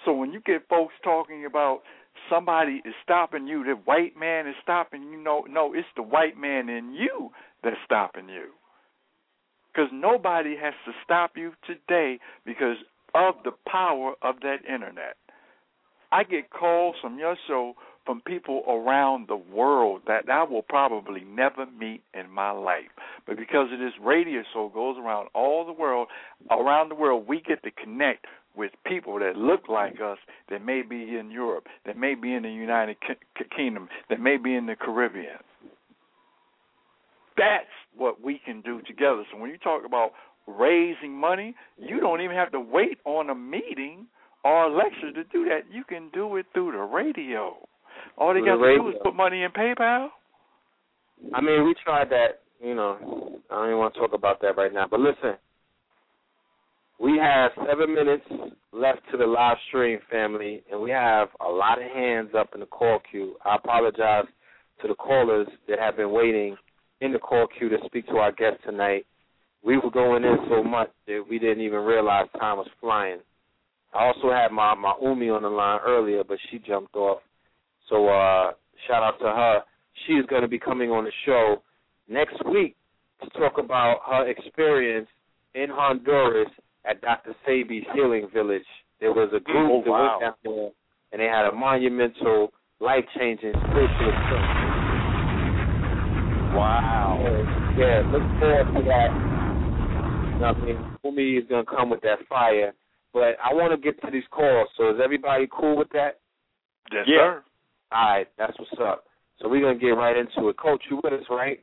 [0.04, 1.80] So when you get folks talking about
[2.28, 6.36] somebody is stopping you, the white man is stopping you, no, no, it's the white
[6.36, 7.30] man in you
[7.62, 8.48] that's stopping you.
[9.72, 12.76] Because nobody has to stop you today because
[13.14, 15.16] of the power of that internet.
[16.12, 17.74] I get calls from your show
[18.10, 22.90] from people around the world that I will probably never meet in my life.
[23.24, 26.08] But because of this radio show goes around all the world,
[26.50, 30.18] around the world, we get to connect with people that look like us
[30.50, 34.36] that may be in Europe, that may be in the United Ki- Kingdom, that may
[34.36, 35.38] be in the Caribbean.
[37.36, 39.22] That's what we can do together.
[39.30, 40.10] So when you talk about
[40.48, 44.06] raising money, you don't even have to wait on a meeting
[44.42, 45.72] or a lecture to do that.
[45.72, 47.68] You can do it through the radio.
[48.16, 50.08] All they got to do is put money in PayPal.
[51.34, 52.40] I mean, we tried that.
[52.62, 54.86] You know, I don't even want to talk about that right now.
[54.90, 55.34] But listen,
[57.00, 58.24] we have seven minutes
[58.72, 62.60] left to the live stream, family, and we have a lot of hands up in
[62.60, 63.36] the call queue.
[63.44, 64.26] I apologize
[64.82, 66.56] to the callers that have been waiting
[67.00, 69.06] in the call queue to speak to our guest tonight.
[69.62, 73.18] we were going in so much that we didn't even realize time was flying.
[73.92, 77.20] I also had my my Umi on the line earlier, but she jumped off.
[77.90, 78.52] So uh,
[78.88, 79.60] shout out to her.
[80.06, 81.62] She's going to be coming on the show
[82.08, 82.76] next week
[83.22, 85.08] to talk about her experience
[85.54, 86.48] in Honduras
[86.88, 87.34] at Dr.
[87.46, 88.64] Sebi's Healing Village.
[89.00, 90.18] There was a group Oh, that wow.
[90.20, 90.70] went down there,
[91.12, 94.70] and they had a monumental, life-changing spiritual experience.
[96.54, 97.18] Wow.
[97.76, 99.10] Yeah, look forward to that.
[100.34, 100.96] You know what I mean?
[101.04, 102.72] Umi is going to come with that fire.
[103.12, 106.18] But I want to get to these calls, so is everybody cool with that?
[106.92, 107.16] Yes, Yeah.
[107.18, 107.42] sir.
[107.92, 109.04] All right, that's what's up.
[109.40, 110.56] So we're gonna get right into it.
[110.58, 111.62] Coach, you with us, right?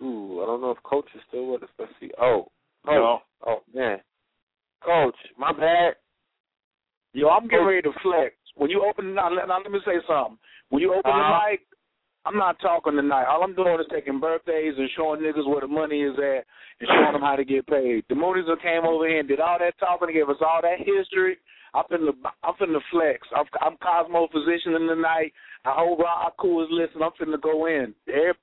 [0.00, 1.68] Ooh, I don't know if Coach is still with us.
[1.78, 2.10] Let's see.
[2.20, 2.46] Oh,
[2.84, 2.94] Coach.
[2.94, 3.18] No.
[3.46, 3.98] Oh man,
[4.84, 5.94] Coach, my bad.
[7.12, 8.34] Yo, I'm getting ready to flex.
[8.56, 10.38] When you open now, let, now let me say something.
[10.70, 11.40] When you open Uh-huh.
[11.46, 11.60] the mic,
[12.24, 13.26] I'm not talking tonight.
[13.26, 16.46] All I'm doing is taking birthdays and showing niggas where the money is at
[16.80, 18.04] and showing them how to get paid.
[18.08, 20.60] The Moonies that came over here and did all that talking and gave us all
[20.62, 21.36] that history.
[21.74, 23.26] I'm finna, I'm finna flex.
[23.34, 25.32] I'm, I'm Cosmo physicianing tonight.
[25.64, 27.02] I hope Rob Cool is listening.
[27.02, 27.94] I'm finna go in.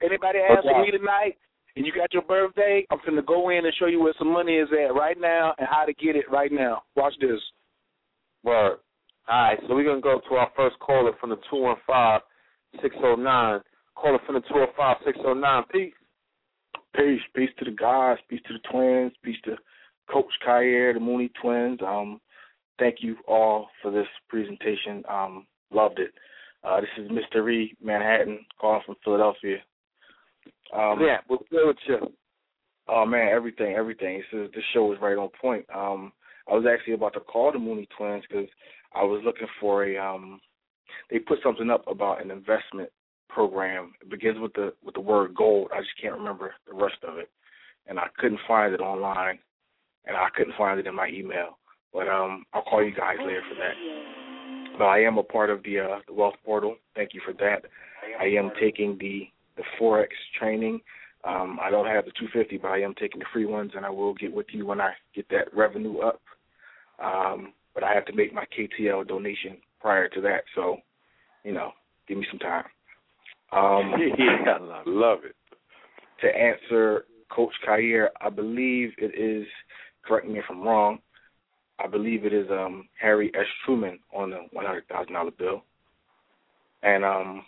[0.01, 0.81] Anybody asking Okay.
[0.81, 1.37] me tonight
[1.75, 4.55] and you got your birthday, I'm finna go in and show you where some money
[4.55, 6.83] is at right now and how to get it right now.
[6.95, 7.39] Watch this.
[8.43, 8.79] Word.
[9.27, 12.21] All right, so we're gonna go to our first caller from the two one five
[12.81, 13.61] six oh nine.
[13.95, 15.63] Caller from the two one five six oh nine.
[15.71, 15.93] Peace.
[16.95, 19.55] Peace, peace to the guys, peace to the twins, peace to
[20.11, 21.79] Coach Khayr, the Mooney twins.
[21.85, 22.19] Um,
[22.79, 25.03] thank you all for this presentation.
[25.09, 26.11] Um, loved it.
[26.63, 27.43] Uh, this is Mr.
[27.43, 29.57] Reed, Manhattan, calling from Philadelphia.
[30.75, 32.13] Um, yeah, what's good with you?
[32.87, 34.17] Oh man, everything, everything.
[34.17, 35.65] This is this show is right on point.
[35.73, 36.11] Um,
[36.49, 38.47] I was actually about to call the Mooney twins because
[38.93, 39.97] I was looking for a.
[39.97, 40.39] Um,
[41.11, 42.89] they put something up about an investment
[43.29, 43.93] program.
[44.01, 45.69] It begins with the with the word gold.
[45.73, 47.29] I just can't remember the rest of it,
[47.87, 49.39] and I couldn't find it online,
[50.05, 51.57] and I couldn't find it in my email.
[51.93, 54.77] But um, I'll call you guys later for that.
[54.77, 56.75] But I am a part of the uh, the Wealth Portal.
[56.95, 57.65] Thank you for that.
[58.19, 59.27] I am taking the
[59.57, 60.07] the forex
[60.39, 60.79] training.
[61.25, 63.89] Um, I don't have the 250, but I am taking the free ones, and I
[63.89, 66.21] will get with you when I get that revenue up.
[67.03, 70.77] Um, but I have to make my KTL donation prior to that, so
[71.43, 71.71] you know,
[72.07, 72.65] give me some time.
[73.51, 75.35] Um, yeah, I love it.
[76.21, 79.47] To answer Coach Khayr, I believe it is.
[80.05, 80.99] Correct me if I'm wrong.
[81.83, 83.45] I believe it is um, Harry S.
[83.65, 85.63] Truman on the one hundred thousand dollar bill.
[86.83, 87.43] And um,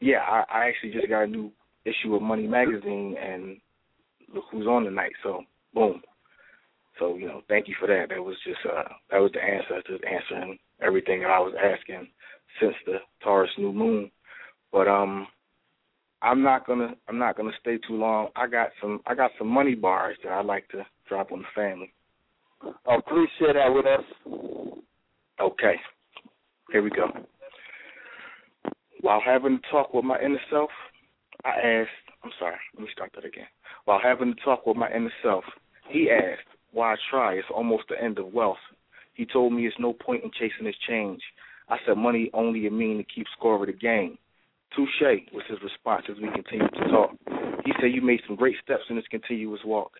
[0.00, 1.50] yeah, I, I actually just got a new
[1.84, 3.58] issue of Money Magazine, and
[4.34, 5.12] look who's on tonight.
[5.22, 5.42] So
[5.74, 6.02] boom.
[6.98, 8.06] So you know, thank you for that.
[8.08, 12.08] That was just uh, that was the answer to answering everything that I was asking
[12.60, 14.10] since the Taurus new moon.
[14.72, 15.26] But um,
[16.22, 18.28] I'm not gonna I'm not gonna stay too long.
[18.36, 21.44] I got some I got some money bars that I'd like to drop on the
[21.54, 21.92] family.
[22.62, 24.04] Oh, please share that with us.
[25.40, 25.74] Okay.
[26.72, 27.06] Here we go.
[29.00, 30.70] While having a talk with my inner self,
[31.44, 31.90] I asked,
[32.24, 33.46] I'm sorry, let me start that again.
[33.84, 35.44] While having a talk with my inner self,
[35.88, 37.34] he asked, why try?
[37.34, 38.58] It's almost the end of wealth.
[39.14, 41.22] He told me it's no point in chasing this change.
[41.68, 44.18] I said money only a mean to keep score of the game.
[44.74, 47.10] Touche was his response as we continued to talk.
[47.64, 49.92] He said, You made some great steps in this continuous walk.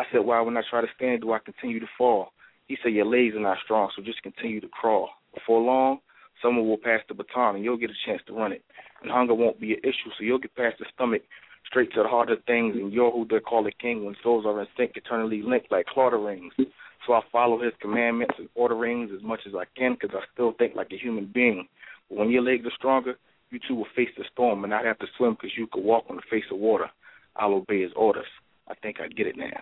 [0.00, 2.32] I said, Why, when I try to stand, do I continue to fall?
[2.68, 5.10] He said, Your legs are not strong, so just continue to crawl.
[5.34, 5.98] Before long,
[6.40, 8.64] someone will pass the baton and you'll get a chance to run it.
[9.02, 11.20] And hunger won't be an issue, so you'll get past the stomach
[11.66, 14.46] straight to the heart of things, and you're who they call a king when souls
[14.46, 16.54] are in sync, eternally linked like Claudia rings.
[17.06, 20.52] So I follow his commandments and orderings as much as I can because I still
[20.58, 21.68] think like a human being.
[22.08, 23.18] But when your legs are stronger,
[23.50, 26.04] you too will face the storm and not have to swim because you could walk
[26.08, 26.90] on the face of water.
[27.36, 28.26] I'll obey his orders.
[28.68, 29.60] I think I get it now.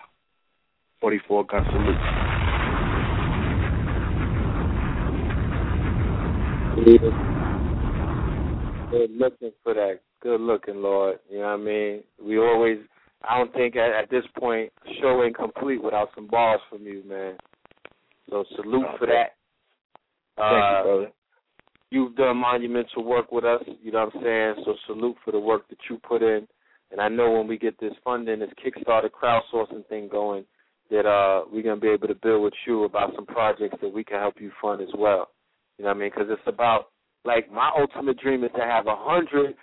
[1.01, 1.95] 44 gun salute.
[8.91, 9.99] Good looking for that.
[10.21, 11.19] Good looking, Lord.
[11.29, 12.03] You know what I mean?
[12.21, 12.79] We always,
[13.27, 14.71] I don't think at, at this point,
[15.01, 17.35] show ain't complete without some bars from you, man.
[18.29, 19.35] So salute for that.
[20.37, 21.11] Thank you, Uh, brother.
[21.91, 24.63] You've done monumental work with us, you know what I'm saying?
[24.65, 26.47] So salute for the work that you put in.
[26.91, 30.45] And I know when we get this funding, this Kickstarter crowdsourcing thing going,
[30.91, 33.93] that uh we're going to be able to build with you about some projects that
[33.93, 35.29] we can help you fund as well.
[35.77, 36.11] You know what I mean?
[36.13, 36.87] Because it's about,
[37.23, 39.55] like, my ultimate dream is to have a hundred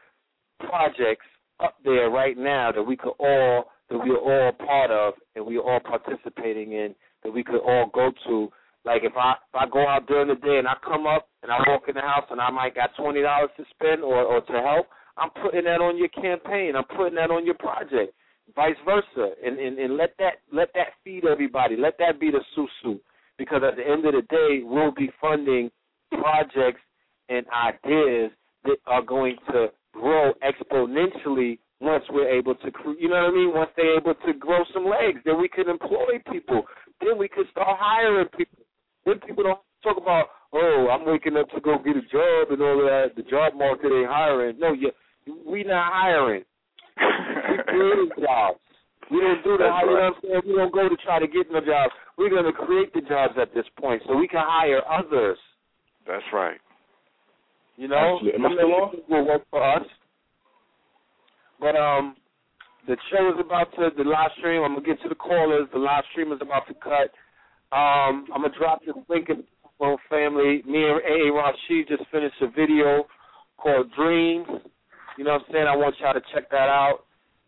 [0.61, 1.27] projects
[1.61, 5.61] up there right now that we could all, that we're all part of and we're
[5.61, 8.49] all participating in, that we could all go to.
[8.85, 11.51] Like if I if I go out during the day and I come up and
[11.51, 14.41] I walk in the house and I might got twenty dollars to spend or or
[14.43, 16.77] to help, I'm putting that on your campaign.
[16.77, 18.15] I'm putting that on your project.
[18.55, 21.77] Vice versa, and and, and let that let that feed everybody.
[21.77, 23.01] Let that be the susu,
[23.39, 25.71] because at the end of the day, we'll be funding
[26.11, 26.81] projects
[27.29, 28.31] and ideas
[28.65, 33.55] that are going to grow exponentially once we're able to, you know what I mean?
[33.55, 36.63] Once they're able to grow some legs, then we can employ people.
[37.01, 38.65] Then we can start hiring people.
[39.05, 42.63] Then people don't talk about, oh, I'm waking up to go get a job and
[42.63, 43.13] all that.
[43.15, 44.59] The job market ain't hiring.
[44.59, 44.91] No, you,
[45.47, 46.45] we not hiring.
[46.97, 48.61] We creating jobs.
[49.11, 49.81] We don't do that.
[49.83, 50.43] You know what I'm saying?
[50.47, 51.93] We don't go to try to get no jobs.
[52.19, 55.39] We're going to create the jobs at this point so we can hire others.
[56.07, 56.59] That's right.
[57.77, 58.65] You know, Mr.
[59.09, 59.87] will work for us.
[61.61, 62.17] But um,
[62.87, 64.63] the show is about to the live stream.
[64.63, 65.69] I'm gonna get to the callers.
[65.73, 67.13] The live stream is about to cut.
[67.77, 69.45] Um, I'm gonna drop this link in
[69.79, 70.63] the family.
[70.67, 71.33] Me and A.
[71.33, 73.05] Rashid just finished a video
[73.59, 74.47] called Dreams.
[75.17, 75.67] You know what I'm saying?
[75.67, 77.05] I want y'all to check that out.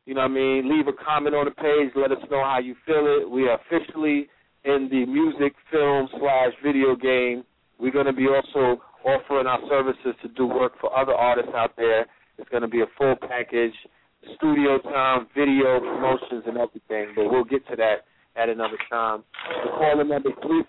[0.07, 0.73] You know what I mean?
[0.73, 1.93] Leave a comment on the page.
[1.95, 3.29] Let us know how you feel it.
[3.29, 4.29] We are officially
[4.65, 7.45] in the music, film slash video game.
[7.79, 11.77] We're going to be also offering our services to do work for other artists out
[11.77, 12.07] there.
[12.39, 13.75] It's going to be a full package
[14.37, 17.13] studio time, video, promotions, and everything.
[17.15, 19.25] But we'll get to that at another time.
[19.65, 20.65] The calling number three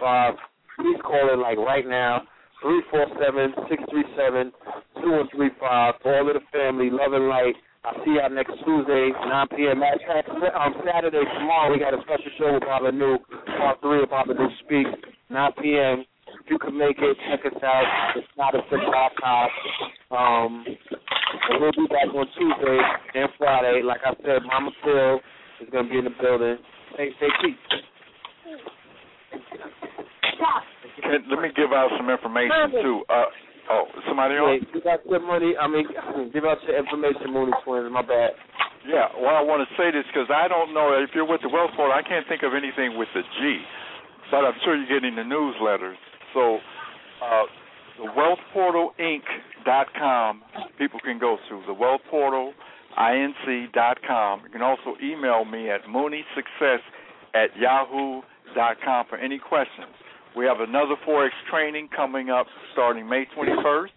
[0.00, 0.34] five.
[0.76, 2.22] Please call in like right now.
[2.64, 4.48] Three four seven six three seven
[5.04, 6.00] two one three five.
[6.00, 7.52] For all of the family, love and light.
[7.84, 9.82] I'll see y'all next Tuesday, 9 p.m.
[9.84, 13.18] On Saturday, tomorrow, we got a special show with Baba New,
[13.58, 14.86] part three of Baba New Speak,
[15.28, 16.04] 9 p.m.
[16.40, 17.84] If you can make it, check us out.
[18.16, 19.50] It's not a simple archive.
[20.10, 22.78] Um, and we'll be back on Tuesday
[23.14, 23.82] and Friday.
[23.84, 25.20] Like I said, Mama Phil
[25.60, 26.56] is going to be in the building.
[26.94, 27.84] Stay, stay peace.
[31.02, 33.02] Can, let me give out some information too.
[33.10, 33.24] Uh,
[33.70, 34.60] oh, somebody on?
[34.60, 35.56] Hey, give out your money.
[35.56, 35.86] I mean,
[36.32, 37.90] give out your information, Mooney Twins.
[37.92, 38.30] My bad.
[38.86, 41.48] Yeah, well, I want to say this because I don't know if you're with the
[41.48, 41.96] Wealth Portal.
[41.96, 43.64] I can't think of anything with the G,
[44.30, 45.96] but I'm sure you're getting the newsletters.
[46.36, 46.60] So,
[47.24, 47.46] uh,
[47.96, 50.42] the wealthportalinc.com
[50.78, 54.42] people can go to the wealthportalinc.com.
[54.44, 56.78] You can also email me at mooneysuccess
[57.34, 59.94] at yahoo.com for any questions.
[60.36, 63.94] We have another Forex training coming up starting May 21st.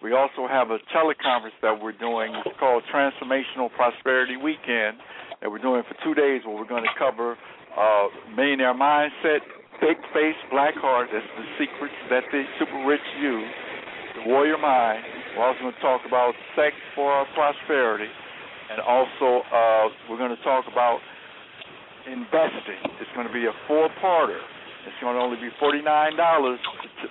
[0.00, 2.30] We also have a teleconference that we're doing.
[2.46, 5.02] It's called Transformational Prosperity Weekend
[5.42, 7.36] that we're doing for two days where we're going to cover
[7.76, 9.42] uh, millionaire mindset,
[9.82, 11.08] big face, black heart.
[11.12, 13.50] That's the secrets that the super rich use.
[14.14, 15.02] The warrior mind.
[15.36, 18.08] We're also going to talk about sex for our prosperity,
[18.70, 21.00] and also uh, we're going to talk about
[22.06, 22.78] investing.
[23.02, 24.38] It's going to be a four-parter.
[24.86, 26.58] It's going to only be forty-nine dollars,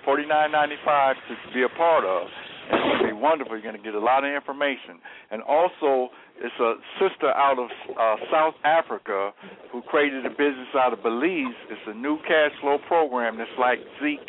[0.05, 2.27] forty-nine ninety-five to be a part of.
[2.69, 3.53] And it's going to be wonderful.
[3.57, 7.69] You're going to get a lot of information, and also it's a sister out of
[7.97, 9.31] uh, South Africa
[9.71, 11.57] who created a business out of Belize.
[11.69, 14.21] It's a new cash flow program that's like Zeek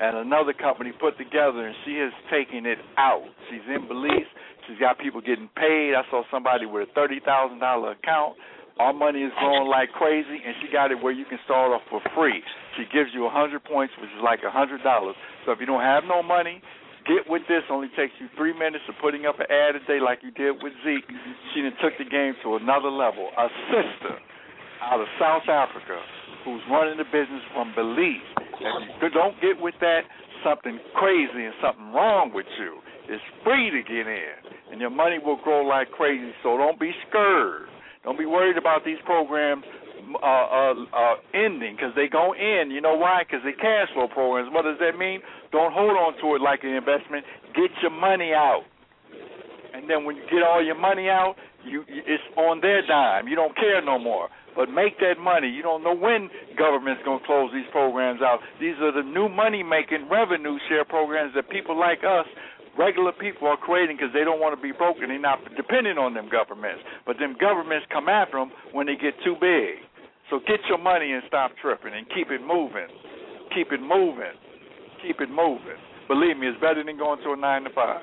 [0.00, 3.22] and another company put together, and she has taken it out.
[3.50, 4.26] She's in Belize.
[4.66, 5.92] She's got people getting paid.
[5.94, 8.34] I saw somebody with a thirty thousand dollar account.
[8.78, 11.82] Our money is growing like crazy, and she got it where you can start off
[11.86, 12.42] for free.
[12.76, 15.14] She gives you a hundred points, which is like a hundred dollars.
[15.46, 16.58] So if you don't have no money,
[17.06, 17.62] get with this.
[17.70, 20.58] Only takes you three minutes of putting up an ad a day, like you did
[20.58, 21.06] with Zeek.
[21.54, 23.30] She then took the game to another level.
[23.38, 24.18] A sister
[24.82, 26.02] out of South Africa
[26.44, 28.26] who's running the business from Belize.
[28.60, 30.02] If you don't get with that,
[30.44, 32.82] something crazy and something wrong with you.
[33.08, 34.34] It's free to get in,
[34.72, 36.32] and your money will grow like crazy.
[36.42, 37.68] So don't be scared.
[38.04, 39.64] Don't be worried about these programs
[40.22, 42.70] uh, uh, uh, ending because they go end.
[42.72, 43.24] You know why?
[43.24, 44.52] Because they cash flow programs.
[44.52, 45.20] What does that mean?
[45.50, 47.24] Don't hold on to it like an investment.
[47.56, 48.64] Get your money out,
[49.72, 53.28] and then when you get all your money out, you it's on their dime.
[53.28, 54.28] You don't care no more.
[54.54, 55.48] But make that money.
[55.48, 58.38] You don't know when government's going to close these programs out.
[58.60, 62.26] These are the new money making revenue share programs that people like us
[62.78, 65.08] regular people are creating because they don't want to be broken.
[65.08, 66.82] They're not depending on them governments.
[67.06, 69.82] But them governments come after them when they get too big.
[70.30, 72.88] So get your money and stop tripping and keep it moving.
[73.54, 74.34] Keep it moving.
[75.02, 75.78] Keep it moving.
[76.08, 78.02] Believe me, it's better than going to a nine to five.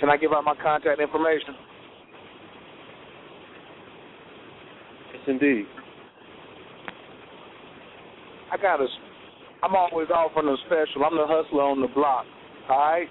[0.00, 1.54] Can I give out my contact information?
[5.12, 5.66] Yes, indeed.
[8.54, 8.86] I got a.
[9.64, 11.04] I'm always offering a special.
[11.04, 12.24] I'm the hustler on the block.
[12.70, 13.08] All right,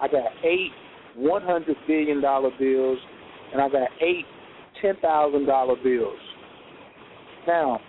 [0.00, 0.70] I got eight
[1.16, 2.98] one hundred billion dollar bills,
[3.52, 4.26] and I got eight
[4.82, 6.18] ten thousand dollar bills.
[7.46, 7.80] Now,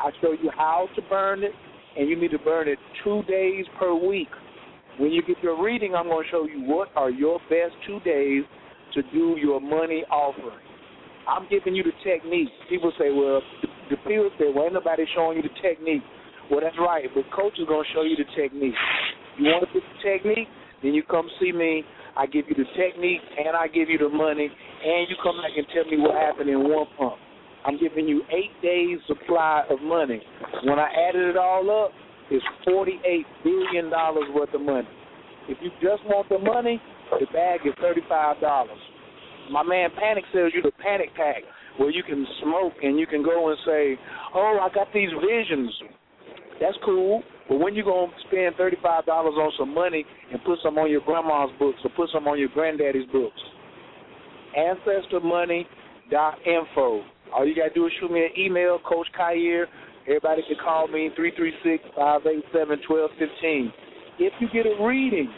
[0.00, 1.52] I show you how to burn it,
[1.96, 4.28] and you need to burn it two days per week.
[4.98, 8.00] When you get your reading, I'm going to show you what are your best two
[8.00, 8.44] days
[8.94, 10.58] to do your money offering.
[11.28, 12.48] I'm giving you the technique.
[12.68, 13.40] People say, well,
[13.90, 16.02] the people say, well, ain't nobody showing you the technique.
[16.50, 18.74] Well, that's right, but coach is going to show you the technique.
[19.38, 20.48] You want to the technique?
[20.82, 21.84] Then you come see me.
[22.16, 25.56] I give you the technique, and I give you the money, and you come back
[25.56, 27.16] and tell me what happened in one pump.
[27.64, 30.20] I'm giving you eight days supply of money.
[30.64, 31.92] When I added it all up,
[32.30, 34.88] it's forty-eight billion dollars worth of money.
[35.48, 36.80] If you just want the money,
[37.20, 38.78] the bag is thirty-five dollars.
[39.50, 41.42] My man Panic sells you the Panic Pack,
[41.78, 43.98] where you can smoke and you can go and say,
[44.34, 45.70] "Oh, I got these visions."
[46.60, 50.78] That's cool, but when you gonna spend thirty-five dollars on some money and put some
[50.78, 53.40] on your grandma's books or put some on your granddaddy's books?
[54.56, 57.04] Ancestormoney.info.
[57.34, 59.64] All you gotta do is shoot me an email, Coach Khayr.
[60.06, 63.72] Everybody can call me three three six five eight seven twelve fifteen.
[64.18, 65.32] If you get a reading,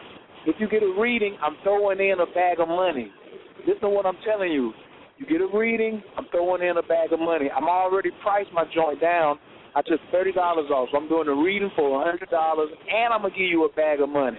[0.47, 3.11] if you get a reading, I'm throwing in a bag of money.
[3.67, 4.73] Listen to what I'm telling you.
[5.19, 7.49] You get a reading, I'm throwing in a bag of money.
[7.55, 9.39] I'm already priced my joint down.
[9.77, 13.15] I took thirty dollars off, so I'm doing a reading for a hundred dollars, and
[13.15, 14.39] I'm gonna give you a bag of money.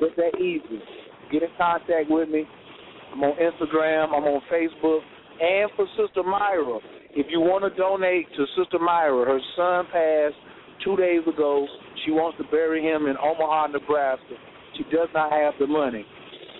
[0.00, 0.82] It's that easy.
[1.30, 2.44] Get in contact with me.
[3.12, 4.06] I'm on Instagram.
[4.08, 5.00] I'm on Facebook.
[5.40, 6.78] And for Sister Myra,
[7.16, 10.36] if you want to donate to Sister Myra, her son passed
[10.84, 11.66] two days ago.
[12.04, 14.36] She wants to bury him in Omaha, Nebraska.
[14.76, 16.04] She does not have the money.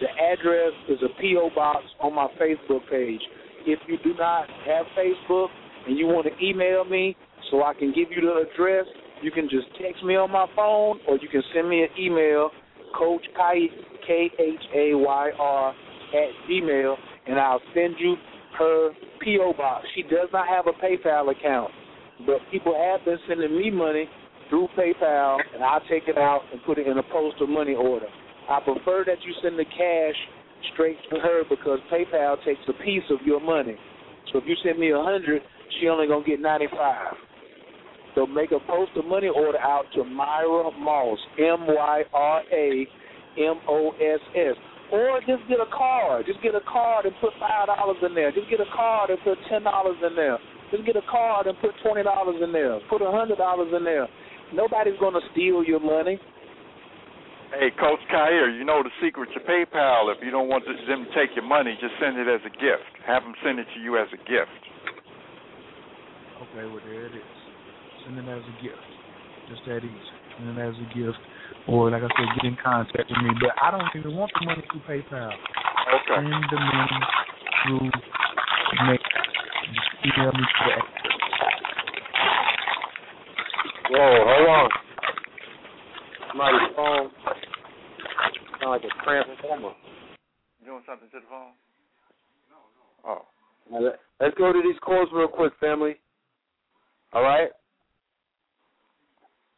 [0.00, 1.50] The address is a P.O.
[1.54, 3.20] box on my Facebook page.
[3.66, 5.48] If you do not have Facebook
[5.86, 7.16] and you want to email me
[7.50, 8.86] so I can give you the address,
[9.22, 12.50] you can just text me on my phone or you can send me an email,
[12.96, 13.68] Coach K
[14.08, 16.94] H A Y R at Gmail,
[17.26, 18.16] and I'll send you
[18.58, 19.54] her P.O.
[19.56, 19.86] box.
[19.94, 21.70] She does not have a PayPal account,
[22.26, 24.08] but people have been sending me money
[24.48, 28.06] through PayPal, and I'll take it out and put it in a postal money order.
[28.48, 30.16] I prefer that you send the cash
[30.74, 33.76] straight to her because PayPal takes a piece of your money.
[34.32, 35.42] So if you send me a hundred,
[35.80, 37.14] she only gonna get ninety five.
[38.14, 42.86] So make a postal money order out to Myra Moss, M Y R A
[43.38, 44.56] M O S S.
[44.90, 46.26] Or just get a card.
[46.26, 48.32] Just get a card and put five dollars in there.
[48.32, 50.38] Just get a card and put ten dollars in there.
[50.70, 52.78] Just get a card and put twenty dollars in there.
[52.90, 54.08] Put a hundred dollars in there.
[54.52, 56.18] Nobody's gonna steal your money.
[57.50, 60.14] Hey, Coach Khayr, you know the secret to PayPal.
[60.14, 62.86] If you don't want them to take your money, just send it as a gift.
[63.06, 64.62] Have them send it to you as a gift.
[66.46, 67.34] Okay, well there it is.
[68.06, 68.86] Send it as a gift.
[69.50, 70.10] Just that easy.
[70.38, 71.18] Send it as a gift.
[71.70, 73.30] Or like I said, get in contact with me.
[73.38, 75.30] But I don't even want the money through PayPal.
[75.30, 76.18] Okay.
[76.18, 76.98] Send the money
[77.62, 77.90] through
[78.90, 79.00] Make.
[79.70, 80.82] Just email me to the.
[83.90, 84.70] Whoa, hold on.
[86.28, 87.10] Somebody's phone
[88.60, 89.72] sound like a transformer.
[90.60, 91.54] You doing something to the phone?
[92.50, 92.58] No,
[93.06, 93.10] no.
[93.10, 93.26] Oh.
[93.70, 95.96] Now, let- Let's go to these calls real quick, family.
[97.14, 97.48] All right?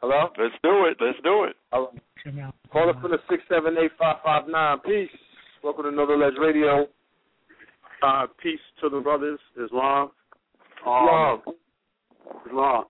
[0.03, 0.31] Hello?
[0.37, 0.97] Let's do it.
[1.01, 1.55] Let's do it.
[1.73, 1.93] All
[2.27, 2.53] right.
[2.73, 4.81] Call up from the six seven eight five five nine.
[4.81, 5.09] Peace.
[5.63, 6.89] Welcome to Know the Ledge Radio.
[8.03, 10.11] Uh, peace to the brothers, Islam.
[10.81, 11.43] Islam.
[12.49, 12.85] Islam.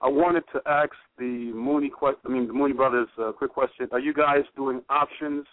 [0.00, 2.20] I wanted to ask the Mooney question.
[2.24, 3.08] I mean, the Mooney brothers.
[3.18, 5.44] A quick question: Are you guys doing options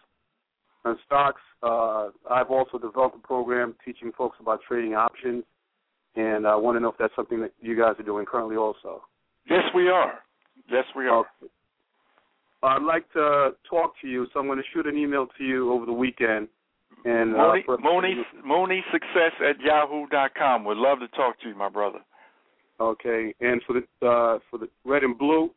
[0.85, 1.41] and stocks?
[1.61, 5.43] Uh, I've also developed a program teaching folks about trading options,
[6.15, 9.03] and I want to know if that's something that you guys are doing currently, also.
[9.49, 10.19] Yes, we are.
[10.71, 11.25] Yes, we are.
[12.63, 15.71] I'd like to talk to you, so I'm going to shoot an email to you
[15.73, 16.47] over the weekend.
[17.05, 20.63] And uh, for- Mooney, Mooney Success at Yahoo dot com.
[20.65, 21.99] Would love to talk to you, my brother.
[22.79, 25.49] Okay, and for the uh, for the red and blue,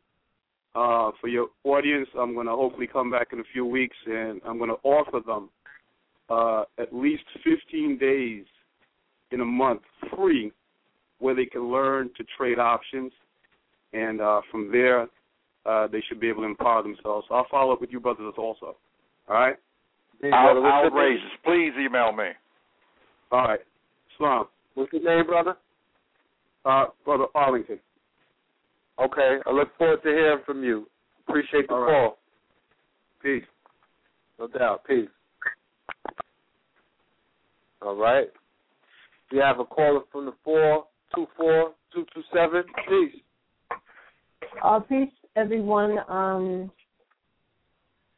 [0.75, 4.41] uh, for your audience, I'm going to hopefully come back in a few weeks, and
[4.45, 5.49] I'm going to offer them
[6.29, 8.45] uh, at least 15 days
[9.31, 9.81] in a month
[10.15, 10.51] free,
[11.19, 13.11] where they can learn to trade options,
[13.95, 15.07] and uh, from there,
[15.65, 17.25] uh, they should be able to empower themselves.
[17.29, 18.75] So I'll follow up with you brothers also.
[19.27, 19.55] All right.
[20.33, 21.23] Out, outrageous.
[21.43, 22.29] Please email me.
[23.31, 23.59] All right.
[24.13, 24.47] Islam.
[24.75, 25.55] What's your name, brother?
[26.65, 27.79] Uh, brother Arlington.
[28.99, 30.87] Okay, I look forward to hearing from you.
[31.27, 31.91] Appreciate the All right.
[31.91, 32.17] call.
[33.21, 33.43] Peace.
[34.39, 34.85] No doubt.
[34.87, 35.09] Peace.
[37.81, 38.27] All right.
[39.31, 42.63] We have a caller from the four two four two two seven.
[42.87, 43.21] Peace.
[44.63, 45.97] Uh, peace, everyone.
[46.07, 46.71] Um,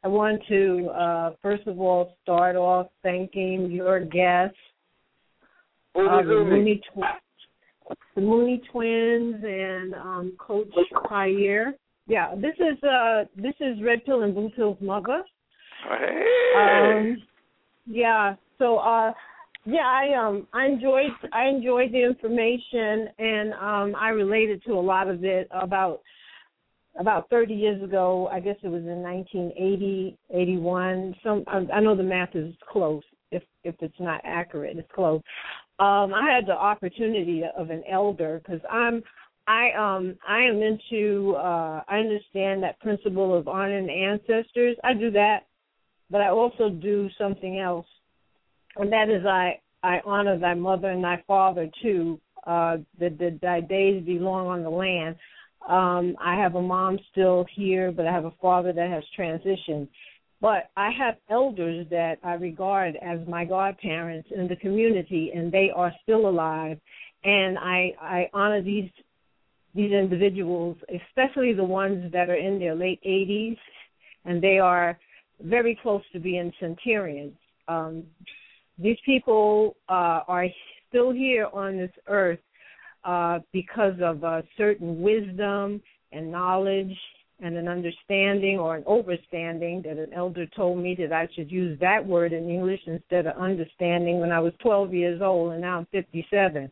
[0.04, 4.56] I want to uh, first of all start off thanking your guests,
[5.96, 10.68] uh, the Mooney, tw- the Mooney twins, and um, Coach
[11.10, 11.72] Khayr.
[12.06, 15.22] Yeah, this is uh, this is Red Pill and Blue Pill's mother.
[15.88, 16.24] Hey.
[16.56, 17.22] Um,
[17.86, 18.34] yeah.
[18.58, 19.12] So, uh,
[19.64, 24.80] yeah, I um, I enjoyed I enjoyed the information, and um, I related to a
[24.80, 26.00] lot of it about
[26.98, 28.28] about 30 years ago.
[28.30, 31.14] I guess it was in 1980, 81.
[31.24, 33.02] Some I, know the math is close.
[33.30, 35.22] If if it's not accurate, it's close.
[35.78, 39.02] Um, I had the opportunity of an elder because I'm
[39.46, 44.76] I um I am into uh I understand that principle of honoring ancestors.
[44.82, 45.46] I do that,
[46.10, 47.86] but I also do something else,
[48.76, 52.20] and that is I I honor thy mother and thy father too.
[52.46, 55.16] Uh, that that thy days belong on the land.
[55.66, 59.88] Um, I have a mom still here, but I have a father that has transitioned.
[60.40, 65.70] But I have elders that I regard as my godparents in the community, and they
[65.74, 66.78] are still alive.
[67.24, 68.90] And I I honor these
[69.74, 73.58] these individuals, especially the ones that are in their late 80s,
[74.24, 74.98] and they are
[75.40, 77.34] very close to being centurions.
[77.66, 78.04] Um,
[78.78, 80.46] these people uh, are
[80.88, 82.38] still here on this earth
[83.04, 86.96] uh, because of a certain wisdom and knowledge
[87.40, 91.78] and an understanding or an overstanding that an elder told me that I should use
[91.80, 95.78] that word in English instead of understanding when I was 12 years old and now
[95.78, 96.70] I'm 57.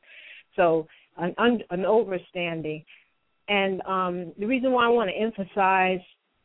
[0.57, 2.85] So an un- an overstanding.
[3.49, 6.01] And um, the reason why I want to emphasize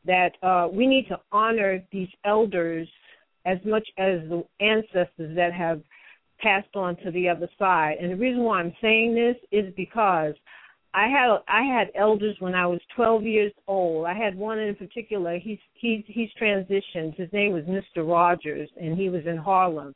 [0.05, 2.87] that uh, we need to honor these elders
[3.45, 5.81] as much as the ancestors that have
[6.41, 7.97] passed on to the other side.
[8.01, 10.33] And the reason why I'm saying this is because
[10.93, 14.05] I had I had elders when I was 12 years old.
[14.05, 15.37] I had one in particular.
[15.39, 17.15] He's he's he's transitioned.
[17.15, 18.07] His name was Mr.
[18.07, 19.95] Rogers, and he was in Harlem.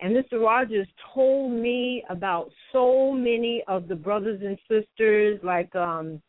[0.00, 0.42] And Mr.
[0.42, 6.22] Rogers told me about so many of the brothers and sisters, like um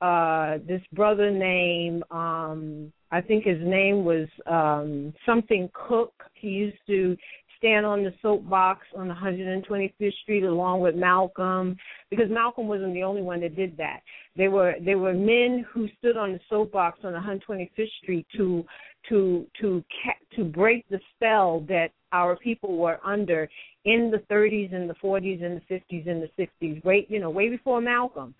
[0.00, 6.12] uh this brother named um I think his name was um something Cook.
[6.34, 7.16] He used to
[7.58, 11.76] stand on the soapbox on 125th Street along with Malcolm
[12.10, 14.00] because Malcolm wasn't the only one that did that.
[14.36, 18.64] They were there were men who stood on the soapbox on 125th Street to
[19.08, 19.84] to to
[20.36, 23.48] to break the spell that our people were under
[23.84, 27.30] in the 30s and the 40s and the 50s and the 60s, way you know
[27.30, 28.34] way before Malcolm.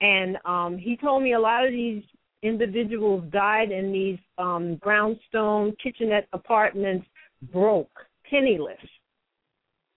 [0.00, 2.02] And um he told me a lot of these
[2.42, 7.06] individuals died in these um brownstone kitchenette apartments
[7.52, 7.90] broke
[8.30, 8.78] penniless.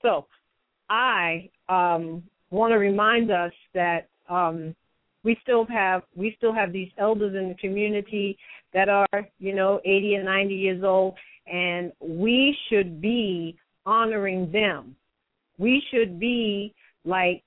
[0.02, 0.26] So
[0.90, 4.76] I um, want to remind us that um,
[5.24, 8.38] we still have we still have these elders in the community
[8.74, 9.08] that are
[9.40, 11.16] you know 80 and 90 years old,
[11.48, 14.96] and we should be honoring them.
[15.58, 16.74] We should be
[17.06, 17.44] like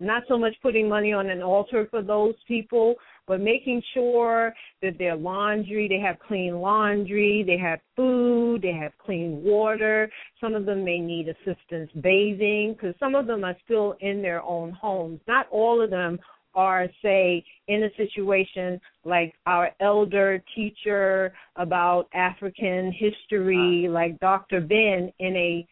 [0.00, 2.94] not so much putting money on an altar for those people,
[3.26, 8.92] but making sure that their laundry, they have clean laundry, they have food, they have
[8.98, 10.10] clean water.
[10.40, 14.42] Some of them may need assistance bathing because some of them are still in their
[14.42, 15.20] own homes.
[15.28, 16.18] Not all of them
[16.54, 24.60] are, say, in a situation like our elder teacher about African history, like Dr.
[24.60, 25.66] Ben, in a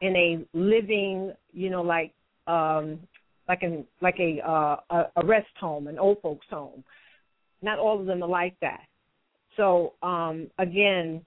[0.00, 2.12] in a living, you know, like
[2.46, 2.98] um
[3.52, 4.76] like an like a uh
[5.14, 6.82] a, rest home, an old folks home.
[7.60, 8.86] Not all of them are like that.
[9.58, 11.20] So um again,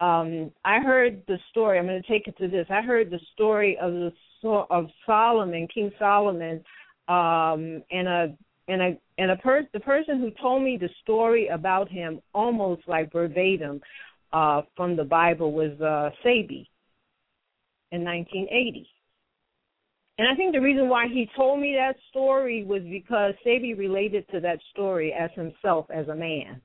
[0.00, 1.78] um I heard the story.
[1.78, 2.66] I'm going to take it to this.
[2.70, 4.12] I heard the story of the
[4.70, 6.62] of Solomon, King Solomon,
[7.08, 8.36] um and a
[8.68, 12.82] and a and a per the person who told me the story about him almost
[12.86, 13.80] like verbatim
[14.32, 16.68] uh from the Bible was uh Sebi
[17.90, 18.86] in 1980.
[20.18, 24.28] And I think the reason why he told me that story was because Sebi related
[24.30, 26.60] to that story as himself as a man.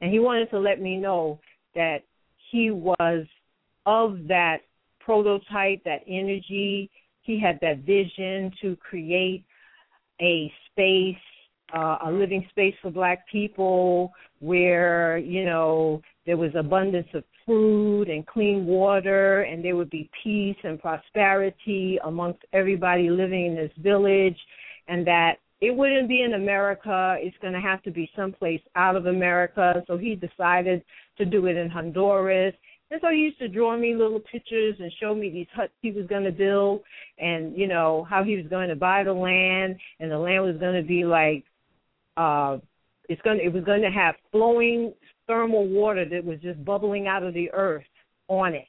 [0.00, 1.40] And he wanted to let me know
[1.74, 1.98] that
[2.50, 3.24] he was
[3.86, 4.58] of that
[4.98, 6.90] prototype, that energy.
[7.22, 9.44] He had that vision to create
[10.20, 11.16] a space,
[11.72, 18.08] uh, a living space for black people where, you know, there was abundance of food
[18.08, 23.70] and clean water and there would be peace and prosperity amongst everybody living in this
[23.78, 24.38] village
[24.88, 27.16] and that it wouldn't be in America.
[27.18, 29.82] It's going to have to be someplace out of America.
[29.86, 30.82] So he decided
[31.18, 32.54] to do it in Honduras.
[32.90, 35.90] And so he used to draw me little pictures and show me these huts he
[35.90, 36.82] was going to build
[37.18, 40.56] and, you know, how he was going to buy the land and the land was
[40.58, 41.44] going to be like,
[42.16, 42.58] uh,
[43.08, 44.92] it's going to, it was going to have flowing
[45.26, 47.84] thermal water that was just bubbling out of the earth
[48.28, 48.66] on it.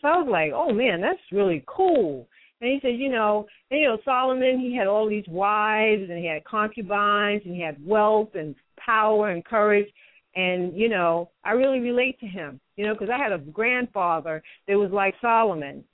[0.00, 2.28] So I was like, oh man, that's really cool.
[2.60, 6.18] And he said, you know, and you know, Solomon, he had all these wives and
[6.18, 9.88] he had concubines and he had wealth and power and courage.
[10.34, 14.42] And, you know, I really relate to him, you know, because I had a grandfather
[14.66, 15.84] that was like Solomon.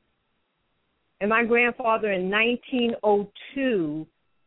[1.21, 4.07] And my grandfather in 1902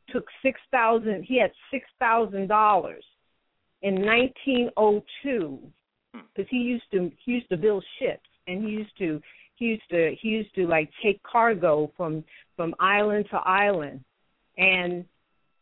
[0.09, 2.95] took 6000 he had $6,000
[3.82, 5.60] in 1902
[6.14, 6.56] because hmm.
[6.56, 9.22] he used to he used to build ships and he used to
[9.56, 12.24] he used to he used to like take cargo from
[12.56, 14.03] from island to island
[14.58, 15.06] and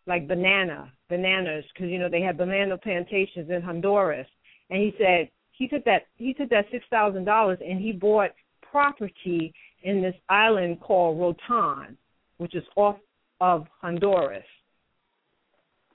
[0.08, 4.28] like banana bananas because you know they had banana plantations in Honduras.
[4.70, 8.32] And he said he took that he took that six thousand dollars and he bought
[8.72, 11.98] property in this island called Roatan
[12.38, 12.98] which is off
[13.42, 14.46] of Honduras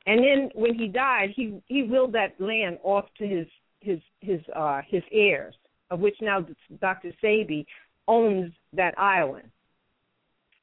[0.07, 3.47] and then when he died, he he willed that land off to his
[3.81, 5.55] his his uh his heirs,
[5.91, 6.47] of which now
[6.81, 7.13] Dr.
[7.23, 7.65] Sebi
[8.07, 9.49] owns that island.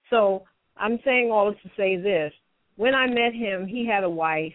[0.10, 0.44] So
[0.78, 2.32] I'm saying all this to say this:
[2.76, 4.54] when I met him, he had a wife,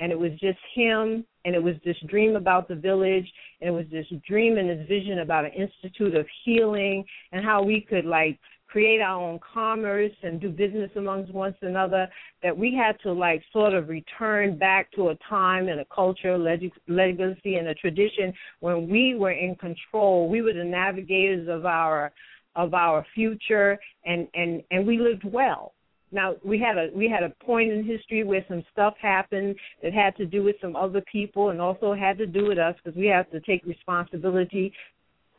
[0.00, 3.26] and it was just him, and it was this dream about the village,
[3.60, 7.62] and it was this dream and this vision about an institute of healing, and how
[7.62, 8.38] we could like
[8.68, 12.08] create our own commerce and do business amongst one another
[12.42, 16.36] that we had to like sort of return back to a time and a culture
[16.36, 20.28] leg- legacy and a tradition when we were in control.
[20.28, 22.12] We were the navigators of our
[22.56, 25.72] of our future and and and we lived well.
[26.10, 29.92] Now we had a we had a point in history where some stuff happened that
[29.92, 32.96] had to do with some other people and also had to do with us because
[32.96, 34.72] we have to take responsibility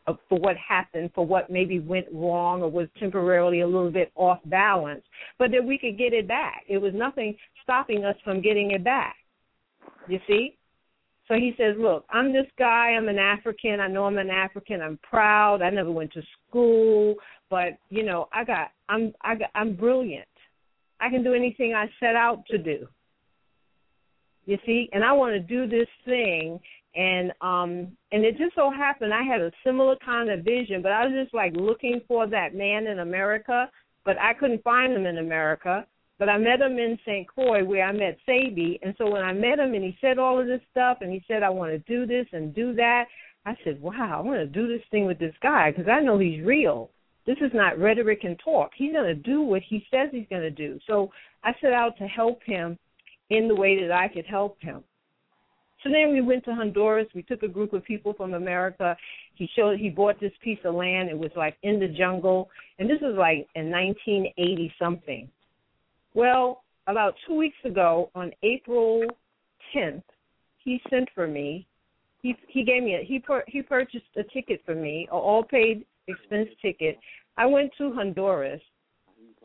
[0.06, 4.38] for what happened, for what maybe went wrong or was temporarily a little bit off
[4.46, 5.02] balance,
[5.38, 6.64] but that we could get it back.
[6.68, 9.16] It was nothing stopping us from getting it back.
[10.08, 10.56] You see?
[11.28, 14.82] So he says, Look, I'm this guy, I'm an African, I know I'm an African,
[14.82, 17.14] I'm proud, I never went to school,
[17.50, 20.26] but you know, I got I'm I got I'm brilliant.
[21.00, 22.86] I can do anything I set out to do.
[24.46, 24.88] You see?
[24.92, 26.58] And I want to do this thing
[26.94, 30.92] and um and it just so happened I had a similar kind of vision, but
[30.92, 33.70] I was just like looking for that man in America,
[34.04, 35.86] but I couldn't find him in America.
[36.18, 37.26] But I met him in St.
[37.26, 40.38] Croix where I met Sebi, and so when I met him and he said all
[40.38, 43.06] of this stuff and he said I want to do this and do that,
[43.46, 46.18] I said, "Wow, I want to do this thing with this guy because I know
[46.18, 46.90] he's real.
[47.24, 48.72] This is not rhetoric and talk.
[48.76, 51.10] He's going to do what he says he's going to do." So
[51.42, 52.78] I set out to help him
[53.30, 54.84] in the way that I could help him.
[55.82, 57.06] So then we went to Honduras.
[57.14, 58.96] We took a group of people from America.
[59.34, 61.08] He showed he bought this piece of land.
[61.08, 65.28] It was like in the jungle, and this was like in 1980 something.
[66.12, 69.04] Well, about two weeks ago, on April
[69.74, 70.02] 10th,
[70.58, 71.66] he sent for me.
[72.22, 75.42] He he gave me a he per, he purchased a ticket for me, a all
[75.42, 76.98] paid expense ticket.
[77.38, 78.60] I went to Honduras.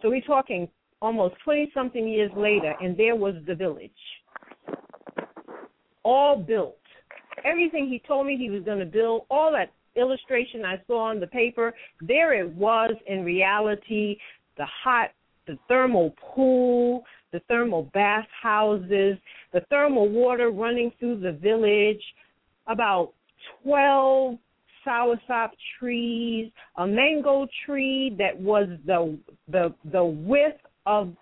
[0.02, 0.68] So we're talking
[1.02, 3.92] almost 20 something years later, and there was the village
[6.06, 6.78] all built.
[7.44, 11.20] Everything he told me he was going to build, all that illustration I saw on
[11.20, 14.18] the paper, there it was in reality.
[14.58, 15.10] The hot,
[15.48, 17.04] the thermal pool,
[17.34, 19.18] the thermal bath houses,
[19.52, 22.02] the thermal water running through the village,
[22.68, 23.14] about
[23.64, 24.38] 12
[24.88, 29.18] soursop trees, a mango tree that was the
[29.48, 31.14] the the width of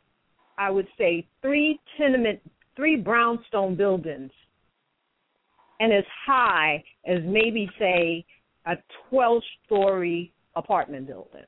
[0.57, 2.39] I would say three tenement
[2.75, 4.31] three brownstone buildings
[5.83, 8.25] and as high as maybe say
[8.65, 8.75] a
[9.09, 11.43] 12 story apartment building.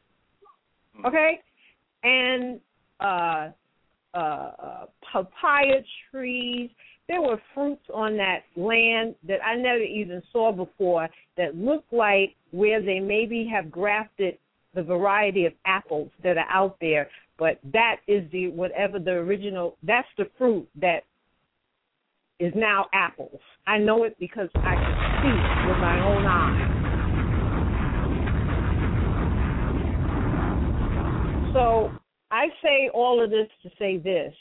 [1.06, 1.40] Okay?
[2.04, 2.60] And
[3.00, 3.50] uh
[4.16, 6.70] uh, uh, papaya trees.
[7.08, 12.36] There were fruits on that land that I never even saw before that looked like
[12.52, 14.38] where they maybe have grafted
[14.74, 17.10] the variety of apples that are out there.
[17.38, 19.78] But that is the whatever the original.
[19.84, 21.02] That's the fruit that
[22.40, 23.40] is now apples.
[23.68, 26.52] I know it because I can see it with my own eyes.
[31.54, 31.90] So
[32.32, 34.34] I say all of this to say this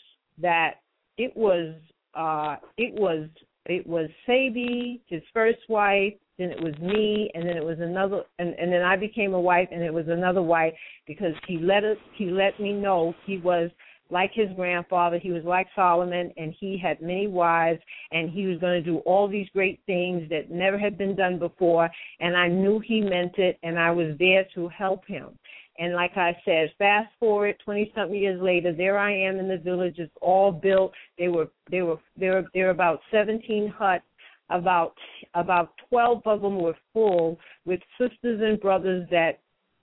[0.43, 0.81] that
[1.17, 1.75] it was
[2.15, 3.29] uh it was
[3.67, 8.25] it was Sebi, his first wife, then it was me, and then it was another,
[8.39, 10.75] and, and then I became a wife, and it was another wife
[11.07, 13.71] because he let us, he let me know he was
[14.11, 17.81] like his grandfather, he was like Solomon, and he had many wives,
[18.13, 21.39] and he was going to do all these great things that never had been done
[21.39, 25.31] before, and I knew he meant it, and I was there to help him.
[25.79, 29.59] And like I said, fast forward twenty something years later, there I am in the
[29.59, 29.97] village.
[29.99, 30.93] It's all built.
[31.19, 34.05] They were they were there were there were about seventeen huts.
[34.51, 34.93] About
[35.33, 39.41] about twelve of them were full with sisters and brothers that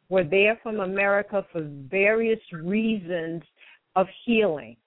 [0.07, 3.41] were there from America for various reasons
[3.95, 4.77] of healing.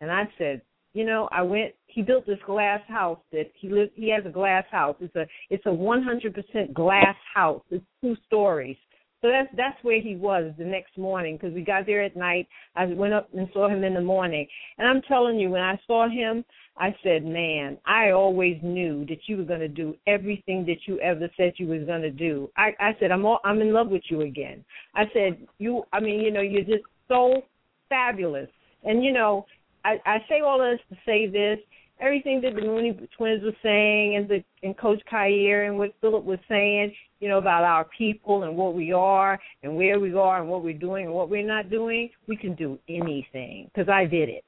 [0.00, 1.74] And I said, you know, I went.
[1.86, 3.92] He built this glass house that he lived.
[3.94, 4.96] He has a glass house.
[5.00, 7.62] It's a it's a 100% glass house.
[7.70, 8.76] It's two stories
[9.22, 12.46] so that's that's where he was the next morning because we got there at night.
[12.74, 14.46] I went up and saw him in the morning,
[14.78, 16.44] and I'm telling you, when I saw him,
[16.76, 21.00] I said, "Man, I always knew that you were going to do everything that you
[21.00, 23.88] ever said you was going to do." I I said, "I'm all, I'm in love
[23.88, 27.42] with you again." I said, "You, I mean, you know, you're just so
[27.88, 28.48] fabulous."
[28.84, 29.46] And you know,
[29.84, 31.58] I I say all this to say this
[32.00, 36.24] everything that the Mooney twins were saying and the and Coach Khayr and what Philip
[36.24, 40.40] was saying, you know, about our people and what we are and where we are
[40.40, 44.04] and what we're doing and what we're not doing, we can do anything because I
[44.04, 44.44] did it.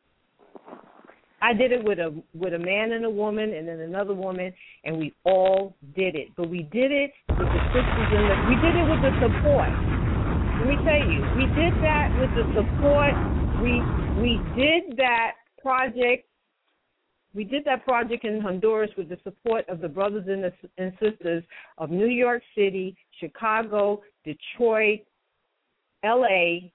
[1.41, 4.53] I did it with a with a man and a woman and then another woman
[4.85, 6.29] and we all did it.
[6.37, 9.98] But we did it with the sisters and the we did it with the support.
[10.59, 13.15] Let me tell you, we did that with the support.
[13.63, 13.81] We
[14.21, 16.29] we did that project
[17.35, 20.93] we did that project in Honduras with the support of the brothers and, the, and
[21.01, 21.45] sisters
[21.77, 25.03] of New York City, Chicago, Detroit,
[26.05, 26.71] LA,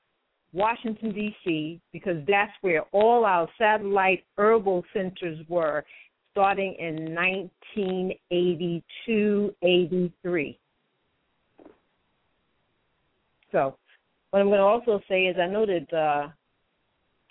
[0.53, 5.83] Washington, D.C., because that's where all our satellite herbal centers were
[6.31, 10.59] starting in 1982 83.
[13.53, 13.77] So,
[14.31, 16.27] what I'm going to also say is I know that, uh,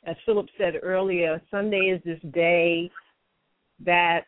[0.06, 2.90] as Philip said earlier, Sunday is this day
[3.84, 4.22] that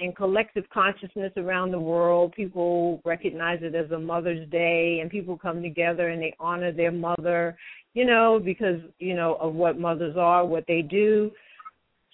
[0.00, 5.38] in collective consciousness around the world, people recognize it as a Mother's Day, and people
[5.38, 7.56] come together and they honor their mother,
[7.92, 11.30] you know, because you know of what mothers are, what they do.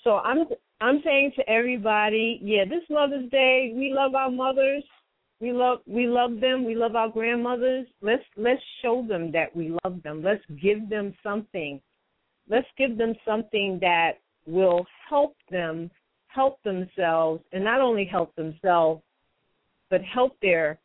[0.04, 0.46] So I'm
[0.80, 4.84] I'm saying to everybody, yeah, this Mother's Day, we love our mothers,
[5.40, 7.86] we love we love them, we love our grandmothers.
[8.02, 10.22] Let's let's show them that we love them.
[10.22, 11.80] Let's give them something.
[12.48, 15.90] Let's give them something that will help them
[16.26, 19.02] help themselves and not only help themselves
[19.88, 20.78] but help their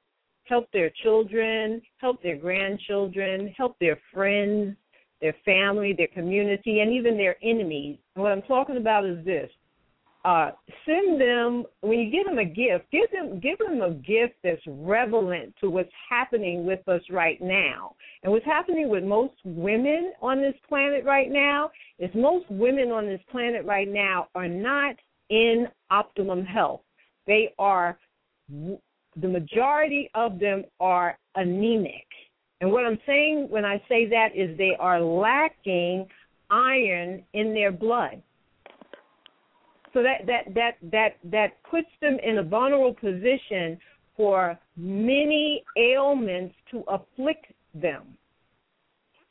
[0.45, 4.75] help their children, help their grandchildren, help their friends,
[5.21, 7.97] their family, their community, and even their enemies.
[8.15, 9.49] And what I'm talking about is this.
[10.25, 10.49] Uh,
[10.87, 14.61] send them when you give them a gift, give them give them a gift that's
[14.65, 17.93] relevant to what's happening with us right now.
[18.23, 23.05] And what's happening with most women on this planet right now is most women on
[23.05, 24.95] this planet right now are not
[25.29, 26.81] in optimum health.
[27.27, 27.95] They are,
[28.49, 32.07] the majority of them are anemic.
[32.61, 36.07] And what I'm saying when I say that is they are lacking
[36.49, 38.23] iron in their blood.
[39.95, 43.79] So that that that that that puts them in a vulnerable position
[44.17, 48.17] for many ailments to afflict them.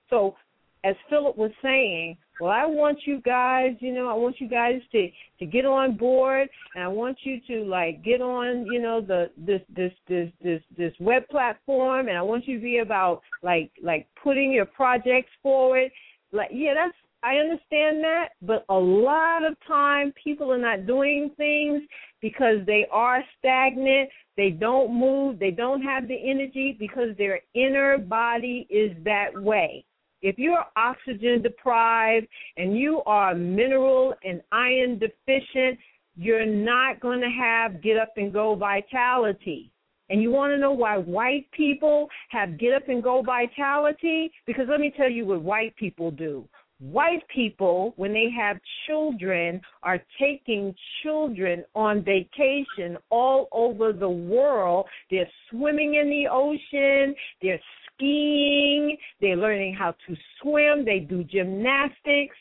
[0.08, 0.36] So
[0.82, 4.80] as Philip was saying, well, I want you guys, you know, I want you guys
[4.92, 9.02] to to get on board, and I want you to like get on, you know,
[9.02, 13.20] the this this this this this web platform, and I want you to be about
[13.42, 15.90] like like putting your projects forward.
[16.32, 21.30] Like, yeah, that's I understand that, but a lot of time people are not doing
[21.38, 21.80] things
[22.20, 24.10] because they are stagnant.
[24.36, 25.38] They don't move.
[25.38, 29.86] They don't have the energy because their inner body is that way.
[30.20, 32.26] If you're oxygen deprived
[32.58, 35.78] and you are mineral and iron deficient,
[36.16, 39.70] you're not going to have get up and go vitality.
[40.10, 44.30] And you want to know why white people have get up and go vitality?
[44.46, 46.46] Because let me tell you what white people do.
[46.78, 54.86] White people, when they have children, are taking children on vacation all over the world.
[55.10, 57.60] They're swimming in the ocean, they're
[57.94, 62.36] skiing, they're learning how to swim, they do gymnastics,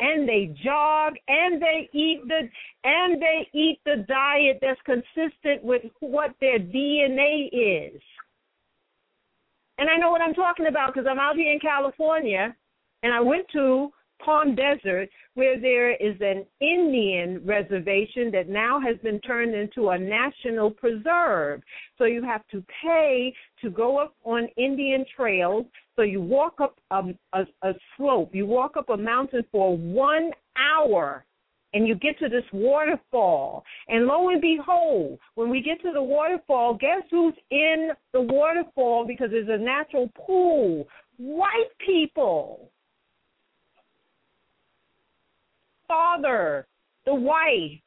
[0.00, 1.14] and they jog.
[1.28, 2.48] And they eat the
[2.84, 8.00] and they eat the diet that's consistent with what their DNA is.
[9.78, 12.54] And I know what I'm talking about because I'm out here in California
[13.02, 13.90] and I went to
[14.24, 19.98] Palm Desert where there is an Indian reservation that now has been turned into a
[19.98, 21.62] national preserve.
[21.96, 25.66] So you have to pay to go up on Indian trails.
[25.96, 27.02] So you walk up a,
[27.32, 31.24] a, a slope, you walk up a mountain for one hour
[31.74, 33.64] and you get to this waterfall.
[33.88, 39.06] And lo and behold, when we get to the waterfall, guess who's in the waterfall
[39.06, 40.88] because there's a natural pool?
[41.18, 42.70] White people.
[45.88, 46.66] Father,
[47.06, 47.80] the wife,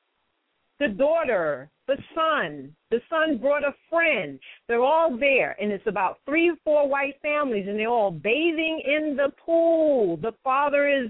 [0.79, 2.75] the daughter, the son.
[2.89, 4.39] The son brought a friend.
[4.67, 8.81] They're all there, and it's about three or four white families, and they're all bathing
[8.85, 10.17] in the pool.
[10.17, 11.09] The father is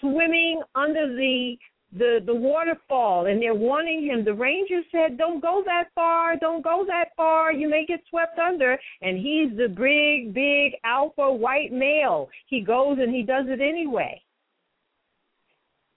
[0.00, 1.56] swimming under the
[1.92, 6.62] the the waterfall and they're warning him the ranger said don't go that far don't
[6.62, 11.72] go that far you may get swept under and he's the big big alpha white
[11.72, 14.20] male he goes and he does it anyway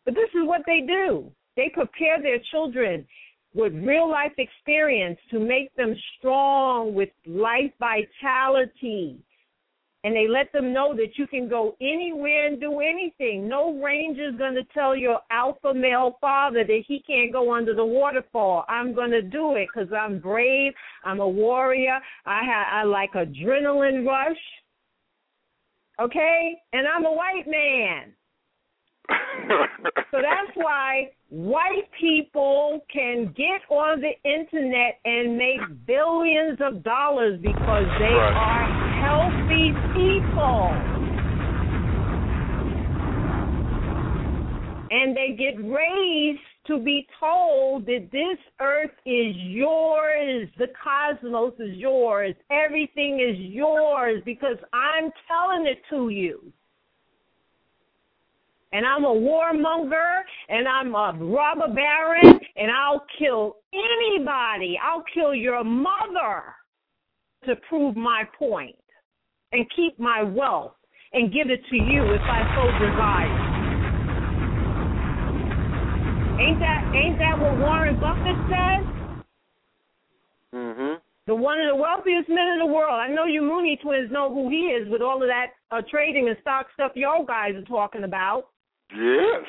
[0.09, 3.05] but this is what they do they prepare their children
[3.53, 9.19] with real life experience to make them strong with life vitality
[10.03, 13.49] and they let them know that you can go anywhere and do anything.
[13.49, 17.83] No ranger's going to tell your alpha male father that he can't go under the
[17.83, 18.63] waterfall.
[18.69, 20.71] I'm going to do it because I'm brave.
[21.03, 21.99] I'm a warrior.
[22.25, 24.37] I ha- I like adrenaline rush.
[26.01, 28.13] Okay, and I'm a white man.
[30.11, 37.39] So that's why white people can get on the internet and make billions of dollars
[37.41, 38.33] because they right.
[38.35, 40.69] are healthy people.
[44.91, 51.75] And they get raised to be told that this earth is yours, the cosmos is
[51.77, 56.51] yours, everything is yours because I'm telling it to you.
[58.71, 64.77] And I'm a warmonger, and I'm a robber baron, and I'll kill anybody.
[64.83, 66.43] I'll kill your mother
[67.45, 68.75] to prove my point
[69.53, 70.75] and keep my wealth
[71.13, 73.59] and give it to you if I so desire.
[76.39, 78.85] Ain't that ain't that what Warren Buffett says?
[80.53, 81.01] Mhm.
[81.25, 82.93] The one of the wealthiest men in the world.
[82.93, 86.27] I know you Mooney twins know who he is with all of that uh, trading
[86.27, 88.47] and stock stuff y'all guys are talking about.
[88.95, 89.45] Yes.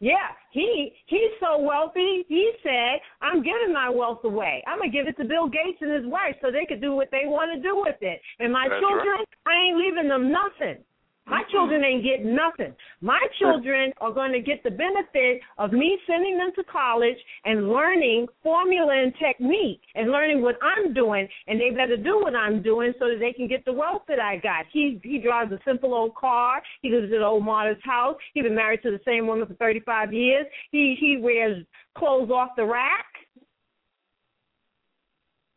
[0.00, 2.24] Yeah, he he's so wealthy.
[2.28, 4.62] He said, "I'm giving my wealth away.
[4.66, 7.10] I'm gonna give it to Bill Gates and his wife so they could do what
[7.10, 8.20] they want to do with it.
[8.38, 9.28] And my That's children, right.
[9.46, 10.84] I ain't leaving them nothing.
[11.28, 12.74] My children ain't getting nothing.
[13.00, 17.68] My children are going to get the benefit of me sending them to college and
[17.68, 22.62] learning formula and technique and learning what I'm doing, and they better do what I'm
[22.62, 24.66] doing so that they can get the wealth that I got.
[24.72, 26.62] He he drives a simple old car.
[26.82, 28.16] He lives at an old Marta's house.
[28.34, 30.46] He's been married to the same woman for 35 years.
[30.70, 31.64] He he wears
[31.96, 33.06] clothes off the rack.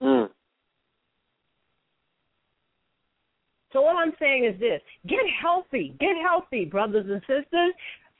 [0.02, 0.30] Mm.
[3.74, 7.74] So all I'm saying is this: get healthy, get healthy, brothers and sisters.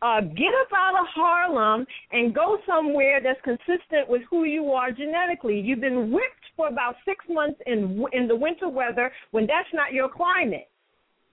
[0.04, 4.92] Uh, get up out of Harlem and go somewhere that's consistent with who you are
[4.92, 5.60] genetically.
[5.60, 9.94] You've been whipped for about six months in in the winter weather when that's not
[9.94, 10.70] your climate.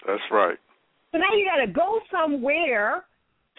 [0.06, 0.58] That's right.
[1.12, 3.04] So now you got to go somewhere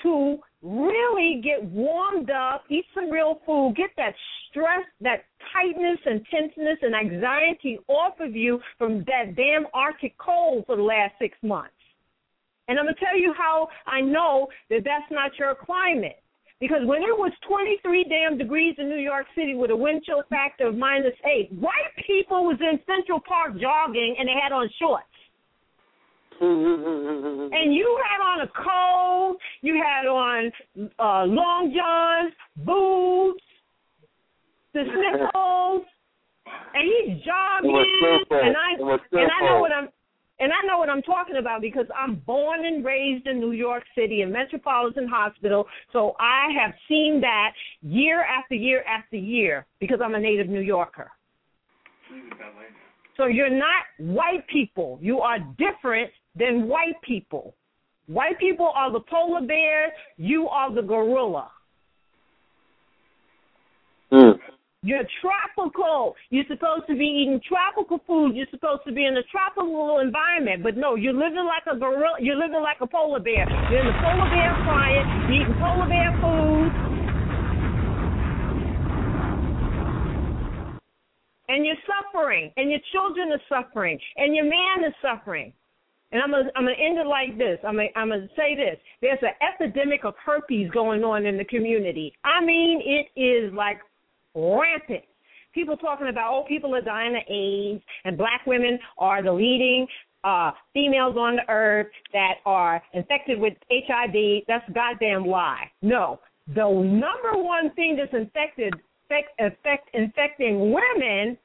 [0.04, 4.14] to really get warmed up, eat some real food, get that
[4.50, 10.66] stress, that tightness and tenseness and anxiety off of you from that damn Arctic cold
[10.66, 11.74] for the last six months.
[12.68, 16.22] And I'm going to tell you how I know that that's not your climate.
[16.60, 20.24] Because when it was 23 damn degrees in New York City with a wind chill
[20.30, 24.70] factor of minus eight, white people was in Central Park jogging and they had on
[24.78, 25.08] shorts.
[26.42, 30.52] and you had on a coat, you had on
[31.00, 32.34] uh, long johns,
[32.66, 33.44] boots,
[34.74, 35.84] the sniffles,
[36.74, 39.90] and he's jogging, and I and I know what I'm
[40.40, 43.84] and I know what I'm talking about because I'm born and raised in New York
[43.94, 47.52] City in Metropolitan Hospital, so I have seen that
[47.82, 51.12] year after year after year because I'm a native New Yorker.
[53.18, 54.98] So you're not white people.
[55.02, 56.10] You are different
[56.40, 57.54] than white people.
[58.08, 59.92] White people are the polar bears.
[60.18, 61.52] You are the gorilla.
[64.12, 64.40] Mm.
[64.82, 66.16] You're tropical.
[66.30, 68.36] You're supposed to be eating tropical food.
[68.36, 70.64] You're supposed to be in a tropical environment.
[70.64, 72.16] But no, you're living like a gorilla.
[72.20, 73.46] You're living like a polar bear.
[73.70, 75.06] You're in the polar bear climate.
[75.28, 76.72] You're eating polar bear food.
[81.50, 82.54] And you're suffering.
[82.56, 84.00] And your children are suffering.
[84.16, 85.52] And your man is suffering.
[86.12, 87.60] And I'm gonna I'm gonna end it like this.
[87.66, 88.78] I'm gonna I'm gonna say this.
[89.02, 92.14] There's an epidemic of herpes going on in the community.
[92.24, 93.78] I mean, it is like
[94.34, 95.04] rampant.
[95.54, 99.88] People talking about oh, people are dying of AIDS, and black women are the leading
[100.24, 104.44] uh, females on the earth that are infected with HIV.
[104.48, 105.72] That's a goddamn lie.
[105.82, 108.74] No, the number one thing that's infected
[109.06, 111.38] affect, affect infecting women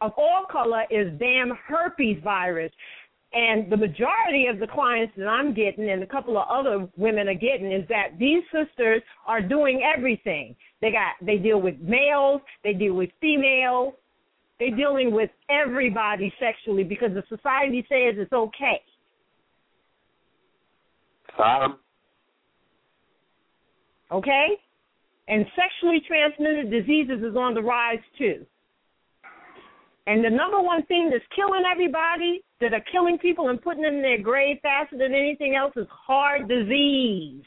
[0.00, 2.72] of all color is damn herpes virus.
[3.34, 7.28] And the majority of the clients that I'm getting and a couple of other women
[7.28, 10.54] are getting is that these sisters are doing everything.
[10.80, 13.94] They got they deal with males, they deal with females,
[14.58, 18.80] they're dealing with everybody sexually because the society says it's okay.
[21.42, 21.78] Um,
[24.12, 24.48] Okay?
[25.26, 28.46] And sexually transmitted diseases is on the rise too.
[30.06, 33.96] And the number one thing that's killing everybody, that are killing people and putting them
[33.96, 37.42] in their grave faster than anything else, is heart disease.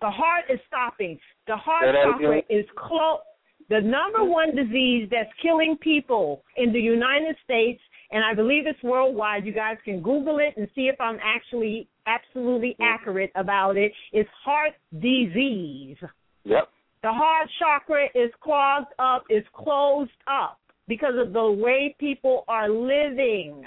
[0.00, 1.18] The heart is stopping.
[1.46, 3.20] The heart chakra is close.
[3.68, 7.80] The number one disease that's killing people in the United States,
[8.10, 9.44] and I believe it's worldwide.
[9.44, 13.92] You guys can Google it and see if I'm actually absolutely accurate about it.
[14.12, 15.96] Is heart disease.
[16.44, 16.68] Yep.
[17.02, 22.68] The heart chakra is clogged up, is closed up because of the way people are
[22.68, 23.62] living.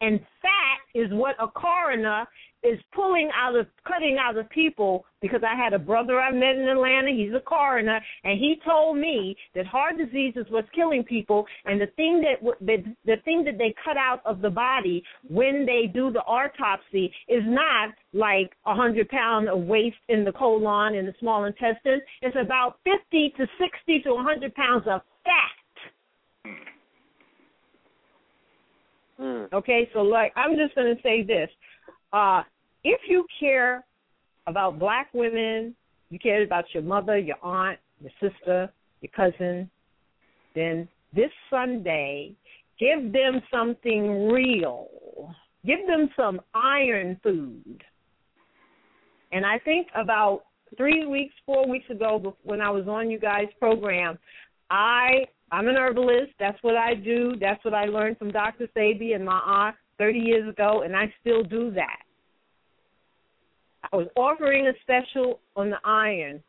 [0.00, 2.26] And fat is what a coroner
[2.62, 5.04] is pulling out of, cutting out of people.
[5.22, 8.98] Because I had a brother I met in Atlanta, he's a coroner, and he told
[8.98, 11.46] me that heart disease is what's killing people.
[11.64, 15.64] And the thing that the, the thing that they cut out of the body when
[15.64, 20.94] they do the autopsy is not like a hundred pound of waste in the colon
[20.94, 22.02] and the small intestines.
[22.22, 25.55] It's about fifty to sixty to a hundred pounds of fat.
[29.20, 29.52] Mm.
[29.52, 31.48] Okay, so like I'm just gonna say this.
[32.12, 32.42] Uh
[32.84, 33.84] if you care
[34.46, 35.74] about black women,
[36.10, 39.68] you care about your mother, your aunt, your sister, your cousin,
[40.54, 42.34] then this Sunday
[42.78, 44.88] give them something real.
[45.64, 47.82] Give them some iron food.
[49.32, 50.44] And I think about
[50.76, 54.18] three weeks, four weeks ago, when I was on you guys' program,
[54.70, 56.32] I I'm an herbalist.
[56.38, 57.34] That's what I do.
[57.40, 58.68] That's what I learned from Dr.
[58.76, 62.00] Sebi and my aunt 30 years ago, and I still do that.
[63.92, 66.42] I was offering a special on the iron.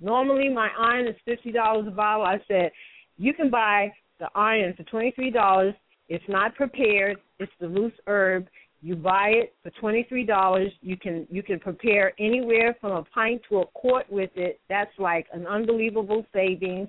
[0.00, 2.24] Normally, my iron is fifty dollars a bottle.
[2.24, 2.70] I said,
[3.16, 5.74] you can buy the iron for twenty three dollars.
[6.08, 7.16] It's not prepared.
[7.38, 8.46] It's the loose herb.
[8.82, 10.70] You buy it for twenty three dollars.
[10.80, 14.60] You can you can prepare anywhere from a pint to a quart with it.
[14.68, 16.88] That's like an unbelievable savings,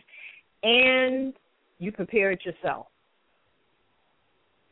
[0.63, 1.33] and
[1.79, 2.87] you prepare it yourself.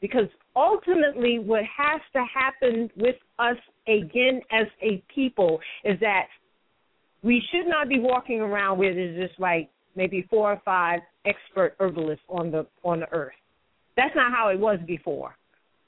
[0.01, 6.27] Because ultimately, what has to happen with us again as a people is that
[7.23, 11.75] we should not be walking around where there's just like maybe four or five expert
[11.79, 13.33] herbalists on the on the earth.
[13.97, 15.35] That's not how it was before.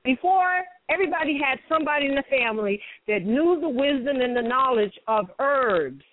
[0.03, 5.29] Before, everybody had somebody in the family that knew the wisdom and the knowledge of
[5.39, 6.03] herbs.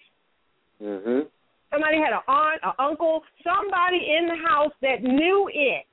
[0.82, 1.28] Mhm.
[1.74, 5.86] Somebody had an aunt, an uncle, somebody in the house that knew it.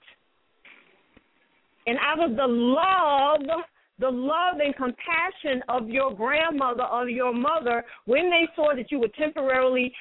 [1.88, 3.64] And out of the love,
[3.98, 9.00] the love and compassion of your grandmother or your mother, when they saw that you
[9.00, 9.92] were temporarily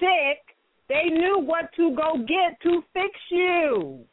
[0.00, 0.56] sick,
[0.88, 4.04] they knew what to go get to fix you.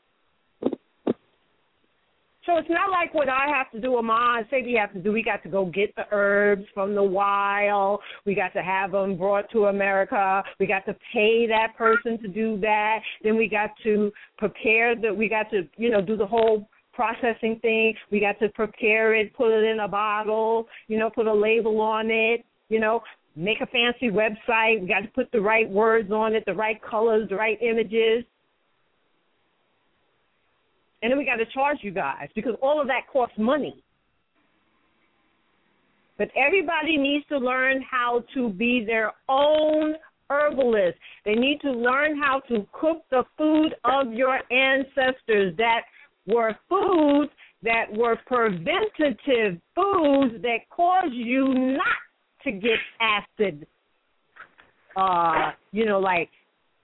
[2.45, 4.99] So it's not like what I have to do or Ma and Sadie have to
[4.99, 5.11] do.
[5.11, 8.01] We got to go get the herbs from the wild.
[8.25, 10.43] We got to have them brought to America.
[10.59, 12.99] We got to pay that person to do that.
[13.23, 15.13] Then we got to prepare the.
[15.13, 17.95] We got to you know do the whole processing thing.
[18.11, 20.67] We got to prepare it, put it in a bottle.
[20.87, 22.45] You know, put a label on it.
[22.69, 23.01] You know,
[23.35, 24.81] make a fancy website.
[24.81, 28.23] We got to put the right words on it, the right colors, the right images.
[31.05, 33.83] And then we got to charge you guys because all of that costs money.
[36.17, 39.93] But everybody needs to learn how to be their own
[40.31, 40.97] herbalist.
[41.23, 45.81] They need to learn how to cook the food of your ancestors that
[46.25, 52.01] were foods that were preventative foods that cause you not
[52.45, 53.67] to get acid,
[54.97, 56.31] uh, you know, like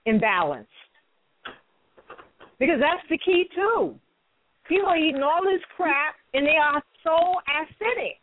[0.06, 0.66] imbalanced.
[2.60, 3.98] Because that's the key too.
[4.72, 7.12] People are eating all this crap and they are so
[7.44, 8.16] acidic.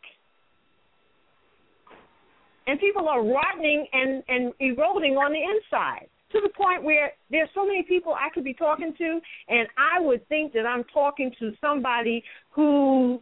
[2.65, 7.49] And people are rotting and, and eroding on the inside to the point where there's
[7.53, 11.31] so many people I could be talking to, and I would think that I'm talking
[11.39, 13.19] to somebody who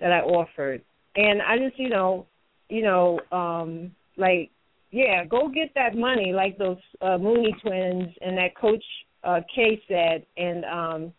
[0.00, 0.80] that I offered.
[1.14, 2.24] And I just, you know,
[2.70, 4.50] you know, um like
[4.90, 8.84] yeah, go get that money like those uh Mooney twins and that coach
[9.24, 11.12] uh K said and um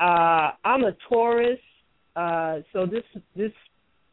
[0.00, 1.58] uh I'm a Taurus
[2.16, 3.04] uh so this
[3.36, 3.52] this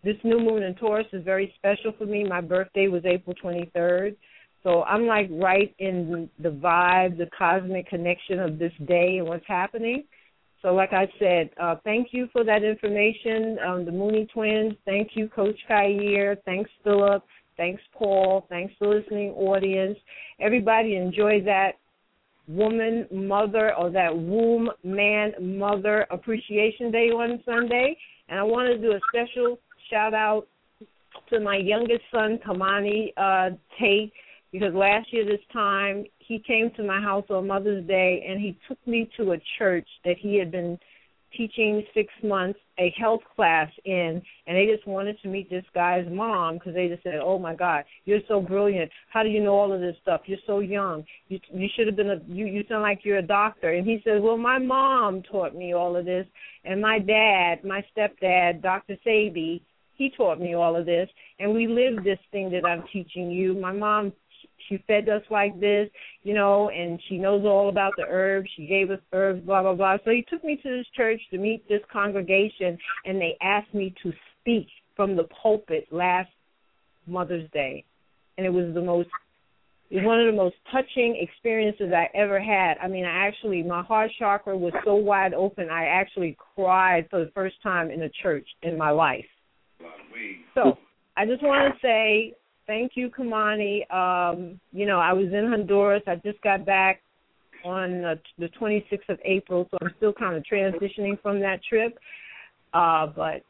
[0.03, 2.23] this new moon in Taurus is very special for me.
[2.23, 4.15] My birthday was April 23rd.
[4.61, 9.45] So I'm like right in the vibe, the cosmic connection of this day and what's
[9.47, 10.03] happening.
[10.61, 14.73] So, like I said, uh, thank you for that information, um, the Mooney Twins.
[14.83, 16.37] Thank you, Coach Khayr.
[16.45, 17.23] Thanks, Philip.
[17.57, 18.45] Thanks, Paul.
[18.49, 19.97] Thanks, the listening audience.
[20.39, 21.73] Everybody enjoy that
[22.47, 27.97] woman, mother, or that womb, man, mother appreciation day on Sunday.
[28.29, 29.57] And I want to do a special
[29.89, 30.47] shout out
[31.29, 34.11] to my youngest son, Kamani uh, Tate,
[34.51, 38.57] because last year this time he came to my house on Mother's Day and he
[38.67, 40.77] took me to a church that he had been
[41.37, 46.05] teaching six months a health class in and they just wanted to meet this guy's
[46.11, 48.91] mom because they just said oh my god you're so brilliant.
[49.11, 50.21] How do you know all of this stuff?
[50.25, 51.03] You're so young.
[51.27, 53.73] You you should have been a you you sound like you're a doctor.
[53.73, 56.27] And he said well my mom taught me all of this
[56.63, 59.61] and my dad my stepdad dr Sebi
[59.97, 63.53] he taught me all of this, and we lived this thing that I'm teaching you.
[63.53, 64.11] My mom,
[64.67, 65.89] she fed us like this,
[66.23, 68.49] you know, and she knows all about the herbs.
[68.55, 69.97] She gave us herbs, blah blah blah.
[70.03, 73.93] So he took me to this church to meet this congregation, and they asked me
[74.03, 74.11] to
[74.41, 76.29] speak from the pulpit last
[77.07, 77.83] Mother's Day,
[78.37, 79.09] and it was the most
[79.91, 82.77] it was one of the most touching experiences I ever had.
[82.81, 87.23] I mean, I actually, my heart chakra was so wide open, I actually cried for
[87.23, 89.25] the first time in a church in my life.
[90.55, 90.77] So
[91.15, 92.33] I just want to say
[92.67, 93.89] thank you, Kamani.
[93.93, 96.03] Um, you know, I was in Honduras.
[96.07, 97.01] I just got back
[97.63, 101.97] on the, the 26th of April, so I'm still kind of transitioning from that trip.
[102.73, 103.41] Uh, but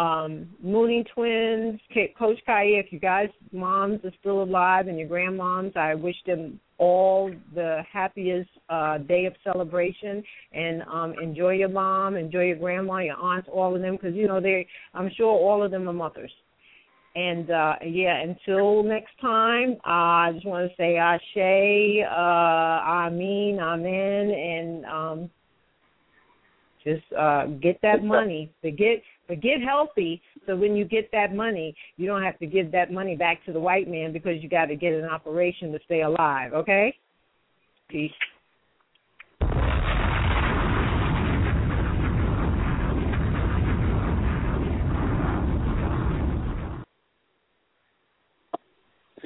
[0.00, 1.80] um, Mooney Twins,
[2.18, 6.60] Coach Khayr, if you guys' moms are still alive and your grandmoms, I wish them
[6.78, 12.98] all the happiest uh, day of celebration and um, enjoy your mom, enjoy your grandma,
[12.98, 14.66] your aunts, all of them, because you know they.
[14.92, 16.32] I'm sure all of them are mothers.
[17.16, 23.58] And uh, yeah, until next time, uh, I just want to say Ashe, uh, Amin,
[23.58, 25.30] Amen, and um,
[26.84, 28.52] just uh, get that money.
[28.62, 32.46] But get but get healthy so when you get that money, you don't have to
[32.46, 35.72] give that money back to the white man because you got to get an operation
[35.72, 36.52] to stay alive.
[36.52, 36.94] Okay?
[37.88, 38.12] Peace.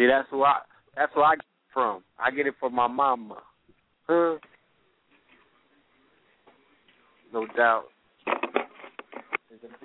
[0.00, 0.60] See, that's where I
[0.96, 2.02] that's where I get it from.
[2.18, 3.36] I get it from my mama.
[4.08, 4.38] Huh?
[7.34, 7.84] no doubt.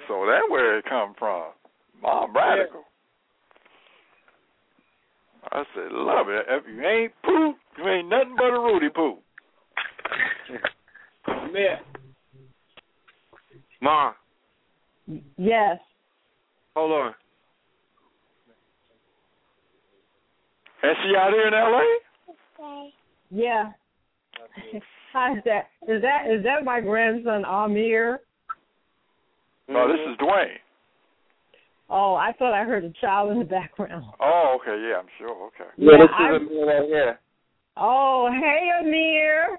[0.07, 1.51] So that's where it come from.
[2.01, 2.83] Mom radical.
[5.51, 6.45] I said, love it.
[6.47, 9.19] If you ain't poop, you ain't nothing but a Rudy poop.
[11.51, 11.77] Man.
[13.81, 14.13] Ma,
[15.37, 15.77] Yes.
[16.73, 17.15] hold on.
[20.85, 22.93] Is she out here in L.A.?
[23.31, 23.71] Yeah.
[25.11, 25.69] How's that?
[25.87, 28.19] Is that is that my grandson Amir?
[29.67, 30.59] No, this is Dwayne.
[31.89, 34.05] Oh, I thought I heard a child in the background.
[34.19, 35.47] Oh, okay, yeah, I'm sure.
[35.47, 35.69] Okay.
[35.77, 37.19] Yeah, this I- is Amir right here.
[37.77, 39.57] Oh, hey Amir.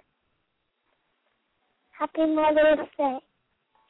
[1.98, 3.18] Happy Mother's Day.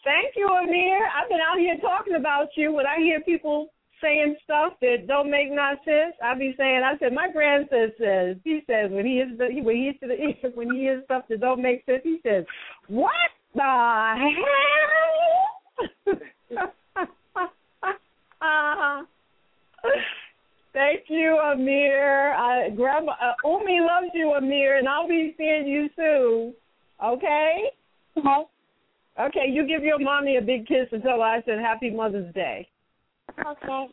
[0.04, 1.08] Thank you, Amir.
[1.14, 2.72] I've been out here talking about you.
[2.72, 6.98] When I hear people saying stuff that don't make no sense, I be saying, I
[6.98, 10.72] said, my grandson says, he says when he is when he is to the when
[10.72, 12.44] he hears stuff that don't make sense, he says,
[12.88, 13.12] what
[13.54, 14.26] the hell?
[20.72, 22.34] Thank you, Amir.
[22.34, 26.54] Uh, Grandma uh, Umi loves you, Amir, and I'll be seeing you soon.
[27.02, 27.70] Okay?
[28.18, 28.42] Okay.
[29.18, 32.32] Okay, you give your mommy a big kiss and tell her I said Happy Mother's
[32.34, 32.68] Day.
[33.38, 33.88] Okay.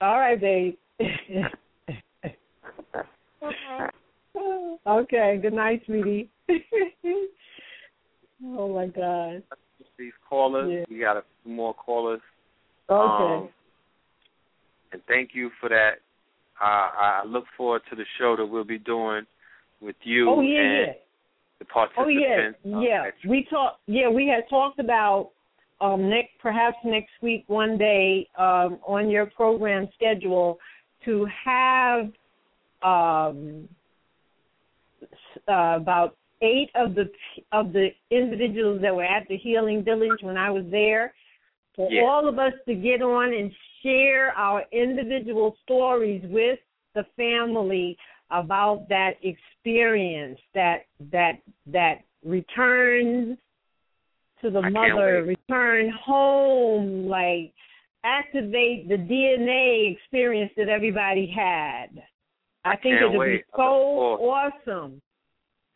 [0.00, 0.76] All right, babe.
[3.44, 3.86] Okay.
[4.86, 6.30] okay, good night, sweetie.
[8.44, 9.42] oh my God.
[9.98, 10.70] These callers.
[10.72, 10.84] Yeah.
[10.88, 12.20] We got a few more callers.
[12.90, 13.34] Okay.
[13.34, 13.48] Um,
[14.92, 15.94] and thank you for that.
[16.60, 19.26] Uh, I look forward to the show that we'll be doing
[19.80, 20.92] with you oh yeah, and yeah.
[21.58, 22.58] the Oh yeah, participants.
[22.66, 23.10] uh, yeah.
[23.28, 23.80] We talked.
[23.86, 25.30] Yeah, we had talked about
[25.82, 30.58] um next, perhaps next week, one day, um, on your program schedule
[31.04, 32.04] to have
[32.82, 33.68] um
[35.48, 37.06] uh, about eight of the
[37.52, 41.12] of the individuals that were at the Healing Village when I was there,
[41.74, 42.02] for Yeah.
[42.02, 43.52] all of us to get on and
[43.82, 46.58] share our individual stories with
[46.94, 47.96] the family
[48.30, 53.36] about that experience, that that that return
[54.42, 57.52] to the I mother, return home, like
[58.04, 61.86] activate the DNA experience that everybody had.
[62.64, 63.38] I, think it'll wait.
[63.38, 65.02] be I so awesome.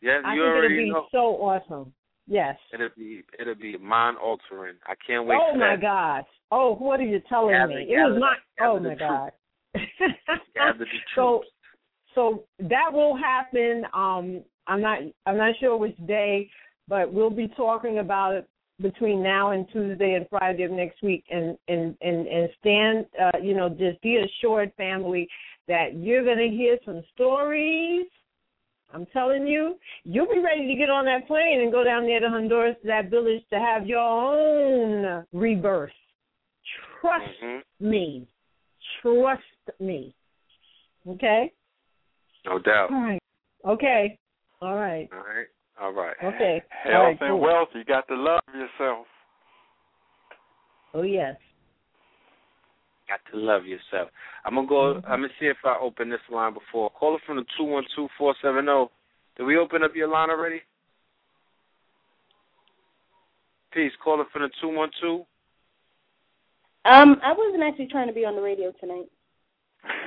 [0.01, 1.05] Yes, I you think it'll be know.
[1.11, 1.93] so awesome.
[2.27, 2.57] Yes.
[2.73, 4.75] It'll be it'll be mind altering.
[4.85, 5.81] I can't wait oh my that.
[5.81, 6.25] gosh.
[6.51, 7.83] Oh, what are you telling Gather- me?
[7.89, 8.37] It was gather- not.
[8.61, 9.31] Oh my God.
[11.15, 11.43] So,
[12.15, 13.83] so that will happen.
[13.93, 14.99] Um, I'm not.
[15.25, 16.49] I'm not sure which day,
[16.87, 18.49] but we'll be talking about it
[18.81, 21.23] between now and Tuesday and Friday of next week.
[21.29, 23.05] And and and and stand.
[23.21, 25.27] Uh, you know, just be assured, family,
[25.67, 28.05] that you're going to hear some stories.
[28.93, 29.75] I'm telling you,
[30.05, 32.87] you'll be ready to get on that plane and go down there to Honduras to
[32.87, 35.91] that village to have your own rebirth.
[37.01, 37.89] Trust Mm-hmm.
[37.89, 38.27] me.
[39.01, 39.41] Trust
[39.79, 40.15] me.
[41.07, 41.51] Okay?
[42.45, 42.91] No doubt.
[42.91, 43.21] All right.
[43.65, 44.17] Okay.
[44.61, 45.09] All right.
[45.11, 45.47] All right.
[45.81, 46.15] All right.
[46.23, 46.61] Okay.
[46.85, 47.39] All Health right, and cool.
[47.39, 49.05] wealth, you got to love yourself.
[50.93, 51.35] Oh yes.
[53.07, 54.09] Got to love yourself.
[54.45, 54.75] I'm gonna go.
[54.95, 55.11] Mm-hmm.
[55.11, 56.89] I'm gonna see if I open this line before.
[56.89, 58.91] Caller from the two one two four seven zero.
[59.37, 60.61] Did we open up your line already?
[63.71, 63.91] Peace.
[64.03, 65.25] Caller from the two one two.
[66.85, 69.05] Um, I wasn't actually trying to be on the radio tonight.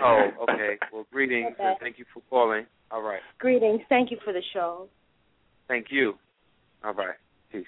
[0.02, 0.78] Oh, okay.
[0.92, 1.68] Well, greetings Okay.
[1.68, 2.66] and thank you for calling.
[2.90, 3.20] All right.
[3.39, 3.82] Greetings.
[3.89, 4.89] Thank you for the show.
[5.70, 6.15] Thank you.
[6.84, 7.15] All right.
[7.52, 7.65] Peace.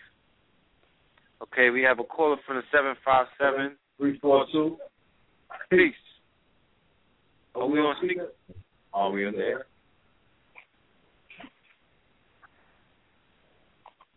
[1.40, 4.76] Okay, we have a caller from the seven five seven Three four two.
[5.70, 5.94] Peace.
[7.54, 8.32] Are we on speaker?
[8.92, 9.66] Are we on there?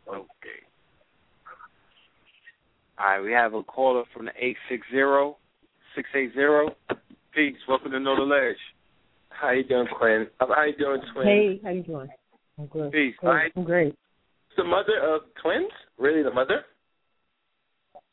[0.07, 0.25] Okay.
[2.97, 5.37] All right, we have a caller from the eight six zero
[5.95, 6.69] six eight zero.
[7.35, 7.55] Peace.
[7.69, 8.57] Welcome to Know the Ledge.
[9.29, 10.25] How you doing, Quinn?
[10.39, 11.27] How you doing, twins?
[11.27, 12.07] Hey, how you doing?
[12.57, 12.91] I'm good.
[12.91, 13.15] Peace.
[13.19, 13.27] Good.
[13.27, 13.51] All right.
[13.55, 13.95] I'm great.
[14.57, 15.71] The mother of twins?
[15.97, 16.63] Really, the mother?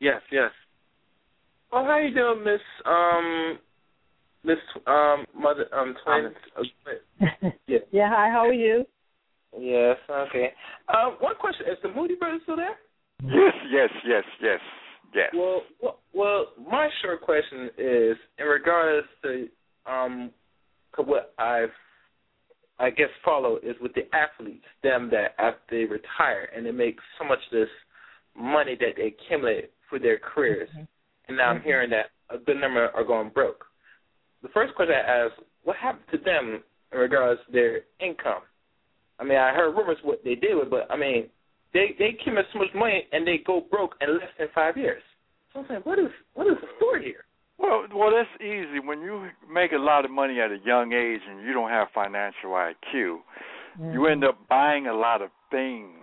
[0.01, 0.51] Yes, yes.
[1.73, 3.59] Oh, how you doing, Miss um,
[4.45, 6.35] Miss um, mother um, twins?
[6.59, 7.79] Uh, yeah.
[7.93, 8.09] yeah.
[8.11, 8.31] Hi.
[8.31, 8.85] How are you?
[9.59, 9.97] Yes.
[10.11, 10.53] Okay.
[10.89, 12.77] Um, one question: Is the Moody brothers still there?
[13.23, 14.61] Yes, yes, yes, yes,
[15.15, 15.31] yes.
[15.33, 19.47] Well, well, well, my short question is in regards to
[19.87, 20.31] um,
[20.97, 21.71] to what I've
[22.83, 26.99] I guess follow is with the athletes, them that after they retire and they make
[27.17, 27.69] so much of this
[28.36, 30.85] money that they accumulate for their careers, mm-hmm.
[31.28, 31.65] and now I'm mm-hmm.
[31.65, 33.65] hearing that a good number are going broke.
[34.43, 36.62] The first question I ask, what happened to them
[36.93, 38.43] in regards to their income?
[39.20, 41.28] I mean, I heard rumors what they did with, but I mean,
[41.73, 45.02] they they accumulate so much money and they go broke in less than five years.
[45.52, 47.25] So I'm saying, what is what is the story here?
[47.63, 48.81] Well, well, that's easy.
[48.85, 51.89] When you make a lot of money at a young age and you don't have
[51.95, 53.19] financial IQ,
[53.81, 53.95] Mm-hmm.
[53.95, 55.97] you end up buying a lot of things,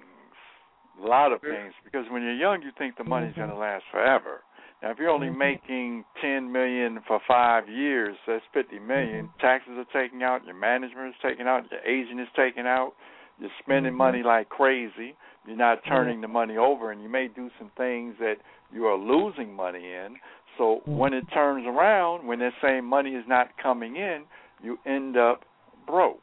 [0.99, 1.71] a lot of things.
[1.83, 3.41] Because when you're young, you think the money's Mm-hmm.
[3.41, 4.41] going to last forever.
[4.81, 9.25] Now, if you're only making ten million for five years, that's fifty million.
[9.27, 9.39] Mm-hmm.
[9.39, 12.93] Taxes are taken out, your management is taken out, your agent is taken out.
[13.39, 13.97] You're spending Mhm.
[13.97, 15.15] money like crazy.
[15.45, 18.37] You're not turning the money over, and you may do some things that
[18.73, 20.15] you are losing money in.
[20.59, 24.23] So when it turns around, when that same money is not coming in,
[24.61, 25.41] you end up
[25.87, 26.19] broke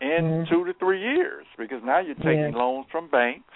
[0.00, 2.56] in two to three years because now you're taking Yeah.
[2.56, 3.54] loans from banks.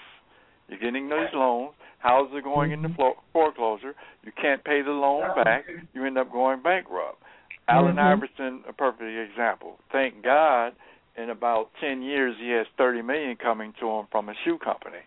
[0.69, 1.75] You're getting these loans.
[1.99, 3.95] Houses are going into flo- foreclosure.
[4.25, 5.67] You can't pay the loan back.
[5.93, 7.23] You end up going bankrupt.
[7.69, 8.13] Allen Mhm.
[8.13, 9.79] Iverson, a perfect example.
[9.91, 10.75] Thank God,
[11.17, 15.01] in about ten years, he has thirty million coming to him from a shoe company.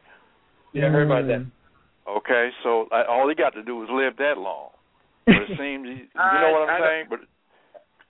[0.74, 1.42] Yeah, I heard about that.
[2.08, 4.72] Okay, so uh, all he got to do was live that long.
[5.28, 7.06] But it seems, you know what I'm I- saying?
[7.10, 7.20] But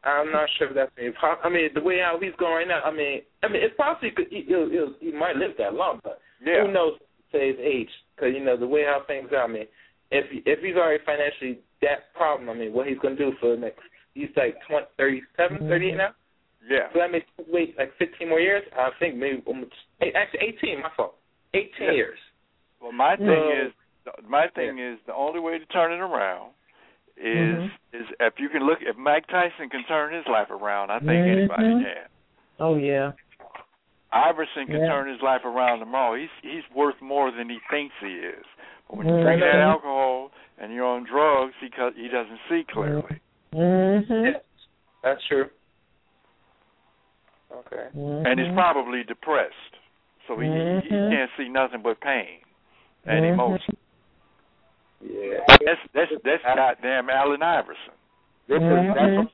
[0.08, 1.12] I'm not sure if that's the
[1.44, 2.82] I mean, the way how he's going right now.
[2.86, 6.00] I mean, I mean, it's possibly could he, he'll, he'll, he might live that long,
[6.04, 6.94] but yeah, who knows
[7.34, 7.90] to his age?
[8.16, 9.44] Because you know the way how things are.
[9.44, 9.66] I mean,
[10.12, 13.62] if if he's already financially that problem, I mean, what he's gonna do for the
[13.62, 13.82] next?
[14.14, 16.10] He's like 20, 37, 38 now.
[16.70, 16.88] yeah.
[16.94, 18.64] So that means wait like 15 more years.
[18.78, 20.82] I think maybe almost, actually 18.
[20.82, 21.16] My fault.
[21.54, 21.92] 18 Yeah.
[21.92, 22.20] years.
[22.82, 23.74] Well, my thing So- is,
[24.30, 26.52] my thing is the only way to turn it around
[27.20, 27.72] is Mhm.
[27.94, 28.80] is if you can look.
[28.82, 31.32] If Mike Tyson can turn his life around, I think Mhm.
[31.32, 32.08] anybody can.
[32.60, 33.12] Oh yeah.
[34.12, 34.88] Iverson can Yeah.
[34.88, 36.16] turn his life around tomorrow.
[36.16, 38.46] He's he's worth more than he thinks he is.
[38.88, 39.24] But when you Mhm.
[39.24, 43.20] drink that alcohol and you're on drugs, he co- he doesn't see clearly.
[43.54, 44.40] Mhm.
[45.04, 45.50] That's true.
[47.52, 47.88] Okay.
[47.96, 49.78] and he's probably depressed,
[50.28, 51.12] so he, he Mhm.
[51.12, 52.40] can't see nothing but pain
[53.06, 53.34] and Mhm.
[53.34, 53.78] emotion.
[55.02, 55.40] Yeah.
[55.48, 57.96] That's that's that's goddamn Allen Iverson.
[58.48, 59.18] This is that's mm-hmm.
[59.18, 59.32] what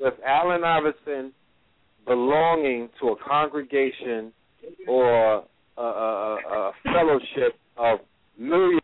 [0.00, 1.32] with Allen Iverson
[2.06, 4.32] belonging to a congregation
[4.86, 5.44] or
[5.76, 8.00] a, a, a, a fellowship of
[8.38, 8.80] millions